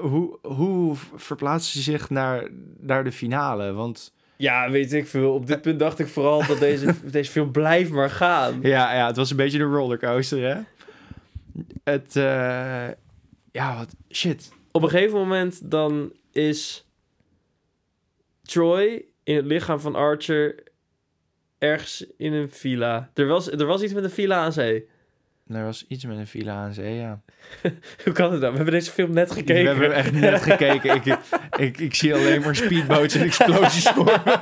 hoe, 0.00 0.38
hoe 0.42 0.96
verplaatst 1.14 1.72
hij 1.72 1.82
zich 1.82 2.10
naar, 2.10 2.48
naar 2.78 3.04
de 3.04 3.12
finale? 3.12 3.72
Want 3.72 4.12
Ja, 4.36 4.70
weet 4.70 4.92
ik 4.92 5.06
veel. 5.06 5.34
Op 5.34 5.46
dit 5.46 5.62
punt 5.62 5.78
dacht 5.78 5.98
ik 5.98 6.08
vooral 6.08 6.46
dat 6.46 6.58
deze, 6.58 6.94
deze 7.10 7.30
film 7.30 7.50
blijft 7.50 7.90
maar 7.90 8.10
gaan. 8.10 8.58
ja, 8.62 8.94
ja, 8.94 9.06
het 9.06 9.16
was 9.16 9.30
een 9.30 9.36
beetje 9.36 9.58
een 9.58 9.74
rollercoaster, 9.74 10.54
hè? 10.54 10.60
Het, 11.84 12.16
eh, 12.16 12.88
ja, 13.52 13.76
wat, 13.76 13.94
shit. 14.10 14.52
Op 14.70 14.82
een 14.82 14.88
gegeven 14.88 15.18
moment 15.18 15.70
dan 15.70 16.12
is 16.32 16.86
Troy 18.42 19.04
in 19.24 19.36
het 19.36 19.44
lichaam 19.44 19.80
van 19.80 19.94
Archer 19.94 20.62
ergens 21.58 22.06
in 22.16 22.32
een 22.32 22.50
villa. 22.50 23.10
Er 23.14 23.26
was, 23.26 23.50
er 23.50 23.66
was 23.66 23.82
iets 23.82 23.92
met 23.92 24.04
een 24.04 24.10
villa 24.10 24.36
aan 24.36 24.52
zee. 24.52 24.88
Er 25.52 25.64
was 25.64 25.84
iets 25.88 26.04
met 26.04 26.18
een 26.18 26.26
villa 26.26 26.54
aan 26.54 26.72
zee, 26.72 26.94
ja. 26.94 27.20
Hoe 28.04 28.12
kan 28.12 28.32
het 28.32 28.40
dan? 28.40 28.50
We 28.50 28.56
hebben 28.56 28.74
deze 28.74 28.90
film 28.90 29.12
net 29.12 29.30
gekeken. 29.30 29.62
We 29.62 29.68
hebben 29.68 29.92
echt 29.92 30.12
net 30.12 30.42
gekeken. 30.42 30.94
Ik, 30.94 31.18
ik, 31.56 31.78
ik 31.78 31.94
zie 31.94 32.14
alleen 32.14 32.40
maar 32.40 32.56
speedboats 32.56 33.14
en 33.14 33.22
explosies 33.22 33.88
voor 33.88 34.04
me. 34.04 34.38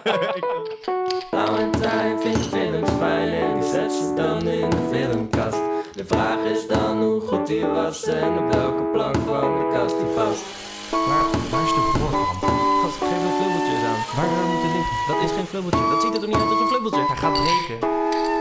Valentijn 1.30 2.21
vindt 2.21 2.47
films 2.47 2.91
fijn 2.99 3.33
en 3.33 3.61
die 3.61 3.69
zet 3.71 3.93
ze 3.93 4.13
dan 4.16 4.49
in 4.49 4.71
de 4.71 4.89
filmkast. 4.93 5.61
De 5.95 6.05
vraag 6.07 6.45
is 6.45 6.66
dan 6.66 7.02
hoe 7.02 7.21
goed 7.21 7.47
die 7.47 7.66
was 7.66 8.05
en 8.07 8.38
op 8.38 8.52
welke 8.52 8.83
plank 8.83 9.16
van 9.16 9.59
de 9.59 9.75
kast 9.75 9.99
die 9.99 10.09
past. 10.15 10.43
Waar, 10.91 11.27
waar 11.51 11.65
is 11.65 11.75
de 11.79 11.83
voorkant? 11.93 12.38
Gast, 12.83 12.99
geef 12.99 13.23
een 13.29 13.37
flubbeltje 13.38 13.75
aan. 13.91 14.01
Waar 14.16 14.29
zou 14.29 14.41
het 14.41 14.51
moeten 14.52 14.73
liggen? 14.77 14.97
Dat 15.09 15.30
is 15.30 15.37
geen 15.37 15.47
flubbeltje. 15.47 15.91
Dat 15.91 16.02
ziet 16.02 16.15
er 16.15 16.21
toch 16.21 16.29
niet 16.29 16.41
uit 16.43 16.51
als 16.51 16.61
een 16.61 16.73
flubbeltje? 16.73 17.05
Hij 17.07 17.16
gaat 17.16 17.37
breken. 17.43 17.79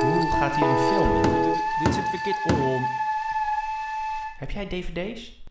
Hoe 0.05 0.31
gaat 0.39 0.55
hier 0.55 0.65
een 0.65 0.83
film 0.89 1.23
in? 1.23 1.46
Dit 1.83 1.93
zit 1.93 2.09
verkeerd 2.09 2.59
om. 2.59 2.81
Heb 4.37 4.51
jij 4.51 4.67
dvd's? 4.67 5.45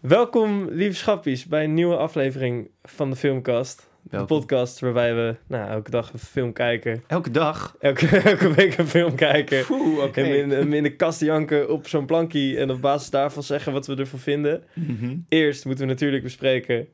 Welkom, 0.00 0.68
lieve 0.70 0.96
schappies, 0.96 1.46
bij 1.46 1.64
een 1.64 1.74
nieuwe 1.74 1.96
aflevering 1.96 2.70
van 2.82 3.10
de 3.10 3.16
Filmkast. 3.16 3.90
De 4.02 4.24
podcast 4.24 4.80
waarbij 4.80 5.14
we 5.14 5.36
nou, 5.46 5.70
elke 5.70 5.90
dag 5.90 6.12
een 6.12 6.18
film 6.18 6.52
kijken. 6.52 7.04
Elke 7.06 7.30
dag? 7.30 7.76
Elke, 7.80 8.06
elke 8.30 8.54
week 8.54 8.78
een 8.78 8.86
film 8.86 9.14
kijken. 9.14 9.64
Oeh, 9.70 10.02
oké. 10.02 10.22
En 10.22 10.72
in 10.72 10.82
de 10.82 10.96
kast 10.96 11.20
janken 11.20 11.70
op 11.70 11.88
zo'n 11.88 12.06
plankie. 12.06 12.58
En 12.58 12.70
op 12.70 12.80
basis 12.80 13.10
daarvan 13.10 13.42
zeggen 13.42 13.72
wat 13.72 13.86
we 13.86 13.96
ervan 13.96 14.18
vinden. 14.18 14.64
Mhm. 14.72 15.16
Eerst 15.28 15.64
moeten 15.64 15.86
we 15.86 15.92
natuurlijk 15.92 16.22
bespreken 16.22 16.88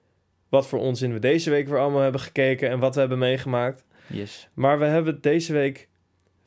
wat 0.48 0.66
voor 0.66 0.78
onzin 0.78 1.12
we 1.12 1.18
deze 1.18 1.50
week 1.50 1.68
weer 1.68 1.78
allemaal 1.78 2.02
hebben 2.02 2.20
gekeken. 2.20 2.70
En 2.70 2.78
wat 2.78 2.94
we 2.94 3.00
hebben 3.00 3.18
meegemaakt. 3.18 3.84
Yes. 4.06 4.48
Maar 4.54 4.78
we 4.78 4.84
hebben 4.84 5.20
deze 5.20 5.52
week 5.52 5.88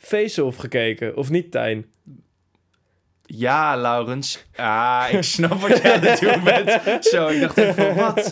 Face-Off 0.03 0.57
gekeken. 0.57 1.17
Of 1.17 1.29
niet, 1.29 1.51
Tijn? 1.51 1.85
Ja, 3.25 3.77
Laurens. 3.77 4.45
Ah, 4.55 5.07
ik 5.11 5.23
snap 5.35 5.59
wat 5.59 5.81
jij 5.81 5.93
aan 5.93 6.01
het 6.01 6.19
doen 6.19 6.43
bent. 6.43 7.05
Zo, 7.05 7.27
ik 7.27 7.41
dacht 7.41 7.57
even 7.57 7.73
van 7.75 7.95
wat? 7.95 8.31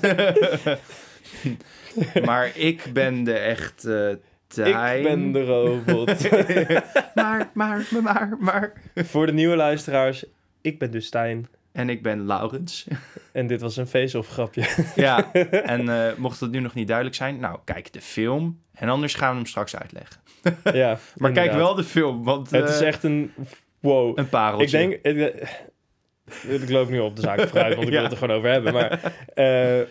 maar 2.27 2.57
ik 2.57 2.83
ben 2.93 3.23
de 3.23 3.33
echte 3.33 4.19
Tijn. 4.47 4.97
Ik 4.97 5.03
ben 5.03 5.31
de 5.31 5.45
robot. 5.45 6.29
maar, 7.15 7.49
maar, 7.53 7.85
maar, 8.01 8.35
maar. 8.39 8.73
voor 8.95 9.25
de 9.25 9.33
nieuwe 9.33 9.55
luisteraars, 9.55 10.25
ik 10.61 10.79
ben 10.79 10.91
dus 10.91 11.09
Tijn. 11.09 11.47
En 11.71 11.89
ik 11.89 12.01
ben 12.03 12.25
Laurens. 12.25 12.87
En 13.31 13.47
dit 13.47 13.61
was 13.61 13.77
een 13.77 13.87
Face-Off 13.87 14.29
grapje. 14.29 14.67
Ja, 14.95 15.31
en 15.73 15.89
eh, 15.89 16.15
mocht 16.17 16.39
het 16.39 16.51
nu 16.51 16.59
nog 16.59 16.73
niet 16.73 16.87
duidelijk 16.87 17.15
zijn, 17.15 17.39
nou, 17.39 17.59
kijk 17.65 17.93
de 17.93 18.01
film. 18.01 18.61
En 18.73 18.89
anders 18.89 19.13
gaan 19.13 19.29
we 19.29 19.35
hem 19.35 19.45
straks 19.45 19.75
uitleggen. 19.75 20.21
ja, 20.73 20.97
Maar 21.15 21.31
kijk 21.31 21.53
wel 21.53 21.75
de 21.75 21.83
film, 21.83 22.23
want 22.23 22.49
Het 22.49 22.69
is 22.69 22.79
eh, 22.81 22.87
echt 22.87 23.03
een... 23.03 23.33
Wow. 23.79 24.17
een 24.17 24.29
pareltje. 24.29 24.65
Ik 24.65 25.01
denk... 25.03 25.17
Ik, 25.17 26.61
ik 26.61 26.69
loop 26.69 26.89
nu 26.89 26.99
op 26.99 27.15
de 27.15 27.21
zaak 27.21 27.39
vooruit, 27.47 27.75
want 27.75 27.87
ik 27.87 27.93
Ja. 27.93 28.01
wil 28.01 28.03
het 28.03 28.11
er 28.11 28.17
gewoon 28.17 28.37
over 28.37 28.49
hebben. 28.49 28.73
Maar 28.73 29.13
eh, 29.33 29.87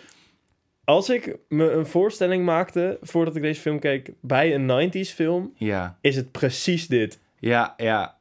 als 0.85 1.09
ik 1.11 1.37
me 1.49 1.71
een 1.71 1.87
voorstelling 1.87 2.45
maakte, 2.45 2.99
voordat 3.03 3.37
ik 3.37 3.43
deze 3.43 3.61
film 3.61 3.79
keek, 3.79 4.11
bij 4.21 4.55
een 4.55 4.91
90s 4.93 5.15
film, 5.15 5.53
Ja, 5.57 5.99
is 6.01 6.17
het 6.17 6.31
precies 6.31 6.87
dit. 6.87 7.19
ja, 7.39 7.75
ja. 7.77 8.19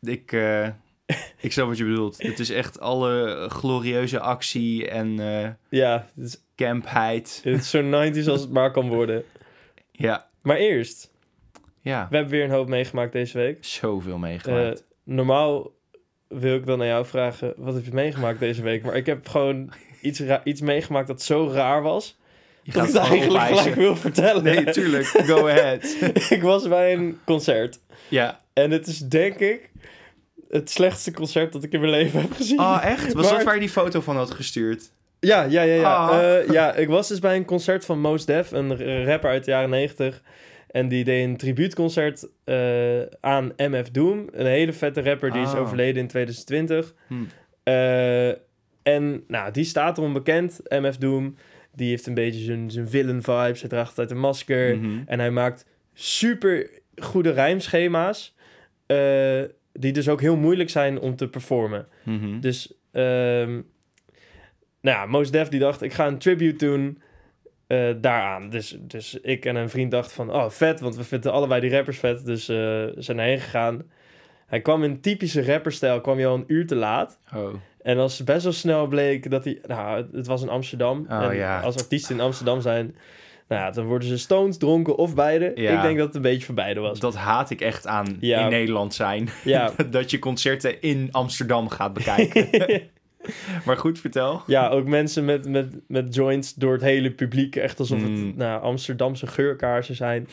Ik, 0.00 0.32
eh, 0.32 0.68
ik 1.40 1.52
snap 1.52 1.68
wat 1.68 1.78
je 1.78 1.84
bedoelt. 1.84 2.22
Het 2.22 2.38
is 2.38 2.50
echt 2.50 2.80
alle 2.80 3.46
glorieuze 3.48 4.20
actie 4.20 4.88
en 4.88 5.18
eh 5.20 5.48
Ja, 5.68 6.06
het 6.14 6.24
is, 6.24 6.42
campheid. 6.56 7.40
het 7.44 7.60
is 7.60 7.70
zo 7.70 7.82
90s 7.82 8.28
als 8.28 8.40
het 8.40 8.50
maar 8.50 8.70
kan 8.72 8.88
worden. 8.88 9.24
Ja, 9.94 10.28
Maar 10.42 10.56
eerst, 10.56 11.10
ja. 11.80 12.06
we 12.10 12.14
hebben 12.16 12.32
weer 12.34 12.44
een 12.44 12.50
hoop 12.50 12.68
meegemaakt 12.68 13.12
deze 13.12 13.38
week. 13.38 13.64
Zoveel 13.64 14.12
Eh, 14.14 14.20
meegemaakt. 14.20 14.84
normaal 15.04 15.70
wil 16.28 16.54
ik 16.56 16.66
dan 16.66 16.80
aan 16.80 16.86
jou 16.86 17.06
vragen, 17.06 17.54
wat 17.56 17.74
heb 17.74 17.84
je 17.84 17.92
meegemaakt 17.92 18.38
deze 18.40 18.62
week? 18.62 18.82
Maar 18.84 18.96
ik 18.96 19.06
heb 19.06 19.28
gewoon 19.28 19.72
iets, 20.00 20.22
iets 20.44 20.60
meegemaakt 20.60 21.06
dat 21.06 21.22
zo 21.22 21.50
raar 21.52 21.82
was, 21.82 22.18
je 22.62 22.72
dat 22.72 22.88
ik 22.88 22.92
het 22.94 23.02
eigenlijk 23.02 23.46
gelijk 23.56 23.74
wil 23.74 23.96
vertellen. 23.96 24.42
Nee, 24.44 24.64
tuurlijk. 24.64 25.06
Go 25.06 25.48
ahead. 25.48 25.96
ik 26.30 26.42
was 26.42 26.68
bij 26.68 26.92
een 26.92 27.18
concert. 27.24 27.80
Ja. 28.08 28.40
En 28.52 28.70
het 28.70 28.86
is 28.86 28.98
denk 28.98 29.38
ik 29.38 29.70
het 30.52 30.70
slechtste 30.70 31.12
concert 31.12 31.52
dat 31.52 31.62
ik 31.62 31.72
in 31.72 31.80
mijn 31.80 31.92
leven 31.92 32.20
heb 32.20 32.32
gezien. 32.32 32.58
Oh, 32.60 32.80
echt? 32.84 33.12
Was 33.12 33.24
Maar- 33.26 33.34
dat 33.34 33.44
waar 33.44 33.54
je 33.54 33.60
die 33.60 33.68
foto 33.68 34.00
van 34.00 34.16
had 34.16 34.30
gestuurd? 34.30 34.92
Ja, 35.20 35.42
ja, 35.42 35.62
ja, 35.62 35.74
ja. 35.74 35.94
Ah. 35.94 36.18
Eh, 36.38 36.48
ja, 36.48 36.74
ik 36.74 36.88
was 36.88 37.08
dus 37.08 37.18
bij 37.18 37.36
een 37.36 37.44
concert 37.44 37.84
van 37.84 38.00
Mos 38.00 38.24
Def, 38.26 38.50
een 38.50 39.04
rapper 39.04 39.30
uit 39.30 39.44
de 39.44 39.50
jaren 39.50 39.70
90. 39.70 40.22
En 40.70 40.88
die 40.88 41.04
deed 41.04 41.24
een 41.24 41.36
tribuutconcert 41.36 42.28
eh, 42.44 43.00
aan 43.20 43.52
MF 43.56 43.90
Doom. 43.90 44.28
Een 44.32 44.46
hele 44.46 44.72
vette 44.72 45.02
rapper, 45.02 45.30
die 45.32 45.42
is 45.42 45.52
Ah. 45.52 45.60
overleden 45.60 46.02
in 46.02 46.08
2020. 46.08 46.94
Hm. 47.06 47.14
Eh, 47.62 48.28
en 48.82 49.24
nou, 49.28 49.50
die 49.50 49.64
staat 49.64 49.98
erom 49.98 50.12
bekend, 50.12 50.60
MF 50.68 50.96
Doom. 50.96 51.36
Die 51.74 51.88
heeft 51.88 52.06
een 52.06 52.14
beetje 52.14 52.40
zijn, 52.44 52.70
zijn 52.70 52.88
villain 52.88 53.22
vibes. 53.22 53.60
Hij 53.60 53.68
draagt 53.68 53.88
altijd 53.88 54.10
een 54.10 54.18
masker. 54.20 54.76
Mhm. 54.78 55.02
En 55.06 55.18
hij 55.18 55.30
maakt 55.30 55.64
super 55.94 56.70
goede 56.96 57.30
rijmschema's. 57.30 58.34
Die 59.72 59.92
dus 59.92 60.08
ook 60.08 60.20
heel 60.20 60.36
moeilijk 60.36 60.70
zijn 60.70 61.00
om 61.00 61.16
te 61.16 61.28
performen. 61.28 61.86
Mhm. 62.04 62.40
Dus, 62.40 62.72
ehm 62.92 63.50
nou 64.80 64.96
ja, 64.98 65.06
Mos 65.06 65.30
Def 65.30 65.48
die 65.48 65.60
dacht, 65.60 65.82
ik 65.82 65.92
ga 65.92 66.06
een 66.06 66.18
tribute 66.18 66.64
doen 66.66 67.02
eh, 67.66 67.90
daaraan. 68.00 68.50
Dus, 68.50 68.76
dus 68.80 69.14
ik 69.20 69.44
en 69.44 69.56
een 69.56 69.68
vriend 69.70 69.90
dachten 69.90 70.14
van, 70.14 70.32
oh 70.32 70.48
vet, 70.50 70.80
want 70.80 70.96
we 70.96 71.04
vinden 71.04 71.32
allebei 71.32 71.60
die 71.60 71.70
rappers 71.70 71.98
vet. 71.98 72.24
Dus 72.24 72.48
eh 72.48 72.84
zijn 72.96 73.18
heen 73.18 73.38
gegaan. 73.40 73.82
Hij 74.46 74.60
kwam 74.60 74.84
in 74.84 75.00
typische 75.00 75.44
rapperstijl, 75.44 76.00
kwam 76.00 76.16
hij 76.16 76.26
al 76.26 76.34
een 76.34 76.44
uur 76.46 76.66
te 76.66 76.74
laat. 76.74 77.20
Oh. 77.34 77.54
En 77.82 77.98
als 77.98 78.24
best 78.24 78.42
wel 78.42 78.52
snel 78.52 78.86
bleek 78.86 79.30
dat 79.30 79.44
hij, 79.44 79.58
nou, 79.66 79.96
het- 79.96 80.12
het 80.12 80.26
was 80.26 80.42
in 80.42 80.48
Amsterdam. 80.48 81.06
Oh, 81.10 81.22
en 81.24 81.36
ja. 81.36 81.60
als 81.60 81.76
artiesten 81.76 82.14
in 82.14 82.20
Amsterdam 82.20 82.60
zijn, 82.60 82.96
nou 83.48 83.62
ja, 83.62 83.70
dan 83.70 83.84
worden 83.86 84.08
ze 84.08 84.18
stoned, 84.18 84.60
dronken 84.60 84.96
of 84.96 85.14
beide. 85.14 85.52
Ja. 85.54 85.76
Ik 85.76 85.82
denk 85.82 85.96
dat 85.98 86.06
het 86.06 86.16
een 86.16 86.22
beetje 86.22 86.46
voor 86.46 86.54
beide 86.54 86.80
was. 86.80 87.00
Dat 87.00 87.14
haat 87.16 87.50
ik 87.50 87.60
echt 87.60 87.86
aan 87.86 88.16
Ja. 88.20 88.40
in 88.44 88.50
Nederland 88.50 88.94
zijn. 88.94 89.28
Ja, 89.44 89.72
dat 89.90 90.10
je 90.10 90.18
concerten 90.18 90.80
in 90.80 91.08
Amsterdam 91.10 91.68
gaat 91.68 91.92
bekijken. 91.92 92.48
maar 93.66 93.76
goed, 93.76 93.98
vertel. 94.00 94.42
Ja, 94.46 94.68
ook 94.68 94.86
mensen 94.86 95.24
met, 95.24 95.48
met, 95.48 95.74
met 95.88 96.14
joints 96.14 96.54
door 96.54 96.72
het 96.72 96.82
hele 96.82 97.10
publiek. 97.10 97.56
Echt 97.56 97.78
alsof 97.78 97.98
Mm. 97.98 98.26
het 98.26 98.36
nou, 98.36 98.62
Amsterdamse 98.62 99.26
geurkaarsen 99.26 99.96
zijn. 99.96 100.28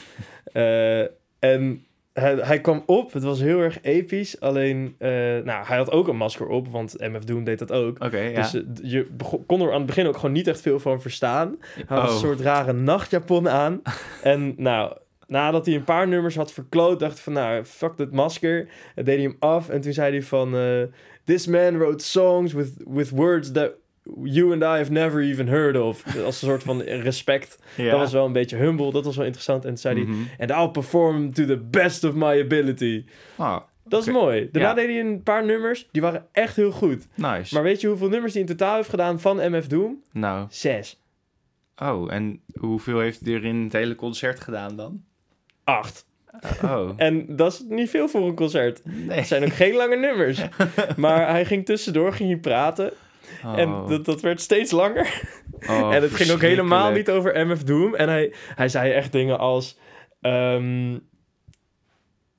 Eh, 0.54 1.00
en 1.40 1.86
hij, 2.20 2.36
hij 2.36 2.62
kwam 2.62 2.84
op, 2.86 3.14
het 3.14 3.24
was 3.24 3.40
heel 3.40 3.60
erg 3.60 3.78
episch. 3.82 4.40
Alleen, 4.40 4.96
eh, 4.98 5.10
nou, 5.44 5.66
hij 5.66 5.78
had 5.78 5.92
ook 5.92 6.08
een 6.08 6.16
masker 6.18 6.48
op, 6.48 6.68
want 6.68 6.96
MF 7.00 7.24
Doom 7.24 7.44
deed 7.44 7.60
dat 7.60 7.72
ook. 7.72 8.02
Dus 8.36 8.54
eh, 8.54 8.62
je 8.82 9.08
kon 9.48 9.62
er 9.62 9.72
aan 9.72 9.78
het 9.78 9.86
begin 9.86 10.08
ook 10.08 10.16
gewoon 10.16 10.32
niet 10.32 10.48
echt 10.48 10.62
veel 10.62 10.80
van 10.80 11.02
verstaan. 11.02 11.56
Hij 11.60 11.84
had 11.88 12.08
Oh. 12.08 12.14
een 12.14 12.20
soort 12.20 12.40
rare 12.42 12.74
nachtjapon 12.74 13.50
aan. 13.50 13.82
en 14.24 14.54
nou, 14.58 14.94
nadat 15.28 15.66
hij 15.66 15.76
een 15.76 15.84
paar 15.84 16.08
nummers 16.08 16.36
had 16.36 16.52
verkloot, 16.54 17.00
dacht 17.00 17.18
ik 17.18 17.24
van, 17.24 17.34
nou, 17.34 17.64
fuck 17.64 17.98
dat 17.98 18.12
masker. 18.12 18.68
En 18.96 19.06
deed 19.06 19.16
hij 19.16 19.24
hem 19.24 19.36
af 19.40 19.70
en 19.70 19.82
toen 19.82 19.94
zei 19.94 20.12
hij 20.12 20.22
van... 20.24 20.56
eh, 20.56 20.82
This 21.24 21.48
man 21.48 21.78
wrote 21.78 22.06
songs 22.06 22.54
with, 22.54 22.74
with 22.88 23.10
words 23.10 23.52
that 23.52 23.72
you 24.24 24.52
and 24.54 24.62
I 24.62 24.66
have 24.78 24.92
never 24.92 25.22
even 25.22 25.48
heard 25.48 25.78
of. 25.78 26.04
Als 26.26 26.42
een 26.42 26.48
soort 26.48 26.64
van 26.64 26.82
respect. 26.82 27.60
ja. 27.78 27.90
Dat 27.92 28.00
was 28.00 28.12
wel 28.12 28.26
een 28.26 28.34
beetje 28.34 28.58
humble, 28.58 28.92
dat 28.92 29.06
was 29.06 29.16
wel 29.16 29.26
interessant. 29.26 29.64
En 29.64 29.70
toen 29.70 29.78
zei 29.78 29.96
hij... 29.96 30.04
Mhm. 30.06 30.22
And 30.38 30.50
I'll 30.52 30.70
perform 30.70 31.34
to 31.34 31.46
the 31.46 31.58
best 31.58 32.04
of 32.04 32.14
my 32.14 32.42
ability. 32.42 33.06
Oh, 33.38 33.58
Dat 33.84 34.02
is 34.08 34.14
mooi. 34.14 34.50
Daarna 34.52 34.70
Ja. 34.70 34.76
deed 34.76 34.86
hij 34.88 35.00
een 35.00 35.24
paar 35.24 35.46
nummers, 35.46 35.88
die 35.92 36.02
waren 36.02 36.26
echt 36.32 36.56
heel 36.56 36.72
goed. 36.72 37.08
nice. 37.16 37.54
Maar 37.54 37.64
weet 37.64 37.82
je 37.82 37.88
hoeveel 37.88 38.10
nummers 38.10 38.34
hij 38.34 38.42
in 38.42 38.48
totaal 38.48 38.76
heeft 38.76 38.90
gedaan 38.90 39.20
van 39.20 39.52
MF 39.52 39.68
Doom? 39.68 40.04
Nou, 40.12 40.46
Zes. 40.50 41.02
oh, 41.78 42.14
en 42.14 42.42
hoeveel 42.60 43.00
heeft 43.00 43.20
hij 43.26 43.34
er 43.34 43.46
in 43.46 43.56
het 43.64 43.74
hele 43.74 43.96
concert 43.96 44.40
gedaan 44.40 44.76
dan? 44.76 45.04
Acht. 45.64 46.08
Oh, 46.64 46.90
En 46.98 47.36
dat 47.36 47.54
is 47.54 47.64
niet 47.70 47.90
veel 47.90 48.08
voor 48.08 48.28
een 48.28 48.36
concert. 48.36 48.82
nee. 48.86 49.18
Het 49.18 49.28
zijn 49.28 49.44
ook 49.44 49.54
geen 49.54 49.76
lange 49.76 49.96
nummers. 49.96 50.42
Maar 50.98 51.30
hij 51.30 51.46
ging 51.46 51.66
tussendoor 51.66 52.14
ging 52.14 52.30
hij 52.30 52.40
praten. 52.40 52.92
En 53.44 53.70
Oh. 53.70 53.88
dat, 53.90 54.06
dat 54.06 54.22
werd 54.22 54.42
steeds 54.42 54.72
langer. 54.72 55.22
Oh, 55.70 55.94
en 55.96 56.02
het 56.02 56.14
ging 56.16 56.32
ook 56.32 56.42
helemaal 56.42 56.92
niet 56.92 57.10
over 57.10 57.48
MF 57.48 57.64
Doom. 57.64 57.96
En 57.96 58.10
hij, 58.10 58.34
hij 58.56 58.70
zei 58.70 58.92
echt 58.92 59.12
dingen 59.12 59.40
als... 59.40 59.78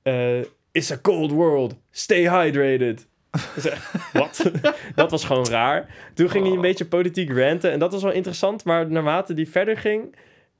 eh, 0.03 0.39
It's 0.71 0.91
a 0.91 0.97
cold 1.01 1.31
world. 1.31 1.75
Stay 1.91 2.29
hydrated. 2.29 3.07
Wat? 4.13 4.51
dat 4.95 5.11
was 5.11 5.23
gewoon 5.25 5.47
raar. 5.47 5.95
Toen 6.13 6.29
ging 6.29 6.43
hij 6.43 6.51
een 6.51 6.57
Oh. 6.59 6.63
beetje 6.63 6.85
politiek 6.85 7.31
ranten. 7.37 7.71
En 7.71 7.79
dat 7.79 7.91
was 7.91 8.03
wel 8.03 8.11
interessant. 8.11 8.63
Maar 8.63 8.91
naarmate 8.91 9.33
die 9.33 9.49
verder 9.49 9.77
ging, 9.77 10.15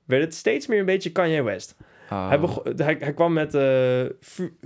werd 0.06 0.24
het 0.24 0.36
steeds 0.36 0.68
meer 0.68 0.80
een 0.80 0.86
beetje 0.86 1.12
Kanye 1.12 1.44
West. 1.44 1.75
Oh. 2.10 2.30
Hij, 2.30 2.39
hij, 2.86 2.95
hij 3.00 3.13
kwam 3.13 3.34
met 3.34 3.54
eh, 3.56 4.01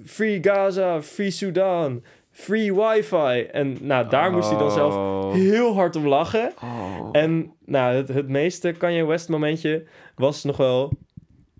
Free 0.05 0.37
Gaza, 0.41 1.01
Free 1.01 1.31
Sudan, 1.31 2.03
Free 2.37 2.73
Wi-Fi. 2.73 3.41
En 3.51 3.77
nou, 3.81 4.09
daar 4.09 4.31
moest 4.31 4.49
hij 4.49 4.57
dan 4.57 4.71
zelf 4.71 4.93
Oh. 4.95 5.33
heel 5.33 5.73
hard 5.73 5.95
om 5.95 6.07
lachen. 6.07 6.51
Oh. 6.63 7.09
En 7.11 7.53
nou, 7.65 7.95
het, 7.95 8.07
het 8.07 8.27
meeste 8.27 8.71
Kanye 8.71 9.05
West 9.05 9.29
momentje 9.29 9.83
was 10.15 10.43
nog 10.43 10.57
wel... 10.57 10.91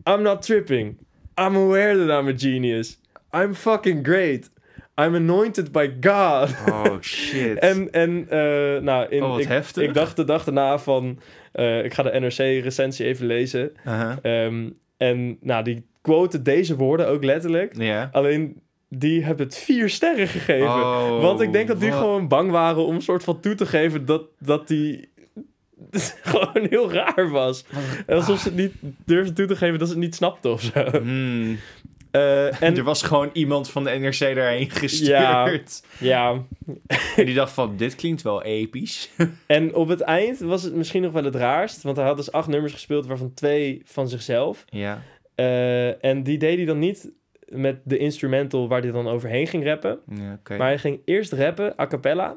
I'm 0.10 0.22
not 0.22 0.42
tripping. 0.42 0.98
I'm 1.42 1.56
aware 1.56 2.06
that 2.06 2.20
I'm 2.22 2.28
a 2.28 2.34
genius. 2.38 3.00
I'm 3.36 3.54
fucking 3.54 4.06
great. 4.08 4.50
I'm 5.02 5.16
anointed 5.16 5.72
by 5.72 5.94
God. 6.02 6.56
Oh, 6.70 6.98
shit. 7.02 7.60
en 7.60 7.92
en 7.92 8.26
eh, 8.30 8.82
nou, 8.82 9.10
in, 9.10 9.24
Oh, 9.24 9.40
ik, 9.76 9.94
dacht 9.94 10.16
de 10.16 10.24
dag 10.24 10.44
daarna 10.44 10.78
van... 10.80 11.20
eh, 11.52 11.84
ik 11.84 11.94
ga 11.94 12.04
de 12.04 12.20
NRC-recensie 12.20 13.06
even 13.06 13.26
lezen. 13.26 13.72
Uh-huh. 13.88 14.18
Ehm, 14.22 14.70
en 14.98 15.38
nou, 15.42 15.64
die 15.64 15.86
quote 16.02 16.42
deze 16.42 16.76
woorden 16.76 17.08
ook 17.08 17.24
letterlijk. 17.24 17.76
Alleen, 18.12 18.62
die 18.90 19.24
hebben 19.24 19.46
het 19.46 19.58
vier 19.58 19.90
sterren 19.90 20.28
gegeven. 20.28 20.68
Oh, 20.68 21.22
Want 21.22 21.42
ik 21.42 21.52
denk 21.52 21.68
dat 21.68 21.80
die 21.80 21.90
wat- 21.90 22.00
gewoon 22.00 22.28
bang 22.28 22.52
waren 22.52 22.86
om 22.86 22.96
een 22.96 23.02
soort 23.02 23.24
van 23.24 23.40
toe 23.40 23.56
te 23.56 23.66
geven 23.66 24.06
dat, 24.06 24.24
dat 24.40 24.68
die 24.68 25.10
gewoon 26.24 26.68
heel 26.70 26.92
raar 26.92 27.30
was. 27.30 27.66
En 28.08 28.16
alsof 28.16 28.40
ze 28.40 28.48
het 28.48 28.58
niet 28.58 28.74
durfden 29.06 29.34
toe 29.36 29.46
te 29.46 29.56
geven 29.56 29.80
dat 29.80 29.88
ze 29.88 29.94
het 29.94 30.04
niet 30.04 30.16
snapten 30.16 30.52
of 30.52 30.62
zo. 30.62 30.84
Hmm. 30.90 31.58
Eh, 32.12 32.62
en 32.62 32.76
er 32.78 32.84
was 32.84 33.02
gewoon 33.02 33.30
iemand 33.34 33.70
van 33.70 33.84
de 33.84 33.90
NRC 33.90 34.20
daarheen 34.36 34.70
gestuurd. 34.70 35.84
Ja. 36.00 36.34
ja, 36.34 36.42
En 37.16 37.26
die 37.26 37.36
dacht 37.36 37.52
van, 37.52 37.78
dit 37.78 37.96
klinkt 37.96 38.22
wel 38.22 38.44
episch. 38.44 39.12
en 39.46 39.74
op 39.74 39.88
het 39.88 40.02
eind 40.02 40.40
was 40.40 40.64
het 40.64 40.76
misschien 40.76 41.02
nog 41.02 41.12
wel 41.12 41.24
het 41.24 41.36
raarst. 41.36 41.82
Want 41.82 41.98
hij 41.98 42.06
had 42.06 42.18
dus 42.18 42.32
acht 42.32 42.48
nummers 42.48 42.74
gespeeld, 42.74 43.06
waarvan 43.06 43.34
twee 43.34 43.82
van 43.86 44.08
zichzelf. 44.10 44.66
ja. 44.70 45.02
Eh, 45.36 46.04
en 46.04 46.24
die 46.24 46.38
deed 46.38 46.56
hij 46.58 46.66
dan 46.66 46.80
niet 46.80 47.12
met 47.48 47.78
de 47.84 47.98
instrumental 47.98 48.68
waar 48.68 48.82
hij 48.82 48.92
dan 48.92 49.08
overheen 49.08 49.48
ging 49.48 49.66
rappen. 49.66 50.00
ja. 50.16 50.40
Maar 50.58 50.68
hij 50.68 50.78
ging 50.78 51.00
eerst 51.06 51.32
rappen, 51.34 51.74
a 51.80 51.88
cappella. 51.88 52.36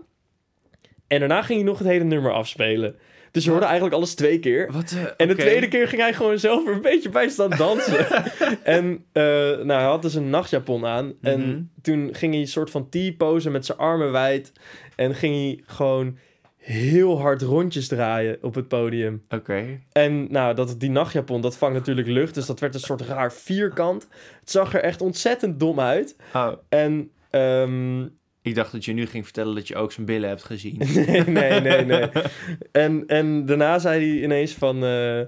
En 1.06 1.19
daarna 1.19 1.43
ging 1.43 1.58
hij 1.60 1.69
nog 1.69 1.78
het 1.78 1.87
hele 1.88 2.05
nummer 2.05 2.32
afspelen. 2.32 2.96
Dus 3.31 3.44
je 3.44 3.50
hoorde 3.50 3.66
eigenlijk 3.66 3.96
alles 3.96 4.14
twee 4.14 4.38
keer. 4.38 4.72
Wat, 4.72 4.90
eh, 4.96 5.02
En 5.16 5.28
de 5.28 5.34
tweede 5.34 5.69
keer 5.69 5.88
ging 5.88 6.00
hij 6.02 6.12
gewoon 6.12 6.38
zelf 6.38 6.66
er 6.66 6.72
een 6.72 6.81
beetje 6.82 7.08
bij 7.08 7.28
staan 7.28 7.50
dansen. 7.50 8.06
en 8.62 9.05
eh, 9.12 9.22
nou, 9.22 9.72
hij 9.72 9.82
had 9.82 10.02
dus 10.02 10.14
een 10.14 10.31
nachtjapon 10.31 10.87
aan. 10.87 11.12
En 11.22 11.40
Mhm. 11.40 11.61
toen 11.82 12.08
ging 12.14 12.32
hij 12.32 12.40
een 12.40 12.49
soort 12.49 12.70
van 12.70 12.88
T-pose 12.88 13.50
met 13.50 13.66
zijn 13.66 13.78
armen 13.78 14.12
wijd. 14.12 14.52
En 14.96 15.14
ging 15.14 15.34
hij 15.34 15.62
gewoon 15.66 16.19
heel 16.58 17.20
hard 17.20 17.43
rondjes 17.43 17.88
draaien 17.88 18.38
op 18.43 18.55
het 18.55 18.69
podium. 18.69 19.25
Oké. 19.28 19.81
En 19.93 20.32
nou, 20.32 20.55
dat, 20.55 20.81
die 20.81 20.90
nachtjapon, 20.90 21.40
dat 21.40 21.56
vangt 21.56 21.75
natuurlijk 21.75 22.06
lucht. 22.06 22.34
Dus 22.34 22.46
dat 22.46 22.60
werd 22.60 22.75
een 22.75 22.81
soort 22.81 23.00
raar 23.00 23.32
vierkant. 23.32 24.08
Het 24.40 24.50
zag 24.50 24.75
er 24.75 24.81
echt 24.81 25.00
ontzettend 25.00 25.60
dom 25.60 25.81
uit. 25.81 26.16
Oh, 26.34 26.52
En 26.69 27.10
ehm, 27.31 28.02
ik 28.43 28.55
dacht 28.55 28.72
dat 28.72 28.84
je 28.84 28.93
nu 28.93 29.06
ging 29.06 29.25
vertellen 29.25 29.55
dat 29.55 29.69
je 29.69 29.76
ook 29.76 29.93
zijn 29.93 30.06
billen 30.06 30.28
hebt 30.28 30.44
gezien. 30.44 30.76
nee, 30.94 31.22
nee, 31.25 31.60
nee, 31.60 31.84
nee. 31.84 32.08
En, 32.72 33.06
en 33.06 33.46
daarna 33.46 33.78
zei 33.78 34.11
hij 34.11 34.22
ineens 34.22 34.52
van... 34.52 34.84
eh, 34.84 35.20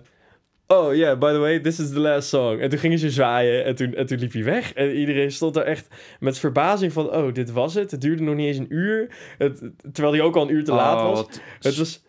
oh 0.71 0.95
yeah, 0.95 1.19
by 1.19 1.33
the 1.33 1.39
way, 1.39 1.61
this 1.61 1.79
is 1.81 1.91
the 1.91 2.01
last 2.01 2.29
song. 2.29 2.61
En 2.61 2.69
toen 2.71 2.79
gingen 2.79 2.99
ze 2.99 3.11
zwaaien 3.11 3.65
en 3.65 3.75
toen, 3.75 3.95
en 3.95 4.07
toen 4.07 4.19
liep 4.19 4.33
hij 4.33 4.45
weg. 4.45 4.73
En 4.73 4.95
iedereen 4.95 5.33
stond 5.33 5.57
er 5.57 5.63
echt 5.63 5.89
met 6.21 6.39
verbazing 6.39 6.93
van... 6.93 7.11
Oh, 7.15 7.33
dit 7.35 7.51
was 7.53 7.75
het. 7.75 7.91
Het 7.91 8.01
duurde 8.01 8.23
nog 8.23 8.35
niet 8.35 8.47
eens 8.47 8.59
een 8.59 8.75
uur. 8.75 9.09
Het, 9.39 9.63
terwijl 9.93 10.15
hij 10.15 10.23
ook 10.23 10.37
al 10.37 10.43
een 10.43 10.55
uur 10.55 10.65
te 10.65 10.73
laat 10.73 10.99
Oh, 11.01 11.09
was. 11.09 11.19
Wat, 11.19 11.41
Het 11.61 11.77
was... 11.77 12.03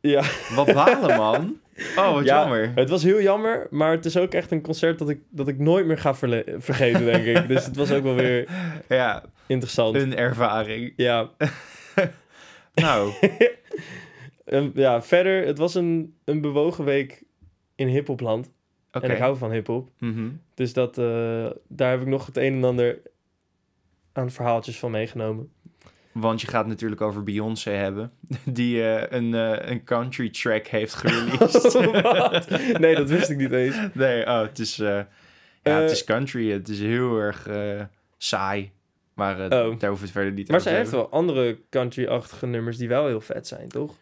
Ja, 0.00 0.22
wat 0.54 0.72
balen, 0.72 1.16
man. 1.16 1.56
Oh, 1.96 2.12
wat 2.12 2.24
ja, 2.26 2.40
jammer. 2.40 2.72
het 2.74 2.90
was 2.90 3.02
heel 3.02 3.20
jammer, 3.20 3.66
maar 3.70 3.90
het 3.90 4.04
is 4.04 4.16
ook 4.16 4.34
echt 4.34 4.50
een 4.50 4.62
concert 4.62 4.98
dat 4.98 5.08
ik, 5.08 5.20
dat 5.30 5.48
ik 5.48 5.58
nooit 5.58 5.86
meer 5.86 5.98
ga 5.98 6.14
vergeten, 6.14 7.04
denk 7.04 7.24
ik. 7.24 7.48
Dus 7.48 7.64
het 7.64 7.76
was 7.76 7.92
ook 7.92 8.02
wel 8.02 8.14
weer 8.14 8.48
Ja, 8.88 9.22
interessant. 9.46 9.96
een 9.96 10.16
ervaring. 10.16 10.92
Ja, 10.96 11.30
Nou, 12.74 13.12
en 14.44 14.72
ja, 14.74 15.02
verder, 15.02 15.46
het 15.46 15.58
was 15.58 15.74
een, 15.74 16.14
een 16.24 16.40
bewogen 16.40 16.84
week 16.84 17.22
in 17.74 17.88
hiphopland. 17.88 18.50
oké. 18.92 19.06
En 19.06 19.10
ik 19.12 19.18
hou 19.18 19.36
van 19.36 19.50
hiphop. 19.50 19.90
Mhm. 19.98 20.28
Dus 20.54 20.72
dat, 20.72 20.98
eh, 20.98 21.50
daar 21.68 21.90
heb 21.90 22.00
ik 22.00 22.06
nog 22.06 22.26
het 22.26 22.36
een 22.36 22.54
en 22.54 22.64
ander 22.64 23.00
aan 24.12 24.30
verhaaltjes 24.30 24.78
van 24.78 24.90
meegenomen. 24.90 25.52
Want 26.12 26.40
je 26.40 26.46
gaat 26.46 26.60
het 26.60 26.68
natuurlijk 26.68 27.00
over 27.00 27.22
Beyoncé 27.22 27.70
hebben. 27.70 28.12
Die 28.44 28.82
eh, 28.82 29.18
een, 29.18 29.34
eh, 29.34 29.70
een 29.70 29.84
country 29.84 30.30
track 30.30 30.66
heeft 30.66 30.94
gereleased. 31.04 32.78
Nee, 32.78 32.94
dat 32.94 33.08
wist 33.08 33.30
ik 33.30 33.36
niet 33.36 33.52
eens. 33.52 33.76
nee, 33.94 34.26
oh, 34.26 34.40
het 34.40 34.58
is, 34.58 34.76
ja, 34.76 35.06
het 35.62 35.90
is 35.90 36.04
country. 36.04 36.50
Het 36.50 36.68
is 36.68 36.80
heel 36.80 37.18
erg 37.18 37.48
saai. 38.16 38.72
Maar 39.14 39.34
Oh. 39.34 39.78
daar 39.78 39.92
we 39.94 40.00
het 40.00 40.10
verder 40.10 40.32
niet 40.32 40.48
Maar 40.48 40.56
over 40.56 40.70
ze 40.70 40.76
te 40.76 40.80
heeft 40.80 40.90
wel 40.90 41.10
andere 41.10 41.58
country-achtige 41.70 42.46
nummers 42.46 42.76
die 42.76 42.88
wel 42.88 43.06
heel 43.06 43.20
vet 43.20 43.46
zijn, 43.46 43.68
toch? 43.68 43.94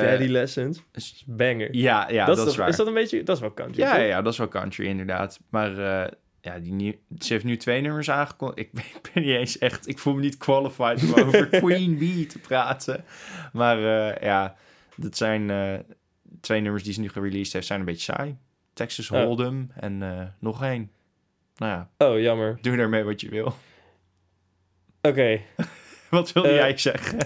Eh, 0.00 0.08
Daddy 0.08 0.26
Lessons. 0.26 0.82
Banger. 1.26 1.74
ja, 1.74 2.10
ja, 2.10 2.24
dat, 2.26 2.36
dat, 2.36 2.46
is, 2.46 2.56
waar. 2.56 2.68
Is 2.68 2.76
dat 2.76 2.86
een 2.86 2.94
beetje... 2.94 3.22
Dat 3.22 3.36
is 3.36 3.42
wel 3.42 3.54
country, 3.54 3.82
Ja, 3.82 3.94
toch? 3.94 4.02
ja, 4.06 4.22
dat 4.22 4.32
is 4.32 4.38
wel 4.38 4.48
country 4.48 4.86
inderdaad. 4.86 5.40
Maar 5.48 5.78
eh, 6.04 6.10
ja, 6.40 6.58
die 6.58 6.72
nieuw, 6.72 6.92
ze 7.18 7.32
heeft 7.32 7.44
nu 7.44 7.56
twee 7.56 7.80
nummers 7.80 8.10
aangekondigd. 8.10 8.58
Ik, 8.60 8.72
ben- 8.72 8.84
ik 9.02 9.10
ben 9.14 9.22
niet 9.22 9.32
eens 9.36 9.58
echt... 9.58 9.88
Ik 9.88 9.98
voel 9.98 10.14
me 10.14 10.20
niet 10.20 10.36
qualified 10.36 11.02
om 11.14 11.22
over 11.22 11.46
Queen 11.60 11.98
Bee 11.98 12.26
te 12.26 12.38
praten. 12.38 13.04
Maar 13.52 13.76
eh, 14.08 14.22
ja, 14.22 14.56
dat 14.96 15.16
zijn 15.16 15.50
twee 16.40 16.60
nummers 16.60 16.82
die 16.84 16.92
ze 16.92 17.00
nu 17.00 17.08
gereleased 17.08 17.52
heeft. 17.52 17.66
Zijn 17.66 17.80
een 17.80 17.86
beetje 17.86 18.12
saai. 18.12 18.36
Texas 18.72 19.10
Oh. 19.10 19.22
Hold'em 19.24 19.70
en 19.74 20.34
nog 20.40 20.62
één. 20.64 20.90
Nou 21.56 21.72
ja, 21.72 22.06
Oh, 22.06 22.20
jammer. 22.20 22.58
doe 22.60 22.76
daarmee 22.76 23.02
wat 23.04 23.20
je 23.20 23.28
wil. 23.28 23.54
Oké. 25.02 25.40
Wat 26.10 26.32
wilde 26.32 26.52
jij 26.54 26.76
zeggen? 26.78 27.18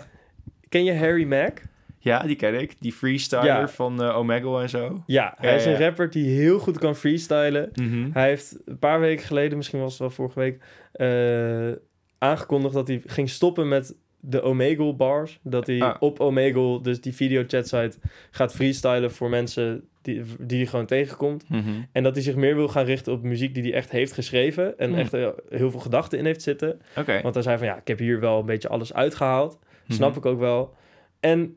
Ken 0.69 0.85
je 0.85 0.95
Harry 0.99 1.25
Mack? 1.25 1.63
Ja, 2.05 2.23
die 2.23 2.37
ken 2.37 2.61
ik. 2.61 2.75
Die 2.81 2.93
freestyler 2.93 3.45
Ja. 3.45 3.69
van 3.69 4.03
eh 4.03 4.17
Omegle 4.17 4.61
en 4.63 4.69
zo. 4.69 5.03
Ja, 5.07 5.35
hij 5.37 5.51
Ja, 5.51 5.57
is 5.57 5.65
een 5.65 5.77
rapper 5.79 6.11
die 6.11 6.27
heel 6.39 6.59
goed 6.59 6.79
kan 6.79 6.97
freestylen. 6.97 7.71
Mhm. 7.75 8.11
Hij 8.13 8.29
heeft 8.29 8.57
een 8.65 8.79
paar 8.79 9.01
weken 9.01 9.25
geleden, 9.27 9.57
misschien 9.57 9.81
was 9.81 9.91
het 9.91 10.01
wel 10.01 10.11
vorige 10.11 10.39
week, 10.39 10.63
eh, 10.93 11.73
aangekondigd 12.19 12.75
dat 12.75 12.89
hij 12.89 13.03
ging 13.07 13.31
stoppen 13.31 13.69
met 13.69 13.95
de 14.21 14.43
Omegle 14.43 14.95
bars. 14.95 15.39
Dat 15.43 15.67
hij 15.67 15.81
Ah. 15.81 15.97
op 16.01 16.21
Omegle, 16.21 16.81
dus 16.83 17.01
die 17.01 17.15
videochat 17.15 17.69
site, 17.69 17.97
gaat 18.31 18.55
freestylen 18.55 19.11
voor 19.13 19.29
mensen 19.31 19.89
die, 20.03 20.23
die 20.41 20.59
hij 20.59 20.67
gewoon 20.67 20.87
tegenkomt. 20.87 21.45
Mhm. 21.49 21.69
En 21.93 22.03
dat 22.03 22.15
hij 22.15 22.23
zich 22.25 22.37
meer 22.37 22.55
wil 22.57 22.69
gaan 22.69 22.85
richten 22.85 23.13
op 23.13 23.23
muziek 23.23 23.55
die 23.55 23.63
hij 23.63 23.73
echt 23.73 23.91
heeft 23.91 24.13
geschreven. 24.13 24.79
En 24.79 24.89
Hmm. 24.91 24.99
echt 24.99 25.13
eh, 25.15 25.29
heel 25.49 25.71
veel 25.71 25.81
gedachten 25.81 26.19
in 26.19 26.25
heeft 26.25 26.43
zitten. 26.43 26.81
Oké. 26.97 27.21
Want 27.23 27.35
hij 27.35 27.43
zei 27.43 27.59
van 27.59 27.67
ja, 27.67 27.77
ik 27.77 27.89
heb 27.89 27.99
hier 27.99 28.21
wel 28.21 28.39
een 28.41 28.47
beetje 28.47 28.69
alles 28.69 28.95
uitgehaald. 28.95 29.59
Snap 29.89 30.09
Mhm. 30.11 30.19
ik 30.19 30.27
ook 30.27 30.39
wel. 30.39 30.75
En 31.21 31.57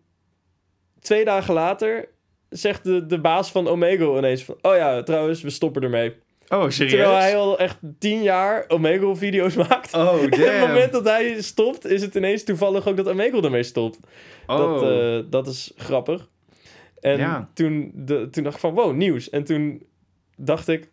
twee 1.08 1.26
dagen 1.26 1.54
later 1.54 2.10
zegt 2.50 2.84
de, 2.84 3.06
de 3.06 3.20
baas 3.22 3.52
van 3.52 3.68
Omegle 3.68 4.18
ineens 4.18 4.44
van... 4.44 4.56
Oh 4.62 4.76
ja, 4.76 5.04
trouwens, 5.04 5.42
we 5.42 5.50
stoppen 5.50 5.82
ermee. 5.84 6.16
Oh, 6.48 6.70
serieus? 6.70 6.92
Terwijl 6.94 7.16
hij 7.18 7.38
al 7.38 7.60
echt 7.60 7.78
tien 8.00 8.22
jaar 8.24 8.66
Omegle-video's 8.68 9.56
maakt. 9.68 9.94
Oh, 9.94 10.14
En 10.20 10.26
op 10.26 10.32
het 10.32 10.68
moment 10.68 10.92
dat 10.92 11.04
hij 11.06 11.42
stopt, 11.42 11.86
is 11.86 12.02
het 12.02 12.16
ineens 12.16 12.44
toevallig 12.44 12.88
ook 12.88 12.98
dat 12.98 13.08
Omegle 13.08 13.42
ermee 13.42 13.64
stopt. 13.64 14.00
oh. 14.48 14.58
Dat, 14.58 14.82
eh, 14.84 15.20
dat 15.30 15.48
is 15.48 15.74
grappig. 15.76 16.30
En 17.00 17.18
Ja. 17.18 17.50
toen, 17.54 17.92
de, 17.96 18.30
toen 18.30 18.44
dacht 18.44 18.56
ik 18.56 18.62
van, 18.62 18.74
wow, 18.74 18.96
nieuws. 18.96 19.30
En 19.30 19.44
toen 19.44 19.84
dacht 20.38 20.68
ik... 20.68 20.92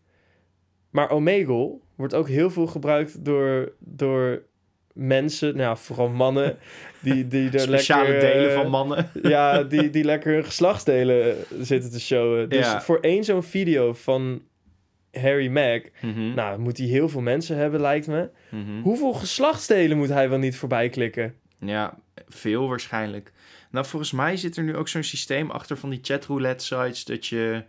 Maar 0.91 1.11
Omegle 1.11 1.79
wordt 1.97 2.15
ook 2.15 2.29
heel 2.29 2.51
veel 2.51 2.67
gebruikt 2.67 3.25
door, 3.25 3.73
door 3.79 4.43
mensen, 4.95 5.57
nou, 5.57 5.77
vooral 5.77 6.09
mannen... 6.09 6.59
Die, 7.01 7.29
die 7.29 7.51
er 7.51 7.61
Speciale 7.61 8.09
lekker, 8.09 8.31
delen 8.31 8.51
eh, 8.51 8.55
van 8.57 8.71
mannen. 8.71 9.11
ja, 9.23 9.63
die, 9.63 9.91
die 9.91 10.05
lekker 10.05 10.33
hun 10.33 10.45
geslachtsdelen 10.45 11.37
zitten 11.61 11.91
te 11.91 12.01
showen. 12.01 12.49
Dus 12.49 12.59
Ja. 12.59 12.81
voor 12.83 12.99
één 13.01 13.25
zo'n 13.25 13.43
video 13.43 13.93
van 13.93 14.43
Harry 15.13 15.49
Mack... 15.49 15.91
Mhm. 16.01 16.35
Nou, 16.35 16.59
moet 16.59 16.79
hij 16.79 16.87
heel 16.87 17.09
veel 17.09 17.21
mensen 17.21 17.57
hebben, 17.57 17.81
lijkt 17.81 18.07
me. 18.07 18.31
Mhm. 18.49 18.81
Hoeveel 18.83 19.13
geslachtsdelen 19.13 19.97
moet 19.97 20.09
hij 20.09 20.29
wel 20.29 20.39
niet 20.39 20.57
voorbij 20.57 20.89
klikken? 20.89 21.35
Ja, 21.59 21.99
veel 22.29 22.69
waarschijnlijk. 22.69 23.33
Nou, 23.71 23.87
volgens 23.87 24.13
mij 24.13 24.37
zit 24.37 24.57
er 24.57 24.63
nu 24.63 24.77
ook 24.77 24.89
zo'n 24.89 25.03
systeem 25.03 25.51
achter 25.51 25.77
van 25.77 25.91
die 25.91 26.01
chatroulette 26.03 26.65
sites... 26.65 27.05
dat 27.05 27.27
je, 27.27 27.65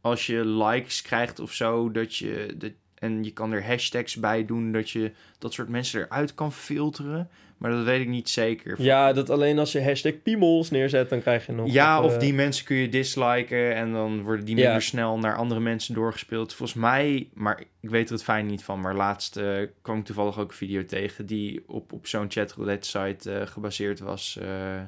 als 0.00 0.26
je 0.26 0.46
likes 0.46 1.02
krijgt 1.02 1.40
of 1.40 1.52
zo, 1.52 1.90
dat 1.90 2.16
je... 2.16 2.54
Dat, 2.56 2.72
En 3.04 3.24
je 3.24 3.32
kan 3.32 3.52
er 3.52 3.66
hashtags 3.66 4.16
bij 4.16 4.44
doen 4.46 4.72
dat 4.72 4.90
je 4.90 5.12
dat 5.38 5.52
soort 5.52 5.68
mensen 5.68 6.00
eruit 6.00 6.34
kan 6.34 6.52
filteren. 6.52 7.28
Maar 7.58 7.70
dat 7.70 7.84
weet 7.84 8.00
ik 8.00 8.08
niet 8.08 8.28
zeker. 8.28 8.82
Ja, 8.82 9.12
dat 9.12 9.30
alleen 9.30 9.58
als 9.58 9.72
je 9.72 9.82
hashtag 9.82 10.22
piemels 10.22 10.70
neerzet, 10.70 11.08
dan 11.10 11.20
krijg 11.20 11.46
je 11.46 11.52
nog... 11.52 11.72
Ja, 11.72 12.02
of 12.02 12.12
eh, 12.14 12.18
die 12.20 12.34
mensen 12.34 12.64
kun 12.64 12.76
je 12.76 12.88
disliken 12.88 13.74
en 13.74 13.92
dan 13.92 14.22
worden 14.22 14.44
die 14.44 14.56
Ja. 14.56 14.62
minder 14.62 14.82
snel 14.82 15.18
naar 15.18 15.36
andere 15.36 15.60
mensen 15.60 15.94
doorgespeeld. 15.94 16.54
Volgens 16.54 16.78
mij, 16.80 17.28
maar 17.34 17.60
ik 17.80 17.90
weet 17.90 18.06
er 18.06 18.12
het 18.14 18.24
fijn 18.24 18.46
niet 18.46 18.62
van, 18.64 18.80
maar 18.80 18.94
laatst 18.94 19.36
eh, 19.36 19.56
kwam 19.82 19.98
ik 19.98 20.04
toevallig 20.04 20.38
ook 20.38 20.50
een 20.50 20.56
video 20.56 20.84
tegen 20.84 21.26
die 21.26 21.62
op, 21.66 21.92
op 21.92 22.06
zo'n 22.06 22.30
chatroulette 22.30 22.88
site 22.88 23.32
eh, 23.32 23.46
gebaseerd 23.46 24.00
was. 24.00 24.38
eh, 24.40 24.80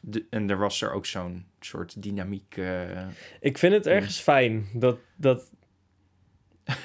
de, 0.00 0.24
en 0.30 0.50
er 0.50 0.58
was 0.58 0.82
er 0.82 0.92
ook 0.92 1.06
zo'n 1.06 1.44
soort 1.60 2.02
dynamiek. 2.02 2.56
eh, 2.56 3.06
Ik 3.40 3.58
vind 3.58 3.72
het 3.72 3.86
ergens 3.86 4.20
fijn 4.20 4.66
dat, 4.74 4.98
dat 5.16 5.50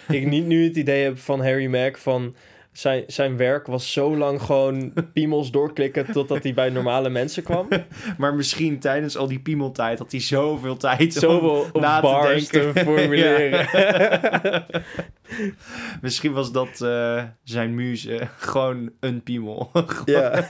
ik 0.08 0.26
niet 0.28 0.46
nu 0.46 0.64
het 0.64 0.76
idee 0.76 1.04
heb 1.04 1.18
van 1.18 1.40
Harry 1.44 1.68
Mack 1.68 1.98
van... 1.98 2.36
Zijn, 2.72 3.04
zijn 3.08 3.38
werk 3.38 3.68
was 3.68 3.92
zo 3.92 4.18
lang 4.18 4.42
gewoon 4.42 4.94
piemels 5.14 5.52
doorklikken 5.52 6.12
totdat 6.12 6.44
hij 6.44 6.54
bij 6.54 6.70
normale 6.70 7.10
mensen 7.10 7.44
kwam. 7.44 7.68
maar 8.18 8.36
misschien 8.36 8.80
tijdens 8.80 9.18
al 9.18 9.28
die 9.28 9.40
piemeltijd 9.40 10.00
had 10.00 10.12
hij 10.12 10.22
zoveel 10.22 10.78
tijd 10.78 11.02
om 11.16 11.22
Zoveel 11.22 11.66
op 11.74 11.82
na 11.82 11.96
te 11.96 12.02
bars 12.02 12.48
te, 12.48 12.60
denken. 12.74 12.84
formuleren. 12.84 13.68
Misschien 16.02 16.34
was 16.34 16.52
dat 16.52 16.82
eh, 16.82 17.24
zijn 17.44 17.76
muze. 17.76 18.28
Gewoon 18.38 18.92
een 19.00 19.24
piemel. 19.24 19.72
ja. 20.06 20.48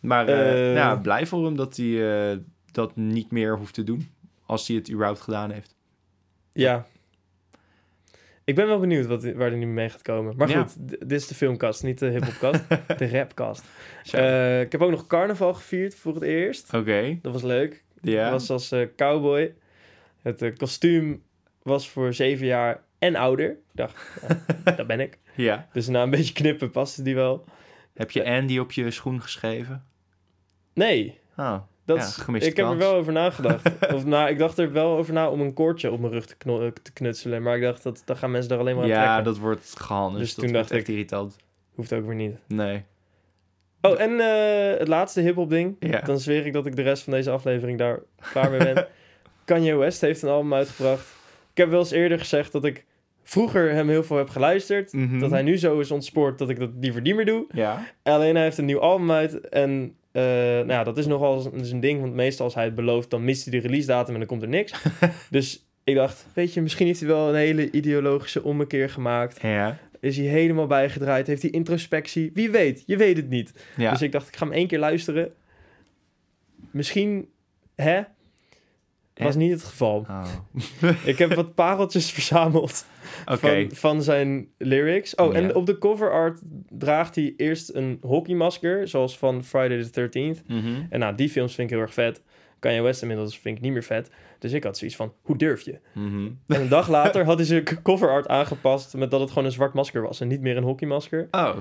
maar 0.00 0.28
eh, 0.28 0.68
Eh. 0.70 0.74
ja, 0.74 0.96
blij 0.96 1.26
voor 1.26 1.44
hem 1.44 1.56
dat 1.56 1.76
hij 1.76 2.30
eh, 2.30 2.36
dat 2.72 2.96
niet 2.96 3.30
meer 3.30 3.56
hoeft 3.56 3.74
te 3.74 3.84
doen. 3.84 4.10
Als 4.46 4.66
hij 4.68 4.76
het 4.76 4.90
überhaupt 4.90 5.20
gedaan 5.20 5.50
heeft. 5.50 5.74
Ja. 6.52 6.86
Ik 8.44 8.54
ben 8.54 8.66
wel 8.66 8.78
benieuwd 8.80 9.06
wat, 9.06 9.24
waar 9.32 9.48
hij 9.50 9.58
nu 9.58 9.66
mee 9.66 9.88
gaat 9.88 10.02
komen. 10.02 10.36
Maar 10.36 10.48
goed, 10.48 10.74
dit 10.88 11.12
is 11.12 11.26
de 11.26 11.34
filmkast, 11.34 11.82
niet 11.82 11.98
de 11.98 12.06
hiphopkast. 12.10 12.64
de 12.98 13.08
rapkast. 13.10 13.64
Zo. 14.02 14.16
Eh, 14.16 14.60
ik 14.60 14.72
heb 14.72 14.80
ook 14.80 14.90
nog 14.90 15.06
carnaval 15.06 15.54
gevierd 15.54 15.94
voor 15.94 16.14
het 16.14 16.22
eerst. 16.22 16.74
Oké, 16.74 17.18
Dat 17.22 17.32
was 17.32 17.42
leuk. 17.42 17.84
ja. 18.00 18.24
Ik 18.26 18.30
was 18.32 18.50
als 18.50 18.72
eh, 18.72 18.86
cowboy. 18.96 19.54
Het 20.22 20.42
eh, 20.42 20.56
kostuum 20.56 21.22
was 21.62 21.88
voor 21.88 22.14
zeven 22.14 22.46
jaar 22.46 22.82
en 22.98 23.16
ouder. 23.16 23.50
Ik 23.50 23.56
dacht, 23.72 24.20
ja, 24.64 24.72
dat 24.76 24.86
ben 24.86 25.00
ik. 25.00 25.18
ja. 25.34 25.68
Dus 25.72 25.86
na 25.88 26.02
een 26.02 26.10
beetje 26.10 26.32
knippen 26.34 26.70
paste 26.70 27.02
die 27.02 27.14
wel. 27.14 27.44
Heb 27.94 28.10
je 28.10 28.24
Andy 28.24 28.58
op 28.58 28.72
je 28.72 28.90
schoen 28.90 29.22
geschreven? 29.22 29.84
Nee, 30.74 31.18
Oh, 31.36 31.58
dat 31.84 32.22
Ja, 32.26 32.34
ik 32.34 32.56
heb 32.56 32.66
er 32.66 32.76
wel 32.76 32.94
over 32.94 33.12
nagedacht. 33.12 33.70
of, 33.94 34.04
nou, 34.04 34.28
ik 34.30 34.38
dacht 34.38 34.58
er 34.58 34.72
wel 34.72 34.96
over 34.96 35.12
na 35.12 35.30
om 35.30 35.40
een 35.40 35.52
koordje 35.52 35.90
op 35.90 36.00
mijn 36.00 36.12
rug 36.12 36.26
te, 36.26 36.34
eh, 36.46 36.66
te 36.82 36.92
knutselen. 36.92 37.42
Maar 37.42 37.56
ik 37.56 37.62
dacht, 37.62 37.82
dat, 37.82 38.02
dan 38.04 38.16
gaan 38.16 38.30
mensen 38.30 38.52
er 38.52 38.58
alleen 38.58 38.74
maar 38.74 38.84
aan 38.84 38.90
ja, 38.90 39.02
trekken. 39.04 39.24
dat 39.24 39.38
wordt 39.38 39.74
gehandeld. 39.78 40.18
Dus 40.18 40.34
Dus 40.34 40.44
toen 40.44 40.52
dacht 40.52 40.70
echt 40.70 40.80
ik- 40.80 40.88
irritant. 40.88 41.36
Hoeft 41.74 41.92
ook 41.92 42.06
weer 42.06 42.14
niet. 42.14 42.36
Nee. 42.46 42.84
Oh, 43.80 44.00
en 44.00 44.20
eh, 44.20 44.78
het 44.78 44.88
laatste 44.88 45.20
hiphop 45.20 45.50
ding. 45.50 45.76
Ja. 45.80 46.00
Dan 46.00 46.18
zweer 46.18 46.46
ik 46.46 46.52
dat 46.52 46.66
ik 46.66 46.76
de 46.76 46.82
rest 46.82 47.02
van 47.02 47.12
deze 47.12 47.30
aflevering 47.30 47.78
daar 47.78 48.00
klaar 48.32 48.50
mee 48.50 48.58
ben. 48.74 48.86
Kanye 49.44 49.74
West 49.74 50.00
heeft 50.00 50.22
een 50.22 50.28
album 50.28 50.54
uitgebracht. 50.54 51.06
Ik 51.50 51.56
heb 51.56 51.70
wel 51.70 51.78
eens 51.78 51.90
eerder 51.90 52.18
gezegd 52.18 52.52
dat 52.52 52.64
ik 52.64 52.84
vroeger 53.22 53.72
hem 53.72 53.88
heel 53.88 54.02
veel 54.04 54.16
heb 54.16 54.28
geluisterd. 54.28 54.92
Mhm. 54.92 55.18
Dat 55.18 55.30
hij 55.30 55.42
nu 55.42 55.58
zo 55.58 55.80
is 55.80 55.90
ontspoord 55.90 56.38
dat 56.38 56.50
ik 56.50 56.58
dat 56.58 56.70
liever 56.80 57.00
niet 57.00 57.14
meer 57.14 57.24
doe. 57.26 57.46
Ja. 57.52 57.84
Alleen 58.02 58.34
hij 58.34 58.44
heeft 58.44 58.58
een 58.58 58.64
nieuw 58.64 58.80
album 58.80 59.10
uit. 59.12 59.48
En 59.48 59.96
eh, 60.12 60.22
nou 60.22 60.66
ja, 60.68 60.84
dat 60.84 60.98
is 60.98 61.06
nogal 61.06 61.52
een- 61.52 61.64
zijn 61.64 61.80
ding. 61.80 62.00
Want 62.00 62.14
meestal 62.14 62.44
als 62.44 62.54
hij 62.54 62.64
het 62.64 62.74
belooft, 62.74 63.10
dan 63.10 63.24
mist 63.24 63.44
hij 63.44 63.60
de 63.60 63.66
release 63.66 63.86
datum 63.86 64.12
en 64.12 64.18
dan 64.20 64.28
komt 64.28 64.42
er 64.42 64.48
niks. 64.48 64.72
dus 65.30 65.66
ik 65.84 65.94
dacht, 65.94 66.26
weet 66.34 66.54
je, 66.54 66.60
misschien 66.62 66.86
heeft 66.86 67.00
hij 67.00 67.08
wel 67.08 67.28
een 67.28 67.34
hele 67.34 67.70
ideologische 67.70 68.42
ommekeer 68.42 68.90
gemaakt. 68.90 69.42
Ja. 69.42 69.78
Is 70.00 70.16
hij 70.16 70.26
helemaal 70.26 70.66
bijgedraaid? 70.66 71.26
Heeft 71.26 71.42
hij 71.42 71.50
introspectie? 71.50 72.30
Wie 72.34 72.50
weet, 72.50 72.82
je 72.86 72.96
weet 72.96 73.16
het 73.16 73.28
niet. 73.28 73.52
Ja. 73.76 73.90
Dus 73.90 74.02
ik 74.02 74.12
dacht, 74.12 74.28
ik 74.28 74.36
ga 74.36 74.44
hem 74.44 74.54
één 74.54 74.66
keer 74.66 74.78
luisteren. 74.78 75.32
Misschien, 76.70 77.28
hè? 77.74 78.00
Was 79.14 79.34
Hè? 79.34 79.40
niet 79.40 79.50
het 79.50 79.62
geval. 79.64 80.06
Oh. 80.08 80.24
Ik 81.04 81.18
heb 81.18 81.34
wat 81.34 81.54
pareltjes 81.54 82.10
verzameld 82.18 82.84
van, 83.26 83.68
van 83.72 84.02
zijn 84.02 84.48
lyrics. 84.58 85.14
Oh, 85.14 85.36
en 85.36 85.54
op 85.54 85.66
de 85.66 85.78
cover 85.78 86.10
art 86.12 86.40
draagt 86.70 87.14
hij 87.14 87.34
eerst 87.36 87.74
een 87.74 87.98
hockeymasker, 88.02 88.88
zoals 88.88 89.18
van 89.18 89.44
Friday 89.44 89.82
the 89.82 90.08
13th. 90.36 90.46
Mhm. 90.46 90.82
En 90.90 90.98
nou, 91.00 91.14
die 91.14 91.28
films 91.28 91.54
vind 91.54 91.70
ik 91.70 91.74
heel 91.76 91.84
erg 91.84 91.94
vet. 91.94 92.22
Kanye 92.58 92.80
West 92.82 93.02
inmiddels 93.02 93.38
vind 93.38 93.56
ik 93.56 93.62
niet 93.62 93.72
meer 93.72 93.82
vet. 93.82 94.10
Dus 94.38 94.52
ik 94.52 94.64
had 94.64 94.78
zoiets 94.78 94.96
van, 94.96 95.12
hoe 95.22 95.36
durf 95.36 95.60
je? 95.62 95.78
Mhm. 95.94 96.26
En 96.48 96.60
een 96.60 96.68
dag 96.68 96.88
later 96.88 97.24
had 97.24 97.36
hij 97.36 97.46
zijn 97.46 97.64
cover 97.82 98.08
art 98.10 98.28
aangepast 98.28 98.94
met 98.94 99.10
dat 99.10 99.20
het 99.20 99.28
gewoon 99.28 99.44
een 99.44 99.52
zwart 99.52 99.74
masker 99.74 100.02
was 100.02 100.20
en 100.20 100.28
niet 100.28 100.40
meer 100.40 100.56
een 100.56 100.62
hockeymasker. 100.62 101.28
Oh, 101.30 101.56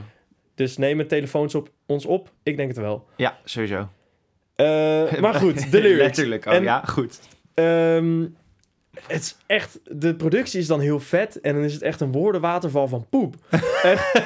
Dus 0.56 0.78
nemen 0.78 1.08
telefoons 1.08 1.56
op 1.56 1.70
ons 1.86 2.06
op? 2.06 2.32
Ik 2.44 2.58
denk 2.58 2.68
het 2.70 2.78
wel. 2.78 3.06
ja, 3.18 3.38
sowieso. 3.44 3.88
Eh, 4.56 4.66
maar 5.20 5.34
goed, 5.34 5.72
de 5.72 5.82
lyrics. 5.82 6.02
Letterlijk, 6.02 6.46
oh 6.46 6.54
En- 6.54 6.64
ja, 6.64 6.82
goed. 6.86 7.20
Ehm, 7.62 8.28
het 9.08 9.22
is 9.22 9.38
echt, 9.46 9.80
de 9.92 10.16
productie 10.16 10.60
is 10.60 10.68
dan 10.68 10.80
heel 10.80 11.00
vet 11.00 11.40
en 11.42 11.54
dan 11.54 11.64
is 11.64 11.74
het 11.74 11.82
echt 11.82 12.02
een 12.02 12.12
woordenwaterval 12.12 12.88
van 12.88 13.08
poep. 13.10 13.36
Echt, 13.84 14.22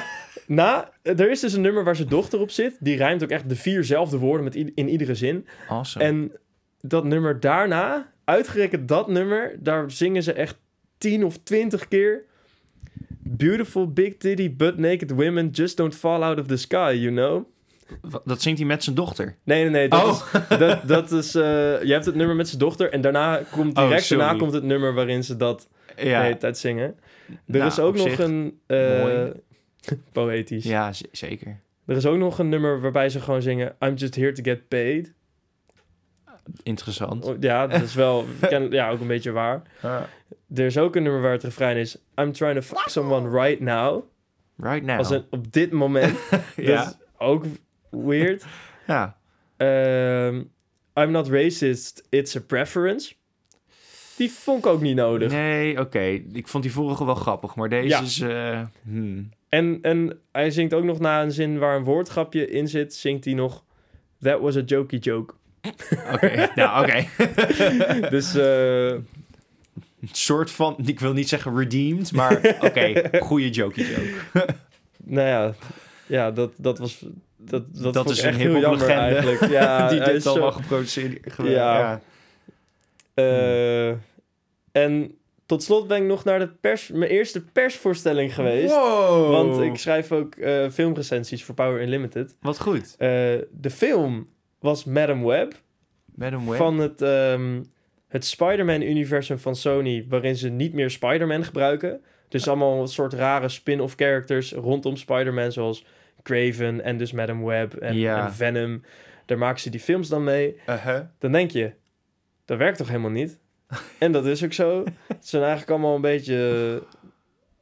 na, 0.46 0.90
er 1.02 1.30
is 1.30 1.40
dus 1.40 1.52
een 1.52 1.60
nummer 1.60 1.84
waar 1.84 1.96
zijn 1.96 2.08
dochter 2.08 2.40
op 2.40 2.50
zit. 2.50 2.76
Die 2.80 2.96
rijmt 2.96 3.22
ook 3.22 3.30
echt 3.30 3.48
de 3.48 3.56
vierzelfde 3.56 4.18
woorden 4.18 4.44
met 4.44 4.54
in 4.54 4.88
iedere 4.88 5.14
zin. 5.14 5.46
Awesome. 5.68 6.04
En 6.04 6.32
dat 6.80 7.04
nummer 7.04 7.40
daarna, 7.40 8.12
uitgerekend 8.24 8.88
dat 8.88 9.08
nummer, 9.08 9.56
daar 9.58 9.90
zingen 9.90 10.22
ze 10.22 10.32
echt 10.32 10.56
tien 10.98 11.24
of 11.24 11.38
twintig 11.38 11.88
keer. 11.88 12.24
Beautiful 13.18 13.92
big 13.92 14.16
titty 14.16 14.56
butt 14.56 14.78
naked 14.78 15.10
women 15.10 15.48
just 15.50 15.76
don't 15.76 15.94
fall 15.94 16.22
out 16.22 16.38
of 16.38 16.46
the 16.46 16.56
sky, 16.56 16.96
you 17.00 17.10
know? 17.10 17.46
Dat 18.24 18.42
zingt 18.42 18.58
hij 18.58 18.68
met 18.68 18.84
zijn 18.84 18.96
dochter. 18.96 19.36
Nee, 19.44 19.62
nee, 19.62 19.70
nee. 19.70 19.88
Dat 19.88 20.02
Oh. 20.04 20.34
is, 20.50 20.58
dat, 20.58 20.88
dat 20.88 21.12
is 21.12 21.34
eh, 21.34 21.42
je 21.82 21.92
hebt 21.92 22.04
het 22.04 22.14
nummer 22.14 22.36
met 22.36 22.48
zijn 22.48 22.58
dochter 22.60 22.92
en 22.92 23.00
daarna 23.00 23.40
komt 23.50 23.78
Oh, 23.78 23.84
direct 23.84 24.08
daarna 24.08 24.34
komt 24.34 24.52
het 24.52 24.62
nummer 24.64 24.94
waarin 24.94 25.24
ze 25.24 25.36
dat 25.36 25.68
de 25.96 26.02
hele 26.08 26.36
tijd 26.36 26.58
zingen. 26.58 26.96
Er 27.28 27.36
Nou, 27.46 27.66
is 27.66 27.78
ook 27.78 27.96
nog 27.96 28.08
zich 28.08 28.18
een... 28.18 28.60
mooi. 28.66 29.32
poëtisch. 30.12 30.64
Ja, 30.64 30.92
zeker. 31.12 31.60
Er 31.86 31.96
is 31.96 32.06
ook 32.06 32.16
nog 32.16 32.38
een 32.38 32.48
nummer 32.48 32.80
waarbij 32.80 33.08
ze 33.08 33.20
gewoon 33.20 33.42
zingen... 33.42 33.74
I'm 33.80 33.94
just 33.94 34.14
here 34.14 34.32
to 34.32 34.42
get 34.42 34.68
paid. 34.68 35.12
Interessant. 36.62 37.24
Oh, 37.24 37.36
Ja, 37.40 37.66
dat 37.66 37.82
is 37.82 37.94
wel... 37.94 38.24
ja, 38.70 38.90
ook 38.90 39.00
een 39.00 39.06
beetje 39.06 39.30
waar. 39.32 39.62
Er 40.54 40.64
is 40.66 40.78
ook 40.78 40.96
een 40.96 41.02
nummer 41.02 41.20
waar 41.20 41.32
het 41.32 41.42
refrein 41.42 41.76
is... 41.76 41.98
I'm 42.20 42.32
trying 42.32 42.54
to 42.54 42.62
fuck 42.76 42.88
someone 42.88 43.40
right 43.42 43.60
now. 43.60 44.04
Right 44.56 44.82
now. 44.84 44.98
Als 44.98 45.10
op 45.30 45.52
dit 45.52 45.72
moment. 45.72 46.18
ja. 46.56 46.82
Is 46.86 46.94
ook 47.18 47.44
weird. 47.90 48.44
ja. 48.86 49.16
Ehm, 49.56 50.36
I'm 50.94 51.10
not 51.10 51.28
racist, 51.28 52.02
it's 52.10 52.36
a 52.36 52.40
preference. 52.40 53.14
Die 54.16 54.30
vond 54.30 54.58
ik 54.58 54.66
ook 54.66 54.80
niet 54.80 54.96
nodig. 54.96 55.32
Nee, 55.32 55.80
oké. 55.80 56.20
Ik 56.32 56.48
vond 56.48 56.62
die 56.62 56.72
vorige 56.72 57.04
wel 57.04 57.14
grappig, 57.14 57.54
maar 57.54 57.68
deze 57.68 57.86
Ja. 57.88 58.00
is... 58.00 58.20
eh, 58.20 58.60
hmm. 58.82 59.28
En, 59.48 59.78
en 59.82 60.18
hij 60.32 60.50
zingt 60.50 60.74
ook 60.74 60.84
nog 60.84 60.98
na 60.98 61.22
een 61.22 61.32
zin 61.32 61.58
waar 61.58 61.76
een 61.76 61.84
woordgrapje 61.84 62.48
in 62.50 62.68
zit, 62.68 62.94
zingt 62.94 63.24
hij 63.24 63.34
nog... 63.34 63.64
That 64.20 64.40
was 64.40 64.56
a 64.56 64.60
jokey 64.60 64.98
joke. 64.98 65.34
Oké, 66.14 66.48
nou 66.54 66.82
oké. 66.84 67.04
dus 68.16 68.34
eh, 68.34 68.88
Een 68.90 70.08
soort 70.12 70.50
van, 70.50 70.76
ik 70.84 71.00
wil 71.00 71.12
niet 71.12 71.28
zeggen 71.28 71.56
redeemed, 71.58 72.12
maar 72.12 72.56
oké, 72.60 73.10
goede 73.20 73.50
jokey 73.50 73.84
joke. 73.84 74.46
nou 75.04 75.28
ja, 75.28 75.54
ja 76.06 76.30
dat, 76.30 76.52
dat 76.56 76.78
was... 76.78 77.04
Dat, 77.48 77.94
dat, 77.94 78.10
is 78.10 78.18
ik 78.18 78.24
een 78.24 78.30
echt 78.30 78.38
heel 78.38 78.58
jammer 78.58 78.86
legende 78.86 79.14
eigenlijk. 79.14 79.50
Ja, 79.58 79.88
die 79.88 80.00
dit 80.00 80.14
is 80.14 80.26
allemaal 80.26 80.52
geproduceerd 80.52 81.12
heeft. 81.24 81.50
Ja. 81.50 82.00
Eh, 83.14 83.88
En 84.72 85.18
tot 85.46 85.62
slot 85.62 85.88
ben 85.88 85.96
ik 85.96 86.02
nog 86.02 86.24
naar 86.24 86.38
de 86.38 86.48
pers, 86.48 86.88
mijn 86.88 87.10
eerste 87.10 87.44
persvoorstelling 87.44 88.34
geweest. 88.34 88.74
Wow. 88.74 89.30
Want 89.30 89.60
ik 89.60 89.76
schrijf 89.76 90.12
ook 90.12 90.34
eh, 90.34 90.68
filmrecensies 90.70 91.44
voor 91.44 91.54
Power 91.54 91.82
Unlimited. 91.82 92.36
Wat 92.40 92.60
goed. 92.60 92.94
Eh, 92.98 93.08
de 93.50 93.70
film 93.70 94.28
was 94.58 94.84
Madam 94.84 95.24
Web. 95.24 95.54
Madam 96.14 96.48
Web. 96.48 96.56
Van 96.56 96.78
het, 96.78 97.02
ehm, 97.02 97.62
het 98.08 98.24
Spider-Man-universum 98.24 99.38
van 99.38 99.56
Sony, 99.56 100.06
waarin 100.08 100.36
ze 100.36 100.48
niet 100.48 100.72
meer 100.72 100.90
Spider-Man 100.90 101.44
gebruiken. 101.44 102.00
Dus 102.28 102.48
allemaal 102.48 102.80
een 102.80 102.88
soort 102.88 103.12
rare 103.12 103.48
spin-off 103.48 103.94
characters 103.94 104.52
rondom 104.52 104.96
Spider-Man, 104.96 105.52
zoals 105.52 105.84
Craven 106.26 106.84
en 106.84 106.96
dus 106.96 107.12
Madam 107.12 107.44
Web 107.44 107.74
en, 107.74 107.96
Ja. 107.96 108.24
en 108.26 108.34
Venom. 108.34 108.82
Daar 109.24 109.38
maken 109.38 109.60
ze 109.60 109.70
die 109.70 109.80
films 109.80 110.08
dan 110.08 110.24
mee. 110.24 110.56
Uh-huh. 110.68 111.00
Dan 111.18 111.32
denk 111.32 111.50
je, 111.50 111.72
dat 112.44 112.58
werkt 112.58 112.78
toch 112.78 112.88
helemaal 112.88 113.10
niet? 113.10 113.38
En 113.98 114.12
dat 114.12 114.26
is 114.26 114.44
ook 114.44 114.52
zo. 114.52 114.84
Het 115.08 115.28
zijn 115.28 115.42
eigenlijk 115.42 115.70
allemaal 115.72 115.94
een 115.94 116.00
beetje... 116.00 116.82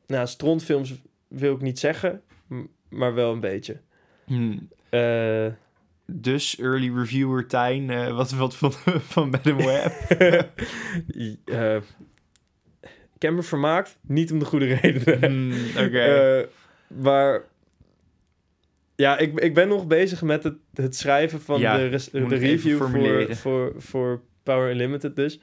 nou, 0.06 0.26
strontfilms 0.26 0.94
wil 1.28 1.54
ik 1.54 1.61
niet 1.61 1.78
zeggen, 1.78 2.23
maar 2.88 3.14
wel 3.14 3.33
een 3.33 3.40
beetje. 3.40 3.80
Hmm. 4.25 4.68
Eh, 4.88 5.47
Dus 6.06 6.59
early 6.59 6.94
reviewer 6.97 7.47
Tijn, 7.47 7.90
eh, 7.90 8.16
wat 8.16 8.30
wat 8.30 8.56
van, 8.56 8.73
van 9.14 9.30
Madam 9.30 9.56
Web? 9.56 9.92
eh, 11.44 11.76
ik 13.14 13.23
heb 13.23 13.33
me 13.33 13.42
vermaakt, 13.42 13.99
niet 14.00 14.33
om 14.33 14.38
de 14.38 14.44
goede 14.44 14.75
redenen. 14.75 15.30
Hmm, 15.30 15.85
Oké. 15.87 15.99
Eh, 16.00 16.47
maar 17.02 17.42
ja, 18.97 19.19
ik, 19.19 19.41
ik 19.41 19.55
ben 19.55 19.69
nog 19.69 19.87
bezig 19.87 20.23
met 20.23 20.43
het, 20.45 20.55
het 20.75 20.97
schrijven 20.97 21.41
van 21.41 21.61
Ja, 21.61 21.77
de, 21.77 21.87
res- 21.87 22.11
de 22.11 22.27
review 22.27 22.79
voor, 22.79 23.35
voor, 23.37 23.73
voor 23.77 24.21
Power 24.43 24.71
Unlimited 24.71 25.17
dus. 25.17 25.41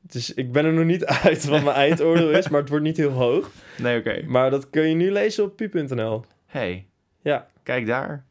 Dus 0.00 0.34
ik 0.34 0.52
ben 0.52 0.64
er 0.64 0.72
nog 0.72 0.84
niet 0.84 1.06
uit 1.24 1.44
wat 1.44 1.62
mijn 1.64 1.76
eindoordeel 1.76 2.30
is, 2.30 2.48
maar 2.48 2.60
het 2.60 2.68
wordt 2.68 2.84
niet 2.84 2.96
heel 2.96 3.10
hoog. 3.10 3.50
nee, 3.78 3.98
oké. 3.98 4.22
Maar 4.26 4.50
dat 4.50 4.70
kun 4.70 4.88
je 4.88 4.94
nu 4.94 5.10
lezen 5.12 5.44
op 5.44 5.56
pu.nl. 5.56 6.24
Hey, 6.46 6.86
Ja, 7.22 7.46
kijk 7.62 7.86
daar. 7.86 8.24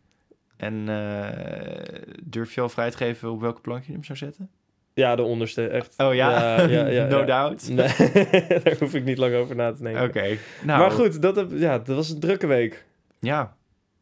En 0.58 0.84
eh, 0.90 2.02
durf 2.24 2.54
je 2.54 2.62
al 2.62 2.70
vrij 2.70 2.92
te 2.92 2.98
geven 2.98 3.32
op 3.32 3.42
welke 3.42 3.62
plank 3.62 3.84
je 3.84 3.92
hem 3.92 4.04
zou 4.04 4.18
zetten? 4.18 4.50
ja, 4.94 5.16
de 5.16 5.22
onderste, 5.22 5.68
echt. 5.68 5.94
Oh 5.98 6.14
ja? 6.14 6.58
Ja, 6.62 6.68
ja, 6.68 6.88
ja, 6.88 7.06
no 7.16 7.26
doubt. 7.26 7.70
Nee, 7.70 7.88
daar 8.64 8.76
hoef 8.80 8.94
ik 8.94 9.04
niet 9.04 9.18
lang 9.18 9.34
over 9.36 9.56
na 9.56 9.72
te 9.74 9.84
denken. 9.84 10.04
Oké. 10.04 10.38
Nou, 10.64 10.80
maar 10.80 10.92
goed, 10.92 11.22
dat, 11.22 11.36
heb, 11.36 11.48
ja, 11.54 11.78
dat 11.80 11.96
was 11.96 12.10
een 12.10 12.20
drukke 12.20 12.48
week. 12.48 12.86
Ja, 13.20 13.56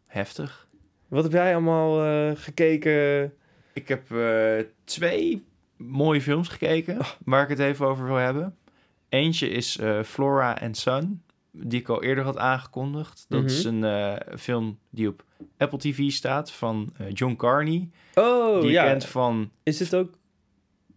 heftig. 0.09 0.67
Wat 1.07 1.23
heb 1.23 1.31
jij 1.31 1.53
allemaal 1.53 2.03
eh, 2.05 2.31
gekeken? 2.35 3.33
Ik 3.73 3.87
heb 3.87 4.11
eh, 4.11 4.57
twee 4.83 5.45
mooie 5.77 6.21
films 6.21 6.47
gekeken 6.47 6.99
Oh. 6.99 7.07
waar 7.25 7.43
ik 7.43 7.49
het 7.49 7.59
even 7.59 7.85
over 7.87 8.05
wil 8.05 8.15
hebben. 8.15 8.55
Eentje 9.09 9.49
is 9.49 9.77
eh, 9.77 10.03
Flora 10.03 10.53
and 10.61 10.77
Son, 10.77 11.21
die 11.51 11.79
ik 11.79 11.89
al 11.89 12.03
eerder 12.03 12.23
had 12.23 12.37
aangekondigd. 12.37 13.25
Dat 13.29 13.43
is 13.43 13.63
Mhm. 13.65 13.83
een 13.83 14.15
eh, 14.17 14.37
film 14.37 14.79
die 14.89 15.07
op 15.07 15.23
Apple 15.57 15.77
TV 15.79 16.09
staat 16.11 16.51
van 16.51 16.93
John 17.13 17.35
Carney. 17.35 17.89
Oh, 18.15 18.61
die 18.61 18.71
ja. 18.71 18.83
kent 18.83 19.05
van, 19.05 19.51
Is 19.63 19.79
het 19.79 19.95
ook 19.95 20.17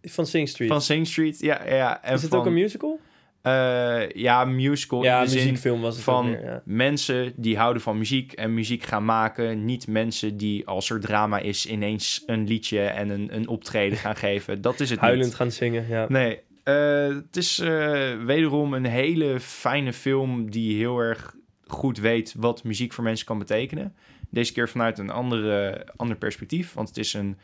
van 0.01 0.25
Sing 0.25 0.49
Street? 0.49 0.69
van 0.69 0.81
Sing 0.81 1.07
Street. 1.07 1.39
Ja, 1.39 1.67
ja, 1.67 2.03
en 2.03 2.13
is 2.13 2.21
het 2.21 2.29
van, 2.29 2.39
ook 2.39 2.45
een 2.45 2.53
musical? 2.53 2.99
Eh, 3.43 4.09
ja, 4.09 4.45
musical 4.45 5.03
Ja, 5.03 5.17
in 5.17 5.23
de 5.23 5.29
zin 5.29 5.39
muziekfilm 5.39 5.81
was 5.81 5.95
het 5.95 6.03
van 6.03 6.29
meer, 6.29 6.43
ja. 6.43 6.61
mensen 6.65 7.33
die 7.35 7.57
houden 7.57 7.81
van 7.81 7.97
muziek 7.97 8.31
en 8.31 8.53
muziek 8.53 8.83
gaan 8.83 9.05
maken. 9.05 9.65
Niet 9.65 9.87
mensen 9.87 10.37
die 10.37 10.67
als 10.67 10.89
er 10.89 10.99
drama 10.99 11.39
is 11.39 11.65
ineens 11.65 12.23
een 12.25 12.47
liedje 12.47 12.79
en 12.81 13.09
een, 13.09 13.35
een 13.35 13.47
optreden 13.47 13.97
gaan 13.97 14.15
geven. 14.27 14.61
Dat 14.61 14.79
is 14.79 14.89
het 14.89 14.99
Huilend 14.99 15.25
niet. 15.25 15.35
gaan 15.35 15.51
zingen, 15.51 15.87
ja. 15.87 16.05
Nee, 16.09 16.39
eh, 16.63 17.07
het 17.07 17.37
is 17.37 17.59
eh, 17.59 18.23
wederom 18.25 18.73
een 18.73 18.85
hele 18.85 19.39
fijne 19.39 19.93
film 19.93 20.51
die 20.51 20.77
heel 20.77 20.99
erg 20.99 21.35
goed 21.67 21.97
weet 21.97 22.33
wat 22.37 22.63
muziek 22.63 22.93
voor 22.93 23.03
mensen 23.03 23.25
kan 23.25 23.37
betekenen. 23.39 23.95
Deze 24.29 24.53
keer 24.53 24.69
vanuit 24.69 24.97
een 24.97 25.09
andere, 25.09 25.85
ander 25.95 26.15
perspectief, 26.17 26.73
want 26.73 26.87
het 26.87 26.97
is 26.97 27.13
een 27.13 27.37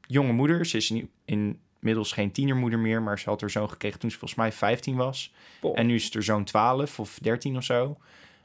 jonge 0.00 0.32
moeder. 0.32 0.66
Ze 0.66 0.76
is 0.76 0.90
in- 1.24 1.60
inmiddels 1.84 2.12
geen 2.12 2.32
tienermoeder 2.32 2.78
meer, 2.78 3.02
maar 3.02 3.18
ze 3.18 3.28
had 3.28 3.40
haar 3.40 3.50
zoon 3.50 3.68
gekregen 3.68 3.98
toen 4.00 4.10
ze 4.10 4.18
volgens 4.18 4.40
mij 4.40 4.52
15 4.52 4.96
was. 4.96 5.34
En 5.74 5.86
nu 5.86 5.94
is 5.94 6.04
het 6.04 6.14
er 6.14 6.22
zo'n 6.22 6.44
12 6.44 7.00
of 7.00 7.18
13 7.22 7.56
of 7.56 7.64
zo. 7.64 7.98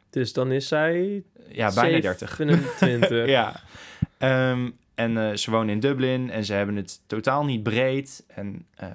Dus 0.10 0.34
dan 0.34 0.52
is 0.52 0.68
zij... 0.68 1.24
Ja, 1.48 1.74
bijna 1.74 2.00
30. 2.00 2.36
27. 2.36 3.28
ja. 3.38 3.62
Ehm, 4.18 4.70
en 4.96 5.18
eh, 5.18 5.36
ze 5.36 5.52
wonen 5.52 5.70
in 5.70 5.80
Dublin 5.80 6.30
en 6.30 6.46
ze 6.46 6.54
hebben 6.54 6.76
het 6.76 7.02
totaal 7.08 7.46
niet 7.46 7.64
breed. 7.64 8.26
En 8.28 8.66
eh, 8.76 8.88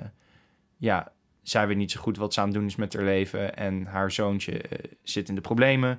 ja, 0.77 1.13
zij 1.43 1.67
weet 1.67 1.77
niet 1.77 1.91
zo 1.91 2.01
goed 2.01 2.17
wat 2.17 2.35
ze 2.35 2.41
aan 2.41 2.47
het 2.47 2.55
doen 2.55 2.67
is 2.67 2.77
met 2.77 2.95
haar 2.95 3.05
leven. 3.05 3.57
En 3.57 3.87
haar 3.87 4.13
zoontje 4.13 4.59
eh, 4.59 4.79
zit 5.03 5.29
in 5.29 5.35
de 5.35 5.41
problemen. 5.41 5.99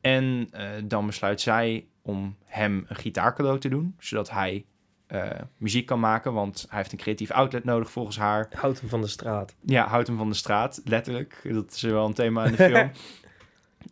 En 0.00 0.50
dan 0.84 1.06
besluit 1.06 1.40
zij 1.40 1.86
om 2.02 2.36
hem 2.44 2.84
een 2.88 2.96
gitaar 2.96 3.34
cadeau 3.34 3.58
te 3.58 3.68
doen, 3.68 3.94
zodat 3.98 4.30
hij 4.30 4.64
eh, 5.10 5.30
muziek 5.56 5.86
kan 5.86 6.00
maken. 6.00 6.32
Want 6.32 6.66
hij 6.68 6.78
heeft 6.78 6.92
een 6.92 6.98
creatief 6.98 7.30
outlet 7.30 7.64
nodig 7.64 7.90
volgens 7.90 8.18
haar. 8.18 8.48
Houdt 8.54 8.80
hem 8.80 8.88
van 8.88 9.00
de 9.00 9.06
straat. 9.06 9.54
Ja, 9.60 9.86
houdt 9.86 10.06
hem 10.06 10.16
van 10.16 10.28
de 10.28 10.34
straat, 10.34 10.80
letterlijk. 10.84 11.40
Dat 11.42 11.72
is 11.72 11.82
wel 11.82 12.06
een 12.06 12.14
thema 12.14 12.44
in 12.44 12.50
de 12.50 12.56
film. 12.56 12.90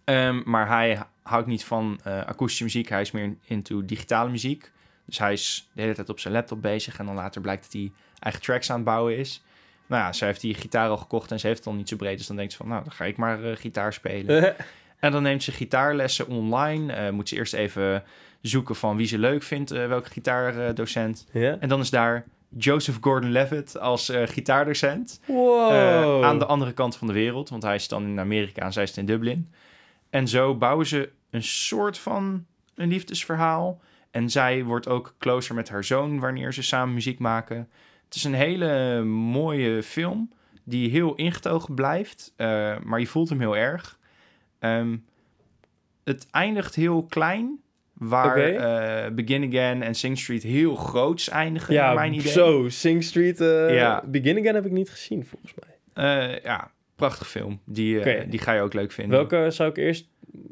Ehm, 0.05 0.41
maar 0.45 0.69
hij 0.69 1.03
houdt 1.23 1.47
niet 1.47 1.65
van 1.65 2.01
eh, 2.05 2.25
akoestische 2.25 2.65
muziek. 2.65 2.89
Hij 2.89 3.01
is 3.01 3.11
meer 3.11 3.37
into 3.45 3.85
digitale 3.85 4.31
muziek. 4.31 4.71
Dus 5.05 5.19
hij 5.19 5.33
is 5.33 5.69
de 5.73 5.81
hele 5.83 5.95
tijd 5.95 6.09
op 6.09 6.21
zijn 6.21 6.35
laptop 6.35 6.63
bezig. 6.63 6.99
En 6.99 7.07
dan 7.07 7.15
later 7.15 7.41
blijkt 7.41 7.63
dat 7.63 7.73
hij 7.73 7.93
eigen 8.19 8.43
tracks 8.43 8.71
aan 8.71 8.77
het 8.77 8.85
bouwen 8.85 9.17
is. 9.17 9.43
Nou 9.87 10.03
ja, 10.03 10.13
ze 10.13 10.25
heeft 10.25 10.41
die 10.41 10.55
gitaar 10.55 10.89
al 10.89 10.97
gekocht 10.97 11.31
en 11.31 11.41
ze 11.41 11.47
heeft 11.47 11.59
het 11.59 11.69
al 11.69 11.75
niet 11.75 11.89
zo 11.89 11.97
breed. 11.97 12.19
Dus 12.19 12.27
dan 12.27 12.37
denkt 12.37 12.53
ze 12.53 12.59
van, 12.59 12.69
nou, 12.69 12.83
dan 12.83 12.93
ga 12.93 13.05
ik 13.05 13.17
maar 13.17 13.45
eh, 13.45 13.57
gitaar 13.57 13.93
spelen. 13.93 14.55
En 14.99 15.13
dan 15.13 15.23
neemt 15.23 15.43
ze 15.43 15.53
gitaarlessen 15.53 16.27
online. 16.29 17.13
Moet 17.13 17.29
ze 17.29 17.37
eerst 17.37 17.55
even 17.55 18.05
zoeken 18.41 18.77
van 18.77 18.97
wie 18.97 19.07
ze 19.07 19.19
leuk 19.19 19.43
vindt, 19.43 19.71
eh, 19.71 19.87
welke 19.87 20.11
gitaardocent. 20.11 21.27
En 21.33 21.69
dan 21.69 21.81
is 21.81 21.91
daar 21.91 22.27
Joseph 22.49 22.99
Gordon-Levitt 23.01 23.79
als 23.79 24.09
eh, 24.09 24.27
gitaardocent. 24.27 25.21
Wow. 25.27 25.71
Eh, 25.71 26.27
aan 26.27 26.39
de 26.39 26.47
andere 26.47 26.73
kant 26.73 26.97
van 26.97 27.07
de 27.07 27.13
wereld, 27.13 27.49
want 27.49 27.63
hij 27.63 27.75
is 27.75 27.89
dan 27.89 28.05
in 28.05 28.21
Amerika 28.21 28.63
en 28.63 28.73
zij 28.73 28.83
is 28.83 28.97
in 28.97 29.07
Dublin. 29.07 29.53
En 30.11 30.29
zo 30.29 30.55
bouwen 30.55 30.87
ze 30.87 31.11
een 31.31 31.43
soort 31.43 31.99
van 31.99 32.47
een 32.75 32.89
liefdesverhaal. 32.89 33.81
En 34.11 34.31
zij 34.31 34.65
wordt 34.65 34.89
ook 34.89 35.15
closer 35.19 35.55
met 35.55 35.69
haar 35.69 35.85
zoon 35.85 36.21
wanneer 36.21 36.53
ze 36.53 36.63
samen 36.63 36.95
muziek 36.95 37.19
maken. 37.19 37.69
Het 38.05 38.15
is 38.15 38.25
een 38.25 38.35
hele 38.35 39.03
mooie 39.05 39.83
film 39.83 40.33
die 40.65 40.91
heel 40.91 41.15
ingetogen 41.15 41.75
blijft, 41.75 42.33
maar 42.85 43.01
je 43.01 43.07
voelt 43.07 43.29
hem 43.29 43.41
heel 43.41 43.57
erg. 43.57 43.99
Ehm, 44.59 44.97
het 46.05 46.27
eindigt 46.31 46.75
heel 46.75 47.05
klein, 47.05 47.61
waar 47.99 48.31
Oké. 48.31 48.43
eh, 48.45 49.11
Begin 49.15 49.45
Again 49.49 49.83
en 49.83 49.95
Sing 49.95 50.19
Street 50.19 50.43
heel 50.43 50.75
groots 50.75 51.29
eindigen, 51.29 51.75
naar 51.75 51.85
ja, 51.89 51.95
mijn 51.95 52.13
idee. 52.13 52.33
zo. 52.33 52.69
Sing 52.69 53.05
Street 53.05 53.39
Ja. 53.75 54.03
Begin 54.07 54.39
Again 54.39 54.55
heb 54.55 54.67
ik 54.67 54.73
niet 54.73 54.91
gezien, 54.91 55.27
volgens 55.27 55.53
mij. 55.55 55.75
Eh, 56.35 56.43
ja, 56.45 56.71
prachtig 56.97 57.29
film. 57.29 57.61
Die, 57.65 58.29
die 58.29 58.39
ga 58.41 58.53
je 58.53 58.61
ook 58.61 58.75
leuk 58.75 58.93
vinden. 58.93 59.17
Welke 59.29 59.51
zou 59.51 59.71
ik 59.71 59.77
eerst... 59.77 60.09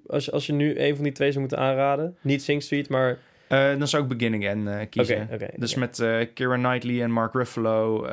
Als, 0.06 0.32
als 0.32 0.46
je 0.46 0.52
nu 0.52 0.78
een 0.80 0.94
van 0.94 1.04
die 1.04 1.12
twee 1.12 1.28
zou 1.28 1.40
moeten 1.40 1.58
aanraden. 1.58 2.16
Niet 2.20 2.42
Sing 2.42 2.62
Street, 2.62 2.88
maar... 2.88 3.18
Dan 3.48 3.88
zou 3.88 4.02
ik 4.02 4.08
Begin 4.08 4.34
Again 4.34 4.88
kiezen. 4.88 5.28
Dus 5.56 5.74
met 5.74 5.96
Keira 6.34 6.54
Knightley 6.56 7.02
en 7.02 7.10
Mark 7.10 7.34
Ruffalo 7.34 8.04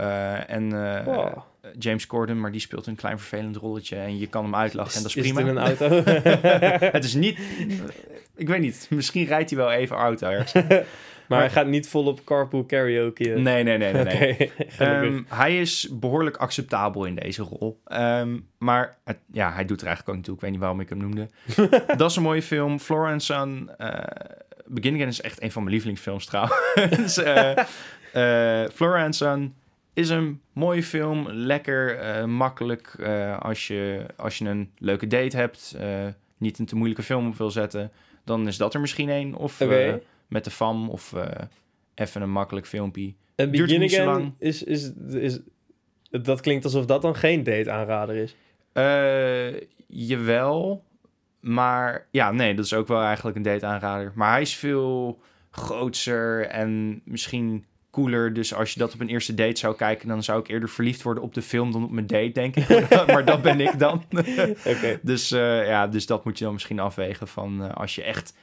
en 0.48 0.74
Oh. 1.08 1.38
James 1.80 2.08
Corden, 2.08 2.40
maar 2.40 2.52
die 2.52 2.62
speelt 2.62 2.88
een 2.88 2.96
klein 2.96 3.20
vervelend 3.20 3.56
rolletje 3.56 3.96
en 3.96 4.18
je 4.20 4.28
kan 4.28 4.44
hem 4.44 4.56
uitlachen 4.56 4.96
en 4.96 5.02
dat 5.02 5.10
is, 5.10 5.16
Is 5.16 5.26
het 5.26 5.34
prima. 5.34 5.50
in 5.50 5.58
een 5.58 5.64
auto? 5.80 6.12
het 6.98 7.04
is 7.04 7.14
niet, 7.14 7.40
ik 8.36 8.48
weet 8.48 8.62
niet, 8.62 8.88
misschien 8.90 9.26
rijdt 9.26 9.50
hij 9.50 9.60
wel 9.60 9.72
even 9.72 9.96
auto 9.96 10.28
ergens. 10.30 10.54
maar 11.28 11.40
hij 11.40 11.50
gaat 11.50 11.68
niet 11.68 11.88
volop 11.90 12.24
carpool 12.24 12.64
karaoke. 12.64 13.34
eh. 13.34 13.40
Nee, 13.40 13.64
nee, 13.64 13.78
nee, 13.78 13.94
nee. 13.94 14.52
Ehm, 14.78 15.22
hij 15.28 15.60
is 15.62 15.88
behoorlijk 15.92 16.38
acceptabel 16.38 17.06
in 17.06 17.16
deze 17.16 17.42
rol. 17.42 17.80
Ehm, 17.86 18.38
maar 18.58 18.98
het- 19.04 19.18
ja, 19.32 19.54
hij 19.54 19.66
doet 19.66 19.82
er 19.82 19.88
eigenlijk 19.88 20.10
ook 20.10 20.16
niet 20.16 20.26
toe. 20.26 20.36
Ik 20.36 20.42
weet 20.42 20.52
niet 20.52 20.60
waarom 20.60 20.80
ik 20.80 20.90
hem 20.90 20.98
noemde. 20.98 21.30
dat 21.98 22.10
is 22.10 22.16
een 22.16 22.24
mooie 22.24 22.42
film. 22.42 22.80
Flora 22.80 23.12
and 23.12 23.24
Son. 23.24 23.70
eh, 23.78 24.04
Begin 24.66 24.94
Again 24.94 25.08
is 25.08 25.22
echt 25.22 25.42
een 25.42 25.52
van 25.52 25.62
mijn 25.62 25.74
lievelingsfilms 25.74 26.26
trouwens. 26.26 27.18
Eh 27.18 27.58
eh, 28.14 28.70
Flora 28.74 29.04
and 29.04 29.16
Son 29.16 29.54
is 29.94 30.10
een 30.10 30.42
mooie 30.54 30.84
film. 30.84 31.30
Lekker, 31.30 32.00
eh, 32.00 32.26
makkelijk. 32.26 32.88
eh, 33.00 33.40
als, 33.40 33.68
je, 33.68 34.06
als 34.18 34.38
je 34.38 34.46
een 34.46 34.72
leuke 34.78 35.08
date 35.08 35.38
hebt. 35.38 35.76
eh, 35.78 36.08
niet 36.38 36.60
een 36.60 36.66
te 36.66 36.76
moeilijke 36.76 37.04
film 37.04 37.28
op 37.28 37.36
wil 37.36 37.52
zetten. 37.52 37.92
Dan 38.24 38.48
is 38.48 38.58
dat 38.58 38.74
er 38.74 38.80
misschien 38.80 39.10
een. 39.10 39.36
Of 39.36 39.60
met 40.28 40.44
de 40.44 40.52
fam. 40.52 40.90
Of 40.90 41.14
even 41.96 42.22
een 42.22 42.32
makkelijk 42.32 42.68
filmpje. 42.68 43.14
En 43.36 43.52
duurt 43.52 43.66
Begin 43.66 43.80
niet 43.80 43.92
zo 43.92 44.02
Again 44.02 44.14
lang. 44.14 44.34
is, 44.38 44.64
is, 44.64 44.92
is... 45.10 45.40
Dat 46.10 46.42
klinkt 46.42 46.64
alsof 46.64 46.86
dat 46.86 47.02
dan 47.02 47.16
geen 47.16 47.44
date 47.44 47.72
aanrader 47.72 48.16
is. 48.16 48.36
Jawel. 49.88 50.84
Maar 51.40 52.08
ja, 52.12 52.32
nee, 52.32 52.56
dat 52.56 52.66
is 52.66 52.74
ook 52.74 52.88
wel 52.88 53.02
eigenlijk 53.02 53.38
een 53.38 53.44
date 53.44 53.66
aanrader. 53.66 54.12
Maar 54.16 54.32
hij 54.32 54.42
is 54.42 54.56
veel 54.56 55.20
grootser 55.52 56.48
en 56.48 57.02
misschien 57.06 57.66
cooler. 57.94 58.34
Dus 58.34 58.54
als 58.54 58.74
je 58.74 58.80
dat 58.80 58.94
op 58.94 59.00
een 59.00 59.10
eerste 59.10 59.34
date 59.34 59.60
zou 59.60 59.76
kijken, 59.76 60.08
dan 60.08 60.24
zou 60.24 60.40
ik 60.40 60.48
eerder 60.48 60.70
verliefd 60.70 61.02
worden 61.02 61.24
op 61.24 61.34
de 61.34 61.42
film 61.42 61.72
dan 61.72 61.84
op 61.84 61.92
mijn 61.92 62.08
date, 62.08 62.32
denk 62.32 62.56
ik. 62.56 62.90
maar 63.08 63.26
dat 63.26 63.42
ben 63.42 63.60
ik 63.62 63.80
dan. 63.80 64.04
Dus 65.02 65.32
eh, 65.32 65.68
ja, 65.68 65.88
dus 65.88 66.06
dat 66.06 66.26
moet 66.26 66.38
je 66.38 66.44
dan 66.44 66.54
misschien 66.54 66.80
afwegen 66.80 67.28
van 67.28 67.64
eh, 67.64 67.72
als 67.76 67.96
je 67.96 68.04
echt 68.04 68.34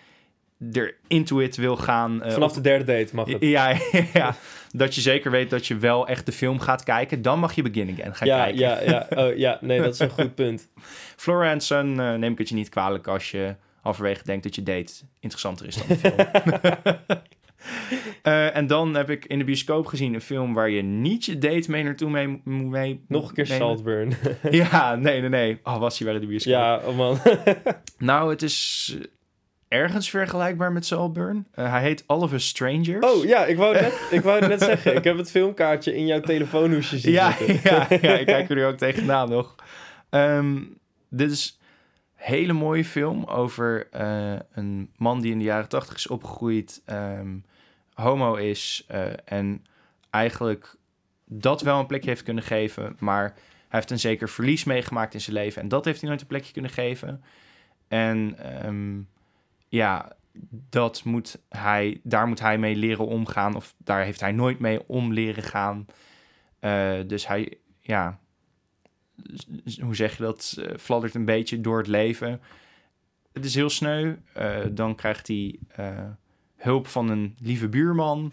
er 0.73 0.95
into 1.07 1.39
it 1.41 1.57
wil 1.57 1.77
gaan. 1.77 2.23
eh, 2.23 2.33
Vanaf 2.33 2.49
op- 2.49 2.55
de 2.55 2.61
derde 2.61 2.85
date 2.85 3.15
mag 3.15 3.27
het. 3.29 3.37
ja, 3.43 3.75
ja, 4.13 4.35
dat 4.73 4.95
je 4.95 5.01
zeker 5.01 5.31
weet 5.31 5.51
dat 5.51 5.67
je 5.67 5.77
wel 5.77 6.07
echt 6.09 6.27
de 6.27 6.33
film 6.33 6.59
gaat 6.61 6.83
kijken. 6.83 7.23
Dan 7.23 7.39
mag 7.39 7.53
je 7.55 7.63
Begin 7.63 7.91
Again 7.93 8.15
gaan 8.15 8.27
Ja, 8.29 8.43
kijken. 8.45 8.61
ja, 8.61 8.81
ja. 8.81 9.07
Oh, 9.29 9.37
ja, 9.37 9.59
nee, 9.61 9.81
dat 9.83 9.93
is 9.95 9.99
een 9.99 10.11
goed 10.11 10.35
punt. 10.35 10.69
Flora 11.17 11.53
and 11.53 11.63
Son 11.63 12.01
eh, 12.01 12.15
neem 12.15 12.33
ik 12.33 12.39
het 12.39 12.49
je 12.49 12.55
niet 12.55 12.69
kwalijk 12.69 13.07
als 13.07 13.31
je 13.31 13.55
halverwege 13.81 14.25
denkt 14.25 14.43
dat 14.43 14.55
je 14.55 14.63
date 14.63 14.93
interessanter 15.21 15.67
is 15.67 15.77
dan 15.77 15.87
de 15.89 15.97
film. 15.97 16.17
Eh, 18.23 18.57
en 18.57 18.67
dan 18.67 18.95
heb 18.95 19.11
ik 19.11 19.25
in 19.25 19.39
de 19.39 19.45
bioscoop 19.45 19.87
gezien 19.87 20.15
een 20.15 20.21
film 20.21 20.55
waar 20.55 20.71
je 20.71 20.83
niet 20.83 21.25
je 21.25 21.39
date 21.39 21.71
mee 21.71 21.83
naartoe 21.83 22.11
mee 22.11 22.41
moet 22.45 22.71
mee, 22.71 23.05
Nog 23.09 23.29
een 23.29 23.35
keer 23.35 23.49
nemen. 23.49 23.67
Saltburn. 23.67 24.13
Ja, 24.51 24.95
nee, 24.95 25.21
nee, 25.21 25.29
nee. 25.29 25.61
Oh, 25.63 25.79
was 25.79 25.99
hij 25.99 26.07
weer 26.07 26.17
in 26.17 26.23
de 26.23 26.27
bioscoop? 26.27 26.53
ja, 26.53 26.81
oh 26.85 26.97
man. 26.97 27.19
Nou, 27.99 28.31
het 28.31 28.43
is 28.43 28.97
ergens 29.69 30.11
vergelijkbaar 30.11 30.73
met 30.73 30.87
Saltburn. 30.87 31.47
Eh, 31.55 31.71
hij 31.71 31.81
heet 31.83 32.05
All 32.07 32.21
of 32.21 32.33
Us 32.33 32.49
Strangers. 32.49 33.07
Oh 33.07 33.25
ja, 33.25 33.45
ik 33.45 33.57
wou, 33.57 33.75
net, 33.75 34.09
ik 34.11 34.21
wou 34.21 34.47
net 34.47 34.63
zeggen. 34.63 34.97
Ik 34.97 35.05
heb 35.05 35.17
het 35.17 35.31
filmkaartje 35.31 35.97
in 35.97 36.07
jouw 36.07 36.21
telefoonhoesje 36.21 36.99
zien 36.99 37.13
ja, 37.13 37.37
ja, 37.63 37.87
ja, 38.01 38.19
ik 38.19 38.27
kijk 38.27 38.49
er 38.49 38.55
nu 38.55 38.65
ook 38.65 38.77
tegenaan 38.77 39.29
nog. 39.29 39.55
Ehm, 40.11 40.59
dit 41.09 41.31
is 41.31 41.59
een 42.19 42.25
hele 42.27 42.53
mooie 42.53 42.85
film 42.85 43.25
over 43.25 43.89
eh, 43.91 44.33
een 44.53 44.91
man 44.97 45.21
die 45.21 45.33
in 45.33 45.39
de 45.39 45.45
jaren 45.45 45.69
tachtig 45.69 45.95
is 45.97 46.07
opgegroeid, 46.09 46.83
ehm, 46.85 47.37
homo 48.01 48.35
is 48.35 48.85
eh, 48.89 49.13
en 49.25 49.65
eigenlijk 50.11 50.77
dat 51.25 51.63
wel 51.63 51.79
een 51.79 51.87
plekje 51.87 52.09
heeft 52.09 52.23
kunnen 52.23 52.45
geven, 52.45 52.97
maar 52.99 53.23
hij 53.69 53.79
heeft 53.79 53.91
een 53.91 53.99
zeker 53.99 54.29
verlies 54.29 54.65
meegemaakt 54.65 55.15
in 55.15 55.21
zijn 55.21 55.37
leven 55.37 55.63
en 55.63 55.69
dat 55.69 55.85
heeft 55.85 56.01
hij 56.01 56.09
nooit 56.09 56.21
een 56.21 56.27
plekje 56.27 56.53
kunnen 56.53 56.71
geven. 56.71 57.23
En 57.89 58.35
ehm, 58.39 59.01
ja, 59.69 60.13
dat 60.51 61.05
moet 61.05 61.39
hij, 61.49 62.01
daar 62.03 62.27
moet 62.27 62.41
hij 62.41 62.59
mee 62.59 62.77
leren 62.77 63.07
omgaan. 63.07 63.55
Of 63.55 63.75
daar 63.79 64.05
heeft 64.05 64.21
hij 64.21 64.33
nooit 64.33 64.59
mee 64.59 64.89
om 64.89 65.13
leren 65.13 65.43
gaan. 65.43 65.87
Eh, 66.59 66.99
dus 67.07 67.27
hij, 67.27 67.59
ja, 67.81 68.19
hoe 69.81 69.95
zeg 69.95 70.17
je 70.17 70.23
dat? 70.23 70.57
eh, 70.59 70.77
fladdert 70.77 71.15
een 71.15 71.25
beetje 71.25 71.61
door 71.61 71.79
het 71.79 71.87
leven. 71.87 72.41
Het 73.33 73.45
is 73.45 73.55
heel 73.55 73.71
sneu. 73.71 74.15
Dan 74.71 74.95
krijgt 74.95 75.29
hij 75.29 75.59
hulp 76.61 76.87
van 76.87 77.09
een 77.09 77.37
lieve 77.39 77.69
buurman. 77.69 78.33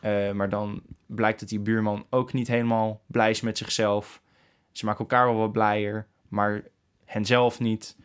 Eh, 0.00 0.32
maar 0.32 0.48
dan 0.48 0.82
blijkt 1.06 1.40
dat 1.40 1.48
die 1.48 1.60
buurman 1.60 2.06
ook 2.10 2.32
niet 2.32 2.48
helemaal 2.48 3.02
blij 3.06 3.30
is 3.30 3.40
met 3.40 3.58
zichzelf. 3.58 4.22
Ze 4.72 4.84
maken 4.84 5.00
elkaar 5.00 5.26
wel 5.26 5.36
wat 5.36 5.52
blijer, 5.52 6.06
maar 6.28 6.62
henzelf 7.04 7.60
niet. 7.60 7.96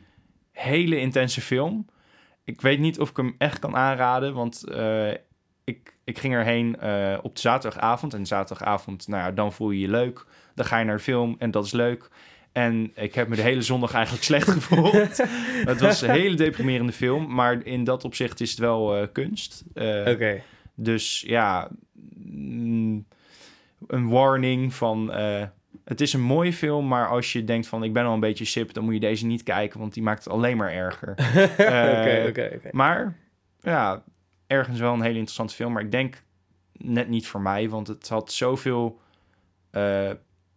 Hele 0.52 1.00
intense 1.00 1.42
film. 1.42 1.86
Ik 2.44 2.62
weet 2.62 2.80
niet 2.80 3.00
of 3.00 3.10
ik 3.10 3.18
hem 3.18 3.36
echt 3.38 3.60
kan 3.60 3.76
aanraden, 3.76 4.34
want 4.34 4.64
eh, 4.64 5.12
ik, 5.64 5.98
ik 6.04 6.18
ging 6.20 6.34
erheen 6.34 6.80
eh, 6.80 7.18
op 7.22 7.36
de 7.36 7.42
zaterdagavond. 7.42 8.14
En 8.14 8.26
zaterdagavond, 8.26 9.08
nou 9.08 9.24
ja, 9.24 9.32
dan 9.32 9.54
voel 9.54 9.72
je 9.72 9.80
je 9.80 9.90
leuk. 9.90 10.26
Dan 10.56 10.66
ga 10.66 10.80
je 10.80 10.86
naar 10.86 10.98
de 10.98 11.04
film 11.04 11.36
en 11.40 11.52
dat 11.52 11.66
is 11.66 11.72
leuk. 11.72 12.10
En 12.52 12.92
ik 12.96 13.16
heb 13.16 13.28
me 13.28 13.36
de 13.36 13.42
hele 13.42 13.62
zondag 13.62 13.94
eigenlijk 13.94 14.24
slecht 14.24 14.50
gevoeld. 14.60 15.18
het 15.66 15.80
was 15.80 16.02
een 16.02 16.10
hele 16.10 16.36
deprimerende 16.36 16.92
film, 16.92 17.34
maar 17.34 17.66
in 17.66 17.84
dat 17.84 18.04
opzicht 18.04 18.40
is 18.40 18.50
het 18.50 18.60
wel 18.60 18.96
eh, 18.98 19.08
kunst. 19.12 19.64
Eh, 19.74 20.08
Oké. 20.08 20.42
dus 20.76 21.24
ja, 21.28 21.70
mm, 22.16 23.06
een 23.88 24.10
warning 24.10 24.74
van... 24.74 25.12
eh, 25.12 25.44
het 25.86 26.02
is 26.02 26.14
een 26.14 26.22
mooie 26.22 26.54
film, 26.54 26.88
maar 26.88 27.08
als 27.08 27.34
je 27.34 27.44
denkt 27.44 27.68
van... 27.68 27.84
ik 27.84 27.94
ben 27.94 28.06
al 28.06 28.14
een 28.14 28.20
beetje 28.20 28.46
sip, 28.46 28.74
dan 28.74 28.84
moet 28.84 28.94
je 28.94 29.00
deze 29.00 29.26
niet 29.26 29.44
kijken... 29.44 29.80
want 29.80 29.94
die 29.94 30.04
maakt 30.04 30.24
het 30.24 30.34
alleen 30.34 30.58
maar 30.58 30.72
erger. 30.72 31.10
Oké, 31.52 32.26
oké, 32.28 32.52
oké. 32.56 32.70
Maar 32.72 33.18
ja, 33.62 34.04
ergens 34.48 34.80
wel 34.80 34.94
een 34.94 35.02
hele 35.02 35.14
interessante 35.14 35.56
film. 35.56 35.74
Maar 35.74 35.84
ik 35.84 35.92
denk 35.92 36.24
net 36.78 37.10
niet 37.10 37.28
voor 37.28 37.42
mij, 37.42 37.70
want 37.70 37.88
het 37.88 38.10
had 38.10 38.32
zoveel 38.32 39.00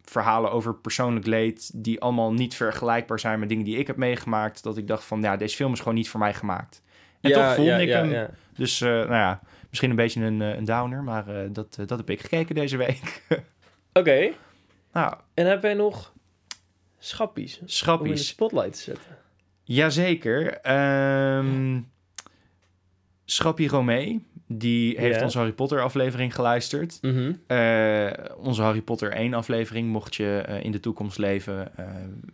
verhalen 0.03 0.51
over 0.51 0.75
persoonlijk 0.75 1.25
leed... 1.25 1.71
die 1.83 2.01
allemaal 2.01 2.33
niet 2.33 2.55
vergelijkbaar 2.55 3.19
zijn 3.19 3.39
met 3.39 3.49
dingen 3.49 3.65
die 3.65 3.77
ik 3.77 3.87
heb 3.87 3.97
meegemaakt... 3.97 4.63
dat 4.63 4.77
ik 4.77 4.87
dacht 4.87 5.03
van, 5.03 5.21
ja, 5.21 5.37
deze 5.37 5.55
film 5.55 5.73
is 5.73 5.79
gewoon 5.79 5.93
niet 5.93 6.09
voor 6.09 6.19
mij 6.19 6.33
gemaakt. 6.33 6.81
En 7.21 7.29
Ja, 7.29 7.35
toch 7.35 7.55
vond 7.55 7.67
ja, 7.67 7.77
ik 7.77 7.87
ja, 7.87 8.05
hem... 8.05 8.27
Dus 8.55 8.81
eh, 8.81 8.89
nou 8.89 9.13
ja, 9.13 9.41
misschien 9.69 9.89
een 9.89 9.95
beetje 9.95 10.21
een, 10.21 10.41
eh, 10.41 10.55
een 10.55 10.65
downer, 10.65 11.03
maar 11.03 11.27
eh, 11.27 11.49
dat, 11.51 11.75
dat 11.85 11.97
heb 11.97 12.09
ik 12.09 12.21
gekeken 12.21 12.55
deze 12.55 12.77
week. 12.77 13.23
Oké. 13.99 14.31
nou, 14.91 15.15
En 15.33 15.45
heb 15.45 15.61
jij 15.61 15.73
nog 15.73 16.13
schappies 16.99 17.53
om 17.55 17.59
in 17.59 17.65
de 17.65 17.71
schappies. 17.71 18.27
spotlight 18.27 18.73
te 18.73 18.81
zetten? 18.81 19.17
Jazeker. 19.63 20.57
Ehm 20.57 21.79
Schappie 23.25 23.69
Romee, 23.69 24.25
die 24.57 24.99
heeft 24.99 25.21
onze 25.21 25.37
Harry 25.37 25.51
Potter 25.53 25.81
aflevering 25.81 26.35
geluisterd. 26.35 26.97
Mhm. 27.01 27.31
Eh, 27.47 28.07
onze 28.37 28.61
Harry 28.61 28.81
Potter 28.81 29.11
1 29.11 29.33
aflevering, 29.33 29.87
mocht 29.89 30.15
je 30.15 30.43
eh, 30.47 30.63
in 30.63 30.71
de 30.71 30.79
toekomst 30.79 31.17
leven. 31.17 31.77
eh, 31.77 31.85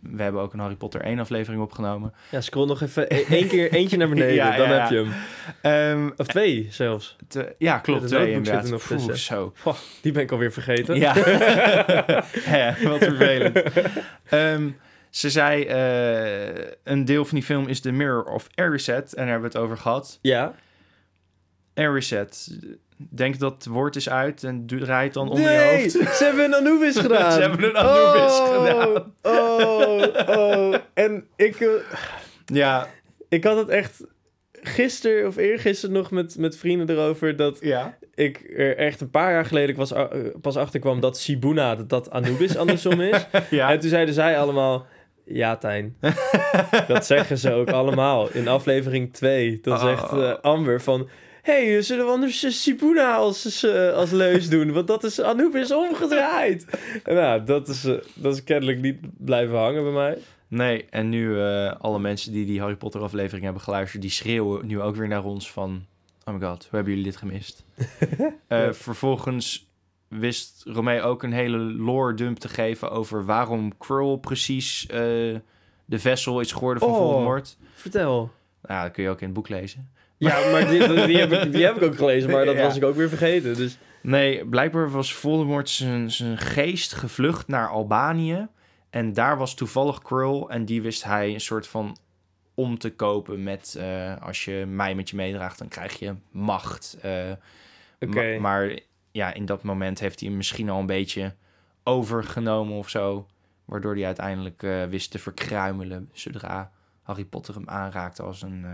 we 0.02 0.22
hebben 0.22 0.40
ook 0.42 0.52
een 0.52 0.58
Harry 0.58 0.74
Potter 0.74 1.00
1 1.00 1.18
aflevering 1.18 1.62
opgenomen. 1.62 2.12
Ja, 2.30 2.40
scroll 2.40 2.66
nog 2.66 2.82
even 2.82 3.04
e- 3.08 3.24
één 3.30 3.48
keer 3.48 3.72
eentje 3.72 3.96
naar 3.96 4.08
beneden, 4.14 4.34
Ja, 4.34 4.56
dan 4.56 4.68
ja, 4.68 4.80
heb 4.80 4.90
je 4.90 4.96
hem. 4.96 5.12
Ehm, 6.02 6.10
Of 6.16 6.26
twee 6.26 6.66
zelfs. 6.70 7.16
te- 7.28 7.54
ja, 7.58 7.78
klopt. 7.78 8.06
Twee 8.06 8.18
zit 8.20 8.28
er 8.28 8.34
inderdaad. 8.34 8.70
nog 8.70 8.82
tussen. 8.82 9.18
zo. 9.18 9.52
Die 10.02 10.12
ben 10.12 10.22
ik 10.22 10.32
alweer 10.32 10.52
vergeten. 10.52 10.96
Ja, 10.96 11.14
wat 12.82 12.98
vervelend. 12.98 13.62
Ehm, 14.28 14.68
ze 15.10 15.30
zei, 15.30 15.66
een 16.84 17.04
deel 17.04 17.24
van 17.24 17.34
die 17.38 17.46
film 17.46 17.66
is 17.68 17.80
The 17.80 17.90
Mirror 17.92 18.24
of 18.24 18.48
Erised. 18.54 19.12
En 19.12 19.22
daar 19.24 19.26
hebben 19.32 19.50
we 19.50 19.56
het 19.58 19.64
over 19.66 19.76
gehad. 19.76 20.18
Ja. 20.22 20.54
Erised. 21.80 22.58
Denk 22.96 23.38
dat 23.38 23.54
het 23.54 23.66
woord 23.66 23.96
is 23.96 24.08
uit 24.10 24.44
en 24.44 24.66
draait 24.66 25.14
dan 25.14 25.28
onder 25.28 25.50
je 25.50 25.56
nee, 25.58 25.80
hoofd. 25.80 25.90
ze 26.16 26.24
hebben 26.24 26.44
een 26.44 26.54
Anubis 26.54 26.98
gedaan. 27.06 27.32
Ze 27.32 27.40
hebben 27.40 27.64
een 27.64 27.76
Anubis 27.76 28.38
oh, 28.38 28.64
gedaan. 28.64 29.14
Oh, 29.22 30.38
oh. 30.38 30.74
En 30.94 31.26
ik, 31.36 31.60
eh, 31.60 31.68
Ja, 32.46 32.88
ik 33.28 33.44
had 33.44 33.56
het 33.56 33.68
echt 33.68 34.04
gisteren 34.52 35.26
of 35.26 35.36
eergisteren 35.36 35.94
nog 35.94 36.10
met, 36.10 36.38
met 36.38 36.56
vrienden 36.56 36.90
erover... 36.90 37.36
dat 37.36 37.58
ja. 37.60 37.96
ik 38.14 38.52
er 38.56 38.76
echt 38.76 39.00
een 39.00 39.10
paar 39.10 39.32
jaar 39.32 39.44
geleden 39.44 39.76
was, 39.76 39.94
a- 39.94 40.08
eh, 40.08 40.20
pas 40.40 40.56
achterkwam 40.56 41.00
dat 41.00 41.18
Sibuna, 41.18 41.74
dat 41.76 41.88
dat 41.88 42.10
Anubis 42.10 42.56
andersom 42.56 43.00
is. 43.00 43.26
ja. 43.50 43.70
En 43.70 43.80
toen 43.80 43.90
zeiden 43.90 44.14
zij 44.14 44.38
allemaal... 44.38 44.86
Ja, 45.24 45.56
Tijn. 45.56 45.96
dat 46.88 47.06
zeggen 47.06 47.38
ze 47.38 47.52
ook 47.52 47.70
allemaal. 47.70 48.28
In 48.32 48.48
aflevering 48.48 49.12
2. 49.12 49.58
Dan 49.62 49.74
Oh. 49.74 49.82
zegt 49.82 50.42
Amber 50.42 50.80
van... 50.80 51.08
hey, 51.50 51.82
zullen 51.82 52.04
we 52.04 52.10
anders 52.10 52.42
eh, 52.42 52.50
Sibuna 52.50 53.14
als, 53.14 53.62
eh, 53.62 53.92
als 53.92 54.10
leus 54.10 54.48
doen? 54.48 54.72
Want 54.72 54.86
dat 54.86 55.04
is 55.04 55.20
Anubis 55.20 55.72
omgedraaid. 55.72 56.66
En 57.04 57.14
nou, 57.14 57.44
dat 57.44 57.68
is, 57.68 57.84
eh, 57.84 57.94
dat 58.14 58.34
is 58.34 58.44
kennelijk 58.44 58.80
niet 58.80 58.98
blijven 59.18 59.58
hangen 59.58 59.82
bij 59.82 59.92
mij. 59.92 60.18
Nee, 60.48 60.86
en 60.90 61.08
nu 61.08 61.40
alle 61.78 61.98
mensen 61.98 62.32
die 62.32 62.46
die 62.46 62.60
Harry 62.60 62.76
Potter 62.76 63.00
aflevering 63.00 63.44
hebben 63.44 63.62
geluisterd... 63.62 64.02
die 64.02 64.10
schreeuwen 64.10 64.66
nu 64.66 64.80
ook 64.80 64.96
weer 64.96 65.08
naar 65.08 65.24
ons 65.24 65.50
van... 65.50 65.84
Oh 66.24 66.34
my 66.34 66.46
god, 66.46 66.62
hoe 66.62 66.74
hebben 66.74 66.92
jullie 66.92 67.10
dit 67.10 67.16
gemist? 67.16 67.64
Vervolgens 68.70 69.68
wist 70.08 70.62
Romee 70.64 71.02
ook 71.02 71.22
een 71.22 71.32
hele 71.32 71.58
lore 71.58 72.14
dump 72.14 72.38
te 72.38 72.48
geven... 72.48 72.90
over 72.90 73.24
waarom 73.24 73.76
Krull 73.78 74.18
precies 74.18 74.86
de 75.84 75.98
vessel 75.98 76.40
is 76.40 76.52
geworden 76.52 76.82
van 76.82 76.92
Oh. 76.92 76.96
Voldemort. 76.96 77.56
Vertel. 77.74 78.30
Nou, 78.62 78.82
dat 78.82 78.92
kun 78.92 79.02
je 79.02 79.08
ook 79.10 79.20
in 79.20 79.26
het 79.26 79.34
boek 79.34 79.48
lezen. 79.48 79.90
Ja, 80.28 80.50
maar 80.50 80.68
die, 80.68 81.06
die, 81.06 81.16
heb 81.18 81.32
ik, 81.32 81.52
die 81.52 81.64
heb 81.64 81.76
ik 81.76 81.82
ook 81.82 81.96
gelezen, 81.96 82.30
maar 82.30 82.44
dat 82.44 82.56
Ja. 82.56 82.62
was 82.62 82.76
ik 82.76 82.84
ook 82.84 82.94
weer 82.94 83.08
vergeten. 83.08 83.54
Dus 83.56 83.78
Nee, 84.02 84.46
blijkbaar 84.46 84.90
was 84.90 85.14
Voldemort 85.14 85.68
zijn, 85.68 86.10
zijn 86.10 86.38
geest 86.38 86.92
gevlucht 86.92 87.48
naar 87.48 87.68
Albanië. 87.68 88.48
En 88.90 89.12
daar 89.12 89.38
was 89.38 89.54
toevallig 89.54 90.02
Krull. 90.02 90.44
En 90.48 90.64
die 90.64 90.82
wist 90.82 91.04
hij 91.04 91.32
een 91.34 91.40
soort 91.40 91.66
van 91.66 91.96
om 92.54 92.78
te 92.78 92.90
kopen 92.94 93.42
met... 93.42 93.74
eh, 93.78 94.16
als 94.22 94.44
je 94.44 94.64
mij 94.68 94.94
met 94.94 95.10
je 95.10 95.16
meedraagt, 95.16 95.58
dan 95.58 95.68
krijg 95.68 95.98
je 95.98 96.14
macht. 96.30 96.96
Eh, 97.02 97.30
ma- 98.08 98.38
maar 98.40 98.78
ja, 99.12 99.34
in 99.34 99.44
dat 99.46 99.62
moment 99.62 100.00
heeft 100.00 100.20
hij 100.20 100.28
hem 100.28 100.36
misschien 100.36 100.70
al 100.70 100.80
een 100.80 100.86
beetje 100.86 101.34
overgenomen 101.84 102.76
of 102.76 102.88
zo. 102.88 103.26
Waardoor 103.64 103.94
hij 103.94 104.04
uiteindelijk 104.06 104.62
eh, 104.62 104.84
wist 104.84 105.10
te 105.10 105.18
verkruimelen... 105.18 106.08
zodra 106.12 106.70
Harry 107.02 107.24
Potter 107.24 107.54
hem 107.54 107.68
aanraakte 107.68 108.22
als 108.22 108.42
een 108.42 108.64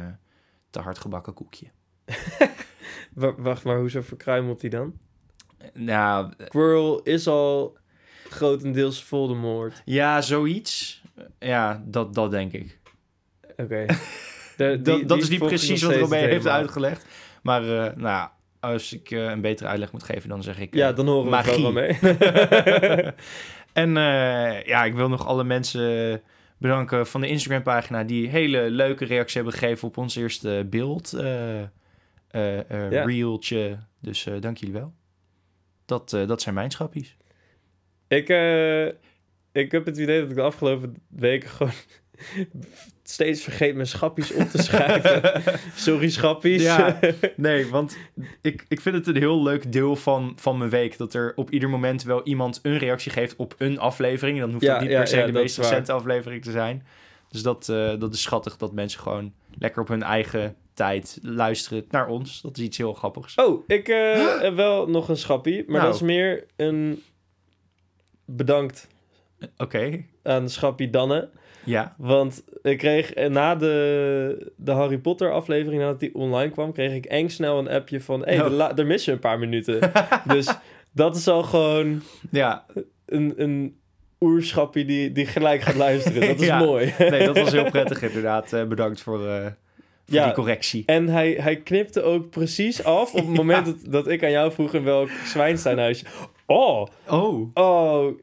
te 0.77 0.83
hard 0.83 0.99
gebakken 0.99 1.35
koekje. 1.35 1.67
wa- 3.15 3.35
wacht 3.37 3.65
maar, 3.65 3.79
hoezo 3.79 4.01
verkruimelt 4.03 4.61
hij 4.61 4.71
dan? 4.71 4.93
Nou, 5.75 6.33
Quirrell 6.49 7.01
is 7.03 7.27
al 7.27 7.77
grotendeels 8.29 9.05
Voldemort. 9.05 9.83
Ja, 9.85 10.21
zoiets. 10.21 11.03
Ja, 11.39 11.83
dat, 11.87 12.15
dat 12.15 12.31
denk 12.31 12.53
ik. 12.53 12.79
Oké. 13.57 13.85
Die- 14.57 14.81
dat, 14.83 15.09
dat 15.09 15.19
is 15.19 15.29
niet 15.29 15.39
precies 15.47 15.83
wat 15.83 15.95
Robé 15.97 16.17
heeft 16.17 16.47
uitgelegd. 16.47 17.07
Maar 17.43 17.63
eh, 17.87 17.97
nou, 17.97 18.29
als 18.61 18.93
ik 18.93 19.11
eh, 19.11 19.25
een 19.25 19.41
betere 19.41 19.69
uitleg 19.69 19.93
moet 19.93 20.03
geven, 20.03 20.29
dan 20.29 20.43
zeg 20.43 20.59
ik... 20.59 20.73
eh, 20.73 20.79
Ja, 20.79 20.93
dan 20.93 21.07
horen 21.07 21.31
we 21.31 21.37
het 21.37 21.47
wel 21.61 21.73
magie. 21.73 21.99
mee. 22.01 22.13
en 23.83 23.97
eh, 23.97 24.63
ja, 24.65 24.85
ik 24.85 24.95
wil 24.95 25.09
nog 25.09 25.27
alle 25.27 25.45
mensen 25.45 26.23
bedanken 26.59 27.07
van 27.07 27.21
de 27.21 27.29
Instagram-pagina... 27.29 28.05
die 28.05 28.29
hele 28.29 28.71
leuke 28.71 29.05
reacties 29.05 29.35
hebben 29.35 29.53
gegeven 29.53 29.89
op 29.89 29.97
ons 29.97 30.17
eerste 30.17 30.67
beeld. 30.71 31.13
eh 31.13 31.63
eh, 32.29 32.71
eh, 32.71 32.91
Ja. 32.91 33.05
Reeltje. 33.05 33.79
Dus 34.01 34.27
eh, 34.27 34.41
dank 34.41 34.57
jullie 34.57 34.75
wel. 34.75 34.95
Dat, 35.85 36.13
eh, 36.13 36.27
dat 36.27 36.43
zijn 36.43 36.55
mijn 36.55 36.71
schappies. 36.71 37.17
ik, 38.09 38.29
eh, 38.29 38.87
ik 39.53 39.73
heb 39.73 39.85
het 39.87 39.97
idee 39.97 40.21
dat 40.21 40.31
ik 40.31 40.37
de 40.37 40.43
afgelopen 40.43 40.97
weken 41.09 41.49
gewoon 41.57 41.73
steeds 43.03 43.43
vergeet 43.43 43.75
mijn 43.75 43.87
schappies 43.87 44.33
op 44.33 44.49
te 44.49 44.63
schrijven. 44.63 45.43
Sorry 45.75 46.11
schappies. 46.11 46.63
Ja. 46.63 46.99
Nee, 47.37 47.67
want 47.67 47.97
ik, 48.43 48.65
ik 48.69 48.81
vind 48.81 48.95
het 48.95 49.07
een 49.07 49.17
heel 49.17 49.43
leuk 49.43 49.73
deel 49.73 49.97
van, 49.97 50.33
van 50.37 50.59
mijn 50.59 50.71
week. 50.71 50.99
Dat 50.99 51.15
er 51.15 51.33
op 51.37 51.51
ieder 51.51 51.69
moment 51.69 52.03
wel 52.03 52.23
iemand 52.23 52.59
een 52.63 52.79
reactie 52.79 53.13
geeft 53.13 53.37
op 53.37 53.55
een 53.59 53.79
aflevering. 53.79 54.39
Dan 54.41 54.51
hoeft 54.51 54.63
Ja, 54.65 54.73
dat 54.73 54.81
niet 54.83 54.91
ja, 54.91 54.99
per 54.99 55.07
se 55.09 55.25
de 55.27 55.33
meest 55.33 55.59
recente 55.59 55.93
aflevering 55.93 56.43
te 56.43 56.51
zijn. 56.51 56.87
Dus 57.31 57.43
dat, 57.43 57.69
eh, 57.69 57.99
dat 57.99 58.15
is 58.15 58.23
schattig 58.23 58.57
dat 58.57 58.73
mensen 58.73 59.01
gewoon 59.01 59.33
lekker 59.59 59.83
op 59.83 59.89
hun 59.89 60.03
eigen 60.03 60.57
tijd 60.75 61.19
luisteren 61.23 61.85
naar 61.91 62.09
ons. 62.09 62.41
Dat 62.41 62.57
is 62.57 62.63
iets 62.65 62.77
heel 62.77 62.93
grappigs. 62.93 63.35
Oh, 63.35 63.63
ik 63.67 63.89
eh, 63.89 64.41
heb 64.41 64.55
wel 64.55 64.89
nog 64.89 65.09
een 65.09 65.17
schappie. 65.17 65.65
Maar 65.67 65.77
Nou. 65.77 65.85
dat 65.85 65.95
is 65.95 66.01
meer 66.01 66.45
een 66.57 67.03
bedankt 68.25 68.89
Oké. 69.57 70.05
aan 70.23 70.49
schappie 70.49 70.91
Danne. 70.91 71.29
Ja. 71.67 71.95
Want 71.99 72.45
ik 72.63 72.79
kreeg 72.79 73.13
eh, 73.13 73.29
na 73.31 73.55
de, 73.55 74.53
de 74.57 74.71
Harry 74.71 74.99
Potter 74.99 75.33
aflevering, 75.33 75.81
nadat 75.83 76.01
die 76.01 76.15
online 76.15 76.51
kwam, 76.51 76.73
kreeg 76.73 76.93
ik 76.93 77.05
eng 77.05 77.29
snel 77.29 77.59
een 77.59 77.69
appje 77.69 78.01
van... 78.01 78.21
Hé, 78.25 78.37
hey, 78.37 78.47
Oh. 78.51 78.79
er 78.79 78.87
mis 78.87 79.05
je 79.05 79.13
een 79.13 79.19
paar 79.19 79.39
minuten. 79.39 79.93
dus 80.35 80.49
dat 80.93 81.17
is 81.17 81.29
al 81.29 81.43
gewoon 81.43 82.03
Ja, 82.31 82.65
een, 83.07 83.35
een 83.37 83.77
oerschappie 84.21 84.85
die, 84.85 85.13
die 85.13 85.27
gelijk 85.27 85.61
gaat 85.63 85.75
luisteren. 85.75 86.29
Dat 86.29 86.41
is 86.41 86.47
Ja. 86.55 86.59
mooi. 86.59 86.95
nee, 86.99 87.25
dat 87.27 87.39
was 87.39 87.53
heel 87.53 87.71
prettig 87.77 88.03
inderdaad. 88.03 88.53
Eh, 88.53 88.65
bedankt 88.65 89.01
voor, 89.01 89.27
eh, 89.29 89.41
voor 89.45 89.51
Ja. 90.05 90.25
die 90.25 90.35
correctie. 90.35 90.83
En 90.87 91.09
hij, 91.09 91.37
hij 91.41 91.57
knipte 91.57 92.03
ook 92.03 92.31
precies 92.31 92.85
af 92.85 93.15
op 93.15 93.27
het 93.27 93.37
moment 93.37 93.67
dat, 93.67 93.77
dat 93.85 94.09
ik 94.09 94.25
aan 94.25 94.31
jou 94.31 94.53
vroeg 94.53 94.75
in 94.75 94.85
welk 94.85 95.09
Zwijnsteinhuisje. 95.25 96.05
Oh, 96.47 96.87
Oh. 97.09 97.51
oh. 97.55 98.19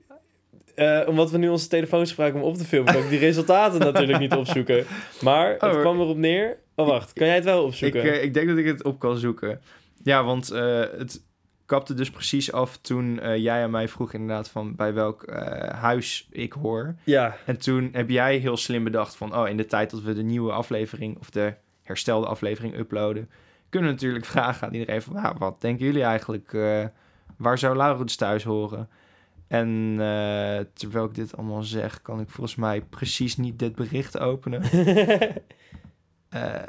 Eh, 0.75 1.01
omdat 1.07 1.31
we 1.31 1.37
nu 1.37 1.49
onze 1.49 1.67
telefoons 1.67 2.09
gebruiken 2.09 2.41
om 2.41 2.47
op 2.47 2.57
te 2.57 2.63
filmen, 2.65 2.93
kan 2.93 3.03
ik 3.03 3.09
die 3.09 3.19
resultaten 3.29 3.79
natuurlijk 3.79 4.19
niet 4.19 4.33
opzoeken. 4.33 4.85
Maar 5.21 5.49
het 5.51 5.63
Oh. 5.63 5.79
kwam 5.79 5.99
erop 5.99 6.17
neer. 6.17 6.57
Oh, 6.75 6.87
wacht. 6.87 7.13
Kan 7.13 7.25
jij 7.27 7.35
het 7.35 7.43
wel 7.45 7.59
Ik, 7.59 7.65
opzoeken? 7.65 8.01
eh, 8.03 8.23
ik 8.23 8.33
denk 8.33 8.47
dat 8.47 8.57
ik 8.57 8.65
het 8.65 8.83
op 8.83 8.99
kan 8.99 9.17
zoeken. 9.17 9.61
Ja, 10.03 10.23
want 10.23 10.51
eh, 10.51 10.79
het 10.97 11.23
kapte 11.65 11.93
dus 11.93 12.09
precies 12.09 12.51
af 12.51 12.77
toen 12.77 13.19
jij 13.35 13.63
aan 13.63 13.71
mij 13.71 13.87
vroeg 13.87 14.13
inderdaad 14.13 14.49
van 14.49 14.75
bij 14.75 14.93
welk 14.93 15.31
huis 15.75 16.27
ik 16.31 16.53
hoor. 16.53 16.95
Ja, 17.03 17.35
En 17.45 17.57
toen 17.59 17.89
heb 17.91 18.09
jij 18.09 18.37
heel 18.37 18.57
slim 18.57 18.83
bedacht 18.83 19.15
van... 19.15 19.35
oh, 19.37 19.47
in 19.49 19.57
de 19.57 19.65
tijd 19.65 19.89
dat 19.89 20.01
we 20.01 20.13
de 20.13 20.23
nieuwe 20.23 20.51
aflevering... 20.51 21.17
of 21.19 21.29
de 21.29 21.53
herstelde 21.83 22.27
aflevering 22.27 22.77
uploaden... 22.77 23.29
kunnen 23.69 23.89
we 23.89 23.95
natuurlijk 23.95 24.25
vragen 24.25 24.67
aan 24.67 24.73
iedereen 24.73 25.01
van... 25.01 25.13
nou, 25.13 25.35
wat 25.37 25.61
denken 25.61 25.85
jullie 25.85 26.03
eigenlijk? 26.03 26.51
waar 27.37 27.57
zou 27.57 27.75
Laurens 27.77 28.15
thuis 28.15 28.43
horen? 28.43 28.89
En 29.53 29.95
eh, 29.99 30.59
terwijl 30.73 31.05
ik 31.05 31.15
dit 31.15 31.37
allemaal 31.37 31.63
zeg... 31.63 32.01
kan 32.01 32.19
ik 32.19 32.29
volgens 32.29 32.55
mij 32.55 32.81
precies 32.81 33.37
niet 33.37 33.59
dit 33.59 33.75
bericht 33.75 34.19
openen. 34.19 34.61
Eh, 36.29 36.61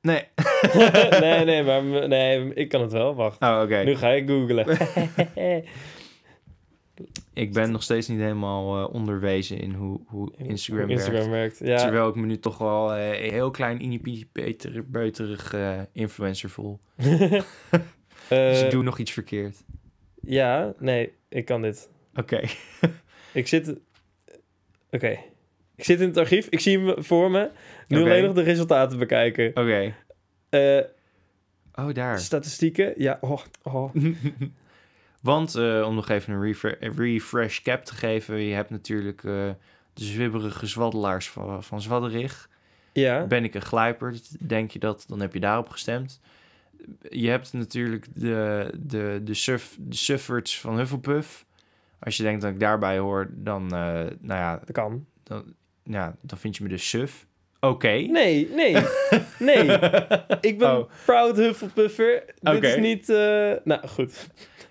nee. 0.00 0.22
nee, 1.20 1.44
nee, 1.44 1.62
maar 1.68 2.08
nee, 2.08 2.54
ik 2.54 2.68
kan 2.68 2.80
het 2.80 2.92
wel. 2.92 3.14
Wacht. 3.14 3.42
Oh, 3.42 3.60
oké. 3.62 3.82
Nu 3.82 3.96
ga 3.96 4.08
ik 4.08 4.28
googlen. 4.28 4.78
Ik 7.32 7.52
ben 7.52 7.70
nog 7.70 7.82
steeds 7.82 8.08
niet 8.08 8.18
helemaal 8.18 8.78
eh, 8.78 8.94
onderwezen 8.94 9.58
in 9.58 9.72
hoe, 9.72 10.00
hoe 10.06 10.32
Instagram, 10.36 10.90
Instagram 10.90 11.30
werkt. 11.30 11.58
werkt. 11.58 11.80
Ja. 11.80 11.84
Terwijl 11.84 12.08
ik 12.08 12.14
me 12.14 12.26
nu 12.26 12.38
toch 12.38 12.58
wel 12.58 12.96
een 12.96 13.30
heel 13.30 13.50
klein 13.50 13.82
inipie 13.82 14.28
beter, 14.32 14.90
beterig 14.90 15.54
influencer 15.92 16.50
voel. 16.50 16.80
Dus 18.28 18.62
ik 18.62 18.70
doe 18.70 18.82
nog 18.82 18.98
iets 18.98 19.12
verkeerd. 19.12 19.64
Ja, 20.26 20.72
nee, 20.78 21.12
ik 21.28 21.44
kan 21.44 21.62
dit. 21.62 21.90
Oké. 22.14 22.40
Ik 23.32 23.48
zit... 23.48 23.74
Oké. 24.90 25.18
Ik 25.76 25.84
zit 25.84 26.00
in 26.00 26.06
het 26.08 26.16
archief. 26.16 26.46
Ik 26.46 26.60
zie 26.60 26.78
hem 26.78 27.02
voor 27.04 27.30
me. 27.30 27.50
Nu 27.88 28.00
alleen 28.00 28.24
nog 28.24 28.34
de 28.34 28.42
resultaten 28.42 28.98
bekijken. 28.98 29.48
Oké. 29.48 29.94
Eh, 30.48 30.78
Oh, 31.74 31.94
daar. 31.94 32.18
statistieken. 32.20 32.92
Ja, 32.96 33.18
oh, 33.20 33.40
oh. 33.62 33.94
Want 35.22 35.54
eh, 35.54 35.84
om 35.86 35.94
nog 35.94 36.08
even 36.08 36.32
een 36.34 36.42
refre- 36.42 36.76
een 36.80 36.96
refresh 36.96 37.60
cap 37.62 37.84
te 37.84 37.94
geven... 37.94 38.40
je 38.40 38.54
hebt 38.54 38.70
natuurlijk 38.70 39.24
eh, 39.24 39.30
de 39.92 40.04
zwibberige 40.04 40.66
zwaddelaars 40.66 41.28
van, 41.30 41.62
van 41.64 41.80
Zwadderig. 41.82 42.48
Ja. 42.92 43.26
Ben 43.26 43.44
ik 43.44 43.54
een 43.54 43.62
glijper? 43.62 44.14
Denk 44.38 44.70
je 44.70 44.78
dat? 44.78 45.04
Dan 45.08 45.20
heb 45.20 45.32
je 45.32 45.40
daarop 45.40 45.68
gestemd. 45.68 46.20
Je 47.08 47.28
hebt 47.28 47.52
natuurlijk 47.52 48.06
de, 48.14 48.70
de, 48.78 49.20
de, 49.24 49.34
suff, 49.34 49.76
de 49.80 50.40
van 50.44 50.78
Hufflepuff. 50.78 51.44
Als 51.98 52.16
je 52.16 52.22
denkt 52.22 52.42
dat 52.42 52.50
ik 52.52 52.60
daarbij 52.60 52.98
hoor, 52.98 53.30
dan, 53.34 53.62
eh, 53.64 53.78
nou 54.00 54.10
ja, 54.40 54.56
Dat 54.56 54.72
kan. 54.72 55.06
dan, 55.22 55.44
ja, 55.84 56.16
dan 56.20 56.38
vind 56.38 56.56
je 56.56 56.62
me 56.62 56.68
dus 56.68 56.88
suf. 56.88 57.26
Oké. 57.60 57.88
Nee, 57.88 58.48
nee, 58.54 58.76
nee. 59.38 59.64
Ik 60.50 60.58
ben 60.58 60.76
Oh. 60.78 60.90
proud 61.04 61.36
Hufflepuffer. 61.36 62.22
Dit 62.40 62.56
Oké. 62.56 62.66
is 62.66 62.76
niet... 62.76 63.08
eh, 63.08 63.52
Nou, 63.64 63.88
goed. 63.88 64.28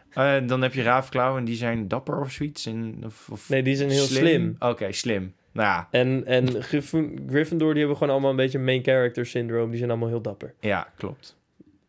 Eh, 0.10 0.38
dan 0.48 0.62
heb 0.62 0.74
je 0.74 0.82
Ravenclaw 0.82 1.38
en 1.38 1.44
die 1.44 1.56
zijn 1.56 1.88
dapper 1.88 2.20
of 2.20 2.32
zoiets. 2.32 2.66
En, 2.66 3.02
of, 3.06 3.30
of 3.32 3.50
Nee, 3.50 3.64
die 3.64 3.76
zijn 3.76 3.90
heel 3.90 4.06
slim. 4.06 4.56
Oké, 4.60 4.92
slim. 4.92 5.34
Nou 5.52 5.68
ja, 5.68 5.88
En, 5.92 6.26
en 6.26 6.62
Gryffin- 6.64 7.24
Gryffindor, 7.30 7.70
die 7.70 7.80
hebben 7.80 7.98
gewoon 7.98 8.14
allemaal 8.14 8.30
een 8.32 8.36
beetje 8.38 8.60
main 8.60 8.84
character 8.84 9.26
syndrome. 9.26 9.70
Die 9.70 9.78
zijn 9.78 9.90
allemaal 9.90 10.08
heel 10.10 10.22
dapper. 10.22 10.54
ja, 10.60 10.88
klopt. 10.98 11.40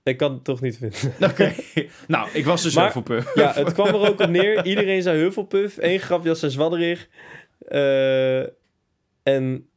Ik 0.03 0.17
kan 0.17 0.33
het 0.33 0.45
toch 0.45 0.61
niet 0.61 0.77
vinden. 0.79 1.13
Oké. 1.31 1.53
nou, 2.07 2.29
ik 2.33 2.45
was 2.45 2.63
dus 2.63 2.75
Maar- 2.75 2.85
Hufflepuff. 2.85 3.35
Ja, 3.35 3.53
het 3.53 3.73
kwam 3.73 3.87
er 3.87 4.09
ook 4.09 4.21
op 4.21 4.29
neer. 4.29 4.67
Iedereen 4.67 5.03
zei 5.03 5.19
Hufflepuff. 5.19 5.77
Eén 5.81 5.99
grapje 6.01 6.29
als 6.29 6.43
een 6.43 6.51
zwadderig. 6.51 7.09
Eh, 7.69 8.41
en 9.23 9.69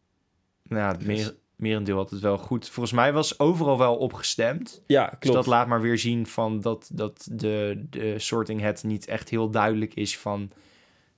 Nou, 0.64 0.82
ja, 0.82 0.88
het 0.92 1.06
meer, 1.06 1.36
merendeel 1.56 1.98
had 1.98 2.10
het 2.10 2.20
wel 2.20 2.38
goed. 2.38 2.70
Volgens 2.70 2.96
mij 2.96 3.14
was 3.14 3.40
overal 3.40 3.78
wel 3.78 3.96
opgestemd. 3.96 4.84
ja, 4.88 5.06
Dus 5.10 5.16
klopt. 5.20 5.36
dat 5.36 5.46
laat 5.46 5.68
maar 5.68 5.82
weer 5.82 5.98
zien 5.98 6.28
van 6.28 6.62
dat, 6.62 6.90
dat 6.94 7.28
de, 7.32 7.86
de 7.90 8.20
sorting 8.20 8.62
het 8.62 8.84
niet 8.84 9.08
echt 9.08 9.30
heel 9.30 9.50
duidelijk 9.50 9.94
is 9.94 10.18
van... 10.18 10.52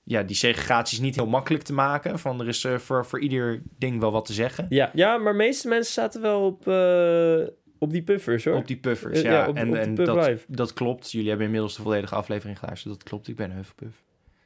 Ja, 0.04 0.22
die 0.22 0.36
segregatie 0.36 0.96
is 0.98 1.04
niet 1.04 1.14
heel 1.14 1.26
makkelijk 1.26 1.62
te 1.64 1.72
maken. 1.72 2.18
Van 2.18 2.40
er 2.40 2.48
is 2.48 2.64
eh, 2.64 2.78
voor, 2.78 3.06
voor 3.06 3.20
ieder 3.20 3.62
ding 3.78 4.00
wel 4.00 4.12
wat 4.12 4.24
te 4.24 4.32
zeggen. 4.32 4.66
ja, 4.68 4.90
ja, 4.94 5.18
maar 5.18 5.32
de 5.32 5.38
meeste 5.38 5.68
mensen 5.68 5.92
zaten 5.92 6.20
wel 6.20 6.46
op, 6.46 6.68
eh, 6.68 7.46
op 7.78 7.90
die 7.92 8.02
puffers, 8.02 8.44
hoor. 8.44 8.54
Op 8.56 8.66
die 8.66 8.76
puffers, 8.76 9.18
Eh, 9.18 9.24
ja. 9.24 9.32
ja, 9.32 9.48
op- 9.48 9.56
en 9.56 9.68
op 9.68 9.74
en 9.74 9.94
dat, 9.94 10.26
Live. 10.28 10.44
dat 10.48 10.72
klopt. 10.72 11.10
Jullie 11.12 11.28
hebben 11.28 11.46
inmiddels 11.46 11.76
de 11.76 11.82
volledige 11.82 12.14
aflevering 12.14 12.58
geluisterd. 12.58 12.94
Dat 12.94 13.02
klopt, 13.02 13.28
ik 13.28 13.36
ben 13.36 13.50
een 13.50 13.56
Hufflepuff. 13.56 13.96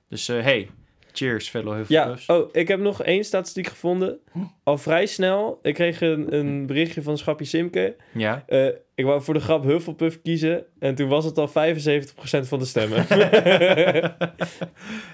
Dus 0.08 0.28
eh, 0.28 0.42
hey, 0.42 0.68
cheers 1.12 1.48
fellow 1.48 1.84
Ja, 1.88 2.08
Hufflepuffs. 2.08 2.26
oh, 2.26 2.48
ik 2.52 2.68
heb 2.68 2.80
nog 2.80 3.02
één 3.02 3.24
statistiek 3.24 3.66
gevonden. 3.66 4.18
Al 4.62 4.78
vrij 4.78 5.06
snel. 5.06 5.58
Ik 5.62 5.74
kreeg 5.74 6.00
een, 6.00 6.34
een 6.34 6.66
berichtje 6.66 7.02
van 7.02 7.18
Schapje 7.18 7.44
Simke. 7.44 7.96
Ja? 8.12 8.44
Eh, 8.46 8.66
ik 8.94 9.04
wou 9.04 9.22
voor 9.22 9.34
de 9.34 9.40
grap 9.40 9.64
Hufflepuff 9.64 10.22
kiezen. 10.22 10.64
En 10.78 10.94
toen 10.94 11.08
was 11.08 11.24
het 11.24 11.38
al 11.38 11.48
75% 11.48 12.48
van 12.48 12.58
de 12.58 12.64
stemmen. 12.64 13.06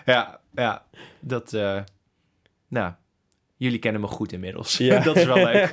ja, 0.06 0.40
ja. 0.54 0.86
Dat, 1.20 1.52
nou, 2.68 2.92
jullie 3.56 3.78
kennen 3.78 4.00
me 4.00 4.06
goed 4.06 4.32
inmiddels. 4.32 4.76
Ja. 4.76 5.00
dat 5.08 5.16
is 5.16 5.24
wel 5.24 5.36
leuk. 5.44 5.70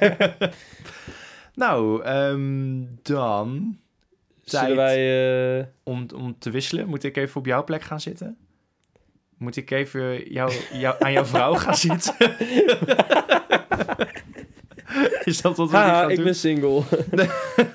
Nou, 1.56 2.04
ehm, 2.04 2.84
dan... 3.02 3.78
Zullen 4.44 4.76
wij... 4.76 5.60
eh, 5.60 5.66
om, 5.84 6.06
om 6.16 6.36
te 6.40 6.50
wisselen. 6.50 6.88
Moet 6.88 7.04
ik 7.04 7.18
even 7.18 7.38
op 7.40 7.46
jouw 7.46 7.64
plek 7.64 7.82
gaan 7.82 8.02
zitten? 8.02 8.38
Moet 9.38 9.56
ik 9.56 9.72
even 9.72 10.32
jou, 10.32 10.54
jou, 10.74 10.96
aan 11.00 11.12
jouw 11.12 11.26
vrouw 11.26 11.54
gaan 11.64 11.76
zitten? 11.76 12.16
Is 15.24 15.42
dat 15.42 15.58
wat 15.58 15.70
we 15.70 15.76
haha, 15.78 16.00
gaan 16.00 16.10
ik 16.10 16.16
doen? 16.16 16.26
ben 16.26 16.36
single. 16.36 16.82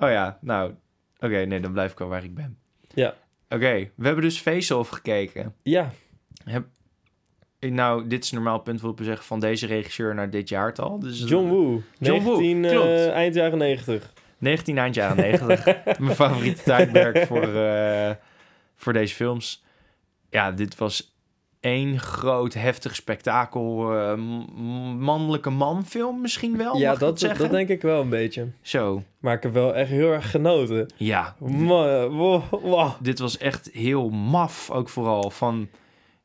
Oh 0.00 0.10
ja, 0.10 0.38
nou... 0.40 0.74
Oké, 1.18 1.44
nee, 1.44 1.60
dan 1.60 1.72
blijf 1.72 1.92
ik 1.92 2.00
al 2.00 2.08
waar 2.08 2.24
ik 2.24 2.34
ben. 2.34 2.58
Ja. 2.94 3.14
Oké, 3.48 3.90
we 3.94 4.06
hebben 4.06 4.24
dus 4.24 4.40
Face-Off 4.40 4.90
gekeken. 4.90 5.54
ja, 5.62 5.92
Nou, 7.60 8.06
dit 8.06 8.24
is 8.24 8.30
normaal 8.32 8.58
punt 8.58 8.80
wil 8.80 8.90
ik 8.90 9.04
zeggen 9.04 9.24
van 9.24 9.40
deze 9.40 9.66
regisseur 9.66 10.14
naar 10.14 10.30
dit 10.30 10.48
jaartal. 10.48 10.98
Dus 10.98 11.24
John 11.26 11.48
Woo. 11.48 11.82
John 11.98 12.22
Woo, 12.24 12.40
19, 12.40 12.64
eh, 12.64 12.70
klopt. 12.70 13.08
eind 13.08 13.34
jaren 13.34 13.58
90. 13.58 14.12
19 14.38 14.78
eind 14.78 14.94
jaren 14.94 15.16
90. 15.16 15.64
Mijn 15.98 16.14
favoriete 16.14 16.62
tijdperk 16.62 17.26
voor, 17.26 17.54
eh, 17.56 18.10
voor 18.76 18.92
deze 18.92 19.14
films. 19.14 19.64
Ja, 20.30 20.50
dit 20.52 20.76
was 20.76 21.16
één 21.60 21.98
groot 22.00 22.54
heftig 22.54 22.94
spektakel. 22.94 23.92
eh, 23.98 24.14
m- 24.14 24.98
mannelijke 24.98 25.50
manfilm 25.50 26.20
misschien 26.20 26.56
wel, 26.56 26.76
ja, 26.78 26.94
dat, 26.94 27.18
zeggen? 27.18 27.38
dat 27.40 27.50
denk 27.50 27.68
ik 27.68 27.82
wel 27.82 28.00
een 28.00 28.08
beetje. 28.08 28.46
Zo, 28.62 29.02
Maar 29.18 29.34
ik 29.34 29.42
heb 29.42 29.52
wel 29.52 29.74
echt 29.74 29.90
heel 29.90 30.12
erg 30.12 30.30
genoten. 30.30 30.92
ja. 30.96 31.36
Man, 31.38 32.06
wow, 32.08 32.42
wow. 32.50 32.90
Dit 33.00 33.18
was 33.18 33.38
echt 33.38 33.70
heel 33.72 34.08
maf 34.10 34.70
ook 34.70 34.88
vooral. 34.88 35.30
Van 35.30 35.68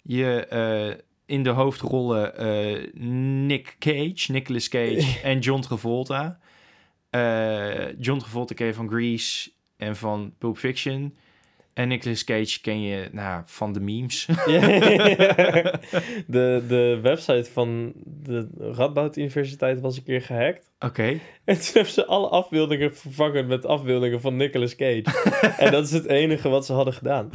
je 0.02 0.46
eh, 0.46 0.98
in 1.34 1.44
de 1.44 1.50
hoofdrollen 1.50 2.38
eh, 2.38 2.94
Nick 3.46 3.76
Cage, 3.80 4.32
Nicolas 4.32 4.68
Cage 4.68 5.20
en 5.24 5.40
John 5.40 5.62
Travolta. 5.62 6.40
Eh, 7.10 8.00
John 8.00 8.20
Travolta 8.20 8.54
ken 8.54 8.68
je 8.68 8.74
van 8.74 8.90
Grease 8.90 9.52
en 9.78 9.96
van 9.96 10.34
Pulp 10.38 10.58
Fiction. 10.58 11.16
En 11.74 11.88
Nicolas 11.88 12.24
Cage 12.24 12.62
ken 12.62 12.82
je 12.82 13.10
nou, 13.12 13.42
van 13.46 13.74
de 13.74 13.80
memes. 13.80 14.26
de, 16.28 16.64
de 16.68 17.00
website 17.02 17.50
van 17.52 17.94
de 18.06 18.50
Radboud 18.58 19.18
Universiteit 19.18 19.80
was 19.80 19.98
een 19.98 20.04
keer 20.04 20.22
gehackt. 20.22 20.72
Oké. 20.80 21.20
En 21.44 21.56
toen 21.56 21.74
hebben 21.74 21.94
ze 21.94 22.06
alle 22.06 22.28
afbeeldingen 22.28 22.96
vervangen 22.96 23.48
met 23.48 23.66
afbeeldingen 23.66 24.22
van 24.22 24.36
Nicolas 24.36 24.76
Cage. 24.76 25.04
en 25.58 25.72
dat 25.72 25.86
is 25.86 25.92
het 25.92 26.06
enige 26.06 26.50
wat 26.50 26.66
ze 26.66 26.74
hadden 26.74 26.94
gedaan. 26.94 27.30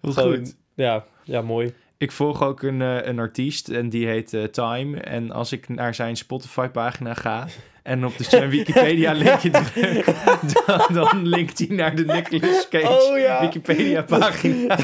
Wat 0.00 0.14
Gewoon- 0.14 0.36
goed. 0.36 0.56
Ja, 0.74 1.04
ja, 1.24 1.42
mooi. 1.42 1.72
Ik 2.02 2.12
volg 2.12 2.42
ook 2.42 2.62
een, 2.62 2.82
eh, 2.82 3.06
een 3.06 3.18
artiest 3.18 3.68
en 3.68 3.88
die 3.88 4.06
heet 4.06 4.34
eh, 4.34 4.44
Time. 4.44 5.00
En 5.00 5.30
als 5.30 5.52
ik 5.52 5.68
naar 5.68 5.94
zijn 5.94 6.16
Spotify-pagina 6.16 7.14
ga 7.14 7.46
en 7.82 8.04
op 8.04 8.16
de 8.16 8.24
zijn 8.24 8.48
Wikipedia-linkje 8.58 9.50
druk, 9.50 10.04
dan, 10.66 10.80
dan 10.92 11.26
linkt 11.26 11.58
hij 11.58 11.66
naar 11.70 11.94
de 11.94 12.04
Nicolas 12.04 12.68
Cage 12.68 13.10
Oh 13.10 13.18
ja. 13.18 13.40
Wikipedia-pagina. 13.40 14.76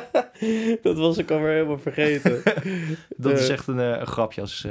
dat 0.82 0.96
was 0.96 1.18
ik 1.18 1.30
alweer 1.30 1.52
helemaal 1.52 1.78
vergeten. 1.78 2.42
Dat 3.16 3.38
is 3.38 3.46
Eh, 3.46 3.54
echt 3.54 3.66
een, 3.66 3.78
een 3.78 4.06
grapje 4.06 4.40
als 4.40 4.66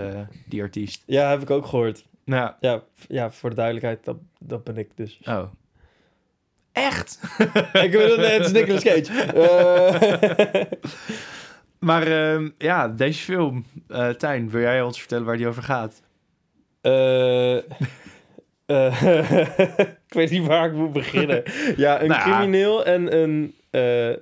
die 0.46 0.62
artiest. 0.62 1.04
Ja, 1.06 1.30
heb 1.30 1.42
ik 1.42 1.50
ook 1.50 1.66
gehoord. 1.66 2.06
Nou, 2.26 2.52
Ja, 2.60 2.84
ja 3.08 3.32
voor 3.32 3.50
de 3.50 3.56
duidelijkheid, 3.56 4.06
dat, 4.06 4.18
dat 4.40 4.64
ben 4.64 4.78
ik 4.78 4.90
dus. 4.96 5.20
oh. 5.24 5.44
Echt? 6.72 7.20
ik 7.74 7.92
het, 7.94 8.16
het 8.16 8.46
is 8.46 8.52
Nicolas 8.52 8.84
Cage. 8.84 9.12
Maar 11.80 12.08
ehm, 12.08 12.50
ja, 12.58 12.88
deze 12.88 13.24
film, 13.24 13.66
eh 13.88 14.10
Tijn, 14.10 14.50
wil 14.50 14.62
jij 14.62 14.82
ons 14.82 15.00
vertellen 15.00 15.26
waar 15.26 15.38
die 15.38 15.48
over 15.48 15.64
gaat? 15.64 16.02
eh, 16.82 17.58
eh, 17.58 17.64
ik 20.08 20.14
weet 20.14 20.30
niet 20.30 20.46
waar 20.48 20.66
ik 20.68 20.74
moet 20.74 20.94
beginnen. 20.94 21.44
Ja, 21.78 22.02
een 22.02 22.08
Nou 22.08 22.22
crimineel 22.22 22.86
en 22.86 23.16
een 23.22 23.56
eh, 23.70 24.14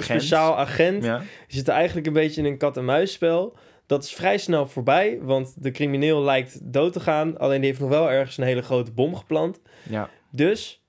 speciaal 0.00 0.58
agent 0.58 1.04
Ja. 1.04 1.22
zitten 1.48 1.74
eigenlijk 1.74 2.06
een 2.06 2.12
beetje 2.12 2.40
in 2.40 2.46
een 2.46 2.58
kat-en-muisspel. 2.58 3.56
Dat 3.86 4.04
is 4.04 4.12
vrij 4.12 4.38
snel 4.38 4.66
voorbij, 4.66 5.18
want 5.22 5.62
de 5.62 5.70
crimineel 5.70 6.22
lijkt 6.22 6.72
dood 6.72 6.92
te 6.92 7.00
gaan. 7.00 7.38
Alleen 7.38 7.58
die 7.60 7.68
heeft 7.68 7.80
nog 7.80 7.88
wel 7.88 8.10
ergens 8.10 8.36
een 8.38 8.44
hele 8.44 8.62
grote 8.62 8.90
bom 8.92 9.16
geplant. 9.16 9.60
Ja. 9.88 10.10
Dus 10.30 10.82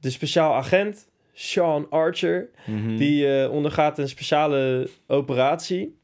de 0.00 0.10
speciaal 0.10 0.54
agent, 0.54 1.08
Sean 1.32 1.86
Archer, 1.90 2.48
Mhm. 2.66 2.96
die 2.96 3.38
eh, 3.42 3.52
ondergaat 3.52 3.98
een 3.98 4.08
speciale 4.08 4.88
operatie. 5.06 5.98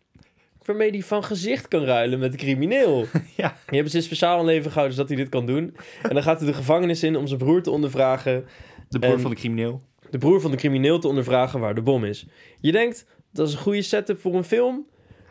Waarmee 0.64 0.90
hij 0.90 1.02
van 1.02 1.24
gezicht 1.24 1.68
kan 1.68 1.84
ruilen 1.84 2.18
met 2.18 2.32
de 2.32 2.38
crimineel. 2.38 3.04
Ja. 3.36 3.48
Die 3.48 3.74
hebben 3.74 3.90
ze 3.90 4.00
speciaal 4.00 4.38
een 4.38 4.44
leven 4.44 4.68
gehouden 4.70 4.96
zodat 4.96 5.10
hij 5.10 5.18
dit 5.18 5.28
kan 5.28 5.46
doen. 5.46 5.76
En 6.02 6.14
dan 6.14 6.22
gaat 6.22 6.38
hij 6.38 6.48
de 6.48 6.54
gevangenis 6.54 7.02
in 7.02 7.16
om 7.16 7.26
zijn 7.26 7.38
broer 7.38 7.62
te 7.62 7.70
ondervragen. 7.70 8.44
De 8.88 8.98
broer 8.98 9.12
en- 9.12 9.20
van 9.20 9.30
de 9.30 9.36
crimineel. 9.36 9.82
De 10.10 10.18
broer 10.18 10.40
van 10.40 10.50
de 10.50 10.56
crimineel 10.56 10.98
te 10.98 11.08
ondervragen 11.08 11.60
waar 11.60 11.74
de 11.74 11.82
bom 11.82 12.04
is. 12.04 12.26
Je 12.60 12.72
denkt, 12.72 13.06
dat 13.32 13.48
is 13.48 13.54
een 13.54 13.60
goede 13.60 13.82
setup 13.82 14.20
voor 14.20 14.34
een 14.34 14.44
film. 14.44 14.86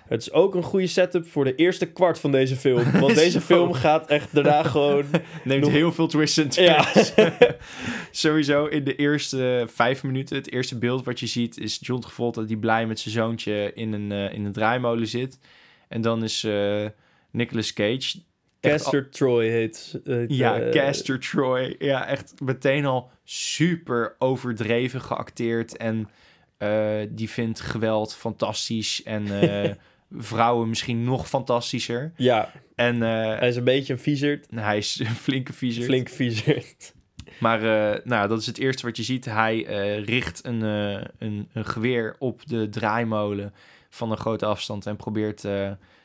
Het 0.07 0.21
is 0.21 0.31
ook 0.31 0.55
een 0.55 0.63
goede 0.63 0.87
setup 0.87 1.27
voor 1.27 1.43
de 1.43 1.55
eerste 1.55 1.85
kwart 1.85 2.19
van 2.19 2.31
deze 2.31 2.55
film. 2.55 2.91
Want 3.01 3.15
deze 3.15 3.41
film 3.41 3.73
gaat 3.73 4.07
echt 4.07 4.33
daarna 4.35 4.63
gewoon... 4.63 5.05
Neemt 5.43 5.63
Nog- 5.63 5.71
heel 5.71 5.91
veel 5.91 6.07
twists 6.07 6.37
en 6.37 6.63
Ja. 6.63 6.83
turns. 6.83 7.13
Sowieso 8.11 8.65
in 8.65 8.83
de 8.83 8.95
eerste 8.95 9.65
vijf 9.73 10.03
minuten, 10.03 10.35
het 10.35 10.51
eerste 10.51 10.77
beeld 10.77 11.05
wat 11.05 11.19
je 11.19 11.27
ziet, 11.27 11.57
is 11.57 11.77
John 11.81 12.01
Travolta 12.01 12.41
die 12.41 12.57
blij 12.57 12.85
met 12.87 12.99
zijn 12.99 13.13
zoontje 13.13 13.71
in 13.73 13.93
een, 13.93 14.11
eh, 14.11 14.33
in 14.33 14.45
een 14.45 14.51
draaimolen 14.51 15.07
zit. 15.07 15.39
En 15.87 16.01
dan 16.01 16.23
is 16.23 16.43
eh 16.43 16.85
Nicolas 17.31 17.73
Cage. 17.73 18.17
echt 18.59 18.81
Castor 18.83 19.09
Troy 19.09 19.47
heet... 19.49 19.99
heet, 20.03 20.35
Ja, 20.35 20.59
eh, 20.59 20.71
Castor 20.71 21.19
Troy. 21.19 21.75
Ja, 21.79 22.07
echt 22.07 22.33
meteen 22.43 22.85
al 22.85 23.11
super 23.23 24.15
overdreven 24.19 25.01
geacteerd. 25.01 25.77
En 25.77 26.09
eh, 26.57 26.95
die 27.09 27.29
vindt 27.29 27.59
geweld 27.59 28.15
fantastisch. 28.15 29.03
En 29.03 29.41
eh, 29.41 29.71
vrouwen 30.17 30.69
misschien 30.69 31.03
nog 31.03 31.27
fantastischer. 31.27 32.13
Ja, 32.15 32.51
En 32.75 33.03
eh, 33.03 33.39
hij 33.39 33.47
is 33.47 33.55
een 33.55 33.63
beetje 33.63 33.93
een 33.93 33.99
viezerd. 33.99 34.47
hij 34.55 34.77
is 34.77 34.99
een 34.99 35.05
flinke 35.05 35.53
viezer. 35.53 35.83
Flink 35.83 36.09
viezerd. 36.09 36.93
Maar 37.39 37.63
eh, 37.63 38.05
nou, 38.05 38.27
dat 38.27 38.39
is 38.39 38.45
het 38.45 38.57
eerste 38.57 38.85
wat 38.85 38.97
je 38.97 39.03
ziet. 39.03 39.25
Hij 39.25 39.65
eh, 39.65 40.03
richt 40.03 40.45
een, 40.45 40.61
een, 40.61 41.49
een 41.53 41.65
geweer 41.65 42.15
op 42.19 42.45
de 42.45 42.69
draaimolen 42.69 43.53
van 43.89 44.11
een 44.11 44.17
grote 44.17 44.45
afstand 44.45 44.85
en 44.85 44.95
probeert 44.95 45.41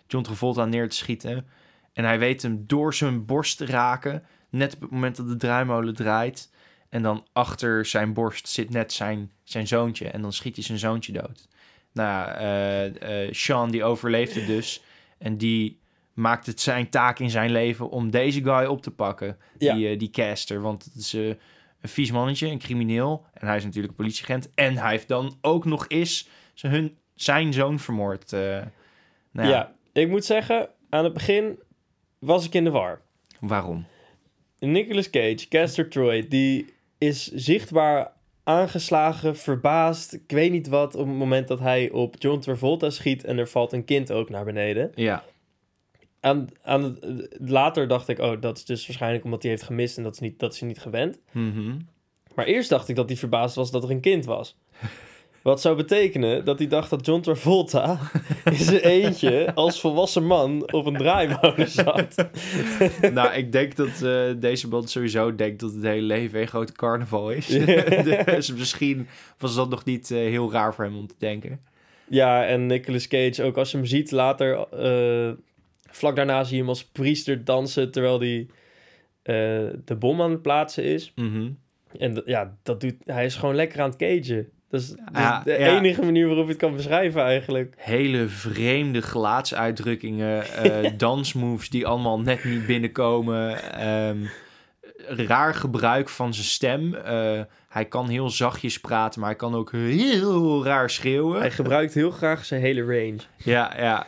John 0.06 0.24
Travolta 0.24 0.64
neer 0.64 0.88
te 0.88 0.96
schieten. 0.96 1.46
En 1.92 2.04
hij 2.04 2.18
weet 2.18 2.42
hem 2.42 2.64
door 2.66 2.94
zijn 2.94 3.26
borst 3.26 3.56
te 3.56 3.66
raken, 3.66 4.22
net 4.50 4.74
op 4.74 4.80
het 4.80 4.90
moment 4.90 5.16
dat 5.16 5.28
de 5.28 5.36
draaimolen 5.36 5.94
draait. 5.94 6.50
En 6.88 7.02
dan 7.02 7.26
achter 7.32 7.86
zijn 7.86 8.12
borst 8.12 8.48
zit 8.48 8.70
net 8.70 8.92
zijn, 8.92 9.30
zijn 9.44 9.66
zoontje 9.66 10.08
en 10.08 10.22
dan 10.22 10.32
schiet 10.32 10.54
hij 10.54 10.64
zijn 10.64 10.78
zoontje 10.78 11.12
dood. 11.12 11.48
Nou, 11.92 12.08
ja, 12.28 12.34
eh, 12.36 13.24
eh, 13.26 13.32
Sean 13.32 13.70
die 13.70 13.84
overleeft 13.84 14.34
het 14.34 14.46
dus 14.46 14.82
en 15.18 15.36
die 15.36 15.78
maakt 16.12 16.46
het 16.46 16.60
zijn 16.60 16.88
taak 16.88 17.18
in 17.18 17.30
zijn 17.30 17.50
leven 17.50 17.90
om 17.90 18.10
deze 18.10 18.42
guy 18.42 18.64
op 18.64 18.82
te 18.82 18.90
pakken 18.90 19.36
Ja. 19.58 19.74
die, 19.74 19.88
eh, 19.88 19.98
die 19.98 20.10
caster. 20.10 20.60
Want 20.60 20.84
het 20.84 20.94
is 20.94 21.12
een 21.12 21.38
vies 21.82 22.10
mannetje, 22.10 22.46
een 22.46 22.58
crimineel. 22.58 23.26
En 23.32 23.46
hij 23.46 23.56
is 23.56 23.64
natuurlijk 23.64 23.90
een 23.92 23.98
politieagent. 24.04 24.50
En 24.54 24.76
hij 24.76 24.90
heeft 24.90 25.08
dan 25.08 25.38
ook 25.40 25.64
nog 25.64 25.84
eens 25.88 26.28
zijn, 26.54 26.72
hun, 26.72 26.96
zijn 27.14 27.52
zoon 27.52 27.78
vermoord. 27.78 28.30
nou 28.30 28.64
ja. 29.32 29.44
ja, 29.48 29.74
ik 29.92 30.08
moet 30.08 30.24
zeggen, 30.24 30.68
aan 30.90 31.04
het 31.04 31.12
begin 31.12 31.58
was 32.18 32.46
ik 32.46 32.54
in 32.54 32.64
de 32.64 32.70
war. 32.70 33.00
waarom? 33.40 33.86
Nicolas 34.58 35.10
Cage, 35.10 35.48
Castor 35.48 35.88
Troy, 35.88 36.28
die 36.28 36.72
is 36.98 37.30
zichtbaar 37.32 38.12
aangeslagen, 38.50 39.36
verbaasd, 39.36 40.12
ik 40.12 40.22
weet 40.26 40.50
niet 40.50 40.68
wat, 40.68 40.94
op 40.94 41.06
het 41.06 41.16
moment 41.16 41.48
dat 41.48 41.58
hij 41.60 41.90
op 41.90 42.14
John 42.18 42.38
Travolta 42.40 42.90
schiet 42.90 43.24
en 43.24 43.38
er 43.38 43.48
valt 43.48 43.72
een 43.72 43.84
kind 43.84 44.12
ook 44.12 44.30
naar 44.30 44.44
beneden. 44.44 44.92
Ja, 44.94 45.24
Aan, 46.20 46.48
aan 46.62 46.82
het, 46.82 47.28
later 47.38 47.88
dacht 47.88 48.08
ik, 48.08 48.18
oh, 48.18 48.40
dat 48.40 48.56
is 48.56 48.64
dus 48.64 48.86
waarschijnlijk 48.86 49.24
omdat 49.24 49.42
hij 49.42 49.50
heeft 49.50 49.62
gemist 49.62 49.96
en 49.96 50.02
dat 50.02 50.14
is, 50.14 50.20
niet, 50.20 50.38
dat 50.38 50.52
is 50.52 50.58
hij 50.60 50.68
niet 50.68 50.80
gewend. 50.80 51.18
mhm. 51.32 51.76
Maar 52.34 52.46
eerst 52.46 52.68
dacht 52.70 52.88
ik 52.88 52.96
dat 52.96 53.08
hij 53.08 53.16
verbaasd 53.18 53.54
was 53.54 53.70
dat 53.70 53.84
er 53.84 53.90
een 53.90 54.00
kind 54.00 54.24
was. 54.24 54.56
Wat 55.42 55.60
zou 55.60 55.76
betekenen 55.76 56.44
dat 56.44 56.58
hij 56.58 56.68
dacht 56.68 56.90
dat 56.90 57.06
John 57.06 57.20
Travolta 57.20 57.98
in 58.44 58.54
zijn 58.54 58.80
eentje 58.80 59.54
als 59.54 59.80
volwassen 59.80 60.26
man 60.26 60.72
op 60.72 60.86
een 60.86 60.96
draaimolen 60.96 61.70
zat. 61.70 62.14
nou, 63.12 63.32
ik 63.32 63.52
denk 63.52 63.76
dat 63.76 64.02
eh, 64.02 64.22
deze 64.36 64.68
band 64.68 64.90
sowieso 64.90 65.34
denkt 65.34 65.60
dat 65.60 65.72
het 65.72 65.82
hele 65.82 66.06
leven 66.06 66.40
een 66.40 66.46
grote 66.46 66.72
carnaval 66.72 67.30
is. 67.30 67.46
Dus 68.24 68.52
misschien 68.52 69.08
was 69.38 69.54
dat 69.54 69.70
nog 69.70 69.84
niet 69.84 70.10
eh, 70.10 70.18
heel 70.18 70.52
raar 70.52 70.74
voor 70.74 70.84
hem 70.84 70.96
om 70.96 71.06
te 71.06 71.14
denken. 71.18 71.60
Ja, 72.08 72.46
en 72.46 72.66
Nicolas 72.66 73.08
Cage, 73.08 73.42
ook 73.42 73.56
als 73.56 73.70
je 73.70 73.76
hem 73.76 73.86
ziet 73.86 74.10
later, 74.10 74.66
eh, 74.68 75.32
vlak 75.90 76.16
daarna 76.16 76.44
zie 76.44 76.54
je 76.54 76.60
hem 76.60 76.68
als 76.68 76.84
priester 76.84 77.44
dansen 77.44 77.90
terwijl 77.90 78.20
hij 78.20 78.46
de 79.84 79.96
bom 79.98 80.22
aan 80.22 80.30
het 80.30 80.42
plaatsen 80.42 80.84
is. 80.84 81.12
Mhm. 81.14 81.50
En 81.98 82.22
ja, 82.24 82.56
dat 82.62 82.80
doet, 82.80 82.94
hij 83.04 83.24
is 83.24 83.34
gewoon 83.34 83.54
lekker 83.54 83.80
aan 83.80 83.90
het 83.90 83.98
cagen. 83.98 84.48
Dat 84.70 84.80
is, 84.80 84.88
dat 84.88 84.98
is 85.12 85.18
Ja, 85.20 85.42
de 85.44 85.50
ja. 85.50 85.78
enige 85.78 86.02
manier 86.02 86.26
waarop 86.26 86.44
je 86.44 86.50
het 86.50 86.60
kan 86.60 86.76
beschrijven 86.76 87.22
eigenlijk. 87.22 87.74
hele 87.78 88.28
vreemde 88.28 89.02
gelaatsuitdrukkingen, 89.02 90.44
eh, 90.52 90.90
dansmoves 90.96 91.70
die 91.70 91.86
allemaal 91.86 92.20
net 92.20 92.44
niet 92.44 92.66
binnenkomen. 92.66 93.72
ehm, 93.72 94.18
raar 95.06 95.54
gebruik 95.54 96.08
van 96.08 96.34
zijn 96.34 96.46
stem. 96.46 96.94
Eh, 96.94 97.40
hij 97.68 97.84
kan 97.84 98.08
heel 98.08 98.30
zachtjes 98.30 98.80
praten, 98.80 99.20
maar 99.20 99.28
hij 99.28 99.38
kan 99.38 99.54
ook 99.54 99.72
heel 99.72 100.64
raar 100.64 100.90
schreeuwen. 100.90 101.40
Hij 101.40 101.50
gebruikt 101.50 101.94
heel 101.94 102.10
graag 102.10 102.44
zijn 102.44 102.60
hele 102.60 102.80
range. 102.82 103.18
Ja, 103.36 103.74
ja. 103.78 104.06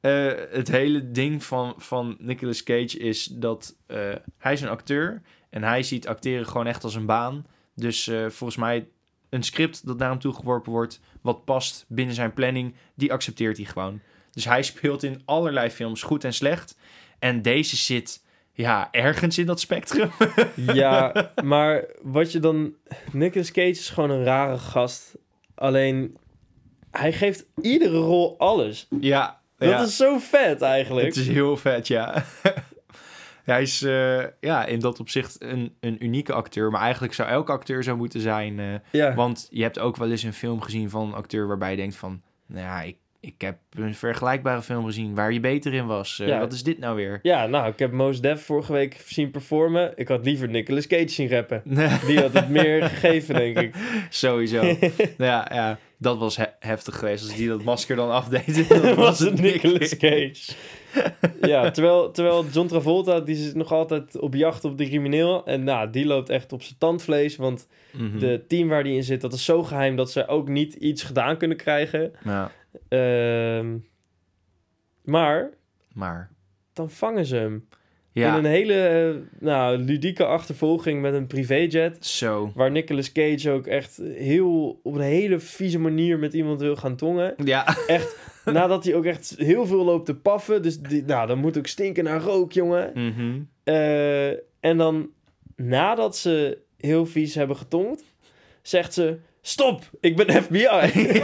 Eh, 0.00 0.32
het 0.50 0.68
hele 0.70 1.10
ding 1.10 1.44
van, 1.44 1.74
van 1.76 2.16
Nicolas 2.18 2.62
Cage 2.62 2.98
is 2.98 3.24
dat 3.24 3.76
eh, 3.86 3.98
hij 4.38 4.52
is 4.52 4.60
een 4.60 4.68
acteur 4.68 5.22
en 5.50 5.62
hij 5.62 5.82
ziet 5.82 6.08
acteren 6.08 6.46
gewoon 6.46 6.66
echt 6.66 6.84
als 6.84 6.94
een 6.94 7.06
baan. 7.06 7.46
Dus 7.74 8.08
eh, 8.08 8.26
volgens 8.28 8.58
mij 8.58 8.88
een 9.30 9.42
script 9.42 9.86
dat 9.86 9.98
naar 9.98 10.10
hem 10.10 10.18
toegeworpen 10.18 10.72
wordt, 10.72 11.00
wat 11.20 11.44
past 11.44 11.84
binnen 11.88 12.14
zijn 12.14 12.32
planning, 12.32 12.74
die 12.94 13.12
accepteert 13.12 13.56
hij 13.56 13.66
gewoon. 13.66 14.00
Dus 14.30 14.44
hij 14.44 14.62
speelt 14.72 15.02
in 15.02 15.22
allerlei 15.24 15.70
films 15.70 16.02
goed 16.02 16.24
en 16.24 16.34
slecht. 16.34 16.76
En 17.18 17.42
deze 17.42 17.76
zit 17.76 18.24
ja, 18.52 18.88
ergens 18.90 19.38
in 19.38 19.46
dat 19.46 19.60
spectrum. 19.60 20.10
Ja, 20.56 21.30
maar 21.44 21.84
wat 22.02 22.32
je 22.32 22.40
dan... 22.40 22.74
Nicolas 23.12 23.50
Cage 23.52 23.68
is 23.68 23.88
gewoon 23.88 24.10
een 24.10 24.24
rare 24.24 24.58
gast. 24.58 25.16
Alleen, 25.54 26.16
hij 26.90 27.12
geeft 27.12 27.46
iedere 27.62 27.98
rol 27.98 28.38
alles. 28.38 28.86
ja, 29.00 29.40
Dat 29.58 29.68
ja. 29.68 29.82
is 29.82 29.96
zo 29.96 30.18
vet 30.18 30.62
eigenlijk. 30.62 31.06
Het 31.06 31.16
is 31.16 31.28
heel 31.28 31.56
vet, 31.56 31.86
ja. 31.86 32.24
Hij 33.46 33.62
is 33.62 33.82
eh, 33.82 34.22
ja, 34.40 34.64
in 34.66 34.80
dat 34.80 35.00
opzicht 35.00 35.36
een, 35.42 35.74
een 35.80 36.04
unieke 36.04 36.32
acteur. 36.32 36.70
Maar 36.70 36.80
eigenlijk 36.80 37.14
zou 37.14 37.28
elke 37.28 37.52
acteur 37.52 37.82
zo 37.82 37.96
moeten 37.96 38.20
zijn. 38.20 38.58
eh, 38.60 38.66
ja. 38.92 39.14
want 39.14 39.48
je 39.50 39.62
hebt 39.62 39.78
ook 39.78 39.96
wel 39.96 40.10
eens 40.10 40.22
een 40.22 40.32
film 40.32 40.60
gezien 40.60 40.90
van 40.90 41.06
een 41.06 41.14
acteur 41.14 41.46
waarbij 41.46 41.70
je 41.70 41.76
denkt 41.76 41.96
van... 41.96 42.22
Nou 42.46 42.62
ja, 42.64 42.82
ik, 42.82 42.96
ik 43.20 43.34
heb 43.40 43.56
een 43.70 43.94
vergelijkbare 43.94 44.62
film 44.62 44.84
gezien 44.84 45.14
waar 45.14 45.32
je 45.32 45.40
beter 45.40 45.74
in 45.74 45.86
was. 45.86 46.20
Eh, 46.20 46.26
Ja. 46.28 46.38
Wat 46.38 46.52
is 46.52 46.62
dit 46.62 46.78
nou 46.78 46.96
weer? 46.96 47.18
ja, 47.22 47.46
nou, 47.46 47.68
ik 47.68 47.78
heb 47.78 47.92
Mos 47.92 48.20
Def 48.20 48.44
vorige 48.44 48.72
week 48.72 49.02
zien 49.06 49.30
performen. 49.30 49.92
Ik 49.96 50.08
had 50.08 50.24
liever 50.24 50.48
Nicolas 50.48 50.86
Cage 50.86 51.08
zien 51.08 51.28
rappen. 51.28 51.62
Die 52.06 52.20
had 52.20 52.32
het 52.32 52.48
meer 52.48 52.82
gegeven, 52.82 53.34
denk 53.34 53.58
ik. 53.58 53.74
Sowieso. 54.10 54.60
nou 54.62 54.76
ja, 55.16 55.48
ja, 55.52 55.78
dat 55.98 56.18
was 56.18 56.36
he- 56.36 56.44
heftig 56.60 56.98
geweest. 56.98 57.24
Als 57.24 57.36
die 57.36 57.48
dat 57.48 57.62
masker 57.62 57.96
dan 57.96 58.10
afdeed, 58.10 58.68
dan 58.68 58.94
was 58.94 59.18
het 59.18 59.40
Nicolas 59.40 59.96
Cage. 59.96 60.52
ja, 61.52 61.70
terwijl, 61.70 62.10
terwijl 62.10 62.44
John 62.52 62.66
Travolta, 62.68 63.20
die 63.20 63.36
is 63.36 63.54
nog 63.54 63.72
altijd 63.72 64.18
op 64.18 64.34
jacht 64.34 64.64
op 64.64 64.78
de 64.78 64.84
crimineel. 64.86 65.46
En 65.46 65.64
nou, 65.64 65.90
die 65.90 66.06
loopt 66.06 66.28
echt 66.28 66.52
op 66.52 66.62
zijn 66.62 66.78
tandvlees. 66.78 67.36
Want 67.36 67.66
Mhm. 67.92 68.18
de 68.18 68.44
team 68.48 68.68
waar 68.68 68.82
die 68.84 68.94
in 68.96 69.02
zit, 69.04 69.20
dat 69.20 69.32
is 69.32 69.44
zo 69.44 69.62
geheim 69.62 69.96
dat 69.96 70.10
ze 70.10 70.26
ook 70.26 70.48
niet 70.48 70.74
iets 70.74 71.02
gedaan 71.02 71.36
kunnen 71.36 71.56
krijgen. 71.56 72.12
Ja, 72.24 72.50
Ehm, 72.88 73.76
maar 75.04 75.50
maar... 75.92 76.30
dan 76.72 76.90
vangen 76.90 77.26
ze 77.26 77.36
hem. 77.36 77.68
Ja, 78.12 78.28
In 78.38 78.44
een 78.44 78.50
hele 78.50 78.74
eh, 78.86 79.14
nou, 79.40 79.78
ludieke 79.78 80.24
achtervolging 80.24 81.00
met 81.02 81.14
een 81.14 81.26
privéjet. 81.26 82.06
zo. 82.06 82.52
Waar 82.54 82.70
Nicolas 82.70 83.12
Cage 83.12 83.50
ook 83.50 83.66
echt 83.66 83.96
heel 84.14 84.80
op 84.82 84.94
een 84.94 85.00
hele 85.00 85.38
vieze 85.38 85.78
manier 85.78 86.18
met 86.18 86.34
iemand 86.34 86.60
wil 86.60 86.76
gaan 86.76 86.96
tongen. 86.96 87.34
Ja, 87.44 87.76
Echt, 87.86 88.16
nadat 88.52 88.84
hij 88.84 88.94
ook 88.94 89.04
echt 89.04 89.34
heel 89.38 89.66
veel 89.66 89.84
loopt 89.84 90.06
te 90.06 90.14
paffen. 90.14 90.62
Dus 90.62 90.80
die, 90.80 91.04
nou, 91.04 91.26
dan 91.26 91.38
moet 91.38 91.58
ook 91.58 91.66
stinken 91.66 92.04
naar 92.04 92.20
rook, 92.20 92.52
jongen. 92.52 92.90
Mhm. 92.94 93.40
Eh, 93.64 94.28
en 94.60 94.76
dan, 94.76 95.08
nadat 95.56 96.16
ze 96.16 96.58
heel 96.76 97.06
vies 97.06 97.34
hebben 97.34 97.56
getongd, 97.56 98.04
zegt 98.62 98.94
ze... 98.94 99.18
Stop, 99.40 99.90
ik 100.00 100.16
ben 100.16 100.42
FBI. 100.42 100.66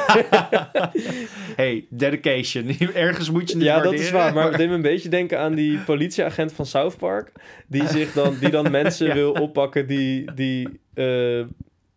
hey, 1.62 1.86
dedication. 1.90 2.76
Ergens 2.94 3.30
moet 3.30 3.50
je 3.50 3.56
het 3.56 3.64
Ja, 3.64 3.80
dat 3.80 3.92
is 3.92 4.10
waar. 4.10 4.34
Maar 4.34 4.48
het 4.48 4.56
deed 4.56 4.68
me 4.68 4.74
een 4.74 4.82
beetje 4.82 5.08
denken 5.08 5.38
aan 5.38 5.54
die 5.54 5.78
politieagent 5.78 6.52
van 6.52 6.66
South 6.66 6.96
Park. 6.96 7.32
Die, 7.66 7.88
zich 7.88 8.12
dan, 8.12 8.36
die 8.40 8.50
dan 8.50 8.70
mensen 8.70 9.06
Ja. 9.06 9.14
wil 9.14 9.32
oppakken 9.32 9.86
die, 9.86 10.32
die, 10.34 10.80
eh, 10.94 11.40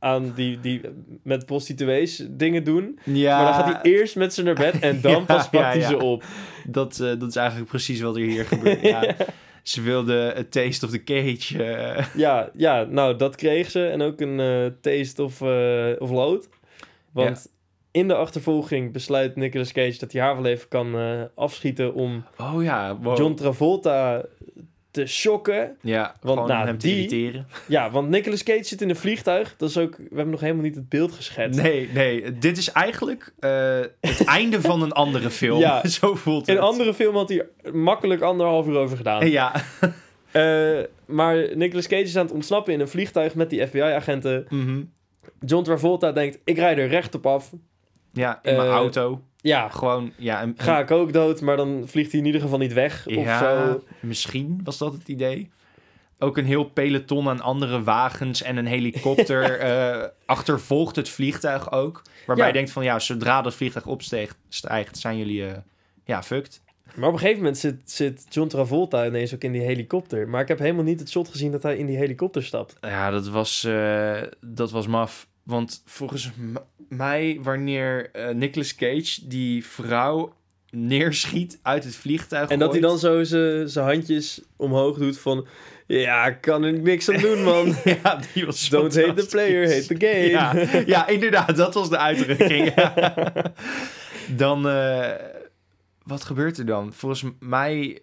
aan 0.06 0.32
die, 0.36 0.60
die 0.60 0.82
met 1.24 1.46
prostituees 1.46 2.26
dingen 2.30 2.64
doen. 2.64 3.00
Ja, 3.04 3.38
Maar 3.38 3.46
dan 3.46 3.54
gaat 3.54 3.82
hij 3.82 3.92
eerst 3.92 4.16
met 4.16 4.34
ze 4.34 4.44
naar 4.44 4.54
bed 4.56 4.80
en 4.80 5.02
dan 5.02 5.12
Ja, 5.12 5.20
pas 5.20 5.50
pakt 5.50 5.74
hij 5.74 5.82
ze 5.82 5.98
op. 5.98 6.24
dat, 6.68 7.00
eh, 7.00 7.20
dat 7.20 7.30
is 7.30 7.36
eigenlijk 7.36 7.70
precies 7.70 8.02
wat 8.02 8.16
er 8.16 8.22
hier 8.22 8.46
gebeurt. 8.46 8.82
Ja. 8.82 9.16
Ze 9.64 9.82
wilde 9.82 10.34
a 10.38 10.44
taste 10.50 10.86
of 10.86 10.92
the 10.92 11.04
cage. 11.04 11.64
eh. 11.64 12.06
Ja, 12.16 12.50
ja, 12.58 12.84
nou, 12.84 13.16
dat 13.16 13.36
kreeg 13.36 13.72
ze. 13.72 13.86
En 13.88 14.02
ook 14.02 14.22
een 14.22 14.40
eh, 14.40 14.66
taste 14.82 15.24
of, 15.24 15.42
of 16.02 16.10
lood. 16.12 16.50
Want 17.12 17.48
in 17.92 18.08
de 18.08 18.16
achtervolging 18.16 18.92
besluit 18.94 19.36
Nicolas 19.36 19.72
Cage 19.72 19.98
dat 20.00 20.12
hij 20.12 20.22
haar 20.22 20.36
wel 20.42 20.46
even 20.52 20.68
kan 20.68 20.96
afschieten 21.36 21.94
om 21.94 22.24
Oh 22.38 22.64
ja, 22.64 22.98
wow. 22.98 23.18
John 23.18 23.34
Travolta 23.34 24.26
te 24.96 25.06
shocken. 25.06 25.78
Ja, 25.82 26.16
Want, 26.22 26.48
nou, 26.48 26.66
hem 26.66 26.78
te 26.78 26.88
die- 26.88 26.96
irriteren. 26.96 27.48
Ja, 27.68 27.92
want 27.92 28.10
Nicolas 28.10 28.44
Cage 28.44 28.64
zit 28.64 28.82
in 28.82 28.90
een 28.90 28.96
vliegtuig. 28.96 29.56
Dat 29.58 29.70
is 29.70 29.78
ook... 29.78 29.96
We 29.98 30.04
hebben 30.08 30.30
nog 30.30 30.40
helemaal 30.40 30.64
niet 30.64 30.76
het 30.76 30.90
beeld 30.90 31.12
geschetst. 31.12 31.62
Nee, 31.62 31.90
nee. 31.94 32.38
Dit 32.38 32.58
is 32.58 32.72
eigenlijk 32.72 33.34
eh, 33.40 33.80
het 34.02 34.24
einde 34.26 34.62
van 34.62 34.82
een 34.82 34.92
andere 34.92 35.30
film. 35.42 35.60
Ja. 35.60 35.88
Zo 36.00 36.16
voelt 36.16 36.48
In 36.48 36.54
het. 36.54 36.64
een 36.64 36.70
andere 36.70 36.94
film 36.94 37.16
had 37.16 37.30
hij 37.30 37.46
makkelijk 37.74 38.22
anderhalf 38.22 38.68
uur 38.68 38.78
over 38.78 38.98
gedaan. 38.98 39.30
Ja. 39.30 39.52
Eh, 40.32 40.80
maar 41.06 41.36
Nicolas 41.58 41.88
Cage 41.88 42.02
is 42.02 42.18
aan 42.18 42.26
het 42.26 42.34
ontsnappen 42.34 42.74
in 42.74 42.80
een 42.80 42.88
vliegtuig 42.88 43.36
met 43.36 43.50
die 43.50 43.68
FBI-agenten. 43.68 44.46
Mhm. 44.50 44.82
John 45.46 45.64
Travolta 45.64 46.12
denkt, 46.12 46.40
ik 46.44 46.58
rijd 46.58 46.78
er 46.78 46.88
recht 46.88 47.16
op 47.16 47.26
af. 47.26 47.52
Ja, 48.14 48.40
in 48.44 48.56
mijn 48.56 48.68
Eh, 48.68 48.74
auto. 48.74 49.22
Ja, 49.48 49.70
Gewoon, 49.70 50.12
ja. 50.18 50.44
Een, 50.44 50.54
ga 50.58 50.80
ik 50.80 50.92
ook 50.92 51.14
dood, 51.14 51.42
maar 51.42 51.58
dan 51.58 51.84
vliegt 51.86 52.12
hij 52.12 52.20
in 52.20 52.26
ieder 52.26 52.42
geval 52.42 52.58
niet 52.58 52.74
weg. 52.74 53.08
Of 53.08 53.14
ja, 53.14 53.40
zo. 53.40 53.84
misschien 54.00 54.60
was 54.64 54.78
dat 54.78 54.94
het 54.94 55.08
idee. 55.08 55.50
Ook 56.20 56.38
een 56.38 56.46
heel 56.46 56.64
peloton 56.64 57.30
aan 57.30 57.42
andere 57.42 57.84
wagens 57.84 58.42
en 58.42 58.58
een 58.58 58.66
helikopter 58.66 59.60
eh, 59.60 60.04
achtervolgt 60.26 60.96
het 60.96 61.10
vliegtuig 61.10 61.72
ook. 61.72 62.02
Waarbij 62.26 62.46
Ja. 62.46 62.52
je 62.52 62.58
denkt 62.58 62.72
van 62.72 62.84
ja, 62.84 63.00
zodra 63.00 63.42
dat 63.42 63.54
vliegtuig 63.56 63.86
opsteegt, 63.86 64.38
stijgt, 64.50 64.98
zijn 64.98 65.18
jullie 65.18 65.48
eh, 65.48 65.58
ja, 66.06 66.24
fucked. 66.24 66.62
Maar 66.96 67.08
op 67.08 67.14
een 67.14 67.20
gegeven 67.20 67.40
moment 67.42 67.58
zit, 67.58 67.92
zit 67.92 68.26
John 68.30 68.48
Travolta 68.48 69.06
ineens 69.06 69.34
ook 69.34 69.44
in 69.44 69.52
die 69.52 69.62
helikopter. 69.62 70.28
Maar 70.28 70.42
ik 70.42 70.48
heb 70.48 70.60
helemaal 70.60 70.84
niet 70.84 71.00
het 71.00 71.10
shot 71.10 71.30
gezien 71.30 71.52
dat 71.52 71.64
hij 71.64 71.78
in 71.78 71.86
die 71.86 71.98
helikopter 71.98 72.44
stapt. 72.44 72.76
Ja, 72.82 73.10
dat 73.10 73.28
was, 73.28 73.64
eh, 73.64 74.22
dat 74.42 74.72
was 74.72 74.88
maf. 74.88 75.28
Want 75.46 75.82
volgens 75.86 76.32
mij, 76.90 77.40
wanneer 77.42 78.10
eh 78.12 78.30
Nicolas 78.30 78.76
Cage 78.76 79.28
die 79.28 79.66
vrouw 79.66 80.34
neerschiet 80.70 81.60
uit 81.62 81.84
het 81.84 81.96
vliegtuig 81.96 82.50
En 82.50 82.60
dat 82.60 82.72
hij 82.72 82.82
dan 82.82 83.00
zo 83.00 83.24
zijn 83.24 83.86
handjes 83.86 84.42
omhoog 84.56 84.98
doet 84.98 85.20
van... 85.20 85.48
Ja, 85.88 86.32
kan 86.32 86.64
er 86.64 86.74
niks 86.74 87.10
aan 87.10 87.22
doen, 87.22 87.44
man. 87.44 87.76
Ja, 88.04 88.20
die 88.34 88.46
was 88.46 88.70
Don't 88.70 88.96
hate 88.96 89.14
the 89.14 89.26
player, 89.26 89.74
hate 89.74 89.98
the 89.98 90.06
game. 90.08 90.30
Ja, 90.30 90.54
ja, 90.86 91.08
inderdaad, 91.08 91.56
dat 91.56 91.74
was 91.74 91.90
de 91.90 91.98
uitdrukking. 91.98 92.74
Dan, 94.38 94.68
eh, 94.70 95.12
wat 96.04 96.24
gebeurt 96.24 96.58
er 96.58 96.66
dan? 96.66 96.94
Volgens 96.94 97.24
mij 97.40 98.02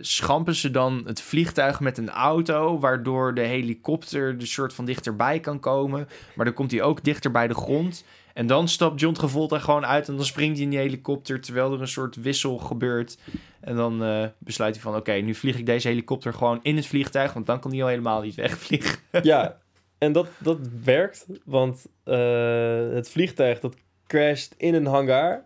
schampen 0.00 0.54
ze 0.54 0.70
dan 0.70 1.02
het 1.06 1.20
vliegtuig 1.20 1.80
met 1.80 1.98
een 1.98 2.10
auto, 2.10 2.78
waardoor 2.78 3.34
de 3.34 3.40
helikopter 3.40 4.36
er 4.38 4.46
soort 4.46 4.74
van 4.74 4.84
dichterbij 4.84 5.40
kan 5.40 5.60
komen. 5.60 6.08
Maar 6.34 6.44
dan 6.44 6.54
komt 6.54 6.70
hij 6.70 6.82
ook 6.82 7.04
dichter 7.04 7.30
bij 7.30 7.48
de 7.48 7.54
grond. 7.54 8.04
En 8.34 8.46
dan 8.46 8.68
stapt 8.68 9.00
John 9.00 9.14
Travolta 9.14 9.58
gewoon 9.58 9.86
uit 9.86 10.08
en 10.08 10.16
dan 10.16 10.24
springt 10.24 10.54
hij 10.56 10.64
in 10.64 10.70
die 10.70 10.78
helikopter, 10.78 11.40
terwijl 11.40 11.72
er 11.72 11.80
een 11.80 11.88
soort 11.88 12.16
wissel 12.16 12.58
gebeurt. 12.58 13.18
En 13.60 13.76
dan 13.76 14.04
eh, 14.04 14.24
besluit 14.38 14.74
hij 14.74 14.82
van, 14.82 14.96
oké, 14.96 15.12
nu 15.12 15.34
vlieg 15.34 15.58
ik 15.58 15.66
deze 15.66 15.88
helikopter 15.88 16.32
gewoon 16.32 16.60
in 16.62 16.76
het 16.76 16.86
vliegtuig, 16.86 17.32
want 17.32 17.46
dan 17.46 17.60
kan 17.60 17.70
hij 17.70 17.82
al 17.82 17.88
helemaal 17.88 18.22
niet 18.22 18.34
wegvliegen. 18.34 18.98
Ja, 19.22 19.58
en 19.98 20.12
dat, 20.12 20.28
dat 20.38 20.58
werkt, 20.84 21.26
want 21.44 21.86
eh, 22.04 22.88
het 22.90 23.08
vliegtuig 23.08 23.60
dat 23.60 23.76
crasht 24.06 24.54
in 24.56 24.74
een 24.74 24.86
hangar. 24.86 25.42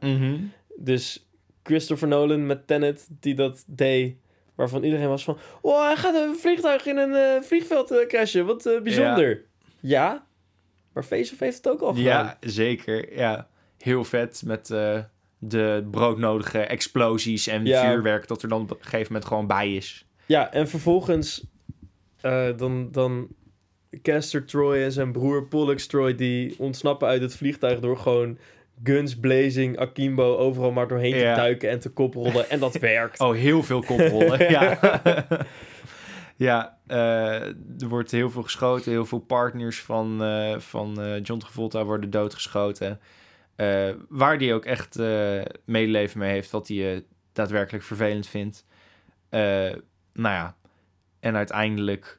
Dus 0.76 1.29
Christopher 1.62 2.08
Nolan 2.08 2.46
met 2.46 2.66
Tenet, 2.66 3.06
die 3.20 3.34
dat 3.34 3.64
deed, 3.66 4.16
waarvan 4.54 4.82
iedereen 4.84 5.08
was 5.08 5.24
van... 5.24 5.38
Oh, 5.60 5.84
hij 5.84 5.96
gaat 5.96 6.14
een 6.14 6.36
vliegtuig 6.36 6.86
in 6.86 6.96
een 6.96 7.14
eh, 7.14 7.42
vliegveld 7.42 7.90
eh, 7.90 8.06
crashen, 8.06 8.46
wat 8.46 8.66
eh, 8.66 8.80
bijzonder. 8.80 9.44
Ja. 9.80 10.26
maar 10.92 11.02
Face-Off 11.04 11.40
heeft 11.40 11.56
het 11.56 11.68
ook 11.68 11.80
al 11.80 11.94
gedaan. 11.94 12.24
Ja, 12.24 12.36
zeker. 12.40 13.16
Ja, 13.16 13.48
heel 13.78 14.04
vet 14.04 14.42
met 14.44 14.66
de 15.38 15.86
broodnodige 15.90 16.58
explosies 16.58 17.46
en 17.46 17.64
Ja. 17.64 17.90
vuurwerk 17.90 18.28
dat 18.28 18.42
er 18.42 18.48
dan 18.48 18.60
op 18.62 18.70
een 18.70 18.76
gegeven 18.80 19.06
moment 19.06 19.24
gewoon 19.24 19.46
bij 19.46 19.74
is. 19.74 20.06
Ja, 20.26 20.52
en 20.52 20.68
vervolgens 20.68 21.46
dan, 22.56 22.88
dan 22.92 23.28
Castor 24.02 24.44
Troy 24.44 24.82
en 24.82 24.92
zijn 24.92 25.12
broer 25.12 25.46
Pollux 25.46 25.86
Troy... 25.86 26.14
die 26.14 26.54
ontsnappen 26.58 27.08
uit 27.08 27.22
het 27.22 27.36
vliegtuig 27.36 27.80
door 27.80 27.96
gewoon 27.96 28.38
guns 28.82 29.18
blazing, 29.18 29.78
akimbo... 29.78 30.36
overal 30.36 30.70
maar 30.72 30.88
doorheen 30.88 31.16
Ja. 31.16 31.34
te 31.34 31.40
duiken 31.40 31.70
en 31.70 31.80
te 31.80 31.88
koprollen. 31.90 32.50
en 32.50 32.58
dat 32.60 32.78
werkt. 32.92 33.20
Oh, 33.20 33.34
heel 33.34 33.62
veel 33.62 33.80
koprollen. 33.80 34.50
ja. 34.50 34.78
ja, 36.36 36.78
eh, 36.86 37.42
er 37.80 37.88
wordt 37.88 38.10
heel 38.10 38.30
veel 38.30 38.42
geschoten. 38.42 38.90
Heel 38.92 39.06
veel 39.06 39.18
partners 39.18 39.80
van, 39.80 40.22
eh, 40.22 40.58
van 40.58 41.00
eh, 41.00 41.22
John 41.22 41.40
Travolta 41.40 41.84
worden 41.84 42.10
doodgeschoten. 42.10 43.00
Waar 44.08 44.38
die 44.38 44.54
ook 44.54 44.64
echt 44.64 44.98
medeleven 45.64 46.18
mee 46.18 46.30
heeft, 46.30 46.50
wat 46.50 46.68
hij 46.68 47.04
daadwerkelijk 47.32 47.84
vervelend 47.84 48.26
vindt. 48.26 48.66
Nou 49.30 50.34
ja, 50.34 50.56
en 51.20 51.36
uiteindelijk 51.36 52.18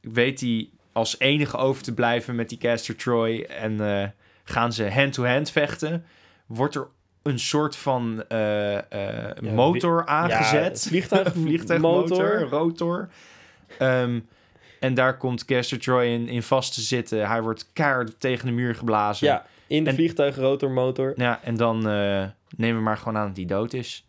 weet 0.00 0.40
hij 0.40 0.70
als 0.92 1.18
enige 1.18 1.56
over 1.56 1.82
te 1.82 1.94
blijven 1.94 2.34
met 2.34 2.48
die 2.48 2.58
Castor 2.58 2.94
Troy. 2.94 3.40
En 3.42 3.76
gaan 4.44 4.72
ze 4.72 4.90
hand-to-hand 4.90 5.50
vechten. 5.50 6.04
Wordt 6.46 6.74
er 6.74 6.86
een 7.22 7.38
soort 7.38 7.76
van 7.76 8.24
eh, 8.28 9.28
eh, 9.30 9.40
motor 9.40 10.06
aangezet. 10.06 10.84
Vliegtuig, 10.88 11.32
vliegtuigmotor, 11.44 12.16
motor. 12.18 12.48
rotor. 12.48 13.08
Ehm, 13.78 14.20
en 14.80 14.94
daar 14.94 15.16
komt 15.16 15.44
Castor 15.44 15.78
Troy 15.78 16.04
in, 16.06 16.28
in 16.28 16.42
vast 16.42 16.74
te 16.74 16.80
zitten. 16.80 17.28
Hij 17.28 17.42
wordt 17.42 17.72
keihard 17.72 18.20
tegen 18.20 18.46
de 18.46 18.52
muur 18.52 18.74
geblazen. 18.74 19.26
Ja, 19.26 19.46
in 19.66 19.84
de 19.84 19.90
En- 19.90 19.96
vliegtuigrotormotor. 19.96 21.12
Ja, 21.16 21.40
en 21.42 21.56
dan 21.56 21.88
eh, 21.88 22.24
nemen 22.56 22.76
we 22.76 22.82
maar 22.82 22.96
gewoon 22.98 23.16
aan 23.16 23.26
dat 23.26 23.36
hij 23.36 23.46
dood 23.46 23.72
is. 23.72 24.06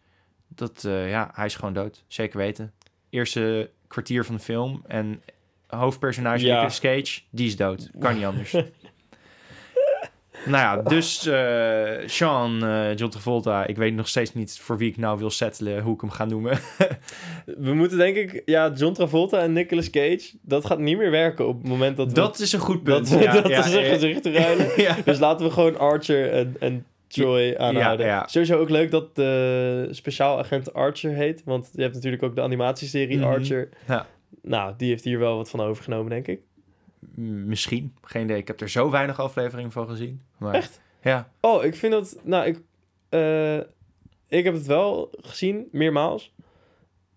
Dat, 0.47 0.81
ja, 0.87 1.31
hij 1.33 1.45
is 1.45 1.55
gewoon 1.55 1.73
dood. 1.73 2.03
Zeker 2.07 2.37
weten. 2.37 2.71
Eerste 3.09 3.69
kwartier 3.87 4.25
van 4.25 4.35
de 4.35 4.41
film. 4.41 4.83
En 4.87 5.21
hoofdpersonage 5.67 6.45
Ja. 6.45 6.51
Nicolas 6.53 6.79
Cage, 6.79 7.21
die 7.29 7.47
is 7.47 7.55
dood. 7.55 7.89
Kan 7.99 8.15
niet 8.15 8.25
anders. 8.25 8.51
nou 10.45 10.57
ja, 10.63 10.81
dus 10.81 11.27
eh, 11.27 12.07
Sean, 12.07 12.65
eh, 12.65 12.95
John 12.95 13.11
Travolta. 13.11 13.65
Ik 13.65 13.75
weet 13.77 13.93
nog 13.95 14.07
steeds 14.07 14.33
niet 14.33 14.59
voor 14.59 14.77
wie 14.77 14.89
ik 14.89 14.97
nou 14.97 15.17
wil 15.19 15.29
settelen, 15.29 15.81
hoe 15.81 15.93
ik 15.93 16.01
hem 16.01 16.09
ga 16.09 16.25
noemen. 16.25 16.59
We 17.45 17.73
moeten 17.73 17.97
denk 17.97 18.15
ik... 18.15 18.41
Ja, 18.45 18.71
John 18.75 18.93
Travolta 18.93 19.39
en 19.39 19.53
Nicolas 19.53 19.89
Cage... 19.89 20.31
dat 20.41 20.65
gaat 20.65 20.79
niet 20.79 20.97
meer 20.97 21.11
werken 21.11 21.47
op 21.47 21.57
het 21.61 21.67
moment 21.67 21.97
dat... 21.97 22.07
we- 22.07 22.13
dat 22.13 22.39
is 22.39 22.53
een 22.53 22.59
goed 22.59 22.85
dat, 22.85 23.09
punt. 23.09 23.23
ja, 23.23 23.31
dat 23.33 23.47
ja, 23.47 23.65
is 23.65 23.73
een 23.73 23.83
ja. 23.83 23.93
gezicht 23.93 24.23
te 24.23 24.31
ruilen. 24.31 24.67
Dus 25.05 25.19
laten 25.19 25.45
we 25.45 25.51
gewoon 25.51 25.77
Archer 25.79 26.31
en, 26.31 26.55
en 26.59 26.85
Troy 27.07 27.55
aanhouden. 27.57 28.05
ja. 28.05 28.27
Sowieso 28.27 28.57
ook 28.59 28.69
leuk 28.69 28.91
dat 28.91 29.15
de 29.15 29.87
speciaal 29.91 30.39
agent 30.39 30.73
Archer 30.73 31.11
heet. 31.13 31.41
Want 31.45 31.69
je 31.73 31.81
hebt 31.81 31.93
natuurlijk 31.93 32.23
ook 32.23 32.35
de 32.35 32.41
animatieserie 32.41 33.17
Mhm. 33.17 33.27
Archer. 33.27 33.69
Ja. 33.87 34.05
Nou, 34.41 34.73
die 34.77 34.89
heeft 34.89 35.03
hier 35.03 35.19
wel 35.19 35.37
wat 35.37 35.49
van 35.49 35.61
overgenomen, 35.61 36.09
denk 36.09 36.27
ik. 36.27 36.39
Misschien, 37.15 37.95
geen 38.01 38.23
idee. 38.23 38.37
Ik 38.37 38.47
heb 38.47 38.61
er 38.61 38.69
zo 38.69 38.89
weinig 38.89 39.19
afleveringen 39.19 39.71
van 39.71 39.87
gezien. 39.87 40.21
Maar, 40.37 40.53
Echt? 40.53 40.81
Ja. 41.01 41.31
Oh, 41.41 41.63
ik 41.63 41.75
vind 41.75 41.93
dat... 41.93 42.19
Nou, 42.23 42.45
ik, 42.45 42.61
eh, 43.09 43.57
ik 44.27 44.43
heb 44.43 44.53
het 44.53 44.65
wel 44.65 45.13
gezien, 45.21 45.67
meermaals. 45.71 46.33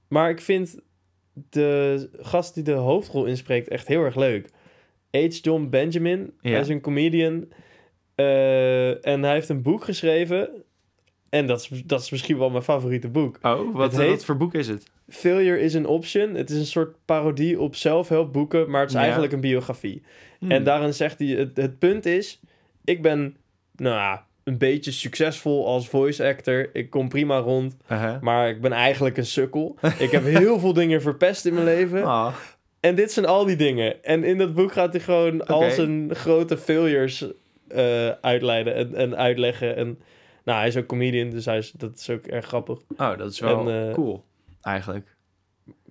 Maar 0.09 0.31
ik 0.31 0.41
vind 0.41 0.81
de 1.51 2.09
gast 2.21 2.55
die 2.55 2.63
de 2.63 2.73
hoofdrol 2.73 3.25
inspreekt 3.25 3.69
echt 3.69 3.89
heel 3.89 4.05
erg 4.05 4.17
leuk. 4.17 4.51
H. 5.11 5.27
John 5.29 5.69
Benjamin. 5.69 6.33
Ja. 6.41 6.51
Hij 6.51 6.61
is 6.61 6.69
een 6.69 6.81
comedian. 6.81 7.49
Eh, 8.15 9.07
en 9.07 9.23
hij 9.23 9.33
heeft 9.33 9.49
een 9.49 9.63
boek 9.63 9.85
geschreven. 9.85 10.65
En 11.37 11.47
dat 11.47 11.61
is, 11.71 11.83
dat 11.85 12.01
is 12.01 12.11
misschien 12.11 12.39
wel 12.39 12.51
mijn 12.51 12.63
favoriete 12.63 13.09
boek. 13.09 13.39
Oh, 13.43 13.75
wat, 13.75 13.93
Het 13.93 14.01
heet- 14.01 14.11
wat 14.11 14.25
voor 14.25 14.37
boek 14.37 14.55
is 14.55 14.69
het? 14.69 14.87
Failure 15.09 15.61
is 15.61 15.77
an 15.77 15.87
Option. 15.87 16.35
Het 16.35 16.51
is 16.51 16.59
een 16.59 16.67
soort 16.67 16.97
parodie 17.05 17.61
op 17.61 17.75
zelfhulpboeken, 17.77 18.71
maar 18.71 18.81
het 18.81 18.89
is 18.91 18.95
Ja. 18.97 19.03
eigenlijk 19.03 19.33
een 19.33 19.41
biografie. 19.41 20.03
Hmm. 20.39 20.51
En 20.51 20.65
daarin 20.65 20.95
zegt 20.95 21.19
hij, 21.19 21.29
het, 21.29 21.57
het 21.57 21.79
punt 21.79 22.07
is, 22.07 22.41
ik 22.85 23.03
ben, 23.03 23.37
nou 23.77 23.95
ja, 23.95 24.25
een 24.45 24.59
beetje 24.59 24.91
succesvol 24.91 25.67
als 25.67 25.89
voice 25.89 26.25
actor. 26.27 26.71
Ik 26.73 26.91
kom 26.91 27.09
prima 27.09 27.39
rond, 27.39 27.77
Uh-huh. 27.91 28.21
maar 28.21 28.49
ik 28.49 28.61
ben 28.61 28.73
eigenlijk 28.73 29.17
een 29.17 29.27
sukkel. 29.27 29.77
ik 29.99 30.11
heb 30.11 30.25
heel 30.25 30.59
veel 30.59 30.73
dingen 30.73 31.03
verpest 31.03 31.47
in 31.47 31.55
mijn 31.55 31.65
leven. 31.67 32.05
Ah, 32.17 32.35
En 32.81 32.95
dit 32.95 33.13
zijn 33.13 33.27
al 33.27 33.45
die 33.45 33.57
dingen. 33.57 34.05
En 34.05 34.25
in 34.25 34.39
dat 34.39 34.55
boek 34.55 34.73
gaat 34.73 34.93
hij 34.93 35.03
gewoon 35.03 35.47
al 35.47 35.71
zijn 35.71 36.15
grote 36.15 36.57
failures 36.57 37.25
eh, 37.69 38.09
uitleiden 38.09 38.75
en, 38.75 38.95
en 38.95 39.17
uitleggen. 39.17 39.77
En 39.77 39.99
nou, 40.47 40.59
hij 40.59 40.69
is 40.69 40.77
ook 40.77 40.87
comedian, 40.87 41.31
dus 41.31 41.45
hij 41.45 41.59
is, 41.59 41.71
dat 41.71 41.99
is 41.99 42.11
ook 42.11 42.27
erg 42.27 42.47
grappig. 42.47 42.79
oh, 42.97 43.19
dat 43.19 43.33
is 43.33 43.41
wel 43.41 43.69
En, 43.71 43.89
eh, 43.89 43.95
cool, 43.95 44.25
eigenlijk. 44.63 45.15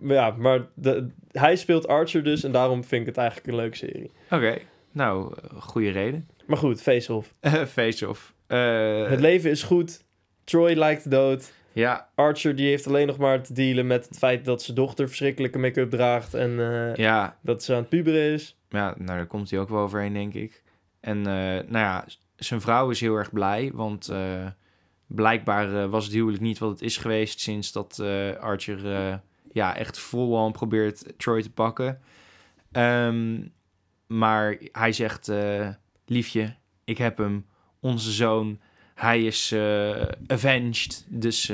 Ja, 0.01 0.29
maar 0.37 0.65
de, 0.73 1.07
hij 1.31 1.55
speelt 1.55 1.87
Archer 1.87 2.23
dus 2.23 2.43
en 2.43 2.51
daarom 2.51 2.83
vind 2.83 3.01
ik 3.01 3.07
het 3.07 3.17
eigenlijk 3.17 3.47
een 3.47 3.55
leuke 3.55 3.75
serie. 3.77 4.11
Oké, 4.29 4.57
nou, 4.91 5.33
goede 5.59 5.89
reden. 5.89 6.29
Maar 6.45 6.57
goed, 6.57 6.81
face-off. 6.81 7.33
Face-off. 7.77 8.33
Eh, 8.47 9.09
Het 9.09 9.19
leven 9.19 9.49
is 9.49 9.63
goed. 9.63 10.03
Troy 10.43 10.73
lijkt 10.73 11.11
dood. 11.11 11.53
ja, 11.73 12.09
Archer 12.15 12.55
die 12.55 12.67
heeft 12.67 12.87
alleen 12.87 13.07
nog 13.07 13.17
maar 13.17 13.41
te 13.43 13.53
dealen 13.53 13.87
met 13.87 14.07
het 14.07 14.17
feit 14.17 14.45
dat 14.45 14.61
zijn 14.61 14.75
dochter 14.77 15.07
verschrikkelijke 15.07 15.57
make-up 15.57 15.89
draagt 15.89 16.33
en 16.33 16.59
eh, 16.59 16.95
ja, 16.95 17.37
dat 17.41 17.63
ze 17.63 17.73
aan 17.73 17.79
het 17.79 17.89
puberen 17.89 18.33
is. 18.33 18.57
ja, 18.69 18.93
nou, 18.97 19.17
daar 19.17 19.27
komt 19.27 19.49
hij 19.49 19.59
ook 19.59 19.69
wel 19.69 19.81
overheen, 19.81 20.13
denk 20.13 20.33
ik. 20.33 20.63
En 20.99 21.21
nou 21.21 21.65
ja, 21.71 22.05
zijn 22.35 22.61
vrouw 22.61 22.89
is 22.89 22.99
heel 22.99 23.15
erg 23.15 23.31
blij, 23.31 23.71
want 23.73 24.09
eh, 24.09 24.45
blijkbaar 25.07 25.83
eh, 25.83 25.89
was 25.89 26.05
het 26.05 26.13
huwelijk 26.13 26.41
niet 26.43 26.57
wat 26.57 26.69
het 26.69 26.81
is 26.81 26.97
geweest 26.97 27.39
sinds 27.39 27.71
dat 27.71 27.99
eh, 27.99 28.35
Archer 28.35 29.21
ja, 29.51 29.75
echt 29.75 29.99
vol 29.99 30.51
probeert 30.51 31.13
Troy 31.17 31.41
te 31.41 31.51
pakken. 31.51 31.99
Ehm, 32.71 33.41
maar 34.07 34.57
hij 34.71 34.91
zegt, 34.91 35.31
liefje, 36.05 36.55
ik 36.83 36.97
heb 36.97 37.17
hem, 37.17 37.45
onze 37.79 38.11
zoon, 38.11 38.59
hij 38.95 39.23
is 39.23 39.55
avenged, 40.27 41.05
dus... 41.09 41.51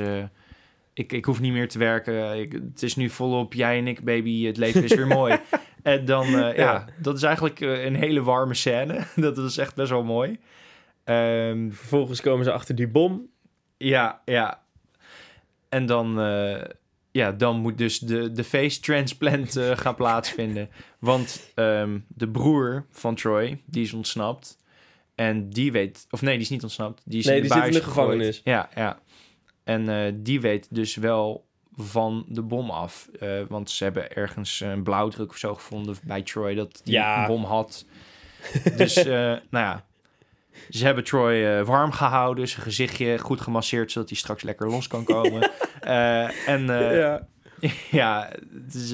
ik, 0.94 1.12
ik 1.12 1.24
hoef 1.24 1.40
niet 1.40 1.52
meer 1.52 1.68
te 1.68 1.78
werken. 1.78 2.40
Ik, 2.40 2.52
het 2.52 2.82
is 2.82 2.96
nu 2.96 3.10
volop 3.10 3.54
jij 3.54 3.78
en 3.78 3.86
ik, 3.86 4.04
baby. 4.04 4.46
Het 4.46 4.56
leven 4.56 4.84
is 4.84 4.94
weer 4.94 5.06
mooi. 5.20 5.38
En 5.82 6.04
dan, 6.04 6.26
ja. 6.26 6.54
Ja. 6.54 6.86
dat 6.98 7.16
is 7.16 7.22
eigenlijk 7.22 7.60
een 7.60 7.94
hele 7.94 8.22
warme 8.22 8.54
scène. 8.54 9.04
dat 9.16 9.38
is 9.38 9.56
echt 9.56 9.74
best 9.74 9.90
wel 9.90 10.04
mooi. 10.04 10.38
Ehm, 11.04 11.70
Vervolgens 11.70 12.20
komen 12.20 12.44
ze 12.44 12.52
achter 12.52 12.74
die 12.74 12.88
bom. 12.88 13.28
ja, 13.76 14.22
ja. 14.24 14.60
En 15.68 15.86
dan, 15.86 16.20
eh, 16.20 16.62
ja, 17.10 17.32
dan 17.32 17.56
moet 17.60 17.78
dus 17.78 17.98
de, 17.98 18.32
de 18.32 18.44
face 18.44 18.80
transplant 18.80 19.56
eh, 19.56 19.70
gaan 19.82 19.94
plaatsvinden. 19.94 20.70
Want 20.98 21.50
ehm, 21.54 21.98
de 22.08 22.28
broer 22.28 22.86
van 22.90 23.14
Troy, 23.14 23.62
die 23.66 23.82
is 23.82 23.92
ontsnapt. 23.92 24.58
En 25.14 25.50
die 25.50 25.72
weet, 25.72 26.06
of 26.10 26.22
nee, 26.22 26.32
die 26.34 26.42
is 26.42 26.50
niet 26.50 26.62
ontsnapt. 26.62 27.02
Die 27.04 27.18
is 27.18 27.24
Nee, 27.26 27.36
in 27.36 27.42
de 27.42 27.48
die 27.48 27.56
zit 27.56 27.66
in 27.66 27.72
de 27.72 27.78
gegooid. 27.84 28.06
gevangenis. 28.08 28.40
Ja, 28.44 28.68
ja. 28.74 28.98
En 29.64 29.88
eh, 29.88 30.12
die 30.16 30.40
weet 30.40 30.66
dus 30.70 30.96
wel 30.96 31.46
van 31.76 32.24
de 32.28 32.42
bom 32.42 32.70
af. 32.70 33.08
Want 33.48 33.70
ze 33.70 33.84
hebben 33.84 34.12
ergens 34.14 34.60
een 34.60 34.82
blauwdruk 34.82 35.30
of 35.30 35.36
zo 35.36 35.54
gevonden 35.54 35.96
bij 36.04 36.22
Troy 36.22 36.54
dat 36.54 36.80
die 36.84 36.92
Ja. 36.94 37.20
een 37.20 37.26
bom 37.26 37.44
had. 37.44 37.84
Dus, 38.76 38.94
nou 39.04 39.40
ja. 39.50 39.84
Ze 40.68 40.84
hebben 40.84 41.04
Troy 41.04 41.44
eh, 41.44 41.66
warm 41.66 41.92
gehouden, 41.92 42.48
zijn 42.48 42.62
gezichtje 42.62 43.18
goed 43.18 43.40
gemasseerd, 43.40 43.92
zodat 43.92 44.08
hij 44.08 44.18
straks 44.18 44.42
lekker 44.42 44.70
los 44.70 44.86
kan 44.86 45.04
komen. 45.04 45.50
Eh, 45.82 46.48
en 46.48 46.70
eh, 46.70 46.98
ja. 46.98 47.26
ja. 47.90 48.30
het 48.64 48.74
is... 48.74 48.90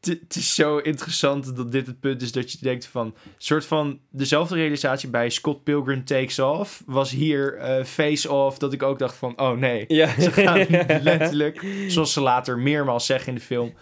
het- 0.00 0.36
is 0.36 0.54
zo 0.54 0.78
interessant 0.78 1.56
dat 1.56 1.72
dit 1.72 1.86
het 1.86 2.00
punt 2.00 2.22
is 2.22 2.32
dat 2.32 2.52
je 2.52 2.58
denkt 2.60 2.86
van... 2.86 3.14
soort 3.38 3.66
van 3.66 4.00
dezelfde 4.10 4.54
realisatie 4.54 5.08
bij 5.08 5.30
Scott 5.30 5.64
Pilgrim 5.64 6.04
Takes 6.04 6.38
Off... 6.38 6.82
was 6.86 7.10
hier 7.10 7.58
Face 7.84 8.32
Off, 8.32 8.58
dat 8.58 8.72
ik 8.72 8.82
ook 8.82 8.98
dacht 8.98 9.16
van... 9.16 9.40
oh 9.40 9.58
nee, 9.58 9.84
Ja. 9.88 10.08
ze 10.20 10.30
gaan 10.30 10.66
letterlijk, 11.02 11.66
zoals 11.88 12.12
ze 12.12 12.20
later 12.20 12.58
meermaals 12.58 13.06
zeggen 13.06 13.28
in 13.28 13.34
de 13.34 13.40
film... 13.40 13.74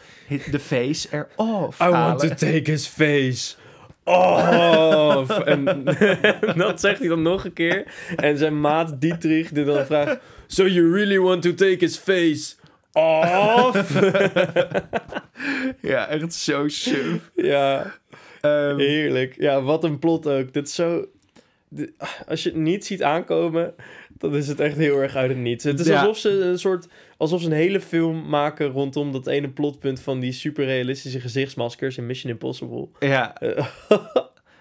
the 0.50 0.60
face 0.60 1.08
er 1.08 1.28
off 1.36 1.80
I 1.80 1.88
want 1.88 2.18
to 2.18 2.28
take 2.28 2.70
his 2.70 2.86
face 2.86 3.54
off. 4.04 5.38
en 5.54 5.84
dat 6.56 6.80
zegt 6.80 6.98
hij 6.98 7.08
dan 7.08 7.22
nog 7.22 7.44
een 7.44 7.52
keer. 7.52 7.84
En 8.16 8.38
zijn 8.38 8.60
maat 8.60 9.00
Dietrich 9.00 9.48
die 9.48 9.64
dan 9.64 9.86
vraagt... 9.86 10.18
So 10.46 10.66
you 10.66 10.92
really 10.92 11.18
want 11.18 11.42
to 11.42 11.54
take 11.54 11.76
his 11.78 11.96
face 11.96 12.54
off? 12.92 14.00
Ja, 15.80 16.08
echt 16.08 16.34
zo 16.34 16.68
suf. 16.68 17.30
ja, 17.34 17.94
Ehm, 18.44 18.78
heerlijk. 18.78 19.34
Ja, 19.38 19.62
wat 19.62 19.84
een 19.84 19.98
plot 19.98 20.26
ook. 20.26 20.52
Dit 20.52 20.68
is 20.68 20.74
zo... 20.74 21.06
als 22.26 22.42
je 22.42 22.48
het 22.48 22.58
niet 22.58 22.84
ziet 22.84 23.02
aankomen, 23.02 23.74
dan 24.30 24.36
is 24.38 24.48
het 24.48 24.60
echt 24.60 24.76
heel 24.76 24.98
erg 24.98 25.14
uit 25.14 25.28
het 25.28 25.38
niets. 25.38 25.64
Het 25.64 25.80
is 25.80 25.86
Ja. 25.86 26.00
alsof 26.00 26.18
ze 26.18 26.30
een 26.30 26.58
soort... 26.58 26.88
Alsof 27.16 27.40
ze 27.40 27.46
een 27.46 27.52
hele 27.52 27.80
film 27.80 28.28
maken 28.28 28.66
rondom 28.66 29.12
dat 29.12 29.26
ene 29.26 29.48
plotpunt 29.48 30.00
van 30.00 30.20
die 30.20 30.32
superrealistische 30.32 31.20
gezichtsmaskers 31.20 31.96
in 31.98 32.06
Mission 32.06 32.32
Impossible. 32.32 32.88
ja, 32.98 33.34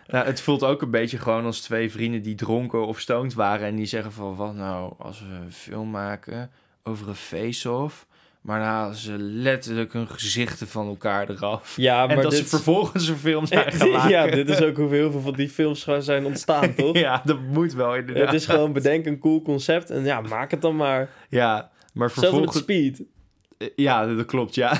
Nou, 0.07 0.25
het 0.25 0.41
voelt 0.41 0.63
ook 0.63 0.81
een 0.81 0.91
beetje 0.91 1.17
gewoon 1.17 1.45
als 1.45 1.61
twee 1.61 1.91
vrienden 1.91 2.21
die 2.21 2.35
dronken 2.35 2.87
of 2.87 2.99
stoned 2.99 3.33
waren. 3.33 3.67
En 3.67 3.75
die 3.75 3.85
zeggen 3.85 4.11
van, 4.11 4.35
wat 4.35 4.55
nou, 4.55 4.93
als 4.97 5.19
we 5.19 5.25
een 5.45 5.51
film 5.51 5.89
maken 5.89 6.51
over 6.83 7.07
een 7.07 7.15
face-off... 7.15 8.07
maar 8.43 8.59
dan 8.59 8.67
halen 8.67 8.95
ze 8.95 9.17
letterlijk 9.19 9.93
hun 9.93 10.07
gezichten 10.07 10.67
van 10.67 10.87
elkaar 10.87 11.29
eraf. 11.29 11.73
ja, 11.77 12.01
en 12.01 12.07
maar 12.07 12.23
dat 12.23 12.31
dit... 12.31 12.39
ze 12.41 12.47
vervolgens 12.47 13.07
een 13.07 13.17
film 13.17 13.45
zijn 13.45 13.71
gaan 13.71 13.89
maken. 13.97 14.09
ja, 14.09 14.27
dit 14.27 14.49
is 14.49 14.61
ook 14.61 14.77
hoe 14.77 14.89
heel 14.93 15.11
veel 15.11 15.21
van 15.21 15.33
die 15.33 15.49
films 15.49 15.87
zijn 15.99 16.25
ontstaan, 16.25 16.73
toch? 16.75 16.97
Ja, 16.97 17.21
dat 17.25 17.39
moet 17.39 17.73
wel 17.73 17.95
inderdaad. 17.95 18.25
Het 18.25 18.33
is 18.33 18.45
gewoon 18.45 18.73
bedenk 18.73 19.05
een 19.05 19.19
cool 19.19 19.41
concept 19.41 19.89
en 19.89 20.03
ja, 20.03 20.21
maak 20.21 20.51
het 20.51 20.61
dan 20.61 20.75
maar. 20.75 21.09
Ja, 21.29 21.71
maar 21.93 22.07
Hetzelfde 22.07 22.39
met 22.39 22.51
vervolgens... 22.51 22.57
Speed. 22.57 23.03
Ja, 23.75 24.05
dat 24.05 24.25
klopt, 24.25 24.55
ja. 24.55 24.77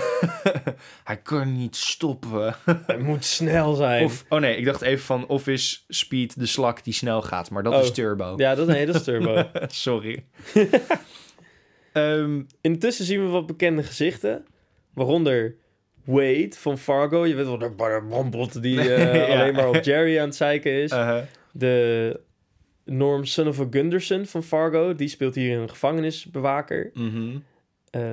Hij 1.04 1.18
kan 1.18 1.58
niet 1.58 1.76
stoppen. 1.76 2.56
Het 2.66 3.00
moet 3.00 3.26
snel 3.26 3.74
zijn. 3.74 4.06
Of, 4.06 4.26
oh 4.30 4.40
nee, 4.40 4.58
ik 4.58 4.66
dacht 4.66 4.82
even 4.82 5.06
van, 5.06 5.28
of 5.28 5.48
is 5.48 5.86
Speed 5.88 6.40
de 6.40 6.46
slak 6.46 6.84
die 6.84 6.94
snel 6.94 7.22
gaat, 7.22 7.50
maar 7.50 7.64
dat 7.64 7.74
Oh. 7.74 7.82
is 7.82 7.92
Turbo. 7.92 8.34
Ja, 8.38 8.56
dat, 8.56 8.68
nee, 8.68 8.86
dat 8.86 8.96
is 8.96 9.04
Turbo. 9.04 9.44
Sorry. 9.68 10.24
Ehm, 11.94 12.42
Intussen 12.62 13.06
zien 13.06 13.24
we 13.26 13.30
wat 13.32 13.46
bekende 13.48 13.84
gezichten. 13.84 14.46
Waaronder 14.94 15.56
Wade 16.04 16.52
van 16.58 16.78
Fargo. 16.78 17.26
Je 17.26 17.36
weet 17.36 17.46
wel, 17.46 17.58
de 17.58 18.04
bombot 18.10 18.62
die 18.62 18.80
eh, 18.94 19.28
Ja. 19.28 19.40
alleen 19.40 19.54
maar 19.54 19.68
op 19.70 19.84
Jerry 19.84 20.20
aan 20.20 20.26
het 20.28 20.36
zeiken 20.36 20.72
is. 20.72 20.92
uh, 20.92 21.18
De 21.52 22.20
Norm 22.86 23.26
Son 23.26 23.48
of 23.48 23.60
a 23.60 23.68
Gunderson 23.70 24.26
van 24.26 24.44
Fargo. 24.44 24.96
Die 24.96 25.08
speelt 25.08 25.36
hier 25.36 25.58
een 25.60 25.70
gevangenisbewaker. 25.70 26.90
mhm. 26.94 27.38
Eh, 27.90 28.12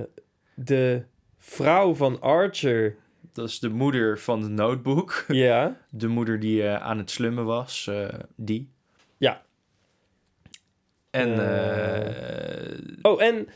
de 0.55 1.03
vrouw 1.39 1.95
van 1.95 2.21
Archer. 2.21 2.97
Dat 3.33 3.49
is 3.49 3.59
de 3.59 3.69
moeder 3.69 4.19
van 4.19 4.41
de 4.41 4.49
notebook. 4.49 5.25
Ja. 5.29 5.77
De 5.91 6.09
moeder 6.09 6.41
die 6.41 6.63
eh, 6.63 6.75
aan 6.75 6.99
het 6.99 7.11
slummen 7.11 7.45
was, 7.45 7.91
die. 8.37 8.69
Ja. 9.17 9.43
En 11.11 11.31
Oh, 13.03 13.23
en 13.23 13.49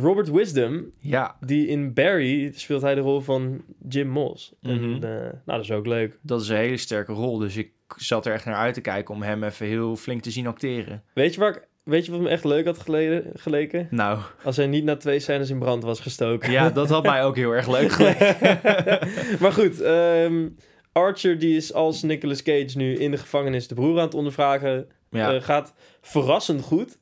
Robert 0.00 0.30
Wisdom. 0.30 0.90
ja, 0.98 1.36
Die 1.40 1.66
in 1.66 1.94
Barry 1.94 2.52
speelt 2.54 2.82
hij 2.82 2.94
de 2.94 3.00
rol 3.00 3.20
van 3.20 3.62
Jim 3.88 4.08
Moss. 4.08 4.52
En, 4.62 4.80
Mhm. 4.90 5.04
eh, 5.04 5.10
nou, 5.10 5.32
dat 5.44 5.60
is 5.60 5.70
ook 5.72 5.86
leuk. 5.86 6.18
dat 6.22 6.40
is 6.40 6.48
een 6.48 6.56
hele 6.56 6.76
sterke 6.76 7.12
rol. 7.12 7.38
Dus 7.38 7.56
ik 7.56 7.70
zat 7.96 8.26
er 8.26 8.32
echt 8.32 8.44
naar 8.44 8.54
uit 8.54 8.74
te 8.74 8.80
kijken 8.80 9.14
om 9.14 9.22
hem 9.22 9.44
even 9.44 9.66
heel 9.66 9.96
flink 9.96 10.22
te 10.22 10.30
zien 10.30 10.46
acteren. 10.46 11.02
Weet 11.12 11.34
je, 11.34 11.40
waar 11.40 11.50
ik, 11.56 11.66
weet 11.82 12.04
je 12.04 12.10
wat 12.12 12.20
me 12.20 12.28
echt 12.28 12.44
leuk 12.44 12.64
had 12.66 12.78
geleden, 12.78 13.24
geleken? 13.34 13.86
Nou, 13.90 14.18
Als 14.44 14.56
hij 14.56 14.66
niet 14.66 14.84
na 14.84 14.96
twee 14.96 15.18
scènes 15.18 15.50
in 15.50 15.58
brand 15.58 15.82
was 15.82 16.00
gestoken. 16.00 16.50
ja, 16.50 16.70
dat 16.70 16.88
had 16.88 17.02
mij 17.04 17.24
ook 17.24 17.36
heel 17.36 17.50
erg 17.52 17.68
leuk 17.68 17.90
geleken. 17.92 18.36
maar 19.40 19.52
goed, 19.52 19.80
ehm, 19.80 20.48
Archer 20.92 21.38
die 21.38 21.56
is 21.56 21.72
als 21.72 22.02
Nicolas 22.02 22.42
Cage 22.42 22.76
nu 22.76 22.94
in 22.96 23.10
de 23.10 23.16
gevangenis 23.18 23.68
de 23.68 23.74
broer 23.74 23.98
aan 23.98 24.04
het 24.04 24.14
ondervragen. 24.14 24.86
Ja. 25.10 25.34
eh, 25.34 25.42
gaat 25.42 25.74
verrassend 26.00 26.62
goed. 26.62 26.98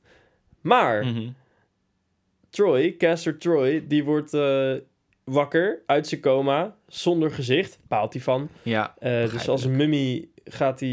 Maar 0.60 1.04
Mhm. 1.04 1.28
Troy, 2.56 2.94
Caster 2.98 3.38
Troy, 3.38 3.84
die 3.88 4.04
wordt 4.04 4.34
eh, 4.34 4.72
wakker 5.24 5.82
uit 5.86 6.06
zijn 6.06 6.20
coma 6.20 6.74
zonder 6.86 7.30
gezicht. 7.30 7.78
Baalt 7.88 8.12
hij 8.12 8.22
van. 8.22 8.48
ja, 8.62 8.94
Eh, 8.98 9.30
dus 9.30 9.48
als 9.48 9.64
een 9.64 9.76
mummie 9.76 10.32
gaat 10.44 10.80
hij, 10.80 10.90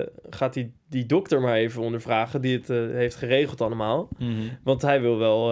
eh, 0.00 0.06
gaat 0.30 0.54
hij 0.54 0.70
die 0.88 1.06
dokter 1.06 1.40
maar 1.40 1.54
even 1.54 1.82
ondervragen 1.82 2.40
die 2.40 2.56
het 2.56 2.68
heeft 2.92 3.16
geregeld 3.16 3.60
allemaal. 3.60 4.08
mhm. 4.18 4.30
Want 4.64 4.82
hij 4.82 5.00
wil 5.00 5.18
wel, 5.18 5.50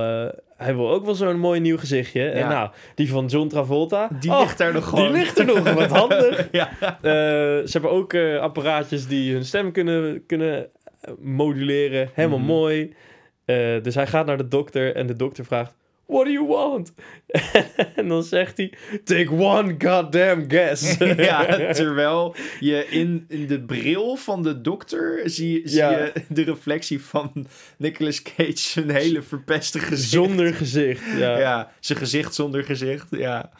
hij 0.57 0.74
wil 0.74 0.90
ook 0.90 1.05
wel 1.05 1.14
zo'n 1.14 1.38
mooi 1.38 1.61
nieuw 1.61 1.78
gezichtje. 1.78 2.28
En 2.28 2.48
nou, 2.48 2.70
die 2.94 3.11
van 3.11 3.26
John 3.26 3.48
Travolta. 3.48 4.09
die 4.20 4.30
oh, 4.30 4.40
ligt 4.40 4.61
er 4.61 4.72
nog 4.72 4.84
die 4.84 4.88
gewoon. 4.98 5.12
ligt 5.12 5.38
er 5.38 5.44
nog, 5.44 5.72
wat 5.74 5.90
handig. 6.00 6.48
ja. 6.53 6.68
Ze 7.03 7.68
hebben 7.72 7.90
ook 7.90 8.14
apparaatjes 8.40 9.07
die 9.07 9.32
hun 9.32 9.44
stem 9.44 9.72
kunnen, 9.72 10.26
kunnen 10.26 10.68
moduleren. 11.18 12.11
Helemaal 12.14 12.38
Mhm. 12.38 12.46
mooi. 12.46 12.94
Eh, 13.45 13.82
dus 13.82 13.95
hij 13.95 14.07
gaat 14.07 14.26
naar 14.26 14.36
de 14.36 14.49
dokter 14.49 14.95
en 14.97 15.07
de 15.07 15.16
dokter 15.16 15.45
vraagt... 15.45 15.74
What 16.07 16.24
do 16.24 16.30
you 16.30 16.47
want? 16.47 16.93
en 17.97 18.09
dan 18.09 18.22
zegt 18.22 18.57
hij... 18.57 18.72
Take 19.05 19.30
one 19.30 19.74
goddamn 19.78 20.45
guess. 20.51 20.97
ja, 21.16 21.45
terwijl 21.72 22.34
je 22.61 22.86
in, 22.86 23.24
in 23.28 23.47
de 23.47 23.61
bril 23.61 24.16
van 24.16 24.43
de 24.43 24.61
dokter 24.61 25.20
zie, 25.24 25.61
zie 25.64 25.78
Ja. 25.78 25.90
je 25.90 26.12
de 26.28 26.43
reflectie 26.43 27.03
van 27.03 27.47
Nicolas 27.78 28.22
Cage 28.22 28.53
zijn 28.57 28.90
hele 28.90 29.22
verpeste 29.22 29.78
gezicht. 29.78 30.11
Zonder 30.11 30.55
gezicht. 30.55 31.03
Ja. 31.18 31.38
Ja, 31.38 31.72
zijn 31.80 31.99
gezicht 31.99 32.34
zonder 32.34 32.64
gezicht. 32.64 33.07
Ja, 33.11 33.51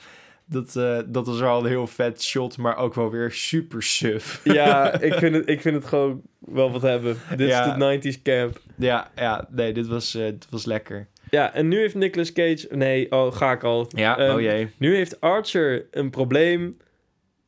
dat, 0.47 0.76
eh, 0.76 0.99
dat 1.07 1.26
was 1.26 1.41
wel 1.41 1.59
een 1.61 1.66
heel 1.66 1.87
vet 1.87 2.22
shot, 2.22 2.57
maar 2.57 2.76
ook 2.76 2.95
wel 2.95 3.11
weer 3.11 3.30
super 3.33 3.83
suf. 3.83 4.41
Ja, 4.45 5.01
ik 5.01 5.14
vind, 5.14 5.35
het, 5.35 5.49
ik 5.49 5.61
vind 5.61 5.74
het 5.74 5.85
gewoon 5.85 6.22
wel 6.47 6.70
wat 6.70 6.82
hebben. 6.82 7.16
Dit 7.36 7.49
Ja. 7.49 7.64
is 7.66 7.72
de 7.72 7.78
90s 7.78 8.22
camp. 8.22 8.61
Ja, 8.76 9.11
ja, 9.16 9.49
nee, 9.51 9.72
dit 9.72 9.86
was, 9.86 10.14
eh, 10.14 10.24
dit 10.24 10.47
was 10.51 10.64
lekker. 10.64 11.09
Ja, 11.30 11.55
en 11.55 11.68
nu 11.68 11.78
heeft 11.78 11.95
Nicolas 11.95 12.32
Cage... 12.32 12.66
Nee, 12.70 13.11
oh, 13.12 13.32
ga 13.36 13.53
ik 13.53 13.62
al. 13.64 13.86
Ja, 13.88 14.18
Ehm, 14.18 14.34
oh 14.34 14.40
jee. 14.40 14.68
Nu 14.78 14.97
heeft 14.97 15.20
Archer 15.20 15.86
een 15.90 16.11
probleem. 16.11 16.76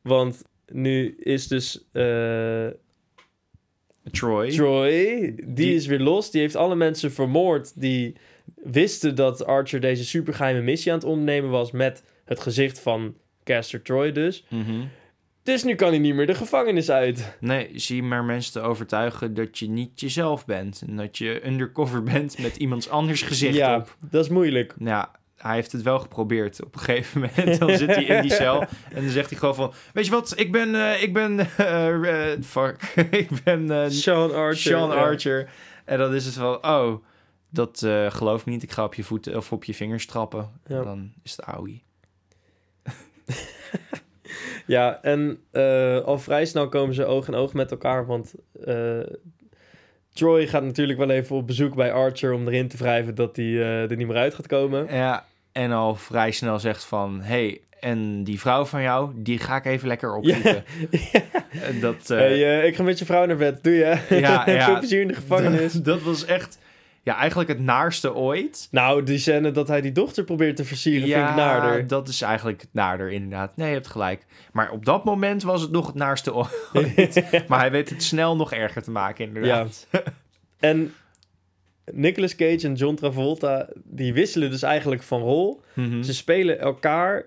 Want 0.01 0.41
nu 0.71 1.15
is 1.19 1.47
dus 1.47 1.85
eh, 1.91 2.67
Troy. 4.11 4.49
Troy... 4.49 4.89
Die, 5.35 5.53
Die- 5.53 5.75
is 5.75 5.85
weer 5.85 5.99
los. 5.99 6.31
Die 6.31 6.41
heeft 6.41 6.55
alle 6.55 6.75
mensen 6.75 7.11
vermoord 7.11 7.81
die 7.81 8.15
wisten 8.63 9.15
dat 9.15 9.45
Archer 9.45 9.79
deze 9.79 10.05
supergeheime 10.05 10.61
missie 10.61 10.91
aan 10.91 10.97
het 10.97 11.07
ondernemen 11.07 11.49
was... 11.49 11.71
met 11.71 12.03
het 12.25 12.39
gezicht 12.39 12.79
van 12.79 13.15
Caster 13.43 13.81
Troy 13.81 14.11
dus. 14.11 14.45
Mhm. 14.49 14.83
Dus 15.45 15.63
nu 15.63 15.75
kan 15.75 15.89
hij 15.89 15.97
niet 15.97 16.15
meer 16.15 16.27
de 16.27 16.35
gevangenis 16.35 16.91
uit. 16.91 17.37
Nee, 17.39 17.69
zie 17.73 18.03
maar 18.03 18.23
mensen 18.23 18.51
te 18.51 18.59
overtuigen 18.59 19.33
dat 19.33 19.57
je 19.57 19.69
niet 19.69 19.99
jezelf 19.99 20.45
bent. 20.45 20.83
En 20.87 20.95
dat 20.95 21.17
je 21.17 21.47
undercover 21.47 22.03
bent 22.13 22.37
met 22.37 22.57
iemands 22.57 22.89
anders 22.89 23.21
gezicht 23.21 23.55
ja, 23.55 23.77
op. 23.77 23.97
dat 23.99 24.23
is 24.23 24.29
moeilijk. 24.29 24.75
Ja, 24.79 25.11
hij 25.37 25.55
heeft 25.55 25.71
het 25.71 25.81
wel 25.81 25.99
geprobeerd. 25.99 26.63
Op 26.63 26.73
een 26.73 26.79
gegeven 26.79 27.21
moment 27.21 27.59
dan 27.59 27.77
zit 27.77 27.95
hij 27.95 28.03
in 28.03 28.21
die 28.21 28.33
cel 28.43 28.61
en 28.61 29.01
dan 29.03 29.09
zegt 29.09 29.29
hij 29.29 29.39
gewoon 29.39 29.55
van... 29.55 29.73
Weet 29.93 30.05
je 30.05 30.11
wat, 30.11 30.33
ik 30.39 30.51
ben... 30.51 30.75
eh, 30.75 31.01
ik 31.01 31.13
ben... 31.13 31.39
eh, 31.39 32.31
fuck. 32.43 32.81
ik 33.21 33.29
ben 33.43 33.91
Sean 33.91 34.33
Archer. 34.33 34.55
Sean 34.55 34.89
ja. 34.89 34.95
Archer. 34.95 35.49
En 35.85 35.97
dan 35.97 36.13
is 36.15 36.25
het 36.25 36.33
van... 36.33 36.65
Oh, 36.65 37.03
dat 37.49 37.87
geloof 38.09 38.39
ik 38.39 38.45
niet. 38.45 38.63
Ik 38.63 38.71
ga 38.71 38.83
op 38.83 38.93
je 38.93 39.03
voeten 39.03 39.35
of 39.37 39.51
op 39.51 39.63
je 39.63 39.73
vingers 39.73 40.05
trappen. 40.05 40.51
Ja. 40.67 40.77
En 40.77 40.83
dan 40.83 41.13
is 41.23 41.31
het 41.31 41.39
Aui. 41.41 41.83
Ja, 44.65 44.99
en 45.01 45.39
eh, 45.51 45.99
al 45.99 46.19
vrij 46.19 46.45
snel 46.45 46.69
komen 46.69 46.95
ze 46.95 47.05
oog 47.05 47.27
in 47.27 47.35
oog 47.35 47.53
met 47.53 47.71
elkaar, 47.71 48.05
want 48.05 48.33
eh, 48.65 48.99
Troy 50.13 50.47
gaat 50.47 50.63
natuurlijk 50.63 50.99
wel 50.99 51.09
even 51.09 51.35
op 51.35 51.47
bezoek 51.47 51.75
bij 51.75 51.91
Archer 51.91 52.33
om 52.33 52.47
erin 52.47 52.67
te 52.67 52.77
wrijven 52.77 53.15
dat 53.15 53.35
hij 53.35 53.45
eh, 53.45 53.91
er 53.91 53.95
niet 53.95 54.07
meer 54.07 54.17
uit 54.17 54.33
gaat 54.33 54.47
komen. 54.47 54.87
Ja, 54.91 55.25
en 55.51 55.71
al 55.71 55.95
vrij 55.95 56.31
snel 56.31 56.59
zegt 56.59 56.83
van... 56.83 57.21
Hey, 57.21 57.59
en 57.79 58.23
die 58.23 58.39
vrouw 58.39 58.65
van 58.65 58.81
jou, 58.81 59.11
die 59.15 59.39
ga 59.39 59.55
ik 59.55 59.65
even 59.65 59.87
lekker 59.87 60.15
opzoeken. 60.15 60.63
En 61.61 61.79
Dat, 61.79 62.07
hey, 62.07 62.67
ik 62.67 62.75
ga 62.75 62.83
met 62.83 62.99
je 62.99 63.05
vrouw 63.05 63.25
naar 63.25 63.37
bed, 63.37 63.63
doe 63.63 63.73
je? 63.73 63.97
Ja, 64.09 64.43
ja. 64.49 64.65
Veel 64.65 64.77
plezier 64.77 65.01
in 65.01 65.07
de 65.07 65.13
gevangenis. 65.13 65.73
Dat 65.91 66.01
was 66.01 66.25
echt... 66.25 66.57
Ja, 67.05 67.15
eigenlijk 67.17 67.49
het 67.49 67.59
naarste 67.59 68.13
ooit. 68.13 68.67
nou, 68.71 69.03
die 69.03 69.17
scène 69.17 69.51
dat 69.51 69.67
hij 69.67 69.81
die 69.81 69.91
dochter 69.91 70.23
probeert 70.23 70.55
te 70.55 70.65
versieren, 70.65 71.07
vind 71.09 71.29
ik 71.29 71.35
naarder. 71.35 71.87
dat 71.87 72.07
is 72.07 72.21
eigenlijk 72.21 72.61
het 72.61 72.69
naarder, 72.73 73.11
inderdaad. 73.11 73.55
Nee, 73.57 73.67
je 73.67 73.73
hebt 73.73 73.87
gelijk. 73.87 74.25
Maar 74.51 74.71
op 74.71 74.85
dat 74.85 75.03
moment 75.03 75.43
was 75.43 75.61
het 75.61 75.71
nog 75.71 75.85
het 75.87 75.95
naarste 75.95 76.33
ooit. 76.33 77.23
maar 77.47 77.59
hij 77.59 77.71
weet 77.71 77.89
het 77.89 78.03
snel 78.03 78.35
nog 78.35 78.53
erger 78.53 78.83
te 78.83 78.91
maken, 78.91 79.25
inderdaad. 79.25 79.87
En 80.59 80.93
Nicolas 81.91 82.35
Cage 82.35 82.67
en 82.67 82.73
John 82.73 82.95
Travolta, 82.95 83.69
die 83.83 84.13
wisselen 84.13 84.51
dus 84.51 84.61
eigenlijk 84.61 85.03
van 85.03 85.21
rol. 85.21 85.61
Mhm. 85.73 86.03
Ze 86.03 86.13
spelen 86.13 86.59
elkaar 86.59 87.25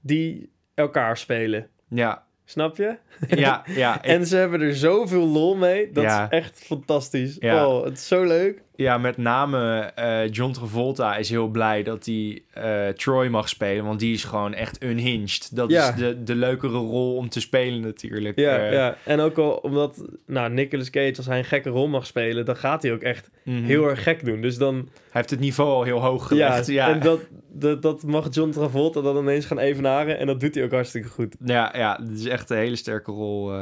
die 0.00 0.50
elkaar 0.74 1.16
spelen. 1.16 1.68
Ja, 1.88 2.24
Snap 2.48 2.76
je? 2.76 2.96
ja, 3.28 3.62
ja. 3.66 3.96
ik- 4.02 4.04
En 4.04 4.26
ze 4.26 4.36
hebben 4.36 4.60
er 4.60 4.74
zoveel 4.76 5.26
lol 5.28 5.56
mee. 5.56 5.90
Dat 5.92 6.04
Ja. 6.04 6.22
is 6.24 6.28
echt 6.38 6.58
fantastisch. 6.64 7.36
Ja. 7.38 7.66
Oh, 7.68 7.84
het 7.84 7.92
is 7.98 8.06
zo 8.06 8.24
leuk. 8.24 8.62
Ja, 8.76 8.98
met 8.98 9.16
name 9.16 9.78
eh, 9.94 10.30
John 10.30 10.52
Travolta 10.52 11.16
is 11.16 11.30
heel 11.30 11.48
blij 11.48 11.82
dat 11.82 12.06
hij 12.06 12.42
eh, 12.52 12.88
Troy 12.88 13.28
mag 13.28 13.48
spelen. 13.48 13.84
Want 13.84 14.00
die 14.00 14.14
is 14.14 14.24
gewoon 14.24 14.54
echt 14.54 14.82
unhinged. 14.84 15.56
Dat 15.56 15.70
Ja. 15.70 15.88
is 15.88 15.94
de, 15.94 16.22
de 16.22 16.34
leukere 16.34 16.76
rol 16.78 17.16
om 17.16 17.28
te 17.28 17.40
spelen 17.40 17.80
natuurlijk. 17.80 18.38
Ja, 18.38 18.56
Eh, 18.56 18.72
ja. 18.72 18.96
En 19.04 19.20
ook 19.20 19.38
al 19.38 19.50
omdat 19.52 20.04
nou, 20.26 20.50
Nicolas 20.50 20.90
Cage, 20.90 21.16
als 21.16 21.26
hij 21.26 21.38
een 21.38 21.44
gekke 21.44 21.70
rol 21.70 21.88
mag 21.88 22.06
spelen, 22.06 22.44
dan 22.44 22.56
gaat 22.56 22.82
hij 22.82 22.92
ook 22.92 23.02
echt 23.02 23.30
mhm. 23.42 23.64
heel 23.64 23.88
erg 23.88 24.02
gek 24.02 24.24
doen. 24.24 24.40
Dus 24.40 24.58
dan, 24.58 24.74
Hij 24.74 24.84
heeft 25.10 25.30
het 25.30 25.40
niveau 25.40 25.70
al 25.70 25.82
heel 25.82 26.00
hoog 26.00 26.34
ja, 26.34 26.46
gelegd. 26.50 26.66
Ja, 26.66 26.88
en 26.88 27.00
dat, 27.00 27.20
dat, 27.52 27.82
dat 27.82 28.02
mag 28.02 28.26
John 28.30 28.50
Travolta 28.50 29.00
dan 29.00 29.16
ineens 29.16 29.46
gaan 29.46 29.58
evenaren. 29.58 30.18
En 30.18 30.26
dat 30.26 30.40
doet 30.40 30.54
hij 30.54 30.64
ook 30.64 30.72
hartstikke 30.72 31.08
goed. 31.08 31.36
Ja, 31.44 31.72
ja, 31.76 31.98
dit 32.02 32.18
is 32.18 32.26
echt 32.26 32.50
een 32.50 32.56
hele 32.56 32.76
sterke 32.76 33.10
rol. 33.10 33.52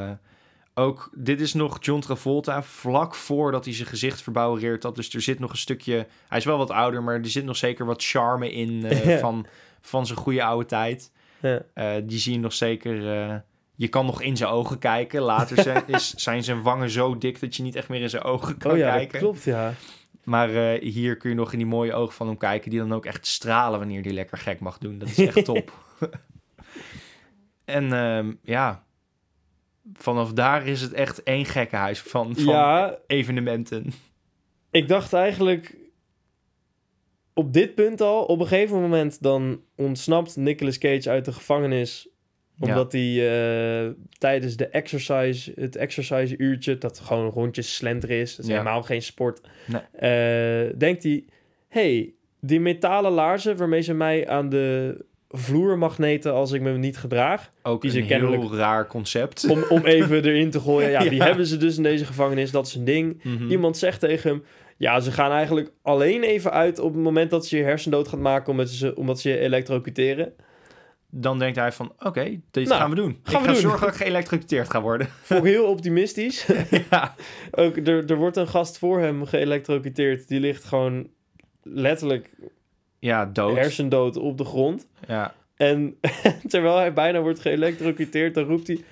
Ook, 0.74 1.10
dit 1.14 1.40
is 1.40 1.54
nog 1.54 1.78
John 1.80 2.00
Travolta 2.00 2.62
vlak 2.62 3.14
voordat 3.14 3.64
hij 3.64 3.74
zijn 3.74 3.88
gezicht 3.88 4.22
verbouwereerd 4.22 4.82
had. 4.82 4.94
Dus 4.94 5.14
er 5.14 5.20
zit 5.22 5.38
nog 5.38 5.50
een 5.50 5.56
stukje... 5.56 6.06
Hij 6.28 6.38
is 6.38 6.44
wel 6.44 6.58
wat 6.58 6.70
ouder, 6.70 7.02
maar 7.02 7.14
er 7.14 7.28
zit 7.28 7.44
nog 7.44 7.56
zeker 7.56 7.86
wat 7.86 8.04
charme 8.04 8.52
in 8.52 8.84
eh, 8.84 9.04
Ja. 9.14 9.18
van, 9.18 9.46
van 9.80 10.06
zijn 10.06 10.18
goede 10.18 10.44
oude 10.44 10.66
tijd. 10.66 11.12
Ja. 11.40 11.62
Eh, 11.74 11.92
die 12.04 12.18
zie 12.18 12.32
je 12.32 12.38
nog 12.38 12.52
zeker... 12.52 13.12
eh, 13.30 13.36
je 13.74 13.88
kan 13.88 14.06
nog 14.06 14.22
in 14.22 14.36
zijn 14.36 14.50
ogen 14.50 14.78
kijken. 14.78 15.20
Later 15.22 15.62
zijn, 15.62 15.82
is, 15.96 16.10
zijn 16.14 16.44
zijn 16.44 16.62
wangen 16.62 16.90
zo 16.90 17.18
dik 17.18 17.40
dat 17.40 17.56
je 17.56 17.62
niet 17.62 17.76
echt 17.76 17.88
meer 17.88 18.02
in 18.02 18.10
zijn 18.10 18.22
ogen 18.22 18.56
kan 18.58 18.70
Oh 18.70 18.76
ja, 18.76 18.90
kijken. 18.90 19.12
dat 19.12 19.20
klopt, 19.20 19.44
ja. 19.44 19.74
Maar 20.24 20.48
hier 20.80 21.16
kun 21.16 21.30
je 21.30 21.36
nog 21.36 21.52
in 21.52 21.58
die 21.58 21.66
mooie 21.66 21.94
ogen 21.94 22.14
van 22.14 22.26
hem 22.26 22.36
kijken... 22.36 22.70
die 22.70 22.78
dan 22.78 22.92
ook 22.94 23.06
echt 23.06 23.26
stralen 23.26 23.78
wanneer 23.78 24.02
hij 24.02 24.12
lekker 24.12 24.38
gek 24.38 24.60
mag 24.60 24.78
doen. 24.78 24.98
Dat 24.98 25.08
is 25.08 25.18
echt 25.18 25.44
top. 25.54 25.72
en 27.64 27.92
ehm, 27.92 28.32
ja... 28.42 28.83
Vanaf 29.92 30.32
daar 30.32 30.66
is 30.66 30.80
het 30.80 30.92
echt 30.92 31.22
één 31.22 31.44
gekkenhuis 31.44 32.00
van, 32.00 32.34
van 32.36 32.44
Ja, 32.54 32.98
evenementen. 33.06 33.92
ik 34.70 34.88
dacht 34.88 35.12
eigenlijk 35.12 35.76
op 37.32 37.52
dit 37.52 37.74
punt 37.74 38.00
al, 38.00 38.24
op 38.24 38.40
een 38.40 38.46
gegeven 38.46 38.80
moment 38.80 39.22
dan 39.22 39.60
ontsnapt 39.76 40.36
Nicolas 40.36 40.78
Cage 40.78 41.10
uit 41.10 41.24
de 41.24 41.32
gevangenis 41.32 42.08
omdat 42.58 42.92
hij 42.92 43.10
eh, 43.86 43.90
tijdens 44.18 44.56
de 44.56 44.66
exercise, 44.68 45.52
het 45.54 45.76
exercise 45.76 46.34
uurtje, 46.38 46.78
dat 46.78 46.98
gewoon 46.98 47.30
rondjes 47.30 47.74
slenteren 47.76 48.16
is, 48.16 48.30
dat 48.36 48.44
is 48.44 48.50
Ja. 48.50 48.58
helemaal 48.58 48.82
geen 48.82 49.02
sport, 49.02 49.40
Nee. 49.66 49.80
eh, 49.92 50.78
denkt 50.78 51.02
hij, 51.02 51.24
hey, 51.68 52.14
die 52.40 52.60
metalen 52.60 53.12
laarzen 53.12 53.56
waarmee 53.56 53.80
ze 53.80 53.94
mij 53.94 54.28
aan 54.28 54.48
de 54.48 54.96
vloer 55.36 55.78
magneten 55.78 56.32
als 56.32 56.52
ik 56.52 56.60
me 56.60 56.70
niet 56.76 56.96
gedraag, 56.96 57.50
Ook 57.62 57.80
die 57.82 57.90
een 57.90 58.02
ze 58.02 58.06
kennelijk- 58.08 58.42
heel 58.42 58.54
raar 58.56 58.86
concept. 58.86 59.48
om, 59.50 59.64
om 59.68 59.84
even 59.84 60.24
erin 60.24 60.50
te 60.50 60.60
gooien. 60.60 60.90
Ja, 60.90 61.08
die 61.10 61.22
hebben 61.22 61.46
ze 61.46 61.56
dus 61.56 61.76
in 61.76 61.82
deze 61.82 62.04
gevangenis, 62.04 62.50
dat 62.50 62.66
is 62.66 62.74
een 62.74 62.84
ding. 62.84 63.20
Mhm. 63.24 63.50
Iemand 63.50 63.76
zegt 63.76 64.00
tegen 64.00 64.30
hem, 64.30 64.44
ja, 64.76 65.00
ze 65.00 65.12
gaan 65.12 65.30
eigenlijk 65.30 65.70
alleen 65.82 66.22
even 66.22 66.52
uit 66.52 66.78
op 66.78 66.94
het 66.94 67.02
moment 67.02 67.30
dat 67.30 67.46
ze 67.46 67.56
je 67.56 67.62
hersendood 67.62 68.08
gaat 68.08 68.20
maken 68.20 68.50
omdat 68.50 68.68
ze, 68.70 68.94
omdat 68.96 69.20
ze 69.20 69.28
je 69.28 69.38
elektrocuteren. 69.38 70.32
Dan 71.16 71.38
denkt 71.38 71.56
hij 71.58 71.72
van, 71.72 71.92
oké, 71.98 72.40
dit 72.50 72.68
Nou, 72.68 72.80
gaan 72.80 72.90
we 72.90 72.96
doen. 72.96 73.18
gaan 73.22 73.34
ik 73.34 73.40
we 73.40 73.46
ga 73.46 73.52
doen. 73.52 73.60
zorgen 73.62 73.80
dat 73.86 73.94
ik 73.94 74.02
geëlektrocuteerd 74.02 74.70
ga 74.70 74.80
worden. 74.82 75.06
Ik 75.28 75.42
heel 75.42 75.64
optimistisch. 75.66 76.46
ja. 76.90 77.14
Ook, 77.50 77.76
er, 77.76 78.04
er 78.10 78.16
wordt 78.16 78.36
een 78.36 78.48
gast 78.48 78.78
voor 78.78 79.00
hem 79.00 79.24
geëlektrocuteerd. 79.24 80.28
Die 80.28 80.40
ligt 80.40 80.64
gewoon 80.64 81.08
letterlijk 81.62 82.30
ja, 83.04 83.26
dood. 83.26 83.56
hersendood 83.56 84.16
op 84.16 84.38
de 84.38 84.44
grond. 84.44 84.86
Ja. 85.08 85.34
En 85.56 85.96
terwijl 86.48 86.76
hij 86.76 86.92
bijna 86.92 87.20
wordt 87.20 87.40
geëlektrocuteerd, 87.40 88.34
dan 88.34 88.44
roept 88.44 88.66
hij... 88.66 88.84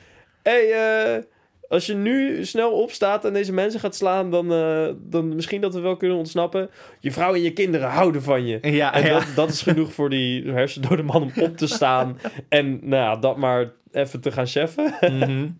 hey, 0.42 0.72
eh, 0.72 1.22
als 1.68 1.86
je 1.86 1.94
nu 1.94 2.44
snel 2.44 2.70
opstaat 2.72 3.24
en 3.24 3.32
deze 3.32 3.52
mensen 3.52 3.80
gaat 3.80 3.94
slaan... 3.94 4.30
Dan, 4.30 4.52
eh, 4.52 4.88
dan 4.98 5.34
misschien 5.34 5.60
dat 5.60 5.74
we 5.74 5.80
wel 5.80 5.96
kunnen 5.96 6.16
ontsnappen. 6.16 6.70
Je 7.00 7.12
vrouw 7.12 7.34
en 7.34 7.42
je 7.42 7.52
kinderen 7.52 7.88
houden 7.88 8.22
van 8.22 8.46
je. 8.46 8.58
Ja, 8.62 8.94
En 8.94 9.04
ja. 9.04 9.18
dat, 9.18 9.26
dat 9.34 9.50
is 9.50 9.62
genoeg 9.62 9.92
voor 9.92 10.10
die 10.10 10.50
hersendode 10.50 11.02
man 11.02 11.22
om 11.22 11.32
op 11.42 11.56
te 11.56 11.66
staan. 11.66 12.18
en 12.48 12.78
nou 12.82 13.02
ja, 13.02 13.16
dat 13.16 13.36
maar 13.36 13.72
even 13.92 14.20
te 14.20 14.32
gaan 14.32 14.46
cheffen. 14.46 14.94
Mhm. 15.00 15.48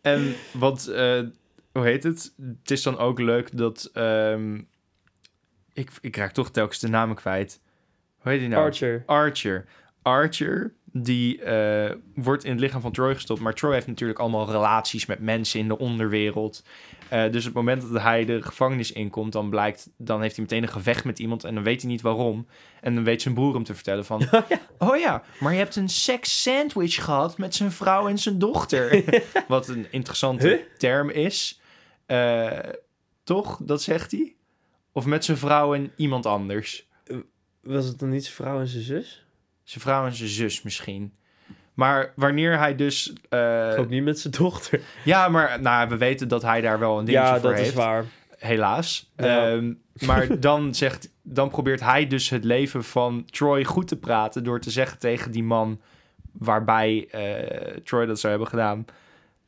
En 0.00 0.34
wat, 0.52 0.86
eh, 0.86 1.20
hoe 1.72 1.84
heet 1.84 2.02
het? 2.02 2.34
Het 2.60 2.70
is 2.70 2.82
dan 2.82 2.98
ook 2.98 3.18
leuk 3.18 3.56
dat, 3.56 3.90
ehm, 3.92 4.60
ik, 5.72 5.90
ik 6.00 6.16
raak 6.16 6.32
toch 6.32 6.50
telkens 6.50 6.78
de 6.78 6.88
namen 6.88 7.16
kwijt. 7.16 7.60
Hoe 8.24 8.32
heet 8.32 8.48
nou? 8.48 8.64
Archer. 8.64 9.02
Archer. 9.06 9.64
Archer, 10.02 10.72
die 10.92 11.42
eh, 11.42 11.96
wordt 12.14 12.44
in 12.44 12.50
het 12.50 12.60
lichaam 12.60 12.80
van 12.80 12.92
Troy 12.92 13.14
gestopt. 13.14 13.40
Maar 13.40 13.54
Troy 13.54 13.72
heeft 13.72 13.86
natuurlijk 13.86 14.18
allemaal 14.18 14.50
relaties 14.50 15.06
met 15.06 15.18
mensen 15.18 15.60
in 15.60 15.68
de 15.68 15.78
onderwereld. 15.78 16.64
Eh, 17.08 17.22
dus 17.22 17.40
op 17.40 17.44
het 17.44 17.54
moment 17.54 17.92
dat 17.92 18.02
hij 18.02 18.24
de 18.24 18.42
gevangenis 18.42 18.92
inkomt, 18.92 19.32
dan 19.32 19.50
blijkt, 19.50 19.90
dan 19.96 20.22
heeft 20.22 20.36
hij 20.36 20.44
meteen 20.44 20.62
een 20.62 20.68
gevecht 20.68 21.04
met 21.04 21.18
iemand 21.18 21.44
en 21.44 21.54
dan 21.54 21.64
weet 21.64 21.82
hij 21.82 21.90
niet 21.90 22.00
waarom. 22.00 22.46
En 22.80 22.94
dan 22.94 23.04
weet 23.04 23.22
zijn 23.22 23.34
broer 23.34 23.54
hem 23.54 23.64
te 23.64 23.74
vertellen 23.74 24.04
van, 24.04 24.22
oh 24.78 24.96
ja, 24.96 25.22
maar 25.40 25.52
je 25.52 25.58
hebt 25.58 25.76
een 25.76 25.88
seks 25.88 26.42
sandwich 26.42 27.04
gehad 27.04 27.38
met 27.38 27.54
zijn 27.54 27.72
vrouw 27.72 28.08
en 28.08 28.18
zijn 28.18 28.38
dochter. 28.38 29.04
Wat 29.48 29.68
een 29.68 29.86
interessante 29.90 30.48
Huh? 30.48 30.58
term 30.78 31.10
is. 31.10 31.60
Eh, 32.06 32.58
toch? 33.24 33.58
Dat 33.62 33.82
zegt 33.82 34.10
hij? 34.10 34.34
Of 34.92 35.06
met 35.06 35.24
zijn 35.24 35.36
vrouw 35.36 35.74
en 35.74 35.92
iemand 35.96 36.26
anders. 36.26 36.88
Was 37.64 37.86
het 37.86 37.98
dan 37.98 38.08
niet 38.08 38.22
zijn 38.24 38.34
vrouw 38.36 38.60
en 38.60 38.66
zijn 38.66 38.82
zus? 38.82 39.26
Zijn 39.62 39.80
vrouw 39.84 40.06
en 40.06 40.12
zijn 40.14 40.28
zus 40.28 40.62
misschien. 40.62 41.12
Maar 41.74 42.12
wanneer 42.16 42.58
hij 42.58 42.74
dus... 42.76 43.12
eh, 43.28 43.74
Ook 43.78 43.88
niet 43.88 44.02
met 44.04 44.18
zijn 44.18 44.32
dochter. 44.38 44.80
ja, 45.04 45.28
maar 45.28 45.60
nou, 45.60 45.88
we 45.88 45.96
weten 45.96 46.28
dat 46.28 46.42
hij 46.42 46.60
daar 46.60 46.78
wel 46.78 46.98
een 46.98 47.04
dingetje 47.04 47.26
Ja, 47.28 47.40
voor 47.40 47.48
dat 47.48 47.58
heeft. 47.58 47.68
is 47.70 47.74
waar. 47.74 48.04
Helaas. 48.38 49.12
Ja. 49.16 49.50
Ehm, 49.50 49.72
maar 50.06 50.40
dan, 50.40 50.74
zegt, 50.74 51.10
dan 51.22 51.48
probeert 51.50 51.80
hij 51.80 52.06
dus 52.06 52.28
het 52.30 52.44
leven 52.44 52.84
van 52.84 53.24
Troy 53.30 53.64
goed 53.64 53.88
te 53.88 53.96
praten... 53.96 54.44
door 54.44 54.60
te 54.60 54.70
zeggen 54.70 54.98
tegen 54.98 55.30
die 55.30 55.42
man 55.44 55.80
waarbij 56.32 57.08
eh, 57.10 57.76
Troy 57.84 58.06
dat 58.06 58.20
zou 58.20 58.30
hebben 58.32 58.50
gedaan... 58.50 58.84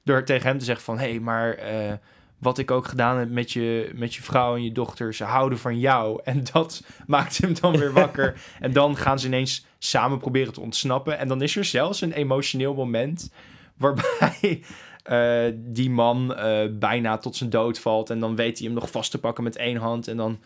door 0.04 0.24
tegen 0.24 0.48
hem 0.48 0.58
te 0.58 0.64
zeggen 0.64 0.84
van... 0.84 0.98
hé, 0.98 1.10
hey, 1.10 1.20
maar 1.20 1.52
eh, 1.54 1.92
wat 2.38 2.58
ik 2.58 2.70
ook 2.70 2.86
gedaan 2.86 3.18
heb 3.18 3.30
met 3.30 3.52
je, 3.52 3.90
met 3.94 4.14
je 4.14 4.22
vrouw 4.22 4.54
en 4.54 4.64
je 4.64 4.72
dochter... 4.72 5.14
ze 5.14 5.24
houden 5.24 5.58
van 5.58 5.78
jou. 5.78 6.20
En 6.24 6.44
dat 6.52 6.82
maakt 7.06 7.38
hem 7.38 7.54
dan 7.60 7.76
weer 7.76 7.92
wakker. 7.92 8.40
en 8.60 8.72
dan 8.72 8.96
gaan 8.96 9.18
ze 9.18 9.26
ineens 9.26 9.66
samen 9.78 10.18
proberen 10.18 10.52
te 10.52 10.60
ontsnappen. 10.60 11.18
En 11.18 11.28
dan 11.28 11.42
is 11.42 11.56
er 11.56 11.64
zelfs 11.64 12.00
een 12.00 12.12
emotioneel 12.12 12.74
moment... 12.74 13.30
waarbij 13.76 14.62
eh, 15.02 15.52
die 15.54 15.90
man 15.90 16.34
eh, 16.34 16.66
bijna 16.70 17.18
tot 17.18 17.36
zijn 17.36 17.50
dood 17.50 17.78
valt. 17.78 18.10
En 18.10 18.20
dan 18.20 18.36
weet 18.36 18.58
hij 18.58 18.66
hem 18.66 18.76
nog 18.76 18.90
vast 18.90 19.10
te 19.10 19.18
pakken 19.18 19.44
met 19.44 19.56
één 19.56 19.76
hand. 19.76 20.08
En 20.08 20.16
dan... 20.16 20.40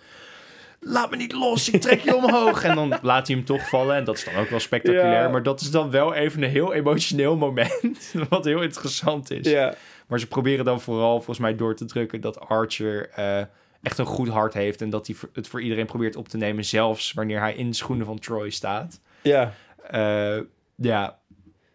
Laat 0.82 1.10
me 1.10 1.16
niet 1.16 1.32
los, 1.32 1.70
ik 1.70 1.80
trek 1.80 2.00
je 2.00 2.16
omhoog. 2.16 2.64
En 2.64 2.74
dan 2.74 2.98
laat 3.02 3.26
hij 3.26 3.36
hem 3.36 3.44
toch 3.44 3.68
vallen. 3.68 3.96
En 3.96 4.04
dat 4.04 4.16
is 4.16 4.24
dan 4.24 4.34
ook 4.34 4.48
wel 4.48 4.60
spectaculair. 4.60 5.22
Ja. 5.22 5.28
Maar 5.28 5.42
dat 5.42 5.60
is 5.60 5.70
dan 5.70 5.90
wel 5.90 6.14
even 6.14 6.42
een 6.42 6.50
heel 6.50 6.72
emotioneel 6.72 7.36
moment. 7.36 8.14
Wat 8.28 8.44
heel 8.44 8.62
interessant 8.62 9.30
is. 9.30 9.50
Ja. 9.50 9.74
Maar 10.10 10.18
ze 10.20 10.26
proberen 10.26 10.64
dan 10.64 10.80
vooral 10.80 11.16
volgens 11.16 11.38
mij 11.38 11.56
door 11.56 11.74
te 11.74 11.84
drukken 11.84 12.20
dat 12.20 12.40
Archer 12.40 13.08
eh, 13.08 13.42
echt 13.82 13.98
een 13.98 14.06
goed 14.06 14.28
hart 14.28 14.54
heeft. 14.54 14.82
En 14.82 14.90
dat 14.90 15.06
hij 15.06 15.16
het 15.32 15.48
voor 15.48 15.62
iedereen 15.62 15.86
probeert 15.86 16.16
op 16.16 16.28
te 16.28 16.36
nemen. 16.36 16.64
Zelfs 16.64 17.12
wanneer 17.12 17.40
hij 17.40 17.54
in 17.54 17.66
de 17.66 17.76
schoenen 17.76 18.06
van 18.06 18.18
Troy 18.18 18.50
staat. 18.50 19.00
Ja. 19.22 19.54
Eh, 19.86 20.40
ja, 20.74 21.18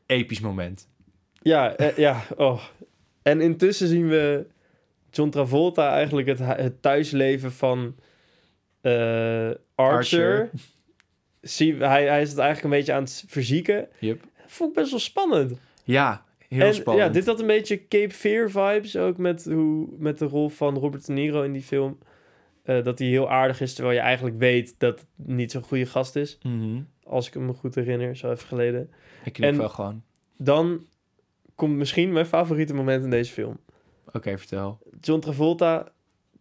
episch 0.06 0.40
moment. 0.40 0.88
Ja, 1.42 1.76
eh, 1.76 1.98
ja. 1.98 2.24
Oh. 2.38 2.62
En 3.22 3.42
intussen 3.42 3.88
zien 3.88 4.08
we 4.08 4.46
John 5.12 5.30
Travolta 5.30 5.92
eigenlijk 5.92 6.28
het, 6.28 6.40
het 6.40 6.82
thuisleven 6.82 7.52
van 7.52 7.96
Archer. 8.82 9.60
Archer. 9.76 10.50
Zie, 11.42 11.76
hij, 11.76 12.08
hij 12.08 12.22
is 12.22 12.30
het 12.30 12.38
eigenlijk 12.38 12.74
een 12.74 12.80
beetje 12.80 12.94
aan 12.94 13.04
het 13.04 13.24
verzieken. 13.28 13.88
Yep. 14.00 14.24
Vond 14.48 14.70
ik 14.70 14.76
best 14.76 14.92
wel 14.92 15.00
spannend. 15.00 15.60
Ja, 15.84 16.25
heel 16.50 16.62
en 16.66 16.74
spannend. 16.74 17.08
ja, 17.08 17.14
dit 17.14 17.26
had 17.26 17.40
een 17.40 17.48
beetje 17.48 17.88
Cape 17.88 18.14
Fear 18.14 18.50
vibes 18.50 18.98
ook 18.98 19.18
met, 19.18 19.46
hoe, 19.46 19.88
met 19.98 20.18
de 20.20 20.26
rol 20.26 20.50
van 20.50 20.78
Robert 20.78 21.06
De 21.06 21.14
Niro 21.14 21.42
in 21.42 21.52
die 21.52 21.62
film. 21.62 21.98
Eh, 22.64 22.84
dat 22.84 23.00
hij 23.00 23.08
heel 23.08 23.30
aardig 23.30 23.62
is, 23.62 23.74
terwijl 23.74 23.96
je 23.96 24.02
eigenlijk 24.02 24.38
weet 24.38 24.76
dat 24.78 25.00
het 25.00 25.28
niet 25.28 25.52
zo'n 25.52 25.64
goede 25.64 25.86
gast 25.86 26.16
is. 26.16 26.38
Mhm. 26.44 26.82
Als 27.04 27.28
ik 27.28 27.36
me 27.36 27.54
goed 27.54 27.76
herinner, 27.76 28.16
zo 28.16 28.32
even 28.32 28.48
geleden. 28.48 28.90
Ik 29.24 29.34
knip 29.34 29.56
wel 29.56 29.70
gewoon. 29.70 30.04
Dan 30.38 30.86
komt 31.56 31.76
misschien 31.76 32.12
mijn 32.14 32.26
favoriete 32.26 32.74
moment 32.74 33.04
in 33.04 33.10
deze 33.10 33.32
film. 33.34 33.58
Oké, 34.14 34.38
vertel. 34.38 34.80
John 35.02 35.20
Travolta, 35.20 35.88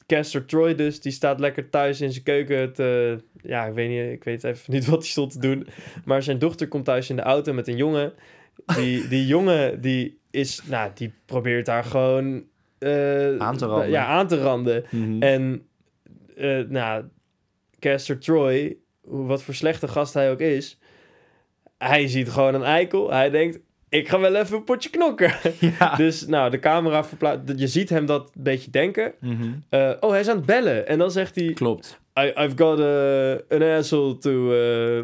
Caster 0.06 0.44
Troy 0.44 0.74
dus, 0.74 1.00
die 1.00 1.12
staat 1.12 1.40
lekker 1.40 1.70
thuis 1.70 2.00
in 2.00 2.12
zijn 2.12 2.24
keuken. 2.24 2.72
te- 2.72 3.22
ja, 3.42 3.64
ik 3.66 3.74
weet, 3.74 3.88
niet, 3.88 4.12
ik 4.12 4.24
weet 4.24 4.44
even 4.44 4.72
niet 4.72 4.84
wat 4.90 4.98
hij 4.98 5.08
stond 5.08 5.32
te 5.32 5.38
doen. 5.38 5.66
Maar 6.04 6.22
zijn 6.22 6.38
dochter 6.38 6.68
komt 6.68 6.84
thuis 6.84 7.10
in 7.10 7.16
de 7.16 7.22
auto 7.22 7.52
met 7.52 7.68
een 7.68 7.76
jongen. 7.76 8.12
Die, 8.76 9.08
die 9.08 9.26
jongen, 9.26 9.80
die 9.80 10.18
is, 10.30 10.60
nou, 10.68 10.90
die 10.94 11.12
probeert 11.26 11.66
daar 11.66 11.84
gewoon... 11.84 12.44
eh, 12.78 13.36
Aan 13.36 13.56
te 13.56 13.66
randen. 13.66 13.90
Ja, 13.90 14.06
aan 14.06 14.26
te 14.28 14.42
randen. 14.42 14.84
Mhm. 14.90 15.22
En, 15.22 15.66
eh 16.36 16.58
nou, 16.68 17.04
Caster 17.78 18.18
Troy, 18.18 18.76
wat 19.02 19.42
voor 19.42 19.54
slechte 19.54 19.88
gast 19.88 20.14
hij 20.14 20.30
ook 20.30 20.40
is... 20.40 20.78
Hij 21.78 22.08
ziet 22.08 22.28
gewoon 22.30 22.54
een 22.54 22.62
eikel. 22.62 23.10
Hij 23.10 23.30
denkt, 23.30 23.58
ik 23.88 24.08
ga 24.08 24.20
wel 24.20 24.34
even 24.34 24.56
een 24.56 24.64
potje 24.64 24.90
knokken. 24.90 25.32
ja. 25.78 25.96
Dus 25.96 26.26
nou, 26.26 26.50
de 26.50 26.58
camera 26.58 27.04
verplaatst. 27.04 27.58
Je 27.58 27.66
ziet 27.66 27.88
hem 27.88 28.06
dat 28.06 28.30
een 28.34 28.42
beetje 28.42 28.70
denken. 28.70 29.12
Mhm. 29.20 29.52
Eh, 29.68 29.90
oh, 30.00 30.10
hij 30.10 30.20
is 30.20 30.28
aan 30.28 30.36
het 30.36 30.46
bellen. 30.46 30.86
En 30.86 30.98
dan 30.98 31.10
zegt 31.10 31.34
hij: 31.34 31.52
Klopt. 31.52 32.00
I, 32.20 32.22
I've 32.22 32.52
got 32.56 32.80
a, 32.80 33.32
an 33.56 33.62
asshole 33.78 34.18
to, 34.18 34.48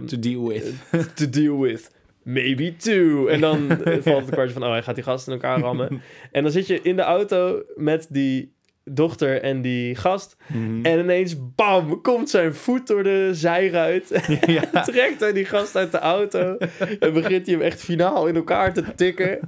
To 0.07 0.19
deal 0.19 0.47
with. 0.49 0.73
to 1.17 1.29
deal 1.31 1.59
with. 1.61 1.91
Maybe 2.23 2.77
two. 2.77 3.27
En 3.27 3.41
dan 3.41 3.71
eh, 3.71 3.97
valt 4.03 4.25
het 4.25 4.31
kwartje 4.31 4.53
van: 4.53 4.65
oh, 4.65 4.71
hij 4.71 4.83
gaat 4.83 4.95
die 4.95 5.05
gasten 5.05 5.33
in 5.33 5.41
elkaar 5.41 5.61
rammen. 5.61 6.03
en 6.33 6.43
dan 6.43 6.53
zit 6.53 6.67
je 6.67 6.81
in 6.83 6.97
de 6.97 7.03
auto 7.03 7.63
met 7.77 8.07
die 8.09 8.59
dochter 8.85 9.43
en 9.43 9.63
die 9.63 9.95
gast. 9.95 10.37
Mhm. 10.47 10.85
En 10.85 10.99
ineens, 10.99 11.37
bam, 11.55 12.01
komt 12.01 12.31
zijn 12.31 12.55
voet 12.55 12.87
door 12.87 13.03
de 13.03 13.31
zijruit. 13.33 14.23
ja. 14.47 14.83
Trekt 14.83 15.21
hij 15.21 15.33
die 15.33 15.45
gast 15.45 15.77
uit 15.77 15.93
de 15.93 15.99
auto. 15.99 16.57
en 17.01 17.13
begint 17.13 17.47
hij 17.47 17.55
hem 17.55 17.65
echt 17.65 17.81
finaal 17.81 18.27
in 18.27 18.37
elkaar 18.37 18.73
te 18.73 18.85
tikken. 18.95 19.39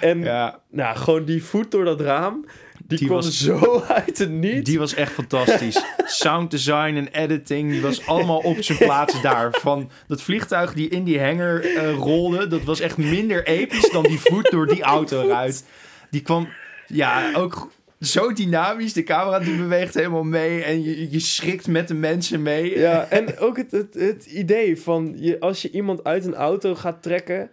En 0.00 0.22
ja, 0.22 0.62
nou, 0.70 0.96
gewoon 0.96 1.24
die 1.24 1.44
voet 1.44 1.70
door 1.70 1.84
dat 1.84 2.00
raam. 2.00 2.44
Die, 2.90 2.98
Die 2.98 3.06
kwam 3.08 3.20
was- 3.20 3.40
zo 3.42 3.82
uit 4.04 4.18
het 4.18 4.30
niet. 4.30 4.64
die 4.64 4.78
was 4.78 4.94
echt 4.94 5.12
fantastisch. 5.12 5.84
Sound 6.06 6.50
design 6.50 6.94
en 6.96 7.08
editing, 7.08 7.70
die 7.70 7.80
was 7.80 8.06
allemaal 8.06 8.38
op 8.38 8.62
zijn 8.62 8.78
plaats 8.78 9.22
daar. 9.22 9.48
Van 9.60 9.90
dat 10.06 10.22
vliegtuig 10.22 10.72
die 10.74 10.88
in 10.88 11.04
die 11.04 11.20
hanger 11.22 11.76
eh, 11.76 11.94
rolde, 11.94 12.46
dat 12.46 12.62
was 12.64 12.80
echt 12.80 12.96
minder 12.96 13.46
episch 13.46 13.90
dan 13.90 14.02
die 14.02 14.20
voet 14.20 14.50
door 14.50 14.66
die 14.66 14.82
auto 14.96 15.22
eruit. 15.22 15.64
Die 16.10 16.20
kwam, 16.22 16.48
ja, 16.86 17.30
ook 17.34 17.70
zo 18.00 18.32
dynamisch. 18.32 18.92
De 18.92 19.02
camera 19.02 19.38
die 19.38 19.56
beweegt 19.56 19.94
helemaal 19.94 20.22
mee 20.24 20.62
en 20.62 20.82
je, 20.82 21.10
je 21.10 21.20
schrikt 21.20 21.66
met 21.66 21.88
de 21.88 21.94
mensen 21.94 22.42
mee. 22.42 22.78
Ja, 22.78 23.06
en 23.10 23.38
ook 23.38 23.56
het, 23.56 23.70
het, 23.70 23.94
het 23.94 24.26
idee 24.26 24.80
van 24.80 25.14
je, 25.18 25.40
als 25.40 25.62
je 25.62 25.70
iemand 25.70 26.04
uit 26.04 26.24
een 26.24 26.34
auto 26.34 26.74
gaat 26.74 27.02
trekken, 27.02 27.50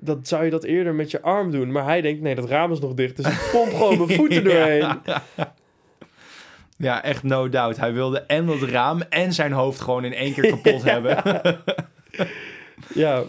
dan 0.00 0.20
zou 0.22 0.44
je 0.44 0.50
dat 0.50 0.64
eerder 0.64 0.94
met 0.94 1.10
je 1.10 1.22
arm 1.22 1.50
doen. 1.50 1.72
Maar 1.72 1.84
hij 1.84 2.00
denkt, 2.00 2.20
nee, 2.20 2.34
dat 2.34 2.48
raam 2.48 2.72
is 2.72 2.80
nog 2.80 2.94
dicht, 2.94 3.16
dus 3.16 3.26
ik 3.26 3.48
pomp 3.52 3.72
gewoon 3.72 3.96
mijn 3.96 4.18
voeten 4.18 4.44
doorheen. 4.44 5.00
Ja, 6.76 7.02
echt 7.02 7.22
no 7.22 7.48
doubt. 7.48 7.76
Hij 7.76 7.92
wilde 7.92 8.20
en 8.20 8.46
dat 8.46 8.62
raam 8.62 9.00
en 9.00 9.32
zijn 9.32 9.52
hoofd 9.52 9.80
gewoon 9.80 10.04
in 10.04 10.12
één 10.12 10.32
keer 10.32 10.50
kapot 10.50 10.82
hebben. 10.92 11.22
Ja, 12.94 13.24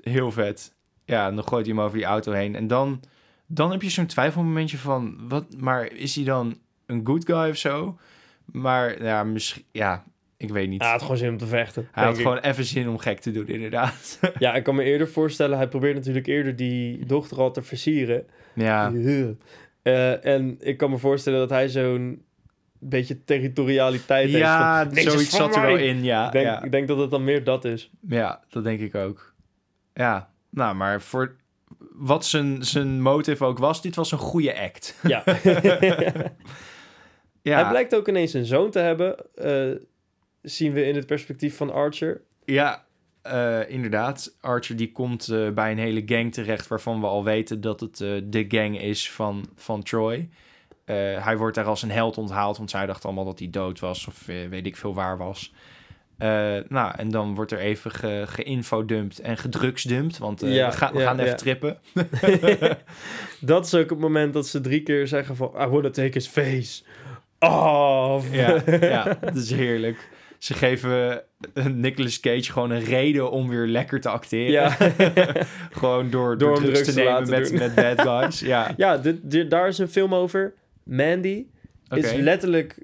Heel 0.00 0.32
vet. 0.32 0.74
Ja, 1.04 1.30
dan 1.30 1.48
gooit 1.48 1.66
hij 1.66 1.74
hem 1.74 1.84
over 1.84 1.96
die 1.96 2.06
auto 2.06 2.32
heen. 2.32 2.54
En 2.54 2.66
dan, 2.66 3.00
dan 3.46 3.70
heb 3.70 3.82
je 3.82 3.90
zo'n 3.90 4.06
twijfelmomentje 4.06 4.78
van... 4.78 5.28
Wat, 5.28 5.44
maar 5.56 5.92
is 5.92 6.14
hij 6.14 6.24
dan 6.24 6.58
een 6.86 7.00
good 7.04 7.24
guy 7.26 7.50
of 7.50 7.56
zo? 7.56 7.98
Maar 8.44 9.02
ja, 9.02 9.24
misschien... 9.24 9.64
Ja, 9.72 10.04
ik 10.38 10.50
weet 10.50 10.68
niet. 10.68 10.82
hij 10.82 10.90
had 10.90 11.02
gewoon 11.02 11.16
zin 11.16 11.28
om 11.30 11.36
te 11.38 11.46
vechten. 11.46 11.88
hij 11.92 12.04
had 12.04 12.16
ik. 12.16 12.22
gewoon 12.22 12.38
even 12.38 12.64
zin 12.64 12.88
om 12.88 12.98
gek 12.98 13.20
te 13.20 13.30
doen, 13.30 13.46
inderdaad. 13.48 14.18
Ja, 14.38 14.54
ik 14.54 14.62
kan 14.62 14.74
me 14.74 14.82
eerder 14.82 15.08
voorstellen, 15.08 15.56
hij 15.56 15.68
probeert 15.68 15.94
natuurlijk 15.94 16.26
eerder 16.26 16.56
die 16.56 17.06
dochter 17.06 17.38
al 17.38 17.50
te 17.50 17.62
versieren. 17.62 18.26
ja, 18.54 18.92
Eh, 19.82 20.24
en 20.24 20.56
ik 20.60 20.76
kan 20.76 20.90
me 20.90 20.98
voorstellen 20.98 21.38
dat 21.38 21.50
hij 21.50 21.68
zo'n 21.68 22.22
beetje 22.78 23.24
territorialiteit 23.24 24.30
ja 24.30 24.76
heeft. 24.78 24.86
van, 24.86 24.94
"Niks 24.94 25.06
is 25.06 25.12
zoiets 25.12 25.36
zat 25.36 25.56
er 25.56 25.62
wel 25.62 25.72
mij." 25.74 25.86
in, 25.86 26.02
ja. 26.04 26.26
Ik 26.26 26.32
denk, 26.32 26.46
ja. 26.46 26.62
ik 26.62 26.70
denk 26.70 26.88
dat 26.88 26.98
het 26.98 27.10
dan 27.10 27.24
meer 27.24 27.44
dat 27.44 27.64
is. 27.64 27.90
Ja, 28.08 28.40
dat 28.48 28.64
denk 28.64 28.80
ik 28.80 28.94
ook. 28.94 29.34
Ja, 29.94 30.30
nou, 30.50 30.74
maar 30.74 31.00
voor 31.02 31.36
wat 31.92 32.24
zijn, 32.26 32.64
zijn 32.64 33.02
motive 33.02 33.44
ook 33.44 33.58
was, 33.58 33.82
dit 33.82 33.94
was 33.96 34.12
een 34.12 34.18
goede 34.18 34.60
act. 34.60 34.96
Ja. 35.02 35.22
Ja, 37.42 37.60
Hij 37.60 37.68
blijkt 37.68 37.94
ook 37.94 38.08
ineens 38.08 38.32
een 38.32 38.44
zoon 38.44 38.70
te 38.70 38.78
hebben. 38.78 39.16
eh, 39.34 39.80
zien 40.50 40.72
we 40.72 40.84
in 40.84 40.94
het 40.94 41.06
perspectief 41.06 41.56
van 41.56 41.72
Archer. 41.72 42.20
Ja, 42.44 42.84
eh, 43.22 43.70
inderdaad. 43.70 44.36
Archer 44.40 44.76
die 44.76 44.92
komt 44.92 45.28
eh, 45.28 45.50
bij 45.50 45.70
een 45.70 45.78
hele 45.78 46.02
gang 46.06 46.32
terecht 46.32 46.68
waarvan 46.68 47.00
we 47.00 47.06
al 47.06 47.24
weten 47.24 47.60
dat 47.60 47.80
het 47.80 48.00
eh, 48.00 48.10
de 48.24 48.44
gang 48.48 48.80
is 48.80 49.10
van, 49.10 49.48
van 49.54 49.82
Troy. 49.82 50.28
Hij 51.20 51.36
wordt 51.36 51.54
daar 51.54 51.64
als 51.64 51.82
een 51.82 51.90
held 51.90 52.18
onthaald, 52.18 52.56
want 52.56 52.70
zij 52.70 52.86
dacht 52.86 53.04
allemaal 53.04 53.24
dat 53.24 53.38
hij 53.38 53.50
dood 53.50 53.80
was 53.80 54.06
of 54.06 54.26
weet 54.26 54.66
ik 54.66 54.76
veel 54.76 54.94
waar 54.94 55.18
was. 55.18 55.52
Nou, 56.68 56.92
en 56.96 57.10
dan 57.10 57.34
wordt 57.34 57.52
er 57.52 57.58
even 57.58 57.90
ge, 57.90 58.24
geïnfodumpt 58.26 59.18
en 59.18 59.36
gedrugsdumpt, 59.36 60.18
want 60.18 60.40
Ja, 60.40 60.70
we, 60.70 60.76
gaan 60.76 60.92
we 60.92 60.98
ja, 60.98 61.06
gaan 61.06 61.18
even 61.18 61.30
ja. 61.30 61.36
trippen. 61.36 61.78
dat 63.40 63.66
is 63.66 63.74
ook 63.74 63.90
het 63.90 63.98
moment 63.98 64.32
dat 64.32 64.46
ze 64.46 64.60
drie 64.60 64.82
keer 64.82 65.06
zeggen 65.06 65.36
van... 65.36 65.52
I 65.60 65.66
wanna 65.66 65.90
take 65.90 66.12
his 66.12 66.26
face 66.26 66.82
off. 67.38 68.34
Ja, 68.34 68.62
ja, 68.80 69.18
dat 69.20 69.36
is 69.36 69.50
heerlijk. 69.50 70.08
Ze 70.38 70.54
geven 70.54 71.22
eh, 71.54 71.64
Nicolas 71.66 72.20
Cage 72.20 72.52
gewoon 72.52 72.70
een 72.70 72.84
reden 72.84 73.30
om 73.30 73.48
weer 73.48 73.66
lekker 73.66 74.00
te 74.00 74.08
acteren. 74.08 74.50
Ja. 74.52 74.70
gewoon 75.80 76.10
door, 76.10 76.38
Door 76.38 76.48
door 76.48 76.56
drugs 76.56 76.72
drugs 76.82 76.94
te 76.94 77.00
nemen 77.02 77.30
met, 77.30 77.52
met 77.52 77.74
bad 77.74 78.00
guys. 78.00 78.40
Ja, 78.40 78.72
ja, 78.76 78.96
dit, 78.98 79.30
dit- 79.30 79.50
daar 79.50 79.68
is 79.68 79.78
een 79.78 79.88
film 79.88 80.14
over. 80.14 80.54
Mandy 80.82 81.46
is 81.90 82.12
letterlijk 82.14 82.78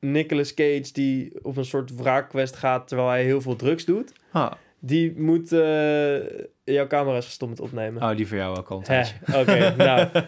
Nicolas 0.00 0.54
Cage 0.54 0.88
die 0.92 1.32
op 1.42 1.56
een 1.56 1.64
soort 1.64 1.94
wraakquest 1.96 2.56
gaat 2.56 2.88
terwijl 2.88 3.08
hij 3.08 3.24
heel 3.24 3.40
veel 3.40 3.56
drugs 3.56 3.84
doet. 3.84 4.12
Ah, 4.32 4.52
Die 4.78 5.14
moet... 5.20 5.52
eh, 5.52 6.16
jouw 6.64 6.86
camera 6.86 7.16
is 7.16 7.24
gestopt 7.24 7.50
met 7.50 7.60
opnemen. 7.60 8.02
oh, 8.02 8.16
die 8.16 8.26
voor 8.26 8.36
jou 8.36 8.56
ook 8.58 8.68
al 8.68 8.76
een 8.76 8.94
Hè, 8.94 9.02
tijdje. 9.04 9.40
Oké, 9.40 9.74
nou. 9.76 10.08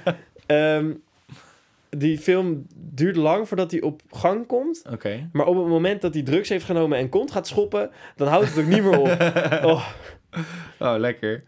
Ehm, 0.47 0.91
die 1.97 2.19
film 2.19 2.67
duurt 2.77 3.17
lang 3.17 3.49
voordat 3.49 3.71
hij 3.71 3.81
op 3.81 4.03
gang 4.11 4.47
komt. 4.47 4.83
Oké. 4.91 5.29
Maar 5.33 5.47
op 5.47 5.57
het 5.57 5.67
moment 5.67 6.01
dat 6.01 6.15
hij 6.15 6.23
drugs 6.23 6.49
heeft 6.49 6.65
genomen 6.65 6.99
en 6.99 7.09
kont 7.09 7.31
gaat 7.31 7.47
schoppen, 7.47 7.91
dan 8.17 8.29
houdt 8.29 8.49
het 8.55 8.59
ook 8.65 8.71
niet 8.71 8.83
meer 8.83 8.99
op. 8.99 9.17
Oh, 9.71 9.87
Oh, 10.79 10.95
lekker. 10.99 11.45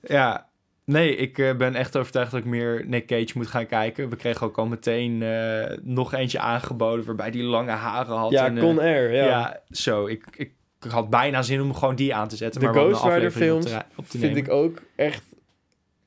Ja, 0.00 0.48
nee, 0.84 1.16
ik 1.16 1.38
eh, 1.38 1.56
ben 1.56 1.74
echt 1.74 1.96
overtuigd 1.96 2.30
dat 2.30 2.40
ik 2.40 2.46
meer 2.46 2.84
Nick 2.86 3.06
Cage 3.06 3.30
moet 3.34 3.46
gaan 3.46 3.66
kijken. 3.66 4.08
We 4.08 4.16
kregen 4.16 4.46
ook 4.46 4.58
al 4.58 4.66
meteen 4.66 5.22
eh, 5.22 5.76
nog 5.82 6.12
eentje 6.14 6.38
aangeboden 6.38 7.04
waarbij 7.04 7.30
die 7.30 7.42
lange 7.42 7.70
haren 7.70 8.16
had. 8.16 8.30
ja, 8.30 8.46
en, 8.46 8.56
eh, 8.56 8.62
Con 8.62 8.78
Air. 8.78 9.12
Ja. 9.14 9.24
ja. 9.24 9.60
zo. 9.70 10.06
Ik, 10.06 10.24
ik, 10.36 10.52
ik 10.80 10.90
had 10.90 11.10
bijna 11.10 11.42
zin 11.42 11.60
om 11.60 11.74
gewoon 11.74 11.94
die 11.96 12.14
aan 12.14 12.28
te 12.28 12.36
zetten. 12.36 12.60
De 12.60 12.66
maar 12.66 12.74
Ghost 12.74 13.04
Rider 13.04 13.26
op 13.26 13.32
films 13.32 13.64
te, 13.64 13.70
ra- 13.72 13.86
op 13.96 14.04
te 14.04 14.18
Vind 14.18 14.22
nemen. 14.22 14.38
ik 14.38 14.50
ook 14.50 14.82
echt, 14.96 15.24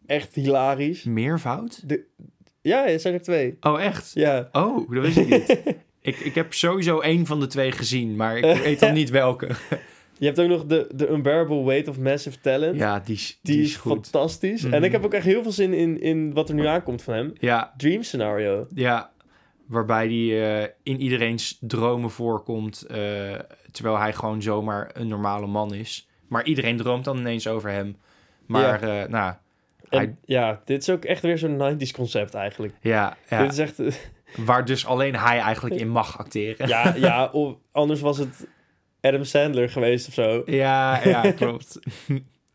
echt 0.06 0.36
hilarisch. 0.36 1.04
Meervoud? 1.04 1.84
Ja, 2.68 2.86
het 2.86 3.02
zijn 3.02 3.14
er 3.14 3.22
twee. 3.22 3.58
Oh, 3.62 3.82
echt? 3.82 4.12
Ja. 4.14 4.50
Oh, 4.52 4.92
dat 4.92 5.04
wist 5.04 5.18
ik 5.18 5.30
niet. 5.30 5.60
ik, 6.02 6.20
ik 6.20 6.36
heb 6.36 6.54
sowieso 6.54 7.00
één 7.00 7.26
van 7.26 7.40
de 7.40 7.48
twee 7.48 7.72
gezien, 7.72 8.16
maar 8.16 8.38
ik 8.38 8.58
weet 8.64 8.80
dan 8.80 8.94
niet 8.94 9.10
welke. 9.10 9.48
Je 10.20 10.26
hebt 10.26 10.40
ook 10.40 10.48
nog 10.48 10.66
de, 10.66 10.90
de 10.96 11.10
Unbearable 11.10 11.64
Weight 11.64 11.88
of 11.88 12.00
Massive 12.00 12.40
Talent. 12.40 12.76
ja, 12.78 13.00
die, 13.00 13.16
is- 13.16 13.40
Die, 13.42 13.56
die 13.56 13.64
is, 13.66 13.76
goed. 13.76 13.92
fantastisch. 13.92 14.62
Mhm. 14.64 14.74
En 14.74 14.84
ik 14.84 14.92
heb 14.92 15.06
ook 15.06 15.14
echt 15.14 15.26
heel 15.26 15.44
veel 15.44 15.52
zin 15.52 15.74
in, 15.74 16.02
in 16.02 16.34
wat 16.34 16.50
er 16.50 16.56
nu 16.56 16.66
aankomt 16.66 17.02
van 17.02 17.14
hem. 17.14 17.34
Ja, 17.40 17.74
Dream 17.78 18.04
Scenario. 18.04 18.68
Ja, 18.74 19.12
waarbij 19.68 20.08
die 20.08 20.42
eh, 20.46 20.68
in 20.84 21.02
iedereen's 21.02 21.58
dromen 21.62 22.10
voorkomt, 22.10 22.82
eh, 22.82 22.98
terwijl 23.72 23.98
hij 23.98 24.14
gewoon 24.14 24.42
zomaar 24.42 24.90
een 24.94 25.08
normale 25.08 25.48
man 25.48 25.74
is. 25.74 26.08
Maar 26.28 26.46
iedereen 26.46 26.78
droomt 26.78 27.06
dan 27.06 27.18
ineens 27.18 27.48
over 27.48 27.70
hem. 27.70 27.96
Maar, 28.46 28.82
eh, 28.82 29.08
nou, 29.10 29.34
En 29.90 29.98
Hij- 30.00 30.16
ja, 30.26 30.62
dit 30.66 30.82
is 30.82 30.90
ook 30.90 31.06
echt 31.06 31.22
weer 31.22 31.38
zo'n 31.38 31.58
90s 31.58 31.92
concept 31.92 32.34
eigenlijk. 32.34 32.74
ja, 32.82 33.18
ja 33.30 33.42
Dit 33.42 33.52
is 33.52 33.58
echt... 33.58 33.80
waar 34.36 34.66
dus 34.66 34.86
alleen 34.86 35.16
hij 35.16 35.40
eigenlijk 35.40 35.76
in 35.76 35.90
mag 35.90 36.18
acteren. 36.20 36.68
ja, 36.68 36.94
ja 36.96 37.26
of, 37.32 37.56
anders 37.72 38.02
was 38.02 38.18
het 38.18 38.48
Adam 39.02 39.24
Sandler 39.24 39.70
geweest 39.70 40.08
of 40.08 40.14
zo. 40.14 40.42
ja, 40.46 41.04
ja, 41.04 41.32
klopt. 41.42 41.80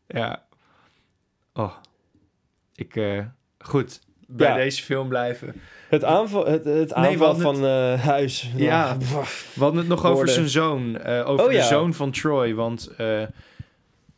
ja. 0.07 0.43
Oh, 1.55 1.73
ik, 2.75 2.97
eh, 2.97 3.19
goed, 3.59 4.01
bij 4.27 4.49
Ja. 4.49 4.55
deze 4.55 4.83
film 4.83 5.09
blijven. 5.09 5.55
Het 5.89 6.05
aanval, 6.05 6.47
het, 6.47 6.65
het 6.65 6.93
aanval 6.93 7.35
van 7.37 7.65
eh, 7.67 8.01
huis. 8.05 8.51
Ja. 8.57 8.87
Nou, 8.97 9.01
We 9.55 9.61
hadden 9.61 9.79
het 9.81 9.89
nog 9.89 10.05
over 10.07 10.29
zijn 10.29 10.49
zoon. 10.49 10.97
eh, 10.99 11.29
over 11.29 11.45
Oh, 11.45 11.51
de 11.51 11.57
ja. 11.57 11.65
zoon 11.67 11.95
van 11.95 12.11
Troy. 12.11 12.55
Want 12.55 12.91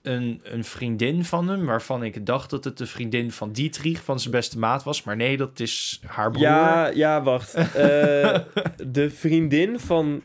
een, 0.05 0.41
een 0.43 0.65
vriendin 0.65 1.25
van 1.25 1.49
hem, 1.49 1.65
waarvan 1.65 2.05
ik 2.05 2.27
dacht 2.27 2.51
dat 2.51 2.65
het 2.65 2.79
de 2.79 2.87
vriendin 2.87 3.31
van 3.31 3.53
Dietrich, 3.53 4.05
van 4.05 4.21
zijn 4.21 4.33
beste 4.33 4.59
maat 4.59 4.83
was. 4.83 5.03
Maar 5.03 5.17
nee, 5.17 5.37
dat 5.37 5.61
is 5.61 6.01
haar 6.07 6.31
broer. 6.31 6.43
Ja, 6.43 6.87
ja, 6.87 7.23
wacht. 7.23 7.55
Eh, 7.75 8.39
de 8.87 9.11
vriendin 9.11 9.81
van 9.81 10.23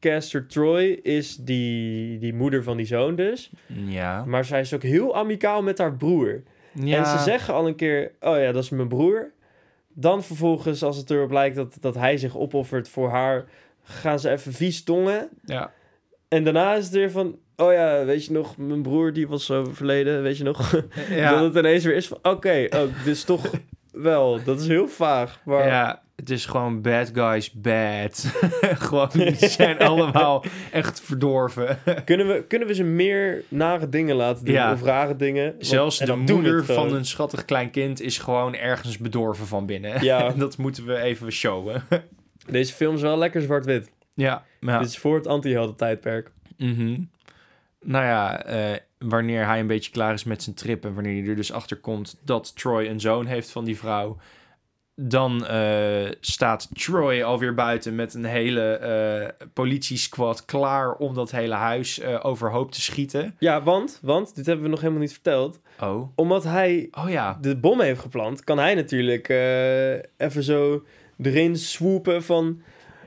Caster 0.00 0.46
Troy 0.46 0.84
is 1.02 1.36
die, 1.36 2.18
die 2.18 2.34
moeder 2.34 2.62
van 2.62 2.76
die 2.76 2.86
zoon 2.86 3.16
dus. 3.16 3.50
Ja. 3.66 4.24
Maar 4.24 4.44
zij 4.44 4.60
is 4.60 4.74
ook 4.74 4.82
heel 4.82 5.16
amicaal 5.16 5.62
met 5.62 5.78
haar 5.78 5.96
broer. 5.96 6.42
ja. 6.72 6.98
En 6.98 7.06
ze 7.06 7.24
zeggen 7.24 7.54
al 7.54 7.66
een 7.66 7.76
keer, 7.76 8.12
oh 8.20 8.38
ja, 8.38 8.52
dat 8.52 8.62
is 8.62 8.70
mijn 8.70 8.88
broer. 8.88 9.32
Dan 9.88 10.22
vervolgens, 10.22 10.82
als 10.82 10.96
het 10.96 11.10
erop 11.10 11.30
lijkt 11.30 11.56
dat, 11.56 11.76
dat 11.80 11.94
hij 11.94 12.16
zich 12.16 12.36
opoffert 12.36 12.88
voor 12.88 13.10
haar, 13.10 13.44
gaan 13.82 14.18
ze 14.18 14.30
even 14.30 14.52
vies 14.52 14.84
tongen. 14.84 15.28
Ja. 15.44 15.72
En 16.28 16.44
daarna 16.44 16.74
is 16.74 16.84
het 16.84 16.94
weer 16.94 17.10
van, 17.10 17.38
oh 17.62 17.72
ja, 17.72 18.04
weet 18.04 18.24
je 18.26 18.32
nog, 18.32 18.56
mijn 18.56 18.82
broer 18.82 19.12
die 19.12 19.28
was 19.28 19.44
zo 19.46 19.64
verleden, 19.72 20.22
weet 20.22 20.36
je 20.36 20.44
nog? 20.44 20.70
dat 20.70 20.84
Ja. 21.10 21.42
het 21.44 21.54
ineens 21.56 21.84
weer 21.84 21.94
is 21.96 22.06
van, 22.06 22.18
oké, 22.22 22.66
oh, 22.70 22.80
dit 22.80 23.06
is 23.06 23.24
toch 23.24 23.50
wel, 23.92 24.42
dat 24.44 24.60
is 24.60 24.66
heel 24.66 24.88
vaag. 24.88 25.40
Maar 25.44 25.66
ja, 25.66 26.02
het 26.16 26.30
is 26.30 26.46
gewoon 26.46 26.80
bad 26.82 27.10
guys 27.14 27.52
bad. 27.52 28.32
gewoon, 28.60 29.10
ze 29.10 29.48
zijn 29.48 29.78
allemaal 29.78 30.44
echt 30.72 31.00
verdorven. 31.00 31.78
kunnen, 32.04 32.26
we, 32.28 32.44
kunnen 32.48 32.68
we 32.68 32.74
ze 32.74 32.82
meer 32.84 33.42
nare 33.48 33.88
dingen 33.88 34.16
laten 34.16 34.44
doen 34.44 34.54
Ja. 34.54 34.72
of 34.72 34.82
rare 34.82 35.16
dingen? 35.16 35.50
Want- 35.52 35.66
Zelfs 35.66 35.98
de 35.98 36.16
moeder 36.16 36.64
gewoon. 36.64 36.88
van 36.88 36.96
een 36.96 37.04
schattig 37.06 37.44
klein 37.44 37.70
kind 37.70 38.00
is 38.00 38.18
gewoon 38.18 38.54
ergens 38.54 38.98
bedorven 38.98 39.46
van 39.46 39.66
binnen. 39.66 40.04
Ja. 40.04 40.30
dat 40.30 40.56
moeten 40.58 40.86
we 40.86 40.96
even 40.98 41.32
showen. 41.32 41.82
Deze 42.50 42.72
film 42.74 42.94
is 42.94 43.00
wel 43.02 43.18
lekker 43.18 43.42
zwart-wit. 43.42 43.90
ja, 44.14 44.44
ja. 44.60 44.78
Dit 44.78 44.88
is 44.88 44.98
voor 44.98 45.14
het 45.14 45.26
anti-helden 45.26 45.76
tijdperk. 45.76 46.30
Mhm. 46.58 46.96
Nou 47.82 48.04
ja, 48.04 48.44
eh, 48.44 48.78
wanneer 48.98 49.46
hij 49.46 49.60
een 49.60 49.66
beetje 49.66 49.90
klaar 49.90 50.12
is 50.12 50.24
met 50.24 50.42
zijn 50.42 50.56
trip 50.56 50.84
en 50.84 50.94
wanneer 50.94 51.20
hij 51.20 51.30
er 51.30 51.36
dus 51.36 51.52
achter 51.52 51.76
komt 51.76 52.20
dat 52.24 52.56
Troy 52.56 52.86
een 52.86 53.00
zoon 53.00 53.26
heeft 53.26 53.50
van 53.50 53.64
die 53.64 53.78
vrouw, 53.78 54.16
dan 54.94 55.46
eh, 55.46 56.10
staat 56.20 56.68
Troy 56.72 57.22
alweer 57.22 57.54
buiten 57.54 57.94
met 57.94 58.14
een 58.14 58.24
hele 58.24 58.76
eh 58.76 59.46
politiesquad 59.52 60.44
klaar 60.44 60.94
om 60.94 61.14
dat 61.14 61.30
hele 61.30 61.54
huis 61.54 62.02
overhoop 62.04 62.72
te 62.72 62.80
schieten. 62.80 63.36
Ja, 63.38 63.62
want, 63.62 63.98
want, 64.02 64.34
dit 64.34 64.46
hebben 64.46 64.64
we 64.64 64.70
nog 64.70 64.80
helemaal 64.80 65.02
niet 65.02 65.12
verteld. 65.12 65.60
Oh. 65.80 66.08
Omdat 66.14 66.44
hij 66.44 66.88
Oh 66.90 67.10
ja. 67.10 67.38
de 67.40 67.56
bom 67.56 67.80
heeft 67.80 68.00
geplant, 68.00 68.44
kan 68.44 68.58
hij 68.58 68.74
natuurlijk 68.74 69.28
even 70.16 70.42
zo 70.42 70.84
erin 71.22 71.56
swoepen 71.56 72.22
van... 72.22 72.62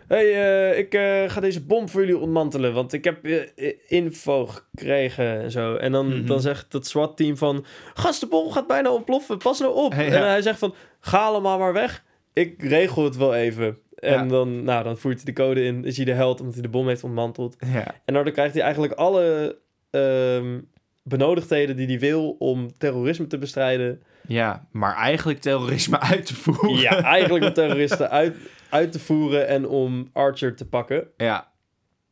hey, 0.08 0.34
eh, 0.72 0.78
ik 0.78 0.94
eh, 0.94 1.30
ga 1.30 1.40
deze 1.42 1.66
bom 1.66 1.90
voor 1.90 2.02
jullie 2.02 2.18
ontmantelen, 2.18 2.74
want 2.74 2.94
ik 2.94 3.04
heb 3.04 3.26
eh, 3.26 3.74
info 3.88 4.46
gekregen 4.48 5.42
en 5.42 5.52
zo. 5.52 5.76
En 5.76 5.92
dan, 5.92 6.08
Mhm. 6.18 6.26
dan 6.26 6.42
zegt 6.42 6.74
het 6.74 6.88
SWAT-team 6.88 7.38
van... 7.38 7.66
Gast, 7.94 8.20
de 8.20 8.28
bom 8.28 8.52
gaat 8.52 8.68
bijna 8.68 8.92
ontploffen, 8.92 9.38
pas 9.38 9.60
nou 9.60 9.74
op. 9.76 9.94
Ja. 9.94 10.00
En 10.00 10.28
hij 10.28 10.42
zegt 10.42 10.60
van, 10.60 10.74
ga 11.00 11.26
allemaal 11.26 11.58
maar 11.60 11.74
weg. 11.74 12.04
Ik 12.34 12.62
regel 12.64 13.04
het 13.04 13.18
wel 13.18 13.36
even. 13.36 13.78
En 13.96 14.12
Ja. 14.12 14.26
dan, 14.26 14.64
nou, 14.64 14.84
dan 14.84 14.98
voert 14.98 15.16
hij 15.16 15.26
de 15.34 15.42
code 15.42 15.64
in, 15.64 15.86
is 15.86 15.96
hij 15.96 16.06
de 16.06 16.12
held 16.14 16.40
omdat 16.40 16.54
hij 16.54 16.64
de 16.64 16.70
bom 16.70 16.88
heeft 16.88 17.04
ontmanteld. 17.04 17.56
Ja. 17.74 17.86
En 18.06 18.14
daardoor 18.14 18.34
krijgt 18.34 18.54
hij 18.54 18.64
eigenlijk 18.64 18.94
alle 18.94 19.58
ehm, 19.92 20.60
benodigdheden 21.04 21.76
die 21.76 21.88
hij 21.88 22.00
wil 22.00 22.36
om 22.40 22.78
terrorisme 22.78 23.28
te 23.28 23.38
bestrijden. 23.38 24.02
ja, 24.28 24.68
maar 24.72 24.96
eigenlijk 24.96 25.40
terrorisme 25.42 26.00
uit 26.00 26.26
te 26.26 26.36
voeren. 26.36 26.78
Ja, 26.82 27.02
eigenlijk 27.02 27.46
om 27.46 27.54
terroristen 27.64 28.10
uit, 28.10 28.36
uit 28.70 28.92
te 28.92 29.00
voeren 29.00 29.48
en 29.48 29.68
om 29.68 30.10
Archer 30.14 30.56
te 30.56 30.68
pakken. 30.68 31.08
Ja. 31.18 31.54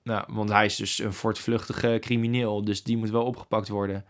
Nou, 0.03 0.23
want 0.27 0.49
hij 0.49 0.65
is 0.65 0.75
dus 0.75 0.99
een 0.99 1.13
voortvluchtige 1.13 1.97
crimineel, 2.01 2.63
dus 2.65 2.83
die 2.83 2.97
moet 2.97 3.09
wel 3.09 3.23
opgepakt 3.25 3.67
worden. 3.67 4.05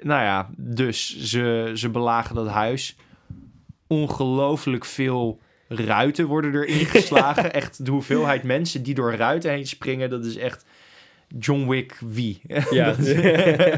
Nou 0.00 0.22
ja, 0.22 0.50
dus 0.56 1.18
ze, 1.18 1.72
ze 1.74 1.90
belagen 1.90 2.34
dat 2.34 2.48
huis. 2.48 2.96
Ongelooflijk 3.86 4.84
veel 4.84 5.40
ruiten 5.68 6.26
worden 6.26 6.54
erin 6.54 6.86
geslagen. 6.86 7.52
Echt 7.60 7.84
de 7.84 7.90
hoeveelheid 7.90 8.42
mensen 8.42 8.82
die 8.82 8.94
door 8.94 9.14
ruiten 9.14 9.50
heen 9.50 9.66
springen, 9.66 10.10
dat 10.10 10.24
is 10.24 10.36
echt 10.36 10.64
John 11.38 11.68
Wick 11.68 11.98
wie. 12.00 12.40
Ja. 12.70 12.84
dat, 12.94 12.98
is, 12.98 13.14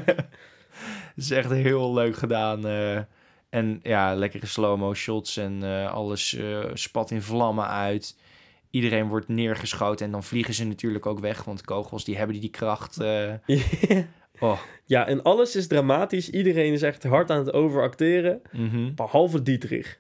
dat 0.05 0.24
is 1.16 1.30
echt 1.40 1.51
heel 1.51 1.95
leuk 1.95 2.16
gedaan. 2.16 2.66
eh. 2.66 3.01
En 3.53 3.80
ja, 3.82 4.14
lekkere 4.14 4.46
slow-mo 4.46 4.94
shots 4.94 5.36
en 5.36 5.62
eh, 5.62 5.92
alles 5.92 6.34
eh, 6.34 6.64
spat 6.74 7.11
in 7.11 7.22
vlammen 7.22 7.68
uit. 7.68 8.16
Iedereen 8.70 9.09
wordt 9.09 9.28
neergeschoten 9.28 10.07
en 10.07 10.12
dan 10.12 10.22
vliegen 10.24 10.55
ze 10.55 10.64
natuurlijk 10.66 11.07
ook 11.07 11.18
weg, 11.18 11.44
want 11.44 11.64
kogels 11.64 12.05
die 12.05 12.16
hebben 12.16 12.40
die 12.40 12.50
kracht. 12.50 13.00
eh. 13.00 13.32
oh, 14.40 14.59
ja, 14.84 15.07
en 15.07 15.22
alles 15.22 15.57
is 15.57 15.66
dramatisch. 15.66 16.30
Iedereen 16.30 16.72
is 16.72 16.82
echt 16.82 17.03
hard 17.03 17.30
aan 17.30 17.38
het 17.38 17.53
overacteren. 17.53 18.42
mhm. 18.53 18.94
Behalve 18.94 19.42
Dietrich. 19.42 19.98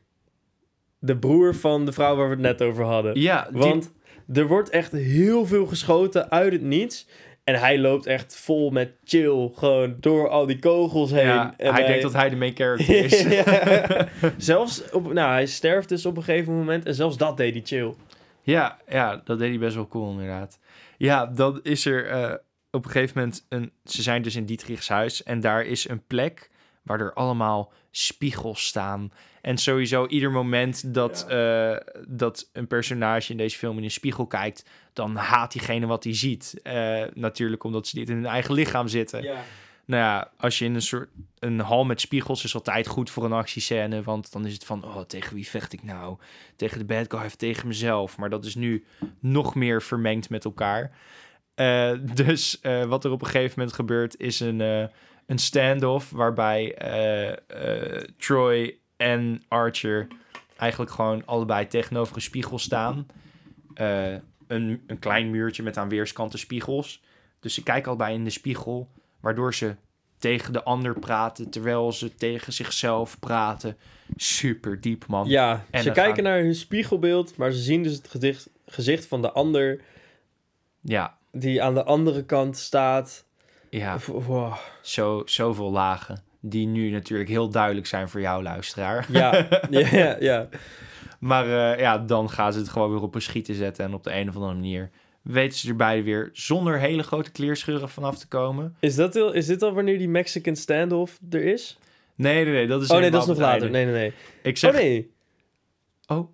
De 0.98 1.18
broer 1.18 1.54
van 1.54 1.84
de 1.84 1.92
vrouw 1.92 2.16
waar 2.16 2.26
we 2.28 2.34
het 2.34 2.42
net 2.42 2.62
over 2.62 2.84
hadden. 2.84 3.20
Ja, 3.20 3.48
Want 3.50 3.92
er 4.32 4.46
wordt 4.46 4.70
echt 4.70 4.92
heel 4.92 5.46
veel 5.46 5.66
geschoten 5.66 6.30
uit 6.30 6.52
het 6.52 6.62
niets. 6.62 7.06
En 7.44 7.54
hij 7.54 7.78
loopt 7.78 8.06
echt 8.06 8.36
vol 8.36 8.70
met 8.70 8.92
chill. 9.04 9.50
Gewoon 9.54 9.96
door 10.00 10.28
al 10.28 10.46
die 10.46 10.58
kogels 10.58 11.10
heen. 11.10 11.26
ja, 11.26 11.54
en 11.56 11.74
hij 11.74 11.86
denkt 11.86 12.02
dat 12.02 12.12
hij 12.12 12.28
de 12.28 12.36
main 12.36 12.56
character 12.56 12.94
is. 13.04 13.26
Zelfs 14.46 14.90
op, 14.90 15.12
nou, 15.12 15.30
hij 15.30 15.46
sterft 15.46 15.88
dus 15.88 16.06
op 16.06 16.16
een 16.16 16.22
gegeven 16.22 16.56
moment. 16.56 16.86
En 16.86 16.94
zelfs 16.94 17.16
dat 17.16 17.36
deed 17.36 17.52
hij 17.52 17.62
chill. 17.64 17.94
Ja, 18.42 18.78
ja, 18.88 19.20
dat 19.24 19.38
deed 19.38 19.48
hij 19.48 19.58
best 19.58 19.74
wel 19.74 19.88
cool 19.88 20.10
inderdaad. 20.10 20.58
Ja, 20.98 21.26
dan 21.26 21.60
is 21.62 21.84
er 21.86 22.06
eh, 22.06 22.34
op 22.70 22.84
een 22.84 22.90
gegeven 22.90 23.18
moment 23.18 23.46
een... 23.48 23.72
Ze 23.84 24.02
zijn 24.02 24.22
dus 24.22 24.36
in 24.36 24.44
Dietrichs 24.44 24.88
huis 24.88 25.22
en 25.22 25.40
daar 25.40 25.64
is 25.64 25.88
een 25.88 26.06
plek 26.06 26.50
waar 26.82 27.00
er 27.00 27.12
allemaal 27.12 27.72
spiegels 27.90 28.66
staan. 28.66 29.12
En 29.40 29.58
sowieso 29.58 30.06
ieder 30.06 30.30
moment 30.30 30.94
dat, 30.94 31.26
eh, 31.28 31.76
dat 32.08 32.48
een 32.52 32.66
personage 32.66 33.30
in 33.30 33.36
deze 33.36 33.58
film 33.58 33.78
in 33.78 33.84
een 33.84 33.90
spiegel 33.90 34.26
kijkt... 34.26 34.64
dan 34.92 35.16
haat 35.16 35.52
diegene 35.52 35.86
wat 35.86 36.04
hij 36.04 36.14
ziet. 36.14 36.60
Eh, 36.62 37.02
natuurlijk 37.14 37.64
omdat 37.64 37.86
ze 37.86 37.98
niet 37.98 38.08
in 38.08 38.16
hun 38.16 38.26
eigen 38.26 38.54
lichaam 38.54 38.88
zitten. 38.88 39.22
Ja. 39.22 39.36
Nou 39.84 40.02
ja, 40.02 40.30
als 40.36 40.58
je 40.58 40.64
in 40.64 40.74
een 40.74 40.82
soort 40.82 41.08
een 41.38 41.60
hal 41.60 41.84
met 41.84 42.00
spiegels 42.00 42.44
is 42.44 42.54
altijd 42.54 42.86
goed 42.86 43.10
voor 43.10 43.24
een 43.24 43.32
actiescène, 43.32 44.02
want 44.02 44.32
dan 44.32 44.46
is 44.46 44.52
het 44.52 44.64
van, 44.64 44.84
oh, 44.84 45.00
tegen 45.00 45.34
wie 45.34 45.48
vecht 45.48 45.72
ik 45.72 45.82
nou? 45.82 46.16
Tegen 46.56 46.78
de 46.78 46.84
bad 46.84 47.06
guy 47.08 47.24
of 47.24 47.36
tegen 47.36 47.68
mezelf? 47.68 48.16
Maar 48.16 48.30
dat 48.30 48.44
is 48.44 48.54
nu 48.54 48.84
nog 49.18 49.54
meer 49.54 49.82
vermengd 49.82 50.30
met 50.30 50.44
elkaar. 50.44 50.96
Eh, 51.54 51.92
dus 52.14 52.60
wat 52.88 53.04
er 53.04 53.10
op 53.10 53.20
een 53.20 53.26
gegeven 53.26 53.54
moment 53.58 53.76
gebeurt 53.76 54.20
is 54.20 54.40
een, 54.40 54.90
een 55.32 55.38
standoff 55.38 56.10
waarbij 56.10 56.74
eh, 56.74 57.28
eh, 57.30 58.04
Troy 58.18 58.78
en 58.96 59.42
Archer 59.48 60.06
eigenlijk 60.56 60.90
gewoon 60.92 61.26
allebei 61.26 61.66
tegenover 61.66 62.16
een 62.16 62.22
spiegel 62.22 62.58
staan. 62.58 63.06
Eh, 63.74 64.12
een, 64.46 64.82
een 64.86 64.98
klein 64.98 65.30
muurtje 65.30 65.62
met 65.62 65.76
aan 65.76 65.88
weerskanten 65.88 66.38
spiegels. 66.38 67.02
Dus 67.40 67.54
ze 67.54 67.62
kijken 67.62 67.88
allebei 67.88 68.14
in 68.14 68.24
de 68.24 68.30
spiegel, 68.30 68.88
waardoor 69.20 69.54
ze 69.54 69.74
tegen 70.18 70.52
de 70.52 70.62
ander 70.62 70.98
praten, 70.98 71.50
terwijl 71.50 71.92
ze 71.92 72.14
tegen 72.14 72.52
zichzelf 72.52 73.18
praten. 73.18 73.76
Super 74.16 74.80
diep, 74.80 75.06
man. 75.06 75.28
Ja, 75.28 75.64
En 75.70 75.82
ze 75.82 75.90
kijken 75.90 76.14
gaan- 76.14 76.24
naar 76.24 76.42
hun 76.42 76.54
spiegelbeeld, 76.54 77.36
maar 77.36 77.52
ze 77.52 77.58
zien 77.60 77.82
dus 77.82 77.92
het 77.92 78.08
gezicht, 78.08 78.48
gezicht 78.66 79.06
van 79.06 79.22
de 79.22 79.30
ander 79.32 79.80
Ja, 80.80 81.18
die 81.30 81.62
aan 81.62 81.74
de 81.74 81.84
andere 81.84 82.24
kant 82.24 82.56
staat. 82.56 83.24
Ja. 83.78 83.98
Wow. 84.06 84.54
Zo, 84.80 85.22
zoveel 85.24 85.70
lagen. 85.70 86.22
Die 86.40 86.66
nu 86.66 86.90
natuurlijk 86.90 87.28
heel 87.28 87.48
duidelijk 87.48 87.86
zijn 87.86 88.08
voor 88.08 88.20
jou, 88.20 88.42
luisteraar. 88.42 89.06
Ja, 89.12 89.48
ja, 89.70 90.16
ja. 90.20 90.48
Maar 91.18 91.72
eh, 91.72 91.80
ja, 91.80 91.98
dan 91.98 92.30
gaan 92.30 92.52
ze 92.52 92.58
het 92.58 92.68
gewoon 92.68 92.90
weer 92.90 93.02
op 93.02 93.14
een 93.14 93.22
schieten 93.22 93.54
zetten. 93.54 93.84
En 93.84 93.94
op 93.94 94.04
de 94.04 94.14
een 94.14 94.28
of 94.28 94.34
andere 94.34 94.54
manier 94.54 94.90
weten 95.22 95.58
ze 95.58 95.68
er 95.68 95.76
beide 95.76 96.02
weer 96.02 96.30
zonder 96.32 96.78
hele 96.78 97.02
grote 97.02 97.30
kleerscheuren 97.30 97.88
vanaf 97.88 98.18
te 98.18 98.28
komen. 98.28 98.76
Is, 98.80 98.94
dat 98.94 99.16
al, 99.16 99.32
is 99.32 99.46
dit 99.46 99.62
al 99.62 99.72
wanneer 99.72 99.98
die 99.98 100.08
Mexican 100.08 100.56
standoff 100.56 101.18
er 101.30 101.44
is? 101.44 101.78
Nee, 102.14 102.44
nee, 102.44 102.52
nee. 102.52 102.66
Dat 102.66 102.82
is 102.82 102.90
Oh 102.90 102.98
nee, 102.98 103.10
dat 103.10 103.22
is 103.22 103.28
nog 103.28 103.38
later. 103.38 103.70
Nee, 103.70 103.84
nee, 103.84 103.94
nee. 103.94 104.12
Ik 104.42 104.56
zeg, 104.56 104.70
Oh 104.70 104.76
nee. 104.76 105.10
Oh. 106.06 106.28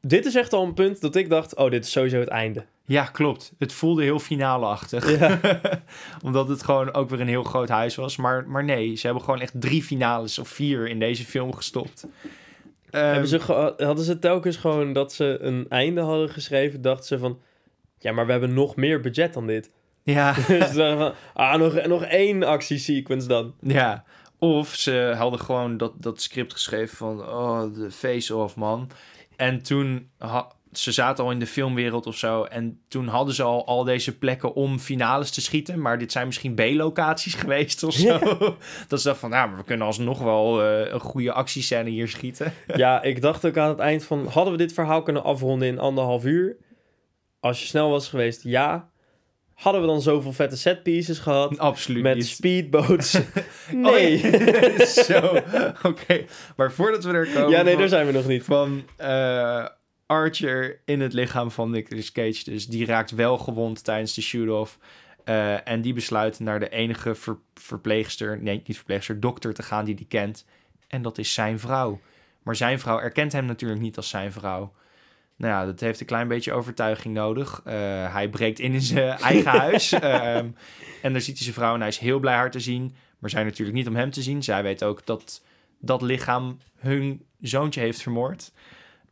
Dit 0.00 0.26
is 0.26 0.34
echt 0.34 0.52
al 0.52 0.64
een 0.64 0.74
punt 0.74 1.00
dat 1.00 1.16
ik 1.16 1.28
dacht, 1.28 1.56
oh, 1.56 1.70
dit 1.70 1.84
is 1.84 1.90
sowieso 1.90 2.20
het 2.20 2.28
einde. 2.28 2.64
Ja, 2.86 3.04
klopt. 3.04 3.52
Het 3.58 3.72
voelde 3.72 4.02
heel 4.02 4.18
finale-achtig. 4.18 5.18
Ja. 5.18 5.40
Omdat 6.24 6.48
het 6.48 6.62
gewoon 6.62 6.94
ook 6.94 7.10
weer 7.10 7.20
een 7.20 7.28
heel 7.28 7.42
groot 7.44 7.68
huis 7.68 7.94
was. 7.94 8.16
Maar, 8.16 8.48
maar 8.48 8.64
nee, 8.64 8.94
ze 8.96 9.06
hebben 9.06 9.24
gewoon 9.24 9.40
echt 9.40 9.52
drie 9.60 9.82
finales 9.82 10.38
of 10.38 10.48
vier 10.48 10.88
in 10.88 10.98
deze 10.98 11.24
film 11.24 11.54
gestopt. 11.54 12.06
Ehm, 12.90 13.04
Hebben 13.04 13.28
ze 13.28 13.40
ge- 13.40 13.74
hadden 13.76 14.04
ze 14.04 14.18
telkens 14.18 14.56
gewoon 14.56 14.92
dat 14.92 15.12
ze 15.12 15.38
een 15.40 15.66
einde 15.68 16.00
hadden 16.00 16.28
geschreven, 16.28 16.82
dachten 16.82 17.06
ze 17.06 17.18
van, 17.18 17.38
ja, 17.98 18.12
maar 18.12 18.26
we 18.26 18.30
hebben 18.32 18.54
nog 18.54 18.76
meer 18.76 19.00
budget 19.00 19.34
dan 19.34 19.46
dit. 19.46 19.70
Ja, 20.02 20.32
dus 20.32 20.44
ze 20.46 20.76
dachten 20.76 20.98
van, 20.98 21.12
ah, 21.34 21.58
nog, 21.58 21.86
nog 21.86 22.02
één 22.04 22.42
actiesequence 22.42 23.28
dan. 23.28 23.54
Ja, 23.60 24.04
of 24.38 24.68
ze 24.74 25.14
hadden 25.16 25.40
gewoon 25.40 25.76
dat, 25.76 25.92
dat 26.02 26.20
script 26.22 26.52
geschreven 26.52 26.96
van... 26.96 27.20
Oh, 27.28 27.74
de 27.74 27.90
face-off, 27.90 28.56
man. 28.56 28.90
En 29.36 29.62
toen... 29.62 30.10
Ha, 30.18 30.52
ze 30.78 30.92
zaten 30.92 31.24
al 31.24 31.30
in 31.30 31.38
de 31.38 31.46
filmwereld 31.46 32.06
of 32.06 32.16
zo. 32.16 32.44
En 32.44 32.80
toen 32.88 33.06
hadden 33.06 33.34
ze 33.34 33.42
al 33.42 33.66
al 33.66 33.84
deze 33.84 34.18
plekken 34.18 34.54
om 34.54 34.78
finales 34.78 35.30
te 35.30 35.40
schieten. 35.40 35.80
Maar 35.80 35.98
dit 35.98 36.12
zijn 36.12 36.26
misschien 36.26 36.54
B-locaties 36.54 37.34
geweest 37.44 37.82
of 37.82 37.94
zo. 37.94 38.18
Dat 38.88 39.00
ze 39.00 39.06
dachten 39.08 39.16
van... 39.16 39.30
Nou, 39.30 39.48
maar 39.48 39.58
we 39.58 39.64
kunnen 39.64 39.86
alsnog 39.86 40.18
wel 40.18 40.62
eh, 40.62 40.92
een 40.92 41.00
goede 41.00 41.32
actiescène 41.32 41.90
hier 41.90 42.08
schieten. 42.08 42.52
Ja, 42.76 43.02
ik 43.02 43.20
dacht 43.20 43.46
ook 43.46 43.56
aan 43.56 43.68
het 43.68 43.78
eind 43.78 44.04
van, 44.04 44.26
hadden 44.26 44.52
we 44.52 44.58
dit 44.58 44.72
verhaal 44.72 45.02
kunnen 45.02 45.24
afronden 45.24 45.68
in 45.68 45.78
anderhalf 45.78 46.24
uur? 46.24 46.56
Als 47.40 47.60
je 47.60 47.66
snel 47.66 47.90
was 47.90 48.08
geweest, 48.08 48.42
ja. 48.42 48.90
Hadden 49.54 49.80
we 49.80 49.86
dan 49.86 50.00
zoveel 50.00 50.32
vette 50.32 50.56
setpieces 50.56 51.18
gehad? 51.18 51.58
Absoluut 51.58 52.02
Met 52.02 52.16
niet. 52.16 52.26
speedboats? 52.26 53.14
Oh, 53.14 53.22
nee. 53.72 54.30
ja. 54.30 54.84
zo, 54.84 55.42
oké. 55.82 56.24
Maar 56.56 56.72
voordat 56.72 57.04
we 57.04 57.12
er 57.12 57.26
komen... 57.26 57.50
ja, 57.50 57.62
nee, 57.62 57.76
daar 57.76 57.88
zijn 57.88 58.06
we 58.06 58.12
nog 58.12 58.26
niet. 58.26 58.44
van 58.44 58.84
eh, 58.96 59.66
Archer 60.06 60.80
in 60.84 61.00
het 61.00 61.12
lichaam 61.12 61.50
van 61.50 61.70
Nicolas 61.70 62.12
Cage. 62.12 62.44
Dus 62.44 62.66
die 62.66 62.86
raakt 62.86 63.10
wel 63.10 63.38
gewond 63.38 63.84
tijdens 63.84 64.14
de 64.14 64.22
shoot-off. 64.22 64.78
Eh, 65.24 65.68
en 65.68 65.80
die 65.80 65.92
besluit 65.92 66.40
naar 66.40 66.60
de 66.60 66.68
enige 66.68 67.14
ver- 67.14 67.38
verpleegster, 67.54 68.42
nee, 68.42 68.62
niet 68.66 68.76
verpleegster, 68.76 69.20
dokter 69.20 69.54
te 69.54 69.62
gaan 69.62 69.84
die 69.84 69.94
die 69.94 70.06
kent. 70.06 70.44
En 70.88 71.02
dat 71.02 71.18
is 71.18 71.34
zijn 71.34 71.58
vrouw. 71.58 72.00
Maar 72.42 72.56
zijn 72.56 72.78
vrouw 72.80 72.98
erkent 73.00 73.32
hem 73.32 73.44
natuurlijk 73.44 73.80
niet 73.80 73.96
als 73.96 74.08
zijn 74.08 74.32
vrouw. 74.32 74.72
Nou 75.36 75.52
ja, 75.52 75.66
dat 75.66 75.80
heeft 75.80 76.00
een 76.00 76.06
klein 76.06 76.28
beetje 76.28 76.52
overtuiging 76.52 77.14
nodig. 77.14 77.60
Eh, 77.64 77.74
hij 78.12 78.28
breekt 78.28 78.58
in 78.58 78.72
in 78.72 78.80
zijn 78.82 79.18
eigen 79.30 79.50
huis. 79.50 79.92
Ehm, 79.92 80.48
en 81.02 81.12
daar 81.12 81.20
ziet 81.20 81.34
hij 81.34 81.42
zijn 81.42 81.54
vrouw 81.54 81.74
en 81.74 81.80
hij 81.80 81.88
is 81.88 81.98
heel 81.98 82.18
blij 82.18 82.34
haar 82.34 82.50
te 82.50 82.60
zien. 82.60 82.94
Maar 83.18 83.30
zij 83.30 83.44
natuurlijk 83.44 83.76
niet 83.76 83.88
om 83.88 83.96
hem 83.96 84.10
te 84.10 84.22
zien. 84.22 84.42
Zij 84.42 84.62
weet 84.62 84.82
ook 84.84 85.06
dat 85.06 85.42
dat 85.80 86.02
lichaam 86.02 86.58
hun 86.76 87.24
zoontje 87.40 87.80
heeft 87.80 88.02
vermoord. 88.02 88.52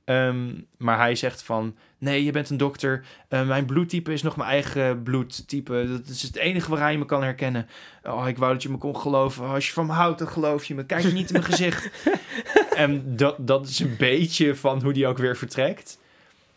Ehm, 0.04 0.52
maar 0.76 0.98
hij 0.98 1.14
zegt 1.14 1.42
van... 1.42 1.76
Nee, 1.98 2.24
je 2.24 2.32
bent 2.32 2.50
een 2.50 2.56
dokter. 2.56 3.04
Eh, 3.28 3.46
mijn 3.46 3.66
bloedtype 3.66 4.12
is 4.12 4.22
nog 4.22 4.36
mijn 4.36 4.50
eigen 4.50 5.02
bloedtype. 5.02 5.86
Dat 5.88 6.08
is 6.08 6.22
het 6.22 6.36
enige 6.36 6.70
waaraan 6.70 6.92
je 6.92 6.98
me 6.98 7.04
kan 7.04 7.22
herkennen. 7.22 7.68
Oh, 8.02 8.28
ik 8.28 8.38
wou 8.38 8.52
dat 8.52 8.62
je 8.62 8.68
me 8.68 8.78
kon 8.78 8.96
geloven. 8.96 9.46
Als 9.46 9.66
je 9.66 9.72
van 9.72 9.86
me 9.86 9.92
houdt, 9.92 10.18
dan 10.18 10.28
geloof 10.28 10.64
je 10.64 10.74
me. 10.74 10.84
Kijk 10.84 11.12
niet 11.12 11.26
in 11.26 11.32
mijn 11.32 11.44
gezicht. 11.44 11.90
en 12.76 13.16
dat, 13.16 13.36
dat 13.38 13.68
is 13.68 13.78
een 13.78 13.96
beetje 13.98 14.54
van 14.54 14.82
hoe 14.82 14.92
die 14.92 15.06
ook 15.06 15.18
weer 15.18 15.36
vertrekt. 15.36 15.98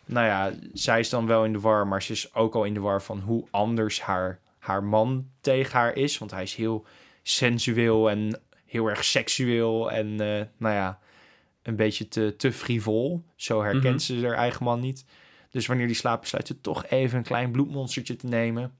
Nou 0.05 0.25
ja, 0.25 0.53
zij 0.73 0.99
is 0.99 1.09
dan 1.09 1.27
wel 1.27 1.45
in 1.45 1.53
de 1.53 1.59
war. 1.59 1.87
Maar 1.87 2.03
ze 2.03 2.11
is 2.11 2.33
ook 2.33 2.55
al 2.55 2.63
in 2.63 2.73
de 2.73 2.79
war 2.79 3.01
van 3.01 3.19
hoe 3.19 3.45
anders 3.51 4.01
haar, 4.01 4.39
haar 4.59 4.83
man 4.83 5.27
tegen 5.41 5.79
haar 5.79 5.95
is. 5.95 6.17
Want 6.17 6.31
hij 6.31 6.43
is 6.43 6.55
heel 6.55 6.85
sensueel 7.23 8.09
en 8.09 8.39
heel 8.65 8.87
erg 8.87 9.03
seksueel. 9.03 9.91
En 9.91 10.07
eh, 10.07 10.45
nou 10.57 10.75
ja, 10.75 10.99
een 11.67 11.75
beetje 11.75 12.07
te, 12.07 12.35
te 12.37 12.51
frivol. 12.51 13.23
Zo 13.35 13.61
herkent 13.63 13.83
Mhm. 14.09 14.19
ze 14.19 14.25
haar 14.25 14.35
eigen 14.35 14.63
man 14.63 14.79
niet. 14.79 15.05
Dus 15.49 15.67
wanneer 15.67 15.87
die 15.87 15.95
slaapt, 15.95 16.21
besluit 16.21 16.47
ze 16.47 16.61
toch 16.61 16.85
even 16.85 17.17
een 17.17 17.23
klein 17.23 17.51
bloedmonstertje 17.51 18.15
te 18.15 18.27
nemen. 18.27 18.73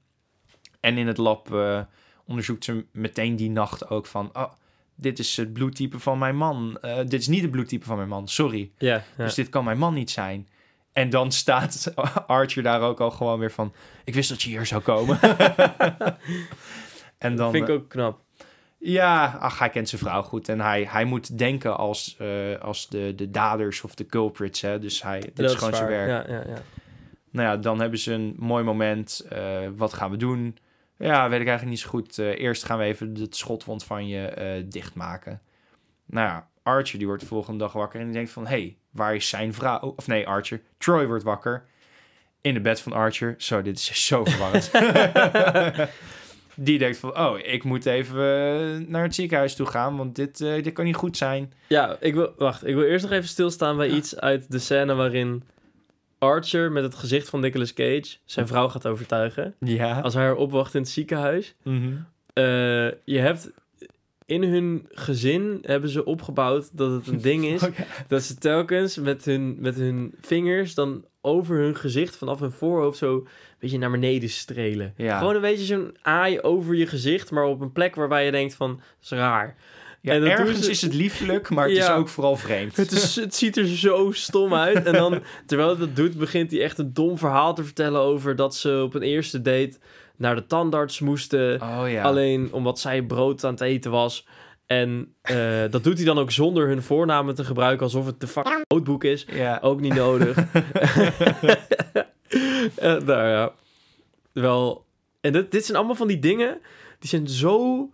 En 0.80 0.98
in 0.98 1.06
het 1.06 1.16
lab 1.16 1.54
eh, 1.54 1.80
onderzoekt 2.26 2.64
ze 2.64 2.86
meteen 2.92 3.36
die 3.36 3.50
nacht 3.50 3.90
ook 3.90 4.06
van... 4.06 4.30
Oh, 4.32 4.52
dit 4.94 5.18
is 5.18 5.36
het 5.36 5.52
bloedtype 5.52 5.98
van 5.98 6.18
mijn 6.18 6.36
man. 6.36 6.78
Eh, 6.80 6.96
dit 6.96 7.20
is 7.20 7.28
niet 7.28 7.42
het 7.42 7.50
bloedtype 7.50 7.84
van 7.84 7.96
mijn 7.96 8.08
man, 8.08 8.28
sorry. 8.28 8.70
Ja. 8.78 9.04
Dus 9.16 9.34
dit 9.34 9.48
kan 9.48 9.64
mijn 9.64 9.78
man 9.78 9.94
niet 9.94 10.10
zijn. 10.10 10.48
En 10.92 11.10
dan 11.10 11.32
staat 11.32 11.92
Archer 12.26 12.62
daar 12.62 12.80
ook 12.80 13.00
al 13.00 13.10
gewoon 13.10 13.38
weer 13.38 13.52
van... 13.52 13.72
Ik 14.04 14.14
wist 14.14 14.28
dat 14.28 14.42
je 14.42 14.48
hier 14.48 14.66
zou 14.66 14.82
komen. 14.82 15.20
en 17.18 17.36
dan... 17.36 17.50
vind 17.50 17.68
ik 17.68 17.74
ook 17.74 17.88
knap. 17.88 18.20
Ja, 18.78 19.36
ach, 19.40 19.58
hij 19.58 19.70
kent 19.70 19.88
zijn 19.88 20.00
vrouw 20.00 20.22
goed. 20.22 20.48
En 20.48 20.60
hij, 20.60 20.86
hij 20.90 21.04
moet 21.04 21.38
denken 21.38 21.76
als, 21.76 22.16
eh, 22.18 22.60
als 22.60 22.88
de, 22.88 23.12
de 23.16 23.30
daders 23.30 23.82
of 23.82 23.94
de 23.94 24.06
culprits. 24.06 24.60
Hè? 24.60 24.78
Dus 24.78 25.02
hij, 25.02 25.20
dit 25.20 25.38
is 25.38 25.54
gewoon 25.54 25.74
zijn 25.74 25.88
werk. 25.88 26.08
Ja, 26.28 26.34
ja, 26.34 26.42
ja. 26.46 26.62
Nou 27.30 27.48
ja, 27.48 27.56
dan 27.56 27.80
hebben 27.80 27.98
ze 27.98 28.12
een 28.12 28.34
mooi 28.38 28.64
moment. 28.64 29.26
Eh, 29.30 29.58
wat 29.76 29.92
gaan 29.92 30.10
we 30.10 30.16
doen? 30.16 30.58
Ja, 30.96 31.28
weet 31.28 31.40
ik 31.40 31.46
eigenlijk 31.46 31.76
niet 31.76 31.78
zo 31.78 31.88
goed. 31.88 32.18
Eh, 32.18 32.38
eerst 32.38 32.64
gaan 32.64 32.78
we 32.78 32.84
even 32.84 33.14
het 33.14 33.36
schotwond 33.36 33.84
van 33.84 34.08
je 34.08 34.64
dichtmaken. 34.68 35.40
Nou 36.06 36.26
ja, 36.26 36.48
Archer 36.62 36.98
die 36.98 37.06
wordt 37.06 37.22
de 37.22 37.28
volgende 37.28 37.58
dag 37.58 37.72
wakker 37.72 38.00
en 38.00 38.06
die 38.06 38.14
denkt 38.14 38.30
van... 38.30 38.46
Hé, 38.46 38.48
hey, 38.48 38.76
waar 38.90 39.14
is 39.14 39.28
zijn 39.28 39.54
vrouw? 39.54 39.94
Of 39.96 40.06
nee, 40.06 40.26
Archer. 40.26 40.60
Troy 40.78 41.06
wordt 41.06 41.24
wakker. 41.24 41.64
In 42.40 42.54
het 42.54 42.62
bed 42.62 42.80
van 42.80 42.92
Archer. 42.92 43.34
Zo, 43.38 43.62
dit 43.62 43.78
is 43.78 44.06
zo 44.06 44.24
verwarrend. 44.24 44.70
die 46.60 46.78
denkt 46.78 46.98
van... 46.98 47.18
Oh, 47.18 47.38
ik 47.38 47.64
moet 47.64 47.86
even 47.86 48.16
eh, 48.16 48.88
naar 48.88 49.02
het 49.02 49.14
ziekenhuis 49.14 49.54
toe 49.54 49.66
gaan. 49.66 49.96
Want 49.96 50.16
dit, 50.16 50.40
eh, 50.40 50.62
dit 50.62 50.72
kan 50.72 50.84
niet 50.84 50.96
goed 50.96 51.16
zijn. 51.16 51.52
Ja, 51.66 51.96
ik 52.00 52.14
wil, 52.14 52.32
wacht, 52.36 52.66
ik 52.66 52.74
wil 52.74 52.84
eerst 52.84 53.04
nog 53.04 53.12
even 53.12 53.28
stilstaan 53.28 53.76
bij 53.76 53.88
iets 53.88 54.16
uit 54.20 54.50
de 54.50 54.58
scène 54.58 54.94
waarin 54.94 55.42
Archer 56.18 56.72
met 56.72 56.82
het 56.82 56.94
gezicht 56.94 57.28
van 57.28 57.40
Nicolas 57.40 57.72
Cage 57.72 58.16
zijn 58.24 58.46
vrouw 58.46 58.68
gaat 58.68 58.86
overtuigen. 58.86 59.54
Ja. 59.58 60.00
Als 60.00 60.14
hij 60.14 60.22
haar 60.22 60.36
opwacht 60.36 60.74
in 60.74 60.80
het 60.80 60.90
ziekenhuis. 60.90 61.54
Mhm. 61.62 61.92
Eh, 62.32 62.44
je 63.04 63.18
hebt 63.18 63.50
in 64.26 64.42
hun 64.42 64.86
gezin 64.90 65.58
hebben 65.62 65.90
ze 65.90 66.04
opgebouwd 66.04 66.68
dat 66.72 66.90
het 66.90 67.06
een 67.06 67.20
ding 67.20 67.44
is 67.44 67.62
dat 68.08 68.22
ze 68.22 68.38
telkens 68.38 68.96
met 68.96 69.24
hun, 69.24 69.56
met 69.60 69.76
hun 69.76 70.14
vingers 70.20 70.74
dan 70.74 71.04
over 71.20 71.56
hun 71.56 71.76
gezicht 71.76 72.16
vanaf 72.16 72.40
hun 72.40 72.52
voorhoofd 72.52 72.98
zo 72.98 73.26
beetje 73.58 73.78
naar 73.78 73.90
beneden 73.90 74.28
strelen. 74.28 74.92
Ja. 74.96 75.18
Gewoon 75.18 75.34
een 75.34 75.40
beetje 75.40 75.64
zo'n 75.64 75.96
aai 76.02 76.40
over 76.40 76.74
je 76.74 76.86
gezicht, 76.86 77.30
maar 77.30 77.44
op 77.44 77.60
een 77.60 77.72
plek 77.72 77.94
waarbij 77.94 78.24
je 78.24 78.30
denkt 78.30 78.54
van, 78.54 78.70
dat 78.76 78.84
is 79.02 79.08
raar. 79.10 79.56
Ja, 80.00 80.12
En 80.12 80.24
ergens 80.24 80.64
ze- 80.64 80.70
is 80.70 80.82
het 80.82 80.94
liefelijk, 80.94 81.50
maar 81.50 81.68
het 81.68 81.76
is 81.76 81.88
ook 81.90 82.08
vooral 82.08 82.36
vreemd. 82.36 82.76
Het, 82.76 82.92
is, 82.92 83.16
het 83.16 83.34
ziet 83.34 83.56
er 83.56 83.66
zo 83.66 84.10
stom 84.12 84.54
uit. 84.54 84.84
En 84.84 84.92
dan, 84.92 85.22
terwijl 85.46 85.68
hij 85.68 85.78
dat 85.78 85.96
doet, 85.96 86.16
begint 86.16 86.50
hij 86.50 86.62
echt 86.62 86.78
een 86.78 86.92
dom 86.92 87.18
verhaal 87.18 87.54
te 87.54 87.64
vertellen 87.64 88.00
over 88.00 88.36
dat 88.36 88.56
ze 88.56 88.80
op 88.84 88.94
een 88.94 89.02
eerste 89.02 89.42
date 89.42 89.78
naar 90.16 90.34
de 90.34 90.46
tandarts 90.46 91.00
moesten. 91.00 91.62
Oh 91.62 91.82
ja. 91.90 92.02
Alleen 92.02 92.52
omdat 92.52 92.78
zij 92.80 93.02
brood 93.02 93.44
aan 93.44 93.50
het 93.50 93.60
eten 93.60 93.90
was. 93.90 94.26
En 94.66 95.14
eh, 95.22 95.36
dat 95.70 95.84
doet 95.84 95.96
hij 95.96 96.06
dan 96.06 96.18
ook 96.18 96.30
zonder 96.30 96.68
hun 96.68 96.82
voornamen 96.82 97.34
te 97.34 97.44
gebruiken, 97.44 97.84
alsof 97.84 98.06
het 98.06 98.20
de 98.20 98.26
fucking 98.26 98.64
notebook 98.68 99.04
is. 99.04 99.26
Ja. 99.32 99.58
Ook 99.62 99.80
niet 99.80 99.94
nodig. 99.94 100.36
Eh, 102.76 102.96
nou 103.00 103.28
ja. 103.28 103.52
Wel. 104.32 104.84
En 105.20 105.32
dit, 105.32 105.50
dit 105.50 105.64
zijn 105.64 105.76
allemaal 105.76 105.96
van 105.96 106.08
die 106.08 106.18
dingen. 106.18 106.60
Die 106.98 107.08
zijn 107.08 107.28
zo 107.28 107.90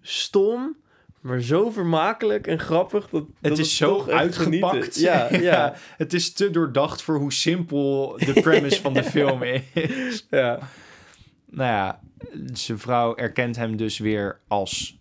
stom. 0.00 0.76
Maar 1.20 1.40
zo 1.40 1.70
vermakelijk 1.70 2.46
en 2.46 2.58
grappig. 2.58 3.08
Dat, 3.08 3.24
Het 3.40 3.58
is 3.58 3.76
zo 3.76 4.06
uitgepakt. 4.08 4.96
Ja, 5.00 5.28
ja, 5.34 5.74
Het 5.96 6.12
is 6.12 6.32
te 6.32 6.50
doordacht 6.50 7.02
voor 7.02 7.16
hoe 7.18 7.32
simpel 7.32 8.16
de 8.18 8.40
premise 8.40 8.80
van 8.80 8.92
de 8.92 9.02
film 9.14 9.42
is. 9.42 10.26
ja. 10.30 10.58
Nou 11.46 11.70
ja, 11.70 12.00
zijn 12.52 12.78
vrouw 12.78 13.16
erkent 13.16 13.56
hem 13.56 13.76
dus 13.76 13.98
weer 13.98 14.40
als 14.48 14.98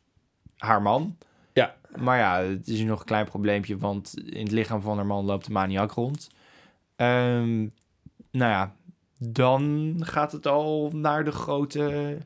haar 0.57 0.81
man. 0.81 1.17
Ja. 1.53 1.75
Maar 1.95 2.17
ja, 2.17 2.41
het 2.41 2.67
is 2.67 2.79
nog 2.79 2.99
een 2.99 3.05
klein 3.05 3.25
probleempje, 3.25 3.77
want 3.77 4.13
in 4.25 4.43
het 4.43 4.51
lichaam 4.51 4.81
van 4.81 4.95
haar 4.95 5.05
man 5.05 5.25
loopt 5.25 5.45
de 5.45 5.51
maniak 5.51 5.91
rond. 5.91 6.29
Ehm, 6.95 7.57
nou 8.31 8.51
ja, 8.51 8.75
dan 9.17 9.95
gaat 9.99 10.31
het 10.31 10.47
al 10.47 10.91
naar 10.93 11.23
de 11.23 11.31
grote... 11.31 12.17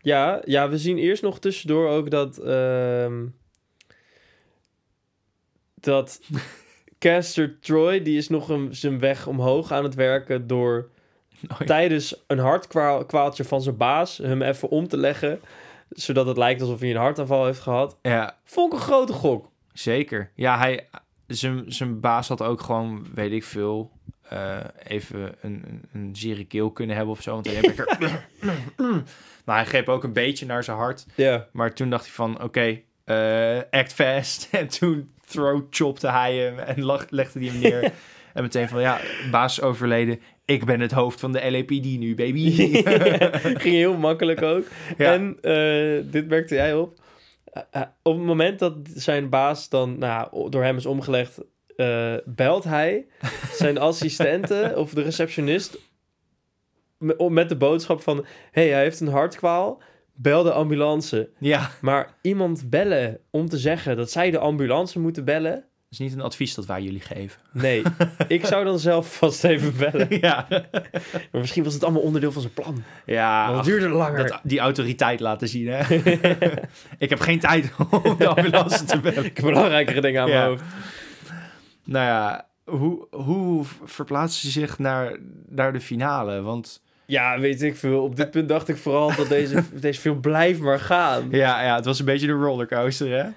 Ja, 0.00 0.42
ja, 0.44 0.68
we 0.68 0.78
zien 0.78 0.98
eerst 0.98 1.22
nog 1.22 1.38
tussendoor 1.38 1.88
ook 1.88 2.10
dat... 2.10 2.38
ehm, 2.38 3.26
dat 5.74 6.20
Caster 6.98 7.58
Troy, 7.60 8.02
die 8.02 8.16
is 8.16 8.28
nog 8.28 8.48
een, 8.48 8.74
zijn 8.74 8.98
weg 8.98 9.26
omhoog 9.26 9.72
aan 9.72 9.84
het 9.84 9.94
werken 9.94 10.46
door 10.46 10.90
Oh 11.50 11.58
ja. 11.58 11.64
tijdens 11.64 12.24
een 12.26 12.38
hartkwaaltje 12.38 13.44
van 13.44 13.62
zijn 13.62 13.76
baas 13.76 14.18
hem 14.18 14.42
even 14.42 14.68
om 14.68 14.88
te 14.88 14.96
leggen, 14.96 15.40
zodat 15.88 16.26
het 16.26 16.36
lijkt 16.36 16.60
alsof 16.60 16.80
hij 16.80 16.90
een 16.90 16.96
hartaanval 16.96 17.44
heeft 17.44 17.60
gehad. 17.60 17.98
Ja, 18.02 18.38
Vond 18.44 18.72
ik 18.72 18.78
een 18.78 18.84
grote 18.84 19.12
gok. 19.12 19.50
zeker. 19.72 20.30
Ja, 20.34 20.58
hij, 20.58 20.88
zijn, 21.26 21.72
zijn 21.72 22.00
baas 22.00 22.28
had 22.28 22.42
ook 22.42 22.60
gewoon, 22.60 23.06
weet 23.14 23.32
ik 23.32 23.44
veel, 23.44 23.90
eh, 24.28 24.58
even 24.86 25.34
een, 25.40 25.64
een, 25.66 25.82
een 25.92 26.16
zere 26.16 26.44
keel 26.44 26.70
kunnen 26.70 26.96
hebben 26.96 27.14
of 27.14 27.22
zo. 27.22 27.32
Want 27.32 27.46
hij 27.46 27.54
heeft 27.54 27.66
lekker... 27.66 28.26
maar 29.44 29.56
hij 29.56 29.64
greep 29.64 29.88
ook 29.88 30.04
een 30.04 30.12
beetje 30.12 30.46
naar 30.46 30.64
zijn 30.64 30.76
hart. 30.76 31.06
Ja. 31.14 31.48
Maar 31.52 31.74
toen 31.74 31.90
dacht 31.90 32.04
hij 32.04 32.14
van, 32.14 32.42
oké, 32.42 32.80
eh, 33.04 33.58
act 33.70 33.92
fast. 33.92 34.48
En 34.50 34.68
toen 34.68 35.14
throat 35.26 35.64
chopte 35.70 36.10
hij 36.10 36.36
hem 36.36 36.58
en 36.58 36.82
lag, 36.82 37.06
legde 37.10 37.38
hij 37.38 37.48
hem 37.48 37.58
neer. 37.58 37.82
en 38.34 38.42
meteen 38.42 38.68
van, 38.68 38.80
ja, 38.80 39.00
baas 39.30 39.60
overleden. 39.60 40.20
Ik 40.44 40.64
ben 40.64 40.80
het 40.80 40.92
hoofd 40.92 41.20
van 41.20 41.32
de 41.32 41.50
LAPD 41.50 41.98
nu, 41.98 42.14
baby. 42.14 42.50
Ging 43.58 43.74
heel 43.74 43.96
makkelijk 43.96 44.42
ook. 44.42 44.64
Ja. 44.96 45.12
En 45.12 45.38
eh, 45.42 46.12
dit 46.12 46.28
merkte 46.28 46.54
jij 46.54 46.74
op. 46.74 46.98
Op 48.02 48.16
het 48.16 48.24
moment 48.24 48.58
dat 48.58 48.74
zijn 48.94 49.28
baas 49.28 49.68
dan 49.68 49.98
nou, 49.98 50.50
door 50.50 50.62
hem 50.62 50.76
is 50.76 50.86
omgelegd, 50.86 51.40
eh, 51.76 52.14
belt 52.24 52.64
hij 52.64 53.06
zijn 53.52 53.78
assistente 53.78 54.72
of 54.76 54.90
de 54.94 55.02
receptionist 55.02 55.78
met 57.28 57.48
de 57.48 57.56
boodschap 57.56 58.02
van: 58.02 58.24
hey, 58.52 58.68
hij 58.68 58.82
heeft 58.82 59.00
een 59.00 59.08
hartkwaal. 59.08 59.82
Bel 60.18 60.42
de 60.42 60.52
ambulance. 60.52 61.28
ja, 61.38 61.70
Maar 61.80 62.14
iemand 62.20 62.70
bellen 62.70 63.18
om 63.30 63.48
te 63.48 63.58
zeggen 63.58 63.96
dat 63.96 64.10
zij 64.10 64.30
de 64.30 64.38
ambulance 64.38 64.98
moeten 64.98 65.24
bellen. 65.24 65.52
dat 65.52 65.64
is 65.90 65.98
niet 65.98 66.12
een 66.12 66.20
advies 66.20 66.54
dat 66.54 66.66
wij 66.66 66.82
jullie 66.82 67.00
geven. 67.00 67.40
Nee, 67.52 67.82
ik 68.28 68.46
zou 68.46 68.64
dan 68.64 68.78
zelf 68.78 69.16
vast 69.16 69.44
even 69.44 69.76
bellen. 69.76 70.06
ja, 70.20 70.46
Maar 70.50 71.40
misschien 71.40 71.64
was 71.64 71.74
het 71.74 71.84
allemaal 71.84 72.02
onderdeel 72.02 72.32
van 72.32 72.40
zijn 72.42 72.54
plan. 72.54 72.82
ja 73.06 73.44
Want 73.46 73.56
het 73.56 73.66
duurde 73.66 73.88
langer. 73.88 74.26
dat, 74.28 74.40
die 74.42 74.58
autoriteit 74.58 75.20
laten 75.20 75.48
zien, 75.48 75.68
hè. 75.68 75.94
ik 76.98 77.10
heb 77.10 77.20
geen 77.20 77.38
tijd 77.40 77.72
om 77.90 78.16
de 78.18 78.26
ambulance 78.28 78.84
te 78.84 79.00
bellen. 79.00 79.24
Ik 79.24 79.36
heb 79.36 79.46
belangrijkere 79.46 80.00
dingen 80.00 80.22
aan 80.22 80.28
Ja. 80.28 80.34
mijn 80.36 80.48
hoofd. 80.48 80.62
Nou 81.86 82.04
ja, 82.04 82.48
hoe, 82.64 83.06
hoe 83.10 83.64
verplaatst 83.84 84.40
ze 84.40 84.50
zich 84.50 84.78
naar, 84.78 85.16
naar 85.48 85.72
de 85.72 85.80
finale? 85.80 86.40
Want 86.40 86.82
Ja, 87.06 87.38
weet 87.40 87.62
ik 87.62 87.76
veel. 87.76 88.02
Op 88.02 88.16
dit 88.16 88.30
punt 88.30 88.48
dacht 88.48 88.68
ik 88.68 88.76
vooral 88.76 89.16
dat 89.16 89.28
deze, 89.28 89.64
deze 89.80 90.00
film 90.00 90.20
blijft 90.20 90.60
maar 90.60 90.80
gaan. 90.80 91.28
ja, 91.30 91.64
ja, 91.64 91.76
het 91.76 91.84
was 91.84 91.98
een 91.98 92.04
beetje 92.04 92.26
de 92.26 92.32
rollercoaster, 92.32 93.10
hè? 93.10 93.30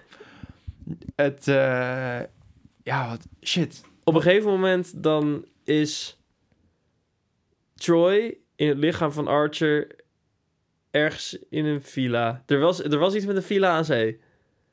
Het, 1.16 1.48
eh, 1.48 2.20
ja, 2.84 3.10
wat, 3.10 3.28
shit. 3.44 3.82
Op 4.04 4.16
een 4.16 4.22
gegeven 4.22 4.50
moment 4.50 5.04
dan 5.04 5.46
is 5.64 6.20
Troy 7.76 8.38
in 8.56 8.68
het 8.68 8.78
lichaam 8.78 9.12
van 9.12 9.28
Archer 9.28 9.96
ergens 10.92 11.38
in 11.50 11.66
een 11.66 11.82
villa. 11.82 12.44
Er 12.46 12.60
was, 12.60 12.84
er 12.84 12.98
was 12.98 13.16
iets 13.16 13.26
met 13.26 13.36
een 13.36 13.44
villa 13.44 13.70
aan 13.70 13.86
zee. 13.86 14.20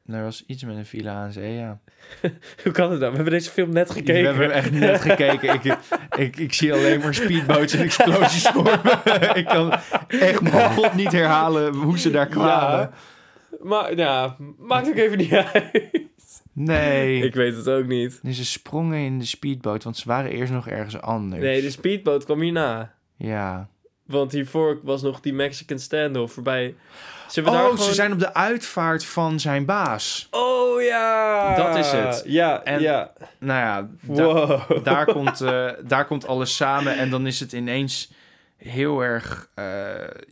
Er 0.09 0.23
was 0.23 0.45
iets 0.47 0.65
met 0.65 0.77
een 0.77 0.87
villa 0.87 1.13
aan 1.13 1.33
zee, 1.33 1.55
ja. 1.55 1.81
Hoe 2.63 2.73
kan 2.73 2.91
het 2.91 3.01
nou? 3.01 3.11
We 3.11 3.17
hebben 3.17 3.35
deze 3.35 3.51
film 3.51 3.73
net 3.73 3.91
gekeken. 3.91 4.23
We 4.23 4.29
hebben 4.29 4.53
echt 4.53 4.71
net 4.71 5.01
gekeken. 5.01 5.55
Ik, 5.55 5.77
ik, 6.17 6.37
ik 6.37 6.53
zie 6.53 6.73
alleen 6.73 7.01
maar 7.01 7.15
speedboats 7.15 7.73
en 7.73 7.83
explosies 7.83 8.49
voor 8.49 8.63
me. 8.63 8.99
ik 9.41 9.47
kan 9.47 9.73
echt 10.09 10.41
mijn 10.41 10.71
god 10.71 10.95
niet 10.95 11.13
herhalen 11.13 11.75
hoe 11.75 11.99
ze 11.99 12.11
daar 12.11 12.27
kwamen. 12.27 12.79
Ja. 12.79 12.91
Maar 13.63 13.97
ja, 13.97 14.37
maakt 14.59 14.89
ook 14.89 14.97
even 14.97 15.19
niet 15.19 15.33
uit. 15.33 15.91
Nee. 16.53 17.23
Ik 17.23 17.35
weet 17.35 17.57
het 17.57 17.69
ook 17.69 17.87
niet. 17.87 18.21
Dus 18.23 18.37
ze 18.37 18.45
sprongen 18.45 18.99
in 18.99 19.19
de 19.19 19.25
speedboot, 19.25 19.85
want 19.85 19.97
ze 19.97 20.09
waren 20.09 20.31
eerst 20.31 20.53
nog 20.53 20.69
ergens 20.69 21.01
anders. 21.01 21.43
Nee, 21.43 21.63
de 21.63 21.71
speedboot 21.71 22.25
kwam 22.25 22.41
hierna. 22.41 22.95
Ja. 23.17 23.69
Want 24.07 24.33
hiervoor 24.33 24.79
was 24.83 25.03
nog 25.03 25.21
die 25.21 25.33
Mexican 25.35 25.79
standoff 25.79 26.33
voorbij. 26.35 26.75
Zullen 27.29 27.51
we 27.53 27.57
Oh, 27.57 27.63
daar 27.63 27.71
ze 27.73 27.79
gewoon... 27.79 27.95
zijn 27.95 28.13
op 28.13 28.19
de 28.19 28.35
uitvaart 28.35 29.05
van 29.05 29.41
zijn 29.41 29.65
baas. 29.65 30.29
Oh 30.31 30.83
ja! 30.83 31.55
Dat 31.57 31.77
is 31.77 31.91
het. 31.91 32.23
Ja, 32.27 32.63
En- 32.63 32.81
ja. 32.81 33.13
Nou 33.39 33.61
ja, 33.61 33.89
da- 34.01 34.23
Wow. 34.25 34.85
daar, 34.85 35.05
komt, 35.15 35.41
eh, 35.41 35.69
daar 35.85 36.05
komt 36.07 36.27
alles 36.27 36.57
samen. 36.57 36.97
En 36.97 37.11
dan 37.11 37.27
is 37.27 37.41
het 37.41 37.53
ineens 37.53 38.11
heel 38.57 39.01
erg 39.01 39.49
eh, 39.55 39.65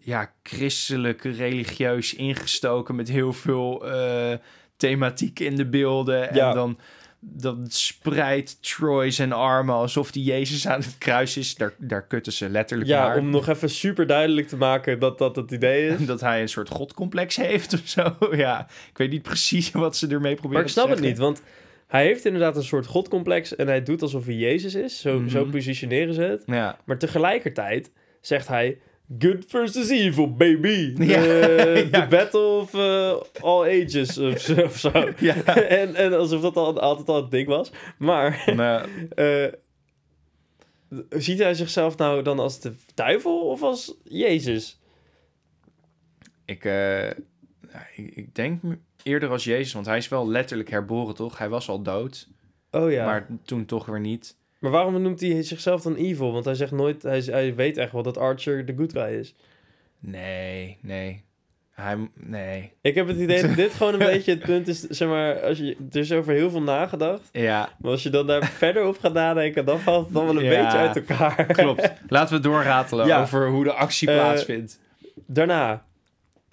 ja, 0.03 0.31
christelijk, 0.43 1.23
religieus 1.23 2.15
ingestoken... 2.15 2.95
met 2.95 3.09
heel 3.09 3.33
veel 3.33 3.87
eh, 3.91 4.37
thematiek 4.77 5.41
in 5.41 5.57
de 5.57 5.67
beelden. 5.67 6.35
Ja. 6.35 6.49
En 6.49 6.55
dan, 6.55 6.79
dan 7.27 7.67
spreidt 7.69 8.63
Troy 8.77 9.11
zijn 9.11 9.33
armen 9.33 9.75
alsof 9.75 10.11
die 10.13 10.25
Jezus 10.25 10.67
aan 10.69 10.81
het 10.81 10.99
kruis 10.99 11.37
is. 11.37 11.55
Daar, 11.55 11.75
daar 11.79 12.07
kutten 12.07 12.33
ze 12.33 12.49
letterlijk 12.49 12.91
Ja, 12.91 13.07
naar. 13.09 13.17
om 13.19 13.31
nog 13.31 13.49
even 13.49 13.71
super 13.71 14.07
duidelijk 14.07 14.49
te 14.49 14.57
maken 14.57 14.99
dat 14.99 15.19
dat 15.19 15.37
het 15.37 15.51
idee 15.51 15.89
is. 15.89 16.07
Dat 16.15 16.21
hij 16.21 16.41
een 16.43 16.49
soort 16.49 16.69
godcomplex 16.69 17.37
heeft 17.37 17.73
of 17.73 17.81
zo. 17.85 18.17
Ja, 18.37 18.67
ik 18.91 18.99
weet 18.99 19.11
niet 19.11 19.23
precies 19.23 19.71
wat 19.87 19.97
ze 19.97 20.07
ermee 20.07 20.35
proberen 20.35 20.53
Maar 20.53 20.61
ik 20.61 20.67
te 20.67 20.73
snap 20.73 20.89
het 20.89 21.01
niet, 21.01 21.19
want 21.19 21.43
hij 21.87 22.05
heeft 22.05 22.25
inderdaad 22.25 22.57
een 22.57 22.65
soort 22.65 22.87
godcomplex 22.87 23.57
en 23.57 23.67
hij 23.67 23.83
doet 23.83 24.03
alsof 24.03 24.25
hij 24.25 24.35
Jezus 24.35 24.75
is. 24.75 25.01
Zo, 25.01 25.19
Mhm. 25.21 25.29
zo 25.29 25.45
positioneren 25.45 26.15
ze 26.15 26.23
het. 26.23 26.43
Ja, 26.47 26.79
Maar 26.85 26.99
tegelijkertijd 26.99 27.91
zegt 28.21 28.49
hij... 28.49 28.79
Good 29.19 29.45
versus 29.49 29.91
evil, 29.91 30.35
baby. 30.35 30.95
Ja, 30.99 31.23
ja. 31.25 31.91
the 31.91 32.07
battle 32.09 32.41
of 32.41 32.75
uh, 32.75 33.15
all 33.43 33.63
ages 33.63 34.19
of 34.19 34.41
zo. 34.41 34.63
Of 34.63 34.79
zo. 34.79 35.13
ja. 35.19 35.45
en, 35.45 35.95
en 35.95 36.13
alsof 36.13 36.41
dat 36.41 36.57
al, 36.57 36.81
altijd 36.81 37.09
al 37.09 37.23
het 37.23 37.31
ding 37.31 37.47
was. 37.49 37.71
Maar 37.99 38.45
eh, 39.15 39.53
ziet 41.11 41.39
hij 41.39 41.55
zichzelf 41.55 41.97
nou 41.97 42.23
dan 42.23 42.39
als 42.39 42.61
de 42.61 42.73
duivel 42.95 43.41
of 43.41 43.63
als 43.63 43.95
Jezus? 44.05 44.79
ik, 46.45 46.65
eh, 46.65 47.07
ja, 47.73 47.87
ik, 47.95 48.17
ik 48.17 48.35
denk 48.35 48.63
eerder 49.03 49.31
als 49.31 49.45
Jezus, 49.45 49.73
want 49.73 49.87
hij 49.87 49.97
is 49.97 50.09
wel 50.09 50.29
letterlijk 50.29 50.71
herboren, 50.71 51.15
toch? 51.15 51.39
Hij 51.39 51.49
was 51.49 51.69
al 51.69 51.83
dood, 51.83 52.29
Oh 52.75 52.91
ja. 52.91 53.05
Maar 53.05 53.27
toen 53.45 53.65
toch 53.65 53.87
weer 53.87 54.01
niet. 54.01 54.37
Waarom 54.71 55.03
noemt 55.03 55.21
hij 55.21 55.43
zichzelf 55.43 55.83
dan 55.83 55.95
evil? 55.97 56.33
Want 56.33 56.45
hij 56.45 56.55
zegt 56.55 56.73
nooit... 56.73 57.03
Hij, 57.03 57.21
hij 57.21 57.55
weet 57.55 57.77
echt 57.77 57.93
wel 57.93 58.03
dat 58.03 58.19
Archer 58.19 58.67
de 58.67 58.75
good 58.77 58.93
guy 58.93 59.19
is. 59.19 59.35
Nee, 59.99 60.79
nee. 60.81 61.23
Hij, 61.71 62.09
nee. 62.15 62.73
Ik 62.81 62.95
heb 62.95 63.07
het 63.09 63.17
idee 63.17 63.43
dat 63.43 63.55
dit 63.57 63.73
gewoon 63.75 63.93
een 63.93 63.99
beetje 64.13 64.31
het 64.31 64.43
punt 64.43 64.69
is... 64.69 64.81
Zeg 64.81 65.09
maar, 65.09 65.41
als 65.41 65.59
je, 65.59 65.77
er 65.93 65.99
is 66.01 66.13
over 66.13 66.33
heel 66.33 66.51
veel 66.51 66.63
nagedacht. 66.63 67.29
Ja, 67.33 67.69
Maar 67.79 67.91
als 67.91 68.03
je 68.03 68.11
dan 68.11 68.27
daar 68.27 68.45
verder 68.65 68.87
op 68.87 68.99
gaat 68.99 69.13
nadenken... 69.13 69.65
dan 69.65 69.81
valt 69.81 70.05
het 70.05 70.15
dan 70.15 70.25
wel 70.27 70.37
een 70.37 70.45
Ja, 70.45 70.63
beetje 70.63 70.79
uit 70.79 70.97
elkaar. 70.97 71.47
klopt. 71.47 71.93
Laten 72.09 72.37
we 72.37 72.43
doorratelen 72.43 73.07
Ja. 73.13 73.21
over 73.23 73.49
hoe 73.49 73.65
de 73.65 73.73
actie 73.73 74.09
Eh, 74.09 74.15
plaatsvindt. 74.15 74.81
Daarna 75.27 75.85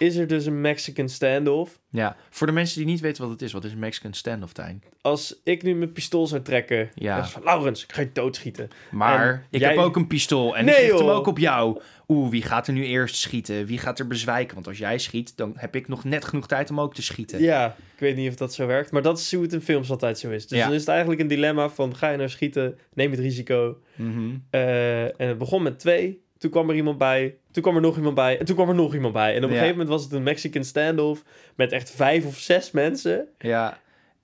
is 0.01 0.15
er 0.15 0.27
dus 0.27 0.45
een 0.45 0.61
Mexican 0.61 1.09
standoff. 1.09 1.79
Ja, 1.89 2.15
voor 2.29 2.47
de 2.47 2.53
mensen 2.53 2.77
die 2.77 2.85
niet 2.85 2.99
weten 2.99 3.21
wat 3.21 3.31
het 3.31 3.41
is, 3.41 3.51
wat 3.51 3.63
is 3.63 3.71
een 3.71 3.79
Mexican 3.79 4.13
standoff, 4.13 4.53
Tijn? 4.53 4.83
Als 5.01 5.39
ik 5.43 5.63
nu 5.63 5.75
mijn 5.75 5.91
pistool 5.91 6.27
zou 6.27 6.41
trekken... 6.41 6.89
Ja. 6.95 7.25
van, 7.27 7.43
Laurens, 7.43 7.83
ik 7.83 7.93
ga 7.93 8.01
je 8.01 8.09
doodschieten. 8.13 8.67
Maar 8.91 9.33
En 9.33 9.43
ik 9.49 9.59
jij- 9.59 9.69
heb 9.69 9.77
ook 9.79 9.95
een 9.95 10.07
pistool 10.07 10.57
en 10.57 10.65
Nee, 10.65 10.75
ik 10.75 10.81
richt 10.81 10.99
hem 10.99 11.07
ook 11.09 11.27
op 11.27 11.37
jou. 11.37 11.81
Oeh, 12.07 12.29
wie 12.29 12.41
gaat 12.41 12.67
er 12.67 12.73
nu 12.73 12.85
eerst 12.85 13.15
schieten? 13.15 13.65
Wie 13.65 13.77
gaat 13.77 13.99
er 13.99 14.07
bezwijken? 14.07 14.53
Want 14.55 14.67
als 14.67 14.77
jij 14.77 14.97
schiet, 14.97 15.37
dan 15.37 15.53
heb 15.55 15.75
ik 15.75 15.87
nog 15.87 16.03
net 16.03 16.25
genoeg 16.25 16.47
tijd 16.47 16.69
om 16.69 16.79
ook 16.79 16.93
te 16.93 17.01
schieten. 17.01 17.41
Ja, 17.41 17.67
ik 17.93 17.99
weet 17.99 18.15
niet 18.15 18.29
of 18.29 18.35
dat 18.35 18.53
zo 18.53 18.67
werkt. 18.67 18.91
Maar 18.91 19.01
dat 19.01 19.19
is 19.19 19.33
hoe 19.33 19.43
het 19.43 19.53
in 19.53 19.61
films 19.61 19.89
altijd 19.89 20.19
zo 20.19 20.29
is. 20.29 20.47
Dus 20.47 20.57
Ja. 20.57 20.63
dan 20.65 20.73
is 20.73 20.79
het 20.79 20.89
eigenlijk 20.89 21.21
een 21.21 21.27
dilemma 21.27 21.69
van... 21.69 21.95
ga 21.95 22.09
je 22.09 22.17
nou 22.17 22.29
schieten, 22.29 22.77
neem 22.93 23.11
het 23.11 23.19
risico. 23.19 23.77
Mhm. 23.95 24.29
Eh, 24.49 25.03
en 25.03 25.27
het 25.27 25.37
begon 25.37 25.63
met 25.63 25.79
twee. 25.79 26.21
Toen 26.41 26.51
kwam 26.51 26.69
er 26.69 26.75
iemand 26.75 26.97
bij. 26.97 27.35
Toen 27.51 27.63
kwam 27.63 27.75
er 27.75 27.81
nog 27.81 27.95
iemand 27.97 28.15
bij. 28.15 28.39
En 28.39 28.45
toen 28.45 28.55
kwam 28.55 28.69
er 28.69 28.75
nog 28.75 28.93
iemand 28.93 29.13
bij. 29.13 29.31
En 29.35 29.37
op 29.37 29.43
een 29.43 29.49
Ja. 29.49 29.61
gegeven 29.61 29.71
moment 29.77 29.89
was 29.89 30.03
het 30.03 30.11
een 30.11 30.23
Mexican 30.23 30.63
standoff... 30.63 31.23
met 31.55 31.71
echt 31.71 31.91
vijf 31.91 32.25
of 32.25 32.37
zes 32.37 32.71
mensen. 32.71 33.27
Ja, 33.39 33.77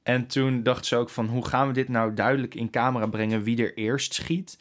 en 0.04 0.28
toen 0.28 0.64
dacht 0.64 0.86
ze 0.86 0.96
ook 0.96 1.10
van... 1.10 1.26
hoe 1.28 1.46
gaan 1.48 1.68
we 1.68 1.74
dit 1.74 1.90
nou 1.90 2.14
duidelijk 2.14 2.56
in 2.56 2.70
camera 2.70 3.06
brengen 3.06 3.44
wie 3.44 3.64
er 3.64 3.78
eerst 3.78 4.14
schiet? 4.14 4.60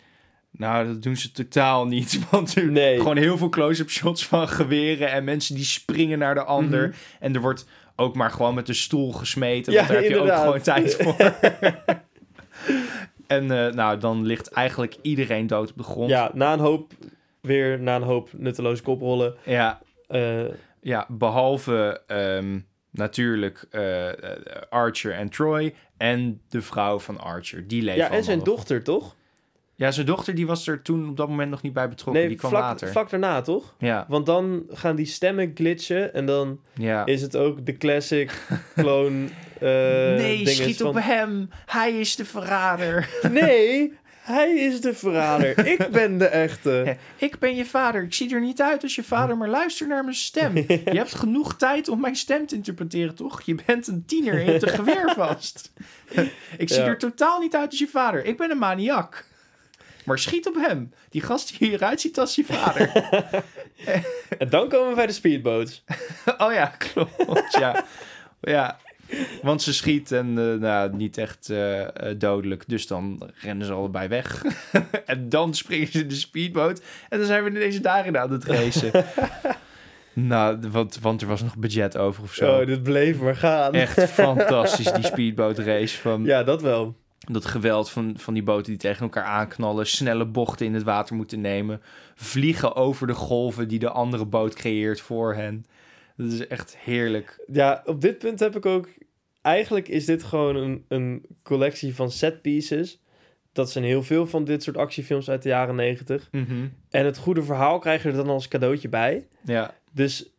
Nou, 0.51 0.87
dat 0.87 1.03
doen 1.03 1.17
ze 1.17 1.33
totaal 1.33 1.87
niet. 1.87 2.19
Want 2.31 2.55
er 2.57 2.71
Nee. 2.71 2.97
gewoon 2.99 3.17
heel 3.17 3.39
veel 3.39 3.49
close-up 3.49 3.91
shots 3.91 4.27
van 4.27 4.49
geweren... 4.49 5.11
en 5.11 5.25
mensen 5.25 5.55
die 5.55 5.65
springen 5.65 6.19
naar 6.19 6.35
de 6.35 6.45
ander. 6.45 6.89
Mhm. 6.89 6.97
En 7.21 7.35
er 7.35 7.41
wordt 7.41 7.67
ook 7.97 8.15
maar 8.15 8.31
gewoon 8.31 8.55
met 8.55 8.67
de 8.67 8.73
stoel 8.75 9.13
gesmeten. 9.13 9.73
Ja, 9.73 9.79
want 9.79 9.93
daar 9.93 10.03
heb 10.03 10.11
je 10.11 10.17
ook 10.19 10.23
inderdaad. 10.23 10.45
gewoon 10.45 10.61
tijd 10.63 10.95
voor. 11.01 11.17
en 13.27 13.51
eh, 13.67 13.73
nou, 13.75 13.99
dan 13.99 14.25
ligt 14.27 14.49
eigenlijk 14.53 14.97
iedereen 15.03 15.47
dood 15.47 15.71
op 15.71 15.77
de 15.77 15.83
grond. 15.83 16.11
Ja, 16.11 16.31
na 16.35 16.53
een 16.53 16.59
hoop... 16.59 16.93
weer 17.47 17.81
na 17.81 17.97
een 17.97 18.03
hoop 18.03 18.29
nutteloze 18.33 18.83
koprollen... 18.83 19.35
ja 19.45 19.81
eh, 20.09 20.45
Ja, 20.81 21.07
behalve 21.09 22.03
ehm, 22.07 22.59
natuurlijk 22.91 23.67
eh, 23.71 24.09
eh, 24.09 24.17
Archer 24.69 25.13
en 25.13 25.29
Troy 25.29 25.75
en 25.97 26.41
de 26.49 26.63
vrouw 26.63 26.99
van 26.99 27.21
Archer. 27.21 27.69
Die 27.69 27.83
leven 27.83 28.03
Ja, 28.03 28.11
en 28.11 28.25
zijn 28.25 28.39
nog. 28.39 28.47
dochter, 28.47 28.83
toch? 28.83 29.15
Ja, 29.75 29.91
zijn 29.91 30.07
dochter 30.07 30.35
die 30.35 30.47
was 30.47 30.67
er 30.67 30.83
toen 30.83 31.09
op 31.09 31.17
dat 31.17 31.29
moment 31.29 31.51
nog 31.51 31.63
niet 31.63 31.73
bij 31.73 31.89
betrokken. 31.89 32.21
Nee, 32.21 32.29
die 32.31 32.39
kwam 32.39 32.51
vlak, 32.51 32.63
later. 32.63 32.89
vlak 32.89 33.11
daarna, 33.11 33.41
toch? 33.41 33.75
Ja, 33.79 34.05
Want 34.09 34.27
dan 34.27 34.63
gaan 34.71 34.97
die 34.97 35.07
stemmen 35.07 35.51
glitchen 35.55 36.15
en 36.15 36.27
dan 36.27 36.61
ja. 36.75 37.07
is 37.07 37.23
het 37.23 37.37
ook 37.37 37.67
de 37.67 37.77
classic 37.77 38.47
clone 38.75 39.29
nee, 39.61 40.49
schiet 40.49 40.77
van... 40.77 40.87
op 40.87 40.99
hem. 41.01 41.49
Hij 41.67 42.01
is 42.01 42.17
de 42.17 42.25
verrader. 42.25 43.09
Nee, 43.31 43.93
hij 44.27 44.51
is 44.55 44.81
de 44.81 44.95
verrader. 44.95 45.67
Ik 45.73 45.89
ben 45.91 46.19
de 46.19 46.27
echte. 46.27 46.97
Ik 47.17 47.39
ben 47.39 47.55
je 47.57 47.65
vader. 47.67 48.03
Ik 48.03 48.15
zie 48.15 48.35
er 48.35 48.41
niet 48.41 48.61
uit 48.63 48.83
als 48.83 48.95
je 48.95 49.03
vader, 49.03 49.37
maar 49.37 49.49
luister 49.49 49.87
naar 49.87 50.03
mijn 50.05 50.17
stem. 50.17 50.57
Je 50.67 50.81
hebt 50.85 51.15
genoeg 51.15 51.57
tijd 51.57 51.89
om 51.89 52.01
mijn 52.01 52.17
stem 52.17 52.47
te 52.47 52.55
interpreteren, 52.55 53.15
toch? 53.15 53.43
Je 53.43 53.55
bent 53.67 53.87
een 53.87 54.05
tiener 54.07 54.35
en 54.35 54.45
je 54.45 54.51
hebt 54.51 54.63
een 54.63 54.69
geweer 54.69 55.13
vast. 55.17 55.73
Ik 56.59 56.69
zie 56.69 56.81
Ja. 56.83 56.87
er 56.87 56.99
totaal 56.99 57.41
niet 57.41 57.55
uit 57.55 57.71
als 57.71 57.79
je 57.79 57.89
vader. 57.89 58.25
Ik 58.25 58.37
ben 58.37 58.51
een 58.51 58.59
maniak. 58.59 59.25
Maar 60.05 60.19
schiet 60.19 60.47
op 60.49 60.55
hem. 60.55 60.93
Die 61.11 61.23
gast 61.23 61.59
die 61.59 61.69
hieruit 61.69 62.01
ziet 62.01 62.19
als 62.19 62.35
je 62.35 62.45
vader. 62.45 62.91
En 64.39 64.49
dan 64.49 64.69
komen 64.69 64.89
we 64.89 64.95
bij 64.95 65.07
de 65.07 65.13
speedboats. 65.13 65.85
oh 66.39 66.53
ja, 66.53 66.67
klopt. 66.67 67.57
Ja. 67.59 67.85
ja. 68.41 68.79
Want 69.43 69.63
ze 69.63 69.75
schiet 69.75 70.13
en 70.13 70.39
eh, 70.39 70.61
nou, 70.61 70.97
niet 70.97 71.19
echt 71.19 71.51
eh, 71.51 71.83
eh, 71.83 72.19
dodelijk. 72.19 72.65
Dus 72.67 72.87
dan 72.87 73.31
rennen 73.35 73.67
ze 73.67 73.73
allebei 73.73 74.09
weg. 74.09 74.45
en 75.07 75.29
dan 75.29 75.55
springen 75.55 75.89
ze 75.89 76.01
in 76.01 76.09
de 76.09 76.15
speedboot. 76.15 76.83
En 77.09 77.19
dan 77.19 77.27
zijn 77.27 77.45
we 77.45 77.51
ineens 77.51 77.81
daarin 77.81 78.19
aan 78.19 78.33
het 78.33 78.45
racen. 78.45 78.91
nou, 80.13 80.59
want, 80.71 80.99
want 81.01 81.23
er 81.23 81.29
was 81.29 81.43
nog 81.43 81.57
budget 81.57 81.97
over 81.97 82.23
of 82.23 82.35
zo. 82.35 82.61
Oh, 82.61 82.67
dit 82.67 82.83
bleef 82.83 83.21
maar 83.21 83.37
gaan. 83.37 83.73
Echt 83.73 84.11
fantastisch, 84.11 84.93
die 84.93 85.05
speedboot 85.05 85.59
race. 85.59 85.99
Van 85.99 86.25
Ja, 86.25 86.43
dat 86.43 86.63
wel. 86.63 86.95
dat 87.19 87.45
geweld 87.45 87.91
van, 87.91 88.15
van 88.19 88.35
die 88.35 88.43
boten 88.43 88.73
die 88.73 88.81
tegen 88.81 89.03
elkaar 89.03 89.25
aanknallen. 89.25 89.87
Snelle 89.87 90.27
bochten 90.27 90.67
in 90.67 90.75
het 90.75 90.83
water 90.83 91.17
moeten 91.17 91.41
nemen. 91.41 91.83
Vliegen 92.15 92.75
over 92.75 93.07
de 93.07 93.15
golven 93.15 93.69
die 93.69 93.79
de 93.79 93.91
andere 93.91 94.25
boot 94.25 94.55
creëert 94.55 95.01
voor 95.01 95.35
hen. 95.35 95.67
Dat 96.17 96.33
is 96.33 96.47
echt 96.47 96.77
heerlijk. 96.79 97.45
Ja, 97.53 97.83
op 97.85 98.01
dit 98.01 98.19
punt 98.19 98.41
heb 98.41 98.57
ik 98.57 98.67
ook... 98.67 98.89
Eigenlijk 99.43 99.89
is 99.89 100.05
dit 100.05 100.23
gewoon 100.23 100.57
een, 100.57 100.85
een 100.89 101.27
collectie 101.43 101.95
van 101.95 102.11
set 102.11 102.43
pieces. 102.43 103.01
Dat 103.53 103.71
zijn 103.71 103.85
heel 103.85 104.03
veel 104.03 104.27
van 104.27 104.45
dit 104.45 104.63
soort 104.63 104.77
actiefilms 104.77 105.31
uit 105.31 105.43
de 105.43 105.49
jaren 105.49 105.75
negentig. 105.75 106.29
Mhm. 106.31 106.67
En 106.91 107.05
het 107.05 107.19
goede 107.19 107.43
verhaal 107.43 107.79
krijg 107.79 108.03
je 108.03 108.09
er 108.09 108.15
dan 108.15 108.29
als 108.29 108.49
cadeautje 108.49 108.89
bij. 108.89 109.27
Ja, 109.45 109.75
Dus 109.93 110.31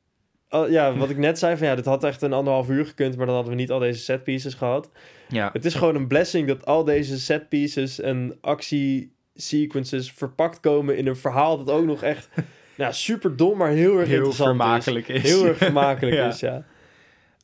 ja, 0.49 0.95
wat 0.95 1.10
ik 1.10 1.18
net 1.18 1.40
zei, 1.40 1.58
van 1.58 1.68
ja, 1.68 1.76
dit 1.76 1.86
had 1.86 2.04
echt 2.04 2.22
een 2.22 2.34
anderhalf 2.34 2.70
uur 2.70 2.86
gekund, 2.86 3.18
maar 3.18 3.26
dan 3.26 3.36
hadden 3.36 3.54
we 3.54 3.60
niet 3.60 3.72
al 3.72 3.80
deze 3.80 3.99
set 3.99 4.24
pieces 4.24 4.54
gehad. 4.54 4.90
ja. 5.30 5.49
Het 5.54 5.66
is 5.66 5.74
gewoon 5.76 5.95
een 5.95 6.08
blessing 6.08 6.48
dat 6.48 6.66
al 6.66 6.84
deze 6.84 7.20
set 7.20 7.49
pieces 7.49 7.99
en 7.99 8.38
actiesequences 8.41 10.12
verpakt 10.12 10.60
komen 10.60 10.98
in 10.98 11.08
een 11.08 11.16
verhaal 11.16 11.58
dat 11.58 11.76
ook 11.76 11.86
nog 11.86 12.04
echt 12.04 12.30
ja, 12.78 12.91
super 12.91 13.36
dom, 13.38 13.58
maar 13.58 13.70
heel 13.70 13.98
erg 13.98 14.08
heel 14.08 14.16
interessant 14.18 14.49
vermakelijk 14.58 15.08
is. 15.08 15.24
is. 15.24 15.30
Heel 15.32 15.45
erg 15.45 15.58
vermakelijk 15.58 16.16
Ja. 16.22 16.28
is, 16.28 16.40
ja. 16.40 16.64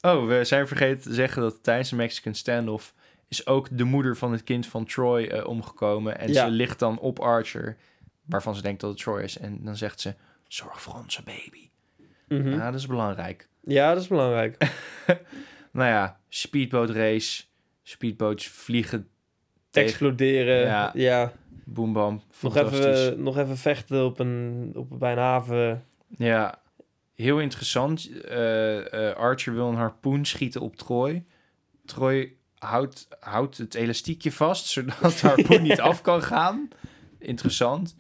Oh, 0.02 0.28
we 0.28 0.44
zijn 0.44 0.68
vergeten 0.68 1.02
te 1.02 1.14
zeggen 1.14 1.42
dat 1.42 1.64
tijdens 1.64 1.90
de 1.90 1.96
Mexican 1.96 2.34
standoff 2.34 2.94
is 3.28 3.48
ook 3.48 3.68
de 3.72 3.84
moeder 3.84 4.18
van 4.18 4.32
het 4.32 4.44
kind 4.44 4.68
van 4.68 4.86
Troy 4.86 5.24
eh, 5.24 5.48
omgekomen. 5.48 6.20
En 6.20 6.34
Ja. 6.34 6.46
ze 6.46 6.52
ligt 6.52 6.80
dan 6.80 7.00
op 7.00 7.20
Archer, 7.20 7.78
waarvan 8.26 8.56
ze 8.56 8.62
denkt 8.62 8.82
dat 8.82 8.90
het 8.90 9.00
Troy 9.00 9.22
is. 9.22 9.38
En 9.38 9.60
dan 9.64 9.76
zegt 9.76 10.00
ze, 10.02 10.14
zorg 10.48 10.82
voor 10.82 10.94
onze 10.94 11.24
baby. 11.24 11.70
Mhm. 12.28 12.50
Ja, 12.50 12.72
dat 12.72 12.80
is 12.80 12.88
belangrijk. 12.88 13.48
Ja, 13.64 13.94
dat 13.94 14.02
is 14.02 14.08
belangrijk. 14.08 14.58
Nou 15.72 15.90
ja, 15.90 16.20
speedboot 16.30 16.90
race. 16.90 17.44
Speedboats 17.84 18.48
vliegen 18.48 19.08
tegen... 19.70 19.90
Exploderen, 19.90 20.60
Ja. 20.60 20.92
ja. 20.94 21.32
Boom, 21.66 21.94
bam. 21.94 22.22
Nog 22.42 22.56
even, 22.56 23.24
nog 23.24 23.38
even 23.38 23.58
vechten 23.58 24.06
op 24.06 24.20
een, 24.20 24.72
op, 24.76 25.00
bij 25.00 25.12
een 25.12 25.18
haven. 25.18 25.86
Ja, 26.08 26.60
heel 27.16 27.40
interessant. 27.40 28.22
Eh, 28.22 29.14
Archer 29.16 29.54
wil 29.54 29.68
een 29.68 29.76
harpoen 29.76 30.26
schieten 30.26 30.62
op 30.62 30.76
Troy. 30.76 31.26
Troy 31.86 32.36
houdt, 32.58 33.08
houdt 33.20 33.58
het 33.58 33.76
elastiekje 33.76 34.32
vast, 34.32 34.66
zodat 34.66 35.20
de 35.20 35.28
harpoen 35.28 35.62
niet 35.70 35.80
af 35.80 36.02
kan 36.02 36.22
gaan. 36.22 36.68
Interessant. 37.20 37.96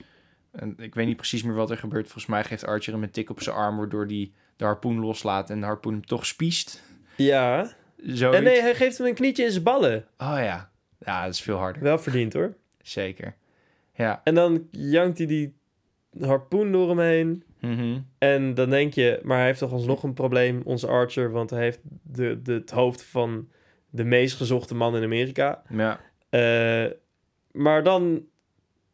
En 0.51 0.75
ik 0.77 0.95
weet 0.95 1.07
niet 1.07 1.17
precies 1.17 1.43
meer 1.43 1.55
wat 1.55 1.71
er 1.71 1.77
gebeurt. 1.77 2.05
Volgens 2.05 2.25
mij 2.25 2.43
geeft 2.43 2.65
Archer 2.65 2.93
hem 2.93 3.03
een 3.03 3.11
tik 3.11 3.29
op 3.29 3.41
zijn 3.41 3.55
arm, 3.55 3.77
waardoor 3.77 4.05
hij 4.05 4.31
de 4.55 4.65
harpoen 4.65 4.99
loslaat 4.99 5.49
en 5.49 5.59
de 5.59 5.65
harpoen 5.65 5.93
hem 5.93 6.05
toch 6.05 6.25
spiest. 6.25 6.83
Ja. 7.17 7.73
Zoiets. 7.97 8.37
En 8.37 8.43
nee, 8.43 8.61
hij 8.61 8.75
geeft 8.75 8.97
hem 8.97 9.07
een 9.07 9.13
knietje 9.13 9.43
in 9.43 9.51
zijn 9.51 9.63
ballen. 9.63 10.07
Oh 10.17 10.35
ja. 10.37 10.71
Ja, 10.99 11.23
dat 11.23 11.33
is 11.33 11.41
veel 11.41 11.57
harder. 11.57 11.81
Wel 11.81 11.99
verdiend 11.99 12.33
hoor. 12.33 12.55
Zeker. 12.81 13.35
Ja. 13.93 14.21
En 14.23 14.35
dan 14.35 14.67
jankt 14.71 15.17
hij 15.17 15.27
die 15.27 15.55
harpoen 16.19 16.71
door 16.71 16.89
hem 16.89 16.99
heen. 16.99 17.43
Mhm. 17.59 17.99
En 18.17 18.53
dan 18.53 18.69
denk 18.69 18.93
je, 18.93 19.19
maar 19.23 19.37
hij 19.37 19.45
heeft 19.45 19.59
toch 19.59 19.71
alsnog 19.71 20.03
een 20.03 20.13
probleem, 20.13 20.61
onze 20.65 20.87
Archer, 20.87 21.31
want 21.31 21.49
hij 21.49 21.61
heeft 21.61 21.79
de, 22.03 22.41
de, 22.41 22.53
het 22.53 22.71
hoofd 22.71 23.03
van 23.03 23.47
de 23.89 24.03
meest 24.03 24.35
gezochte 24.35 24.75
man 24.75 24.95
in 24.95 25.03
Amerika. 25.03 25.61
Ja. 25.69 25.99
Eh, 26.29 26.91
maar 27.51 27.83
dan 27.83 28.25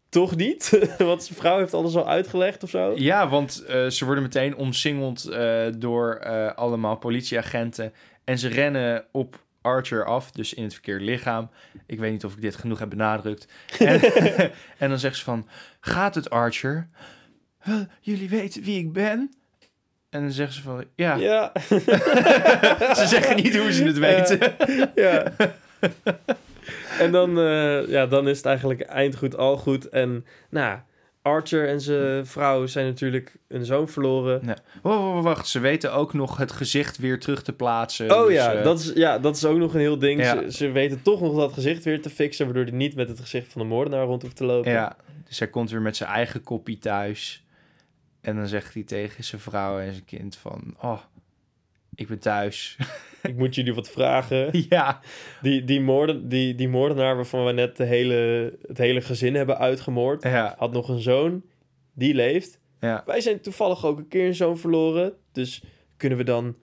toch 0.09 0.35
niet, 0.35 0.69
want 0.97 1.23
zijn 1.23 1.39
vrouw 1.39 1.57
heeft 1.57 1.73
alles 1.73 1.95
al 1.95 2.07
uitgelegd 2.07 2.63
of 2.63 2.69
zo. 2.69 2.93
Ja, 2.95 3.29
want 3.29 3.63
eh, 3.65 3.87
ze 3.87 4.05
worden 4.05 4.23
meteen 4.23 4.55
omsingeld 4.55 5.25
eh, 5.25 5.67
door 5.77 6.19
allemaal 6.55 6.97
politieagenten. 6.97 7.93
En 8.23 8.37
ze 8.37 8.47
rennen 8.47 9.05
op 9.11 9.43
Archer 9.61 10.05
af, 10.05 10.31
dus 10.31 10.53
in 10.53 10.63
het 10.63 10.73
verkeerde 10.73 11.05
lichaam. 11.05 11.49
Ik 11.85 11.99
weet 11.99 12.11
niet 12.11 12.25
of 12.25 12.33
ik 12.33 12.41
dit 12.41 12.55
genoeg 12.55 12.79
heb 12.79 12.89
benadrukt. 12.89 13.47
En, 13.79 14.01
en 14.77 14.89
dan 14.89 14.99
zegt 14.99 15.17
ze 15.17 15.23
van, 15.23 15.47
gaat 15.79 16.15
het 16.15 16.29
Archer? 16.29 16.89
"Wel, 17.63 17.85
jullie 17.99 18.29
weten 18.29 18.63
wie 18.63 18.79
ik 18.79 18.93
ben? 18.93 19.33
En 20.09 20.21
dan 20.21 20.31
zeggen 20.31 20.55
ze 20.55 20.61
van, 20.61 20.85
ja. 20.95 21.15
Ja, 21.15 21.51
ze 22.99 23.03
zeggen 23.07 23.35
niet 23.35 23.57
hoe 23.57 23.71
ze 23.71 23.83
het 23.83 23.97
weten. 23.97 24.55
ja. 24.95 25.23
en 26.99 27.11
dan, 27.11 27.39
eh, 27.39 27.87
ja, 27.87 28.07
dan 28.07 28.27
is 28.27 28.37
het 28.37 28.45
eigenlijk 28.45 28.81
eind 28.81 29.15
goed, 29.15 29.37
al 29.37 29.57
goed. 29.57 29.89
En 29.89 30.25
nou, 30.49 30.79
Archer 31.21 31.67
en 31.67 31.81
zijn 31.81 32.25
vrouw 32.25 32.65
zijn 32.65 32.85
natuurlijk 32.85 33.37
een 33.47 33.65
zoon 33.65 33.89
verloren. 33.89 34.41
Ja. 34.45 34.57
Oh, 34.81 35.23
wacht, 35.23 35.47
ze 35.47 35.59
weten 35.59 35.93
ook 35.93 36.13
nog 36.13 36.37
het 36.37 36.51
gezicht 36.51 36.97
weer 36.97 37.19
terug 37.19 37.43
te 37.43 37.53
plaatsen. 37.53 38.11
Oh 38.11 38.25
Dus, 38.25 38.33
ja, 38.33 38.53
eh, 38.53 38.63
dat 38.63 38.79
is, 38.79 38.91
ja, 38.95 39.19
dat 39.19 39.35
is 39.35 39.45
ook 39.45 39.57
nog 39.57 39.73
een 39.73 39.79
heel 39.79 39.99
ding. 39.99 40.21
Ja. 40.21 40.41
Ze, 40.41 40.51
ze 40.51 40.71
weten 40.71 41.01
toch 41.01 41.21
nog 41.21 41.35
dat 41.35 41.53
gezicht 41.53 41.83
weer 41.83 42.01
te 42.01 42.09
fixen, 42.09 42.45
waardoor 42.45 42.63
hij 42.63 42.73
niet 42.73 42.95
met 42.95 43.09
het 43.09 43.19
gezicht 43.19 43.51
van 43.51 43.61
de 43.61 43.67
moordenaar 43.67 44.05
rond 44.05 44.21
hoeft 44.21 44.35
te 44.35 44.45
lopen. 44.45 44.71
Ja, 44.71 44.95
dus 45.27 45.39
hij 45.39 45.47
komt 45.47 45.71
weer 45.71 45.81
met 45.81 45.97
zijn 45.97 46.09
eigen 46.09 46.43
koppie 46.43 46.77
thuis. 46.77 47.43
En 48.21 48.35
dan 48.35 48.47
zegt 48.47 48.73
hij 48.73 48.83
tegen 48.83 49.23
zijn 49.23 49.41
vrouw 49.41 49.79
en 49.79 49.91
zijn 49.91 50.05
kind 50.05 50.35
van... 50.35 50.75
Oh, 50.81 50.99
ik 51.99 52.07
ben 52.07 52.19
thuis. 52.19 52.77
Ik 53.21 53.37
moet 53.37 53.55
jullie 53.55 53.73
wat 53.73 53.89
vragen. 53.89 54.49
ja, 54.69 54.99
Die, 55.41 55.63
die, 55.63 55.81
moorden, 55.81 56.29
die, 56.29 56.55
die 56.55 56.69
moordenaar 56.69 57.15
waarvan 57.15 57.45
we 57.45 57.51
net 57.51 57.77
de 57.77 57.83
hele, 57.83 58.53
het 58.67 58.77
hele 58.77 59.01
gezin 59.01 59.35
hebben 59.35 59.57
uitgemoord, 59.57 60.23
ja, 60.23 60.55
had 60.57 60.71
nog 60.71 60.89
een 60.89 60.99
zoon, 60.99 61.43
die 61.93 62.13
leeft. 62.13 62.59
ja, 62.79 63.03
Wij 63.05 63.21
zijn 63.21 63.41
toevallig 63.41 63.85
ook 63.85 63.97
een 63.97 64.07
keer 64.07 64.27
een 64.27 64.35
zoon 64.35 64.57
verloren, 64.57 65.13
dus 65.31 65.63
kunnen 65.97 66.17
we 66.17 66.23
dan 66.23 66.55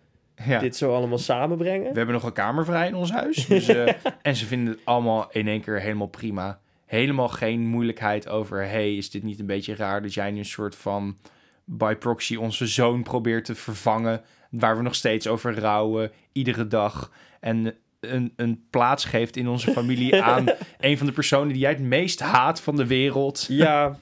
ja. 0.44 0.58
dit 0.58 0.76
zo 0.76 0.94
allemaal 0.94 1.18
samenbrengen? 1.18 1.90
We 1.90 1.96
hebben 1.96 2.14
nog 2.14 2.24
een 2.24 2.32
kamer 2.32 2.64
vrij 2.64 2.88
in 2.88 2.94
ons 2.94 3.12
huis. 3.12 3.46
Dus, 3.46 3.68
eh, 3.68 3.94
en 4.22 4.36
ze 4.36 4.46
vinden 4.46 4.72
het 4.72 4.84
allemaal 4.84 5.26
in 5.30 5.48
één 5.48 5.60
keer 5.60 5.80
helemaal 5.80 6.06
prima. 6.06 6.60
Helemaal 6.86 7.28
geen 7.28 7.60
moeilijkheid 7.60 8.28
over... 8.28 8.68
hey, 8.68 8.96
is 8.96 9.10
dit 9.10 9.22
niet 9.22 9.40
een 9.40 9.46
beetje 9.46 9.74
raar 9.74 10.02
dat 10.02 10.14
jij 10.14 10.30
nu 10.30 10.38
een 10.38 10.44
soort 10.44 10.76
van... 10.76 11.16
by 11.64 11.94
proxy 11.94 12.36
onze 12.36 12.66
zoon 12.66 13.02
probeert 13.02 13.44
te 13.44 13.54
vervangen... 13.54 14.22
waar 14.58 14.76
we 14.76 14.82
nog 14.82 14.94
steeds 14.94 15.26
over 15.26 15.58
rouwen, 15.58 16.10
iedere 16.32 16.66
dag... 16.66 17.10
en 17.40 17.74
een, 18.00 18.32
een 18.36 18.64
plaats 18.70 19.04
geeft 19.04 19.36
in 19.36 19.48
onze 19.48 19.70
familie 19.70 20.22
aan... 20.22 20.44
een 20.80 20.98
van 20.98 21.06
de 21.06 21.12
personen 21.12 21.48
die 21.48 21.58
jij 21.58 21.70
het 21.70 21.80
meest 21.80 22.20
haat 22.20 22.60
van 22.60 22.76
de 22.76 22.86
wereld. 22.86 23.44
Ja, 23.48 23.98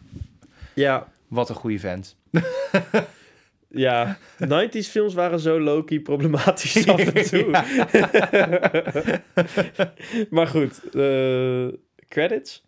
ja, 0.74 1.08
Wat 1.28 1.48
een 1.48 1.54
goede 1.54 1.78
vent. 1.78 2.16
ja. 3.68 4.18
90s 4.44 4.88
films 4.90 5.14
waren 5.14 5.40
zo 5.40 5.60
low-key 5.60 6.00
problematisch 6.00 6.86
af 6.88 7.00
en 7.00 7.24
toe. 7.24 7.50
maar 10.30 10.46
goed, 10.46 10.90
eh, 10.94 11.66
credits? 12.08 12.64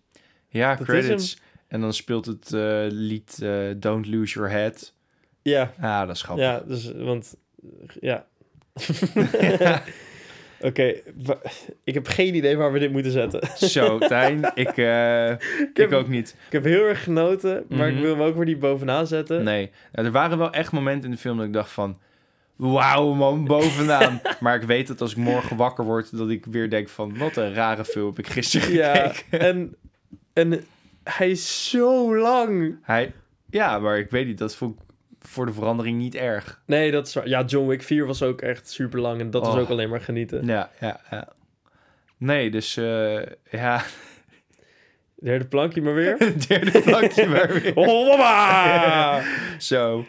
Ja, 0.48 0.74
Dat 0.74 0.86
credits. 0.86 1.38
En 1.68 1.80
dan 1.80 1.92
speelt 1.92 2.26
het 2.26 2.52
eh, 2.52 2.86
lied 2.88 3.38
eh, 3.42 3.58
Don't 3.76 4.06
Lose 4.06 4.34
Your 4.34 4.50
Head. 4.50 4.94
Ja, 5.42 5.72
Ah, 5.80 6.06
dat 6.06 6.16
is 6.16 6.22
grappig. 6.22 6.44
ja, 6.44 6.60
dus, 6.60 6.92
want, 6.92 7.36
ja. 8.01 8.27
Oké, 10.61 10.95
ik 11.85 11.95
heb 11.95 12.07
geen 12.09 12.35
idee 12.35 12.57
waar 12.57 12.73
we 12.73 12.78
dit 12.78 12.93
moeten 12.93 13.12
zetten. 13.12 13.41
Zo, 13.69 13.99
Tijn, 13.99 14.51
ik, 14.55 14.77
eh, 14.77 15.31
ik, 15.70 15.70
heb- 15.74 15.93
ook 15.93 16.09
niet. 16.09 16.37
Ik 16.47 16.53
heb 16.53 16.65
heel 16.65 16.85
erg 16.85 17.03
genoten, 17.03 17.65
maar 17.69 17.87
Mhm. 17.89 17.97
ik 17.97 18.03
wil 18.03 18.11
hem 18.16 18.23
ook 18.23 18.37
weer 18.37 18.45
niet 18.45 18.59
bovenaan 18.59 19.07
zetten. 19.07 19.45
Nee, 19.45 19.70
nou, 19.93 20.07
er 20.07 20.12
waren 20.12 20.39
wel 20.39 20.53
echt 20.53 20.73
momenten 20.73 21.05
in 21.05 21.15
de 21.15 21.20
film 21.20 21.37
dat 21.37 21.47
ik 21.47 21.53
dacht 21.53 21.70
van... 21.70 21.99
wauw 22.57 23.12
man, 23.15 23.45
bovenaan. 23.45 24.20
maar 24.41 24.55
ik 24.57 24.62
weet 24.66 24.87
dat 24.87 25.01
als 25.01 25.11
ik 25.11 25.16
morgen 25.16 25.57
wakker 25.57 25.85
word, 25.85 26.16
dat 26.16 26.31
ik 26.31 26.45
weer 26.45 26.70
denk 26.70 26.89
van, 26.89 27.19
wat 27.19 27.37
een 27.37 27.55
rare 27.55 27.85
film 27.85 28.07
heb 28.07 28.19
ik 28.19 28.27
gisteren 28.28 28.73
Ja, 28.73 29.09
gekeken. 29.09 29.41
en, 29.41 29.77
en 30.33 30.65
hij 31.05 31.31
is 31.31 31.70
zo 31.70 32.16
lang. 32.16 32.78
Hij, 32.83 33.12
ja, 33.51 33.78
maar 33.78 33.99
ik 33.99 34.11
weet 34.11 34.27
niet, 34.27 34.39
dat 34.39 34.57
vond 34.57 34.74
ik 34.74 34.85
voor 35.28 35.47
de 35.47 35.53
verandering 35.53 35.98
niet 35.98 36.15
erg. 36.15 36.62
Nee, 36.66 36.90
dat 36.90 37.07
is 37.07 37.15
waar. 37.15 37.28
Ja, 37.28 37.43
John 37.44 37.69
Wick 37.69 37.82
4 37.82 38.07
was 38.07 38.23
ook 38.23 38.40
echt 38.40 38.70
super 38.70 39.01
lang 39.01 39.20
en 39.20 39.31
dat 39.31 39.44
was 39.47 39.55
Oh. 39.55 39.61
ook 39.61 39.69
alleen 39.69 39.89
maar 39.89 40.01
genieten. 40.01 40.47
Ja, 40.47 40.70
ja, 40.81 41.01
ja. 41.11 41.28
Nee, 42.19 42.51
dus 42.51 42.77
eh, 42.77 43.23
ja, 43.51 43.82
Derde 45.20 45.44
plankje 45.47 45.82
maar 45.82 45.94
weer. 45.94 46.19
derde 46.48 46.81
plankje 46.81 47.27
maar 47.35 47.53
weer. 47.53 47.77
Oh, 47.77 48.09
mama! 48.09 49.23
Zo. 49.59 50.05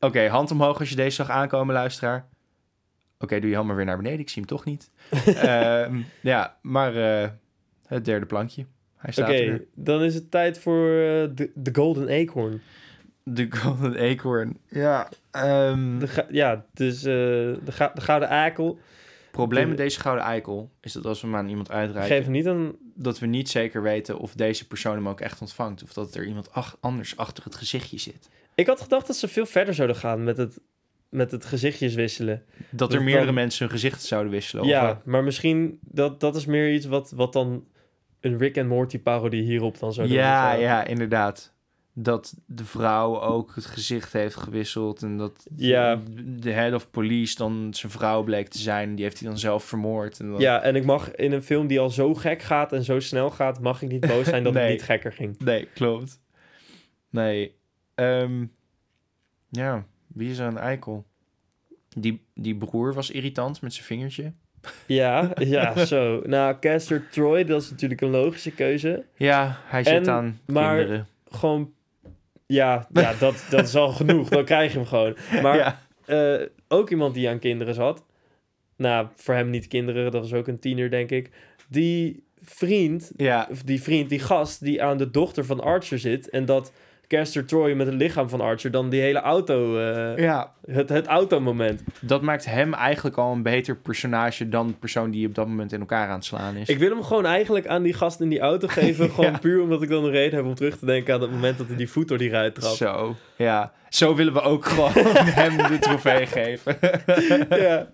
Oké, 0.00 0.26
hand 0.28 0.50
omhoog 0.50 0.78
als 0.78 0.88
je 0.88 0.96
deze 0.96 1.14
zag 1.16 1.30
aankomen, 1.30 1.74
luisteraar. 1.74 2.28
Oké, 3.18 3.40
doe 3.40 3.48
je 3.48 3.54
hand 3.54 3.66
maar 3.68 3.76
weer 3.76 3.84
naar 3.84 3.96
beneden. 3.96 4.20
Ik 4.20 4.28
zie 4.28 4.42
hem 4.42 4.50
toch 4.50 4.64
niet. 4.64 4.90
Ehm, 5.26 6.00
ja, 6.20 6.56
maar 6.62 6.96
eh, 7.22 7.28
het 7.86 8.04
derde 8.04 8.26
plankje. 8.26 8.66
Hij 8.96 9.12
staat 9.12 9.28
Oké, 9.28 9.60
dan 9.74 10.02
is 10.02 10.14
het 10.14 10.30
tijd 10.30 10.58
voor 10.58 10.84
eh, 10.86 11.28
de, 11.34 11.50
de 11.54 11.70
Golden 11.72 12.08
Acorn. 12.20 12.62
De 13.34 13.46
Golden 13.56 13.96
Acorn. 14.10 14.58
Ja. 14.68 15.08
ehm, 15.30 15.98
De 15.98 16.26
ja, 16.30 16.64
dus 16.74 16.96
eh, 16.96 17.02
de, 17.04 17.60
de 17.94 18.00
Gouden 18.00 18.28
Akel. 18.28 18.78
probleem 19.30 19.62
de- 19.62 19.68
met 19.68 19.78
deze 19.78 20.00
gouden 20.00 20.24
eikel 20.24 20.70
is 20.80 20.92
dat 20.92 21.04
als 21.06 21.20
we 21.20 21.26
hem 21.26 21.36
aan 21.36 21.48
iemand 21.48 21.70
uitreiken, 21.70 22.14
Geef 22.16 22.24
hem 22.24 22.32
niet 22.32 22.44
een... 22.46 22.76
dat 22.94 23.18
we 23.18 23.26
niet 23.26 23.48
zeker 23.48 23.82
weten 23.82 24.18
of 24.18 24.34
deze 24.34 24.66
persoon 24.66 24.94
hem 24.94 25.08
ook 25.08 25.20
echt 25.20 25.40
ontvangt. 25.40 25.82
Of 25.82 25.92
dat 25.92 26.14
er 26.14 26.24
iemand 26.26 26.52
ach- 26.52 26.76
anders 26.80 27.16
achter 27.16 27.44
het 27.44 27.54
gezichtje 27.54 27.98
zit. 27.98 28.28
Ik 28.54 28.66
had 28.66 28.80
gedacht 28.80 29.06
dat 29.06 29.16
ze 29.16 29.28
veel 29.28 29.46
verder 29.46 29.74
zouden 29.74 29.96
gaan 29.96 30.24
met 30.24 30.36
het, 30.36 30.60
met 31.08 31.30
het 31.30 31.44
gezichtjes 31.44 31.94
wisselen. 31.94 32.42
Dat 32.70 32.88
er 32.88 32.94
Dat 32.96 33.04
meerdere 33.04 33.24
dan- 33.26 33.34
mensen 33.34 33.64
hun 33.66 33.74
gezicht 33.74 34.02
zouden 34.02 34.32
wisselen. 34.32 34.64
of, 34.64 34.70
ja, 34.70 35.00
maar 35.04 35.24
misschien 35.24 35.78
dat, 35.80 36.20
dat 36.20 36.36
is 36.36 36.46
meer 36.46 36.72
iets 36.72 36.86
wat, 36.86 37.10
wat 37.16 37.32
dan 37.32 37.64
een 38.20 38.38
Rick 38.38 38.58
and 38.58 38.68
Morty 38.68 38.98
parodie 38.98 39.42
hierop 39.42 39.78
dan 39.78 39.92
zou 39.92 40.08
doen. 40.08 40.16
Ja, 40.16 40.52
ja, 40.52 40.84
inderdaad. 40.84 41.52
Dat 42.00 42.34
de 42.46 42.64
vrouw 42.64 43.20
ook 43.20 43.54
het 43.54 43.64
gezicht 43.66 44.12
heeft 44.12 44.36
gewisseld. 44.36 45.02
En 45.02 45.16
dat 45.16 45.46
Ja. 45.56 46.00
de 46.24 46.50
head 46.50 46.72
of 46.74 46.90
police 46.90 47.36
dan 47.36 47.68
zijn 47.74 47.92
vrouw 47.92 48.22
bleek 48.22 48.48
te 48.48 48.58
zijn. 48.58 48.94
Die 48.94 49.04
heeft 49.04 49.18
hij 49.20 49.28
dan 49.28 49.38
zelf 49.38 49.64
vermoord. 49.64 50.20
En 50.20 50.30
dan... 50.30 50.40
Ja, 50.40 50.62
en 50.62 50.76
ik 50.76 50.84
mag 50.84 51.14
in 51.14 51.32
een 51.32 51.42
film 51.42 51.66
die 51.66 51.80
al 51.80 51.90
zo 51.90 52.14
gek 52.14 52.42
gaat 52.42 52.72
en 52.72 52.84
zo 52.84 53.00
snel 53.00 53.30
gaat, 53.30 53.60
mag 53.60 53.82
ik 53.82 53.90
niet 53.90 54.06
boos 54.06 54.26
zijn 54.26 54.42
dat 54.44 54.52
Nee. 54.54 54.62
het 54.62 54.72
niet 54.72 54.82
gekker 54.82 55.12
ging. 55.12 55.38
Nee, 55.38 55.68
klopt. 55.74 56.20
Nee. 57.10 57.54
ehm, 57.94 58.46
ja, 59.48 59.86
wie 60.06 60.30
is 60.30 60.38
er 60.38 60.46
een 60.46 60.58
eikel? 60.58 61.06
Die, 61.88 62.26
die 62.34 62.56
broer 62.56 62.94
was 62.94 63.10
irritant 63.10 63.60
met 63.62 63.72
zijn 63.74 63.86
vingertje. 63.86 64.32
Ja, 64.86 65.30
ja, 65.38 65.84
zo. 65.84 66.22
Nou, 66.26 66.56
Caster 66.60 67.08
Troy, 67.10 67.44
dat 67.44 67.62
is 67.62 67.70
natuurlijk 67.70 68.00
een 68.00 68.10
logische 68.10 68.50
keuze. 68.50 69.04
Ja, 69.16 69.58
hij 69.64 69.84
zit 69.84 70.06
En- 70.06 70.10
aan 70.12 70.40
maar- 70.46 70.76
kinderen. 70.76 71.06
Gewoon, 71.30 71.72
ja, 72.48 72.88
ja 72.92 73.14
dat, 73.18 73.46
dat 73.50 73.66
is 73.66 73.74
al 73.74 73.88
genoeg. 73.88 74.28
Dan 74.28 74.44
krijg 74.44 74.72
je 74.72 74.78
hem 74.78 74.86
gewoon. 74.86 75.16
Maar 75.42 75.56
ja. 75.56 75.80
eh, 76.06 76.46
ook 76.68 76.90
iemand 76.90 77.14
die 77.14 77.28
aan 77.28 77.38
kinderen 77.38 77.74
zat. 77.74 78.04
Nou, 78.76 79.06
voor 79.14 79.34
hem 79.34 79.50
niet 79.50 79.68
kinderen, 79.68 80.12
dat 80.12 80.22
was 80.22 80.32
ook 80.32 80.46
een 80.46 80.58
tiener, 80.58 80.90
denk 80.90 81.10
ik. 81.10 81.30
Die 81.68 82.24
vriend, 82.40 83.12
ja, 83.16 83.48
die 83.64 83.82
vriend, 83.82 84.08
die 84.08 84.18
gast 84.18 84.60
die 84.64 84.82
aan 84.82 84.96
de 84.96 85.10
dochter 85.10 85.44
van 85.44 85.60
Archer 85.60 85.98
zit. 85.98 86.30
En 86.30 86.44
dat 86.44 86.72
Caster 87.08 87.44
Troy 87.44 87.72
met 87.72 87.86
het 87.86 87.96
lichaam 87.96 88.28
van 88.28 88.40
Archer 88.40 88.70
dan 88.70 88.88
die 88.90 89.00
hele 89.00 89.18
auto, 89.18 89.78
eh, 89.78 90.22
ja, 90.24 90.52
het, 90.66 90.88
het 90.88 91.06
automoment. 91.06 91.82
dat 92.00 92.22
maakt 92.22 92.44
hem 92.44 92.74
eigenlijk 92.74 93.16
al 93.16 93.32
een 93.32 93.42
beter 93.42 93.76
personage 93.76 94.48
dan 94.48 94.66
de 94.66 94.72
persoon 94.72 95.10
die 95.10 95.26
op 95.26 95.34
dat 95.34 95.46
moment 95.46 95.72
in 95.72 95.80
elkaar 95.80 96.08
aan 96.08 96.14
het 96.14 96.24
slaan 96.24 96.56
is. 96.56 96.68
Ik 96.68 96.78
wil 96.78 96.90
hem 96.90 97.02
gewoon 97.02 97.26
eigenlijk 97.26 97.66
aan 97.66 97.82
die 97.82 97.92
gast 97.92 98.20
in 98.20 98.28
die 98.28 98.40
auto 98.40 98.68
geven. 98.68 99.10
Gewoon 99.18 99.38
puur 99.38 99.62
omdat 99.62 99.82
ik 99.82 99.88
dan 99.88 100.04
een 100.04 100.10
reden 100.10 100.36
heb 100.36 100.46
om 100.46 100.54
terug 100.54 100.78
te 100.78 100.86
denken 100.86 101.14
aan 101.14 101.20
het 101.20 101.30
moment 101.30 101.58
dat 101.58 101.66
hij 101.66 101.76
die 101.76 101.90
voet 101.90 102.08
door 102.08 102.18
die 102.18 102.30
ruit 102.30 102.54
trap. 102.54 102.76
Zo, 102.76 103.16
ja. 103.36 103.72
Zo 103.88 104.14
willen 104.14 104.32
we 104.32 104.40
ook 104.40 104.64
gewoon 104.64 104.92
hem 105.42 105.56
de 105.56 105.78
trofee 105.78 106.26
geven. 106.26 106.78
ja. 107.66 107.88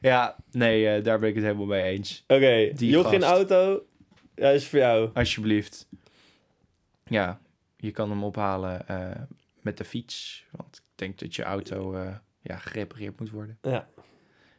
ja, 0.00 0.36
nee, 0.50 0.88
eh, 0.88 1.04
daar 1.04 1.18
ben 1.18 1.28
ik 1.28 1.34
het 1.34 1.44
helemaal 1.44 1.66
mee 1.66 1.82
eens. 1.82 2.24
Oké, 2.26 2.70
joch 2.76 3.12
in 3.12 3.22
auto. 3.22 3.82
Ja, 4.34 4.48
is 4.48 4.66
voor 4.68 4.78
jou. 4.78 5.10
Alsjeblieft. 5.14 5.88
Ja, 7.04 7.40
je 7.82 7.90
kan 7.90 8.10
hem 8.10 8.24
ophalen 8.24 8.88
eh, 8.88 9.22
met 9.60 9.76
de 9.76 9.84
fiets. 9.84 10.46
Want 10.50 10.76
ik 10.76 10.82
denk 10.94 11.18
dat 11.18 11.34
je 11.34 11.42
auto 11.42 11.94
eh, 11.94 12.16
ja, 12.40 12.56
gerepareerd 12.56 13.18
moet 13.20 13.30
worden. 13.30 13.58
Ja. 13.62 13.88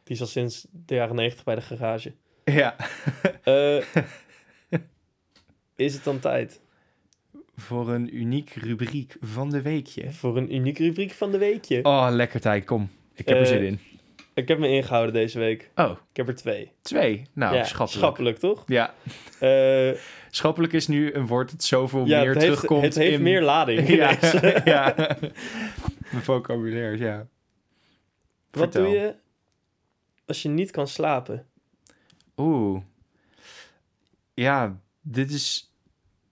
Die 0.02 0.14
is 0.14 0.20
al 0.20 0.26
sinds 0.26 0.66
de 0.70 0.94
jaren 0.94 1.16
negentig 1.16 1.44
bij 1.44 1.54
de 1.54 1.60
garage. 1.60 2.14
Ja, 2.44 2.76
Eh, 3.44 3.84
is 5.76 5.94
het 5.94 6.04
dan 6.04 6.18
tijd 6.18 6.60
voor 7.56 7.92
een 7.92 8.16
uniek 8.16 8.50
rubriek 8.50 9.16
van 9.20 9.50
de 9.50 9.62
weekje. 9.62 10.12
voor 10.12 10.36
een 10.36 10.54
unieke 10.54 10.82
rubriek 10.82 11.12
van 11.12 11.30
de 11.30 11.38
weekje? 11.38 11.84
Oh, 11.84 12.08
lekker 12.10 12.40
tijd, 12.40 12.64
kom. 12.64 12.90
Ik 13.14 13.28
heb 13.28 13.38
er 13.38 13.46
zin 13.46 13.62
in. 13.62 13.80
Ik 14.34 14.48
heb 14.48 14.58
me 14.58 14.68
ingehouden 14.68 15.14
deze 15.14 15.38
week. 15.38 15.70
Oh, 15.74 15.90
Ik 16.10 16.16
heb 16.16 16.28
er 16.28 16.34
twee. 16.34 16.72
twee. 16.82 17.26
Nou, 17.32 17.54
ja, 17.54 17.64
schappelijk. 17.64 17.92
schappelijk, 18.04 18.38
toch? 18.38 18.62
Ja, 18.66 18.94
Eh, 19.40 19.90
schappelijk 20.30 20.72
is 20.72 20.86
nu 20.88 21.12
een 21.14 21.26
woord 21.26 21.50
dat 21.50 21.62
zoveel 21.64 22.04
ja, 22.06 22.18
meer 22.20 22.28
het 22.28 22.42
heeft, 22.42 22.52
terugkomt 22.52 22.82
het 22.84 22.94
heeft 22.94 23.16
in... 23.16 23.22
meer 23.22 23.42
lading. 23.42 23.88
Ja, 23.96 24.18
ja. 24.64 24.94
Mijn 26.10 26.22
vocabulaire, 26.22 26.98
ja. 26.98 27.16
Wat 28.50 28.62
Vertel. 28.62 28.82
doe 28.84 28.92
je 28.92 29.14
als 30.26 30.42
je 30.42 30.48
niet 30.48 30.70
kan 30.70 30.88
slapen? 30.88 31.46
Oeh. 32.36 32.80
Ja, 34.34 34.80
dit 35.00 35.30
is 35.30 35.74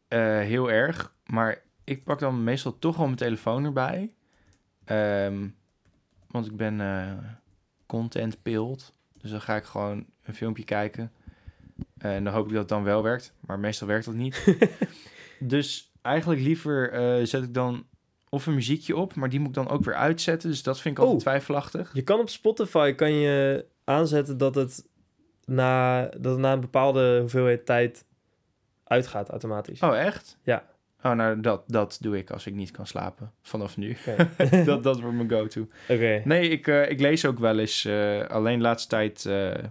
eh, 0.09 0.21
heel 0.39 0.71
erg. 0.71 1.15
Maar 1.27 1.63
ik 1.85 2.05
pak 2.05 2.19
dan 2.19 2.45
meestal 2.45 2.79
toch 2.79 2.97
wel 2.97 3.07
mijn 3.07 3.19
telefoon 3.19 3.65
erbij. 3.65 4.15
Ehm, 4.85 5.49
want 6.29 6.47
ik 6.47 6.57
ben 6.57 6.81
eh 6.81 7.13
content 7.93 8.43
pilled. 8.43 8.93
Dus 9.21 9.31
dan 9.31 9.41
ga 9.41 9.57
ik 9.57 9.65
gewoon 9.65 10.07
een 10.25 10.35
filmpje 10.35 10.65
kijken. 10.65 11.13
En 11.99 12.25
dan 12.25 12.33
hoop 12.33 12.45
ik 12.47 12.51
dat 12.51 12.61
het 12.61 12.69
dan 12.69 12.85
wel 12.85 13.03
werkt. 13.03 13.33
Maar 13.41 13.59
meestal 13.59 13.87
werkt 13.87 14.05
dat 14.05 14.15
niet. 14.15 14.57
dus 15.39 15.93
eigenlijk 16.03 16.41
liever 16.41 16.93
eh, 16.93 17.27
zet 17.27 17.43
ik 17.43 17.55
dan 17.55 17.87
of 18.29 18.47
een 18.47 18.55
muziekje 18.55 18.97
op. 18.97 19.15
Maar 19.15 19.29
die 19.29 19.39
moet 19.39 19.49
ik 19.49 19.55
dan 19.55 19.69
ook 19.69 19.85
weer 19.85 19.95
uitzetten. 19.95 20.51
Dus 20.51 20.63
dat 20.63 20.81
vind 20.81 20.95
ik 20.97 21.01
altijd 21.05 21.19
Oh. 21.23 21.27
twijfelachtig. 21.27 21.91
Je 21.95 22.03
kan 22.03 22.21
op 22.21 22.29
Spotify 22.29 22.93
kan 22.93 23.13
je 23.13 23.67
aanzetten 23.85 24.39
dat 24.39 24.55
het 24.55 24.89
na, 25.45 26.03
dat 26.07 26.33
het 26.33 26.39
na 26.39 26.53
een 26.53 26.61
bepaalde 26.61 27.19
hoeveelheid 27.21 27.67
tijd 27.67 28.05
uitgaat 28.85 29.29
automatisch. 29.29 29.81
Oh, 29.81 29.97
echt? 29.99 30.39
Ja. 30.43 30.71
Oh, 31.03 31.13
nou, 31.13 31.41
dat, 31.41 31.63
dat 31.67 31.99
doe 32.01 32.19
ik 32.19 32.31
als 32.31 32.47
ik 32.47 32.55
niet 32.55 32.71
kan 32.71 32.87
slapen. 32.87 33.33
Vanaf 33.43 33.77
nu. 33.77 33.97
Dat, 34.65 34.83
dat 34.83 35.01
wordt 35.01 35.17
mijn 35.17 35.31
go-to. 35.31 35.61
Oké. 35.89 36.23
Nee, 36.25 36.49
ik, 36.49 36.67
eh, 36.67 36.91
ik 36.91 37.01
lees 37.01 37.25
ook 37.27 37.39
wel 37.39 37.59
eens. 37.59 37.85
eh, 37.85 38.21
alleen 38.27 38.57
de 38.57 38.63
laatste 38.65 38.89
tijd 38.89 39.27
eh, 39.27 39.65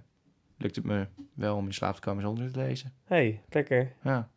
lukt 0.58 0.76
het 0.76 0.86
me 0.86 1.06
wel 1.34 1.56
om 1.56 1.66
in 1.66 1.74
slaap 1.74 1.96
te 1.96 2.02
komen 2.02 2.24
zonder 2.24 2.52
te 2.52 2.60
lezen. 2.60 2.94
Hey, 3.06 3.42
lekker. 3.50 3.92
Ja. 4.04 4.30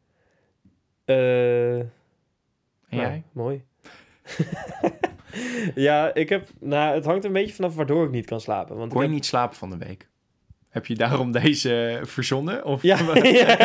Eh, 1.05 1.79
En 1.79 1.91
nou, 2.89 3.03
jij? 3.03 3.23
Mooi. 3.33 3.65
ja, 5.75 6.15
ik 6.15 6.29
heb... 6.29 6.49
Nou, 6.61 6.95
het 6.95 7.05
hangt 7.05 7.25
een 7.25 7.33
beetje 7.33 7.55
vanaf 7.55 7.75
waardoor 7.75 8.05
ik 8.05 8.11
niet 8.11 8.27
kan 8.27 8.41
slapen. 8.41 8.77
Want 8.77 8.93
Kon 8.93 9.03
ik 9.03 9.09
je 9.09 9.15
niet 9.15 9.27
slapen 9.27 9.57
van 9.57 9.71
de 9.71 9.79
week? 9.79 10.09
Heb 10.75 10.87
je 10.87 10.95
daarom 10.95 11.33
deze 11.43 12.01
verzonnen? 12.03 12.65
Of 12.65 12.83
Ja, 12.83 12.99
ja. 13.23 13.59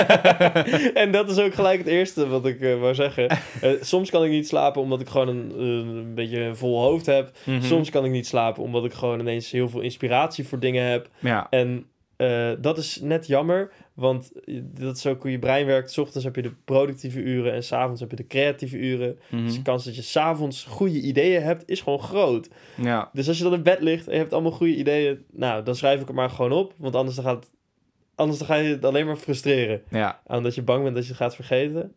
en 0.93 1.11
dat 1.11 1.29
is 1.29 1.37
ook 1.37 1.53
gelijk 1.53 1.77
het 1.77 1.87
eerste 1.87 2.27
wat 2.27 2.45
ik 2.45 2.61
eh, 2.61 2.79
wou 2.79 2.95
zeggen. 2.95 3.27
Eh, 3.61 3.71
soms 3.81 4.09
kan 4.09 4.23
ik 4.23 4.31
niet 4.31 4.47
slapen 4.47 4.81
omdat 4.81 5.01
ik 5.01 5.07
gewoon 5.07 5.27
een, 5.27 5.59
een 5.59 6.13
beetje 6.15 6.39
een 6.39 6.55
vol 6.55 6.81
hoofd 6.81 7.05
heb. 7.05 7.31
Mhm. 7.43 7.61
Soms 7.61 7.89
kan 7.89 8.05
ik 8.05 8.11
niet 8.11 8.27
slapen 8.27 8.63
omdat 8.63 8.85
ik 8.85 8.93
gewoon 8.93 9.19
ineens 9.19 9.51
heel 9.51 9.69
veel 9.69 9.79
inspiratie 9.79 10.47
voor 10.47 10.59
dingen 10.59 10.85
heb. 10.85 11.09
Ja. 11.19 11.47
En 11.49 11.85
eh, 12.19 12.51
dat 12.61 12.77
is 12.77 12.99
net 13.01 13.27
jammer, 13.27 13.71
want 13.93 14.31
dat 14.61 14.97
is 14.97 15.05
ook 15.05 15.21
hoe 15.21 15.31
je 15.31 15.39
brein 15.39 15.65
werkt. 15.65 15.91
's 15.91 15.97
ochtends 15.97 16.23
heb 16.23 16.35
je 16.35 16.41
de 16.41 16.53
productieve 16.65 17.19
uren 17.19 17.53
en 17.53 17.63
s'avonds 17.63 18.01
heb 18.01 18.09
je 18.09 18.15
de 18.15 18.27
creatieve 18.27 18.77
uren. 18.77 19.19
Mhm. 19.29 19.43
Dus 19.43 19.55
de 19.55 19.61
kans 19.61 19.85
dat 19.85 19.95
je 19.95 20.01
s'avonds 20.01 20.63
goede 20.63 21.01
ideeën 21.01 21.41
hebt, 21.41 21.63
is 21.69 21.81
gewoon 21.81 21.99
groot. 21.99 22.49
ja. 22.75 23.09
Dus 23.13 23.27
als 23.27 23.37
je 23.37 23.43
dan 23.43 23.53
in 23.53 23.63
bed 23.63 23.81
ligt 23.81 24.07
en 24.07 24.13
je 24.13 24.19
hebt 24.19 24.33
allemaal 24.33 24.51
goede 24.51 24.75
ideeën, 24.75 25.25
nou, 25.31 25.63
dan 25.63 25.75
schrijf 25.75 26.01
ik 26.01 26.07
het 26.07 26.15
maar 26.15 26.29
gewoon 26.29 26.51
op. 26.51 26.73
Want 26.77 26.95
anders 26.95 27.15
dan 27.15 27.25
gaat 27.25 27.35
het, 27.35 27.51
anders 28.15 28.39
dan 28.39 28.47
ga 28.47 28.55
je 28.55 28.69
het 28.69 28.85
alleen 28.85 29.05
maar 29.05 29.15
frustreren. 29.15 29.81
Ja. 29.89 30.21
Omdat 30.25 30.55
je 30.55 30.61
bang 30.61 30.83
bent 30.83 30.95
dat 30.95 31.03
je 31.03 31.09
het 31.09 31.21
gaat 31.21 31.35
vergeten. 31.35 31.93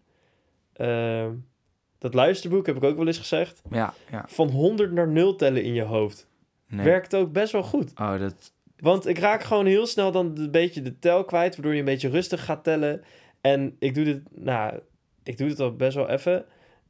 Ehm, 0.72 1.30
dat 1.98 2.14
luisterboek 2.14 2.66
heb 2.66 2.76
ik 2.76 2.84
ook 2.84 2.96
wel 2.96 3.06
eens 3.06 3.18
gezegd. 3.18 3.62
Ja. 3.70 3.94
ja. 4.10 4.24
Van 4.28 4.48
100 4.48 4.92
naar 4.92 5.08
0 5.08 5.36
tellen 5.36 5.62
in 5.62 5.74
je 5.74 5.82
hoofd. 5.82 6.28
Nee. 6.68 6.84
Werkt 6.84 7.14
ook 7.14 7.32
best 7.32 7.52
wel 7.52 7.62
goed. 7.62 7.92
Oh, 8.00 8.18
dat... 8.18 8.52
Want 8.82 9.06
ik 9.06 9.18
raak 9.18 9.42
gewoon 9.42 9.66
heel 9.66 9.86
snel 9.86 10.12
dan 10.12 10.32
een 10.38 10.50
beetje 10.50 10.82
de 10.82 10.98
tel 10.98 11.24
kwijt, 11.24 11.54
waardoor 11.54 11.72
je 11.72 11.78
een 11.78 11.84
beetje 11.84 12.08
rustig 12.08 12.44
gaat 12.44 12.64
tellen. 12.64 13.02
En 13.40 13.76
ik 13.78 13.94
doe 13.94 14.04
dit, 14.04 14.20
nou, 14.30 14.80
ik 15.22 15.38
doe 15.38 15.48
dit 15.48 15.60
al 15.60 15.76
best 15.76 15.96
wel 15.96 16.08
even. 16.08 16.44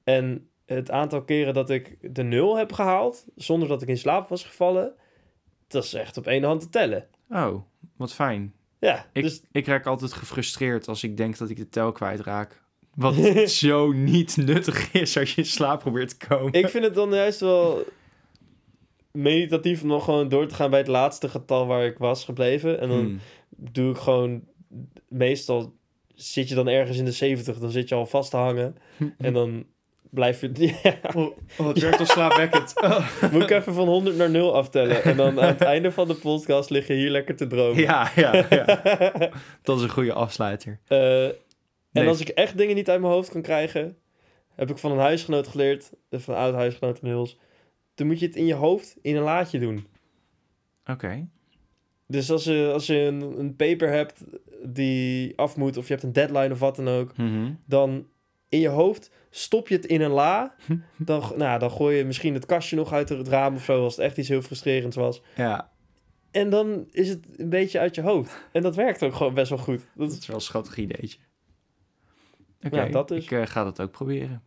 En 0.05 0.49
het 0.67 0.91
aantal 0.91 1.23
keren 1.23 1.55
dat 1.55 1.71
ik 1.71 2.15
de 2.15 2.23
nul 2.23 2.57
heb 2.57 2.73
gehaald, 2.73 3.25
zonder 3.37 3.69
dat 3.69 3.83
ik 3.83 3.89
in 3.89 3.99
slaap 3.99 4.29
was 4.29 4.45
gevallen, 4.45 4.93
Dat 5.69 5.85
is 5.85 5.95
echt 5.95 6.17
op 6.17 6.27
één 6.27 6.43
hand 6.43 6.61
te 6.61 6.69
tellen. 6.69 7.07
Oh, 7.31 7.63
wat 7.97 8.15
fijn. 8.15 8.55
Ja, 8.79 9.07
Ik, 9.13 9.23
dus 9.23 9.43
ik 9.51 9.67
raak 9.67 9.87
altijd 9.87 10.13
gefrustreerd 10.13 10.89
als 10.89 11.03
ik 11.03 11.17
denk 11.17 11.39
dat 11.39 11.51
ik 11.51 11.57
de 11.57 11.69
tel 11.69 11.93
kwijtraak. 11.93 12.63
Wat 12.95 13.15
zo 13.65 13.93
niet 13.93 14.37
nuttig 14.37 14.93
is 14.93 15.19
als 15.19 15.35
je 15.35 15.41
in 15.41 15.47
slaap 15.47 15.81
probeert 15.81 16.19
te 16.19 16.27
komen. 16.27 16.53
ik 16.53 16.69
vind 16.69 16.85
het 16.85 16.95
dan 16.95 17.15
juist 17.15 17.41
wel 17.41 17.85
meditatief 19.13 19.83
om 19.83 19.89
nog 19.89 20.05
gewoon 20.05 20.29
door 20.29 20.47
te 20.47 20.55
gaan 20.55 20.71
bij 20.71 20.79
het 20.79 20.89
laatste 20.89 21.29
getal 21.29 21.67
waar 21.67 21.85
ik 21.85 21.99
was 21.99 22.25
gebleven. 22.25 22.81
En 22.81 22.89
dan 22.89 22.99
Hmm. 22.99 23.19
doe 23.49 23.91
ik 23.91 23.97
gewoon, 23.99 24.43
meestal 25.09 25.73
zit 26.15 26.49
je 26.49 26.55
dan 26.55 26.69
ergens 26.69 26.99
in 26.99 27.05
de 27.05 27.13
70, 27.13 27.59
dan 27.59 27.71
zit 27.71 27.89
je 27.89 27.95
al 27.95 28.07
vast 28.07 28.31
te 28.31 28.37
hangen. 28.37 28.77
En 29.19 29.33
dan 29.33 29.65
blijf 30.11 30.41
je, 30.41 30.51
ja, 30.83 30.97
Oh, 31.15 31.37
oh, 31.59 31.67
het 31.69 31.79
werkt 31.79 31.99
al 31.99 32.07
slaapwekkend. 32.07 32.73
Oh. 32.83 33.09
moet 33.33 33.43
ik 33.43 33.51
even 33.51 33.75
van 33.75 33.89
100 33.89 34.17
naar 34.17 34.31
0 34.31 34.55
aftellen. 34.55 35.03
En 35.03 35.17
dan 35.17 35.41
aan 35.41 35.49
het 35.49 35.61
einde 35.61 35.93
van 35.93 36.09
de 36.09 36.15
podcast 36.15 36.71
lig 36.71 36.87
je 36.87 36.95
hier 36.95 37.11
lekker 37.11 37.37
te 37.37 37.47
dromen. 37.47 37.83
Ja, 37.83 38.11
ja, 38.17 38.47
ja. 38.51 38.65
Dat 39.63 39.77
is 39.77 39.83
een 39.83 39.89
goede 39.89 40.13
afsluiter. 40.13 40.81
Eh, 40.87 41.25
en 41.93 42.07
als 42.07 42.21
ik 42.21 42.29
echt 42.29 42.57
dingen 42.59 42.75
niet 42.75 42.91
uit 42.91 43.01
mijn 43.01 43.13
hoofd 43.13 43.31
kan 43.31 43.43
krijgen, 43.43 43.97
heb 44.55 44.71
ik 44.71 44.79
van 44.79 44.93
een 44.93 44.99
huisgenoot 44.99 45.49
geleerd, 45.49 45.91
van 46.11 46.35
een 46.35 46.41
oud 46.41 46.55
huisgenoot 46.55 46.99
inmiddels, 46.99 47.39
dan 47.95 48.07
moet 48.07 48.19
je 48.21 48.27
het 48.27 48.37
in 48.37 48.47
je 48.47 48.55
hoofd 48.55 48.97
in 49.03 49.17
een 49.17 49.23
laadje 49.23 49.59
doen. 49.59 49.87
Oké. 50.87 51.29
Dus 52.07 52.31
als 52.31 52.45
je, 52.45 52.71
als 52.73 52.87
je 52.87 52.99
een, 52.99 53.21
een 53.39 53.57
paper 53.57 53.89
hebt 53.89 54.25
die 54.65 55.39
af 55.39 55.57
moet, 55.57 55.77
of 55.77 55.87
je 55.87 55.93
hebt 55.93 56.05
een 56.05 56.13
deadline 56.13 56.53
of 56.53 56.59
wat 56.59 56.77
dan 56.77 56.89
ook, 56.89 57.17
Mhm. 57.17 57.53
dan 57.67 58.07
in 58.49 58.59
je 58.61 58.69
hoofd 58.69 59.11
stop 59.31 59.69
je 59.69 59.75
het 59.75 59.87
in 59.87 60.01
een 60.01 60.11
la. 60.11 60.55
Dan, 60.97 61.23
nou, 61.37 61.59
dan 61.59 61.71
gooi 61.71 61.97
je 61.97 62.05
misschien 62.05 62.35
het 62.35 62.47
kastje 62.47 62.77
nog 62.77 62.93
uit 62.93 63.09
het 63.09 63.29
raam 63.29 63.55
of 63.55 63.65
zo, 63.65 63.83
als 63.83 63.97
het 63.97 64.05
echt 64.05 64.17
iets 64.19 64.29
heel 64.29 64.43
frustrerends 64.43 64.97
was. 64.97 65.23
Ja, 65.37 65.71
En 66.31 66.51
dan 66.51 66.87
is 66.91 67.09
het 67.09 67.27
een 67.37 67.49
beetje 67.49 67.79
uit 67.79 67.95
je 67.95 68.01
hoofd. 68.03 68.49
En 68.53 68.63
dat 68.63 68.75
werkt 68.77 69.03
ook 69.03 69.15
gewoon 69.15 69.35
best 69.35 69.49
wel 69.49 69.59
goed. 69.59 69.79
Dat 69.95 70.09
dat 70.11 70.19
is, 70.19 70.27
wel 70.27 70.37
een 70.37 70.43
schattig 70.43 70.77
ideetje. 70.77 71.19
Oké, 72.63 72.89
dat 72.91 73.09
dus. 73.09 73.25
ik 73.25 73.31
eh, 73.31 73.47
ga 73.47 73.65
dat 73.65 73.81
ook 73.81 73.91
proberen. 73.91 74.43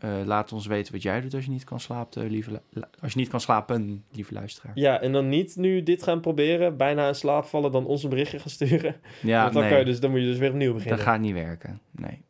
Eh, 0.00 0.10
laat 0.24 0.52
ons 0.52 0.66
weten 0.66 0.92
wat 0.92 1.02
jij 1.02 1.20
doet 1.20 1.34
als 1.34 1.44
je 1.44 1.50
niet 1.50 1.64
kan 1.64 1.80
slapen, 1.80 2.22
eh, 2.22 2.30
lieve 2.30 2.62
als 3.00 3.12
je 3.12 3.18
niet 3.18 3.28
kan 3.28 3.40
slapen, 3.40 4.04
lieve 4.12 4.34
luisteraar. 4.34 4.72
ja, 4.74 5.00
en 5.00 5.12
dan 5.12 5.28
niet 5.28 5.56
nu 5.56 5.82
dit 5.82 6.02
gaan 6.02 6.20
proberen, 6.20 6.76
bijna 6.76 7.08
in 7.08 7.14
slaap 7.14 7.44
vallen, 7.44 7.72
dan 7.72 7.86
ons 7.86 8.02
een 8.02 8.10
berichtje 8.10 8.38
gaan 8.38 8.50
sturen. 8.50 8.96
Ja, 9.22 9.42
Want 9.42 9.52
dan, 9.52 9.62
nee, 9.62 9.70
kan 9.70 9.80
je 9.80 9.84
dus, 9.84 10.00
dan 10.00 10.10
moet 10.10 10.20
je 10.20 10.26
dus 10.26 10.38
weer 10.38 10.50
opnieuw 10.50 10.66
dat 10.72 10.76
beginnen. 10.76 11.00
gaat 11.04 11.20
niet 11.20 11.34
werken. 11.34 11.80
Nee, 11.90 12.22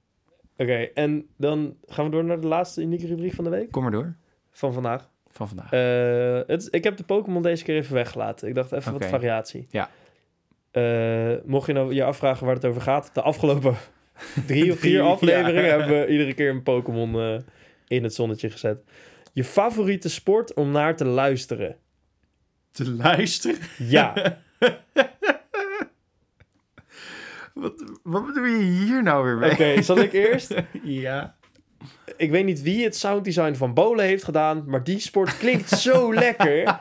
Oké, 0.56 0.74
en 0.94 1.26
dan 1.36 1.76
gaan 1.86 2.04
we 2.04 2.10
door 2.10 2.24
naar 2.24 2.40
de 2.40 2.46
laatste 2.46 2.82
unieke 2.82 3.06
rubriek 3.06 3.32
van 3.32 3.44
de 3.44 3.50
week. 3.50 3.70
kom 3.70 3.82
maar 3.82 3.92
door 3.92 4.14
Van 4.50 4.72
vandaag. 4.72 5.08
van 5.28 5.48
vandaag. 5.48 5.72
Eh, 5.72 6.40
het, 6.46 6.68
ik 6.70 6.84
heb 6.84 6.96
de 6.96 7.04
Pokémon 7.04 7.42
deze 7.42 7.64
keer 7.64 7.76
even 7.76 7.94
weggelaten. 7.94 8.48
Ik 8.48 8.54
dacht 8.54 8.72
even 8.72 8.92
wat 8.92 9.04
variatie. 9.06 9.66
Ja. 9.70 9.90
Mocht 11.44 11.66
je 11.66 11.72
nou 11.72 11.94
je 11.94 12.04
afvragen 12.04 12.46
waar 12.46 12.54
het 12.54 12.64
over 12.64 12.80
gaat, 12.80 13.10
de 13.14 13.22
afgelopen 13.22 13.74
drie 14.46 14.72
of 14.72 14.78
vier 14.78 15.02
afleveringen 15.02 15.62
ja. 15.62 15.78
hebben 15.78 16.00
we 16.00 16.06
iedere 16.06 16.34
keer 16.34 16.50
een 16.50 16.62
Pokémon 16.62 17.42
in 17.90 18.02
het 18.02 18.14
zonnetje 18.14 18.50
gezet. 18.50 18.82
Je 19.32 19.44
favoriete 19.44 20.10
sport 20.10 20.54
om 20.54 20.70
naar 20.70 20.96
te 20.96 21.04
luisteren? 21.04 21.76
Te 22.70 22.90
luisteren? 22.90 23.58
Ja. 23.78 24.14
Wat, 27.54 27.84
wat 28.02 28.26
bedoel 28.26 28.44
je 28.44 28.62
hier 28.62 29.02
nou 29.02 29.24
weer 29.24 29.36
mee? 29.36 29.50
Oké, 29.52 29.82
zal 29.82 29.98
ik 29.98 30.12
eerst? 30.12 30.54
Ja. 30.82 31.36
Ik 32.16 32.30
weet 32.30 32.44
niet 32.44 32.62
wie 32.62 32.84
het 32.84 32.96
sounddesign 32.96 33.54
van 33.54 33.74
Bolen 33.74 34.04
heeft 34.04 34.24
gedaan, 34.24 34.64
maar 34.66 34.84
die 34.84 34.98
sport 34.98 35.38
klinkt 35.38 35.68
zo 35.68 36.12
lekker. 36.24 36.80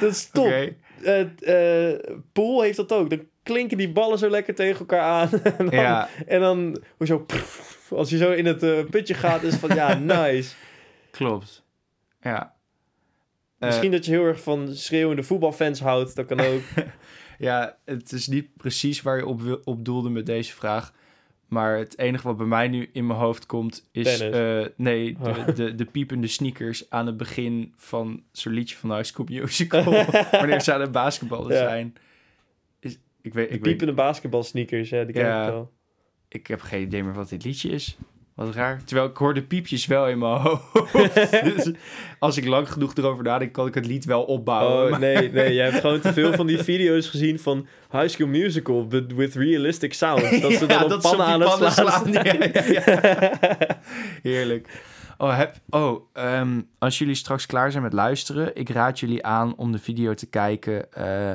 Dat 0.00 0.10
is 0.10 0.30
top. 0.30 0.46
Oké. 0.46 0.74
Eh, 1.02 1.90
eh, 1.90 2.00
Pool 2.32 2.62
heeft 2.62 2.76
dat 2.76 2.92
ook. 2.92 3.10
Dan 3.10 3.26
klinken 3.42 3.76
die 3.76 3.92
ballen 3.92 4.18
zo 4.18 4.28
lekker 4.28 4.54
tegen 4.54 4.78
elkaar 4.78 5.00
aan. 5.00 5.42
en, 5.42 5.66
dan, 5.66 5.70
Ja, 5.70 6.08
en 6.26 6.40
dan 6.40 6.82
hoezo, 6.96 7.26
als 7.92 8.10
je 8.10 8.16
zo 8.16 8.32
in 8.32 8.46
het 8.46 8.62
eh, 8.62 8.84
putje 8.90 9.14
gaat, 9.14 9.42
is 9.42 9.54
van 9.54 9.74
ja, 9.74 9.94
nice. 10.22 10.54
klopt. 11.10 11.64
Ja. 12.22 12.54
Eh, 13.58 13.68
Misschien 13.68 13.90
dat 13.90 14.04
je 14.04 14.10
heel 14.10 14.24
erg 14.24 14.42
van 14.42 14.74
schreeuwende 14.74 15.22
voetbalfans 15.22 15.80
houdt, 15.80 16.16
dat 16.16 16.26
kan 16.26 16.40
ook. 16.40 16.60
Ja, 17.38 17.76
het 17.84 18.12
is 18.12 18.26
niet 18.26 18.56
precies 18.56 19.02
waar 19.02 19.16
je 19.16 19.26
op, 19.26 19.60
op 19.64 19.84
doelde 19.84 20.10
met 20.10 20.26
deze 20.26 20.52
vraag. 20.52 20.92
Maar 21.48 21.78
het 21.78 21.98
enige 21.98 22.26
wat 22.26 22.36
bij 22.36 22.46
mij 22.46 22.68
nu 22.68 22.88
in 22.92 23.06
mijn 23.06 23.18
hoofd 23.18 23.46
komt 23.46 23.88
is... 23.92 24.20
Eh, 24.20 24.66
nee, 24.76 25.16
de, 25.22 25.52
de, 25.54 25.74
de 25.74 25.84
piepende 25.84 26.26
sneakers 26.26 26.90
aan 26.90 27.06
het 27.06 27.16
begin 27.16 27.72
van 27.76 28.22
zo'n 28.32 28.52
liedje 28.52 28.76
van 28.76 28.90
High 28.96 29.04
School 29.04 29.26
Musical. 29.30 29.82
wanneer 30.30 30.60
ze 30.60 30.72
aan 30.72 30.80
het 30.80 30.92
basketballen 30.92 31.52
Ja. 31.52 31.58
zijn. 31.68 31.94
Is, 32.80 32.98
ik, 33.22 33.34
weet, 33.34 33.34
De 33.34 33.42
ik, 33.42 33.48
weet, 33.50 33.60
piepende 33.62 33.92
basketbalsneakers, 33.92 34.88
ja, 34.88 35.04
die 35.04 35.14
ken 35.14 35.24
Ja. 35.24 35.44
ik 35.46 35.50
wel. 35.52 35.72
Ik 36.30 36.46
heb 36.46 36.60
geen 36.60 36.82
idee 36.82 37.04
meer 37.04 37.14
wat 37.14 37.28
dit 37.28 37.44
liedje 37.44 37.68
is. 37.68 37.96
Wat 38.34 38.54
raar. 38.54 38.80
Terwijl 38.84 39.08
ik 39.08 39.16
hoor 39.16 39.34
de 39.34 39.42
piepjes 39.42 39.86
wel 39.86 40.08
in 40.08 40.18
mijn 40.18 40.40
hoofd. 40.40 40.62
dus 41.54 41.70
als 42.18 42.36
ik 42.36 42.44
lang 42.46 42.72
genoeg 42.72 42.94
erover 42.94 43.24
nadenk, 43.24 43.52
kan 43.52 43.66
ik 43.66 43.74
het 43.74 43.86
lied 43.86 44.04
wel 44.04 44.22
opbouwen. 44.22 44.84
Oh, 44.84 44.90
Maar- 44.90 45.00
nee, 45.00 45.30
nee, 45.32 45.54
je 45.54 45.60
hebt 45.60 45.80
gewoon 45.80 46.00
te 46.00 46.12
veel 46.12 46.32
van 46.32 46.46
die 46.46 46.58
video's 46.72 47.08
gezien 47.08 47.38
van 47.38 47.66
High 47.90 48.08
School 48.08 48.28
Musical, 48.28 48.86
but 48.86 49.12
with 49.14 49.34
realistic 49.34 49.94
sound. 49.94 50.20
Dat 50.42 50.52
ze 50.52 50.66
dan 50.66 50.88
Ja, 50.88 50.94
op 50.94 51.00
pannen 51.00 51.26
aan 51.26 51.40
het 51.40 51.48
pannen 51.48 51.72
slaan. 51.72 52.06
slaan. 52.06 52.12
Ja, 52.12 52.34
ja, 52.52 52.64
ja. 52.66 53.78
Heerlijk. 54.22 54.82
Oh, 55.18 55.36
heb, 55.36 55.56
oh 55.70 56.00
ehm, 56.12 56.60
als 56.78 56.98
jullie 56.98 57.14
straks 57.14 57.46
klaar 57.46 57.70
zijn 57.70 57.82
met 57.82 57.92
luisteren, 57.92 58.56
ik 58.56 58.68
raad 58.68 59.00
jullie 59.00 59.24
aan 59.24 59.56
om 59.56 59.72
de 59.72 59.78
video 59.78 60.14
te 60.14 60.26
kijken. 60.26 60.92
eh, 60.92 61.32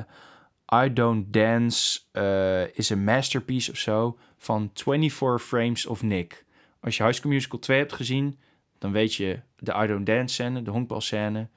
I 0.74 0.94
Don't 0.94 1.34
Dance 1.34 2.00
eh, 2.12 2.78
is 2.78 2.90
een 2.90 3.04
masterpiece 3.04 3.72
of 3.72 3.78
zo 3.78 4.18
van 4.38 4.72
24 4.74 5.48
Frames 5.48 5.86
of 5.86 6.04
Nick. 6.04 6.46
Als 6.80 6.98
je 6.98 7.04
High 7.04 7.16
School 7.16 7.32
Musical 7.32 7.60
2 7.60 7.78
hebt 7.78 7.94
gezien, 7.94 8.40
dan 8.78 8.92
weet 8.92 9.16
je 9.16 9.40
de 9.58 9.74
I 9.84 9.88
Don't 9.88 10.06
Dance 10.06 10.34
scène, 10.34 10.62
de 10.62 10.72
honkbalscène. 10.72 11.50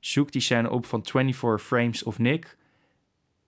Zoek 0.00 0.32
die 0.32 0.40
scène 0.40 0.70
op 0.70 0.86
van 0.86 1.06
24 1.06 1.66
Frames 1.66 2.02
of 2.02 2.18
Nick. 2.18 2.56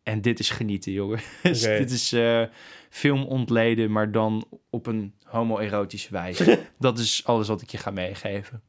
En 0.03 0.21
dit 0.21 0.39
is 0.39 0.51
genieten, 0.51 0.93
jongen. 0.93 1.21
Dus 1.43 1.61
dit 1.61 1.91
is 1.91 2.13
eh, 2.13 2.43
film 2.91 3.23
ontleden, 3.23 3.93
maar 3.93 4.13
dan 4.13 4.45
op 4.71 4.87
een 4.87 5.15
homoerotische 5.23 6.11
wijze. 6.11 6.61
Dat 6.79 6.99
is 6.99 7.25
alles 7.25 7.49
wat 7.49 7.63
ik 7.63 7.71
je 7.71 7.79
ga 7.79 7.91
meegeven. 7.91 8.63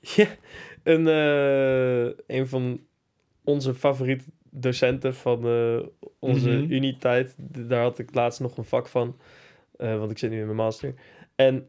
Ja, 0.00 0.26
een, 0.82 1.08
eh, 1.08 2.36
een 2.36 2.48
van 2.48 2.80
onze 3.44 3.74
favoriete 3.74 4.24
docenten 4.56 5.14
van 5.14 5.46
eh, 5.46 5.80
onze 6.18 6.50
Mhm. 6.50 6.72
universiteit. 6.72 7.36
D- 7.52 7.68
Daar 7.68 7.82
had 7.82 7.98
ik 7.98 8.14
laatst 8.14 8.40
nog 8.40 8.56
een 8.56 8.64
vak 8.64 8.88
van, 8.88 9.16
eh, 9.76 9.98
want 9.98 10.10
ik 10.10 10.18
zit 10.18 10.30
nu 10.30 10.38
in 10.38 10.44
mijn 10.44 10.56
master. 10.56 10.94
En 11.34 11.68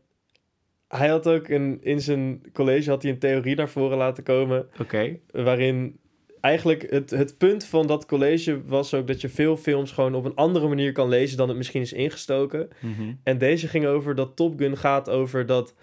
hij 0.88 1.07
had 1.07 1.28
ook 1.28 1.48
een, 1.48 1.78
in 1.82 2.02
zijn 2.02 2.41
college 2.53 2.90
had 2.90 3.02
hij 3.03 3.12
een 3.12 3.20
theorie 3.20 3.56
naar 3.56 3.70
voren 3.70 3.98
laten 3.98 4.24
komen, 4.24 4.68
Oké. 4.82 5.18
waarin 5.32 5.99
eigenlijk 6.41 6.91
het, 6.91 7.10
het 7.10 7.38
punt 7.38 7.66
van 7.66 7.88
dat 7.88 8.06
college 8.06 8.66
was 8.66 8.94
ook 8.94 9.07
dat 9.07 9.22
je 9.22 9.30
veel 9.30 9.57
films 9.57 9.91
gewoon 9.91 10.16
op 10.16 10.26
een 10.26 10.36
andere 10.36 10.68
manier 10.68 10.91
kan 10.91 11.10
lezen 11.10 11.38
dan 11.38 11.48
het 11.48 11.57
misschien 11.57 11.82
is 11.82 11.94
ingestoken. 11.94 12.68
Mhm. 12.82 13.14
En 13.24 13.38
deze 13.38 13.68
ging 13.68 13.86
over 13.86 14.16
dat 14.16 14.36
Top 14.36 14.60
Gun 14.60 14.78
gaat 14.78 15.10
over 15.10 15.45
dat 15.45 15.76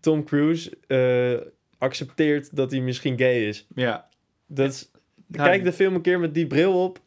Tom 0.00 0.24
Cruise 0.24 0.76
eh, 0.86 1.46
accepteert 1.78 2.56
dat 2.56 2.70
hij 2.70 2.80
misschien 2.80 3.18
gay 3.18 3.46
is. 3.46 3.66
Ja. 3.74 4.08
Dat 4.46 4.68
is, 4.72 4.90
kijk 5.30 5.64
de 5.64 5.72
film 5.72 5.94
een 5.94 6.00
keer 6.00 6.20
met 6.20 6.34
die 6.34 6.46
bril 6.46 6.84
op. 6.84 7.00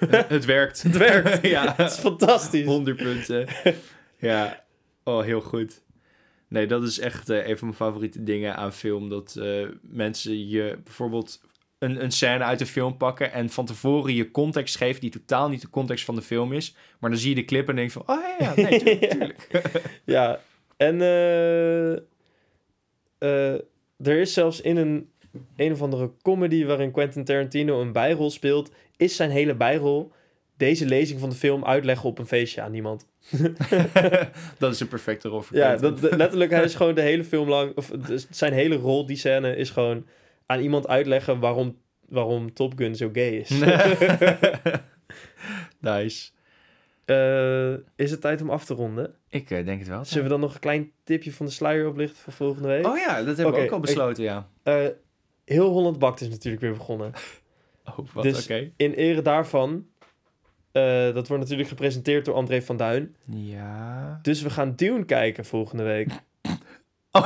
het, 0.08 0.44
werkt. 0.44 0.82
Het 0.82 0.96
werkt. 0.96 1.46
ja. 1.56 1.74
Het 1.76 1.90
is 1.90 1.98
fantastisch. 1.98 2.66
100 2.66 2.96
punten. 2.96 3.46
ja. 4.16 4.64
Oh, 5.04 5.22
heel 5.22 5.40
goed. 5.40 5.82
Nee, 6.48 6.66
dat 6.66 6.82
is 6.82 6.98
echt 6.98 7.28
eh, 7.28 7.48
een 7.48 7.58
van 7.58 7.66
mijn 7.66 7.78
favoriete 7.78 8.22
dingen 8.22 8.56
aan 8.56 8.72
film. 8.72 9.08
Dat 9.08 9.36
eh, 9.36 9.66
mensen 9.80 10.48
je 10.48 10.78
bijvoorbeeld 10.84 11.40
een, 11.78 12.02
een 12.02 12.10
scène 12.10 12.44
uit 12.44 12.58
de 12.58 12.66
film 12.66 12.96
pakken 12.96 13.32
en 13.32 13.50
van 13.50 13.66
tevoren 13.66 14.14
je 14.14 14.30
context 14.30 14.76
geven 14.76 15.00
die 15.00 15.10
totaal 15.10 15.48
niet 15.48 15.60
de 15.60 15.70
context 15.70 16.04
van 16.04 16.14
de 16.14 16.22
film 16.22 16.52
is. 16.52 16.74
Maar 16.98 17.10
dan 17.10 17.18
zie 17.18 17.28
je 17.28 17.34
de 17.34 17.44
clip 17.44 17.68
en 17.68 17.76
denk 17.76 17.92
je 17.92 18.00
van, 18.04 18.16
oh 18.16 18.24
ja, 18.38 18.54
ja 18.54 18.68
nee, 18.68 18.78
tuurlijk, 18.78 19.08
tuurlijk. 19.10 19.48
Ja, 20.04 20.40
en 20.76 21.00
eh, 21.00 21.92
er 23.98 24.20
is 24.20 24.32
zelfs 24.32 24.60
in 24.60 24.76
een 24.76 25.10
een 25.56 25.72
of 25.72 25.82
andere 25.82 26.10
comedy 26.22 26.64
waarin 26.64 26.90
Quentin 26.90 27.24
Tarantino 27.24 27.80
een 27.80 27.92
bijrol 27.92 28.30
speelt, 28.30 28.70
is 28.96 29.16
zijn 29.16 29.30
hele 29.30 29.54
bijrol 29.54 30.12
deze 30.56 30.86
lezing 30.86 31.20
van 31.20 31.28
de 31.28 31.34
film 31.34 31.64
uitleggen 31.64 32.08
op 32.08 32.18
een 32.18 32.26
feestje 32.26 32.60
aan 32.60 32.74
iemand. 32.74 33.06
dat 34.58 34.72
is 34.72 34.80
een 34.80 34.88
perfecte 34.88 35.28
rol 35.28 35.40
voor 35.40 35.56
Ja, 35.56 35.76
dat, 35.76 36.00
letterlijk, 36.00 36.50
hij 36.50 36.64
is 36.64 36.74
gewoon 36.80 36.94
de 36.94 37.00
hele 37.00 37.24
film 37.24 37.48
lang, 37.48 37.76
of 37.76 37.90
zijn 38.30 38.52
hele 38.52 38.76
rol, 38.76 39.06
die 39.06 39.16
scène, 39.16 39.56
is 39.56 39.70
gewoon 39.70 40.06
aan 40.46 40.60
iemand 40.60 40.88
uitleggen 40.88 41.38
waarom, 41.38 41.76
waarom 42.08 42.52
Top 42.52 42.72
Gun 42.76 42.96
zo 42.96 43.10
gay 43.12 43.30
is. 43.30 43.50
nice. 45.78 46.30
Eh, 47.04 47.72
is 47.96 48.10
het 48.10 48.20
tijd 48.20 48.42
om 48.42 48.50
af 48.50 48.64
te 48.64 48.74
ronden? 48.74 49.14
Ik 49.28 49.50
eh, 49.50 49.64
denk 49.64 49.78
het 49.78 49.88
wel. 49.88 50.04
Zullen 50.04 50.22
we 50.22 50.28
dan 50.28 50.40
nog 50.40 50.54
een 50.54 50.60
klein 50.60 50.90
tipje 51.04 51.32
van 51.32 51.46
de 51.46 51.52
sluier 51.52 51.88
oplichten 51.88 52.18
voor 52.22 52.32
volgende 52.32 52.68
week? 52.68 52.86
Oh 52.86 52.98
ja, 52.98 53.22
dat 53.22 53.36
hebben 53.36 53.46
Oké, 53.46 53.56
we 53.56 53.66
ook 53.66 53.72
al 53.72 53.80
besloten, 53.80 54.22
ja. 54.22 54.48
Eh, 54.62 54.86
heel 55.52 55.68
Holland 55.70 55.98
Bakt 55.98 56.20
is 56.20 56.28
natuurlijk 56.28 56.62
weer 56.62 56.72
begonnen. 56.72 57.12
Oh, 57.84 57.98
wat 58.12 58.22
Dus-. 58.22 58.46
In 58.76 58.92
ere 58.92 59.22
daarvan, 59.22 59.86
eh, 60.72 60.82
dat 61.14 61.28
wordt 61.28 61.42
natuurlijk 61.42 61.68
gepresenteerd 61.68 62.24
door 62.24 62.34
André 62.34 62.62
van 62.62 62.76
Duin. 62.76 63.16
Ja. 63.24 64.18
Dus 64.22 64.42
we 64.42 64.50
gaan 64.50 64.74
Dune 64.76 65.04
kijken 65.04 65.44
volgende 65.44 65.82
week. 65.82 66.08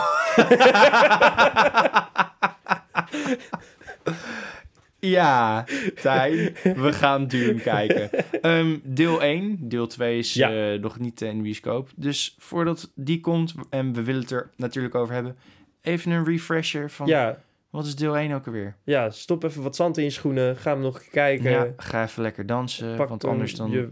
ja, 4.98 5.64
Tijn, 6.02 6.54
we 6.76 6.92
gaan 6.92 7.26
Dune 7.26 7.60
kijken. 7.60 8.10
Ehm, 8.40 8.76
deel 8.82 9.22
1, 9.22 9.68
deel 9.68 9.86
2 9.86 10.18
is 10.18 10.34
Ja. 10.34 10.72
eh, 10.72 10.80
nog 10.80 10.98
niet 10.98 11.20
in 11.20 11.36
de 11.36 11.42
bioscoop. 11.42 11.90
Dus 11.96 12.34
voordat 12.38 12.90
die 12.94 13.20
komt, 13.20 13.54
en 13.70 13.92
we 13.92 14.02
willen 14.02 14.20
het 14.20 14.30
er 14.30 14.50
natuurlijk 14.56 14.94
over 14.94 15.14
hebben, 15.14 15.36
even 15.82 16.10
een 16.10 16.24
refresher 16.24 16.90
van 16.90 17.06
Ja, 17.06 17.38
wat 17.74 17.86
is 17.86 17.96
deel 17.96 18.16
1 18.16 18.32
ook 18.32 18.46
alweer? 18.46 18.76
ja, 18.84 19.10
stop 19.10 19.44
even 19.44 19.62
wat 19.62 19.76
zand 19.76 19.98
in 19.98 20.04
je 20.04 20.10
schoenen. 20.10 20.56
Ga 20.56 20.70
hem 20.70 20.80
nog 20.80 21.04
kijken. 21.04 21.50
Ja, 21.50 21.72
ga 21.76 22.02
even 22.02 22.22
lekker 22.22 22.46
dansen, 22.46 22.96
Pak 22.96 23.08
want 23.08 23.24
anders 23.24 23.54
dan 23.54 23.70
je, 23.70 23.88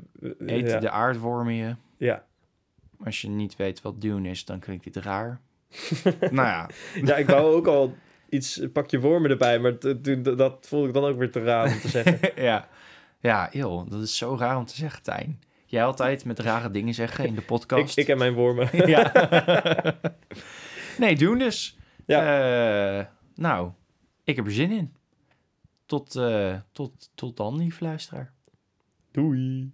ja. 0.46 0.78
de 0.78 0.90
aardwormen 0.90 1.54
je. 1.54 1.76
Ja. 1.96 2.24
Als 3.04 3.20
je 3.20 3.28
niet 3.28 3.56
weet 3.56 3.82
wat 3.82 4.00
Dune 4.00 4.28
is, 4.28 4.44
dan 4.44 4.58
klinkt 4.58 4.84
dit 4.84 4.96
raar. 4.96 5.40
nou 6.20 6.48
ja, 6.48 6.70
ja, 7.04 7.16
ik 7.16 7.26
wou 7.26 7.54
ook 7.54 7.66
al 7.66 7.94
iets, 8.28 8.60
pak 8.72 8.90
je 8.90 9.00
wormen 9.00 9.30
erbij, 9.30 9.58
maar 9.58 9.78
dat, 10.36 10.66
vond 10.66 10.86
ik 10.86 10.92
dan 10.92 11.04
ook 11.04 11.18
weer 11.18 11.30
te 11.30 11.42
raar 11.42 11.66
om 11.66 11.80
te 11.80 11.88
zeggen. 11.88 12.18
ja. 12.42 12.68
Ja, 13.20 13.48
joh, 13.52 13.90
dat 13.90 14.02
is 14.02 14.16
zo 14.16 14.36
raar 14.38 14.56
om 14.56 14.64
te 14.64 14.74
zeggen, 14.76 15.02
Tijn. 15.02 15.40
Jij 15.66 15.84
altijd 15.84 16.24
met 16.24 16.38
rare 16.38 16.70
dingen 16.70 16.94
zeggen 16.94 17.26
in 17.26 17.34
de 17.34 17.40
ik, 17.40 17.46
podcast. 17.46 17.98
ik 17.98 18.08
en 18.08 18.18
mijn 18.18 18.32
wormen. 18.32 18.68
ja. 18.88 19.12
nee, 20.98 21.16
doen 21.16 21.38
dus. 21.38 21.78
Ja. 22.06 22.98
Eh, 22.98 23.06
nou, 23.34 23.70
ik 24.24 24.36
heb 24.36 24.46
er 24.46 24.52
zin 24.52 24.70
in. 24.70 24.94
Tot, 25.86 26.16
eh, 26.16 26.60
tot, 26.72 27.10
tot 27.14 27.36
dan, 27.36 27.56
lieve 27.56 27.84
luisteraar. 27.84 28.32
Doei. 29.10 29.72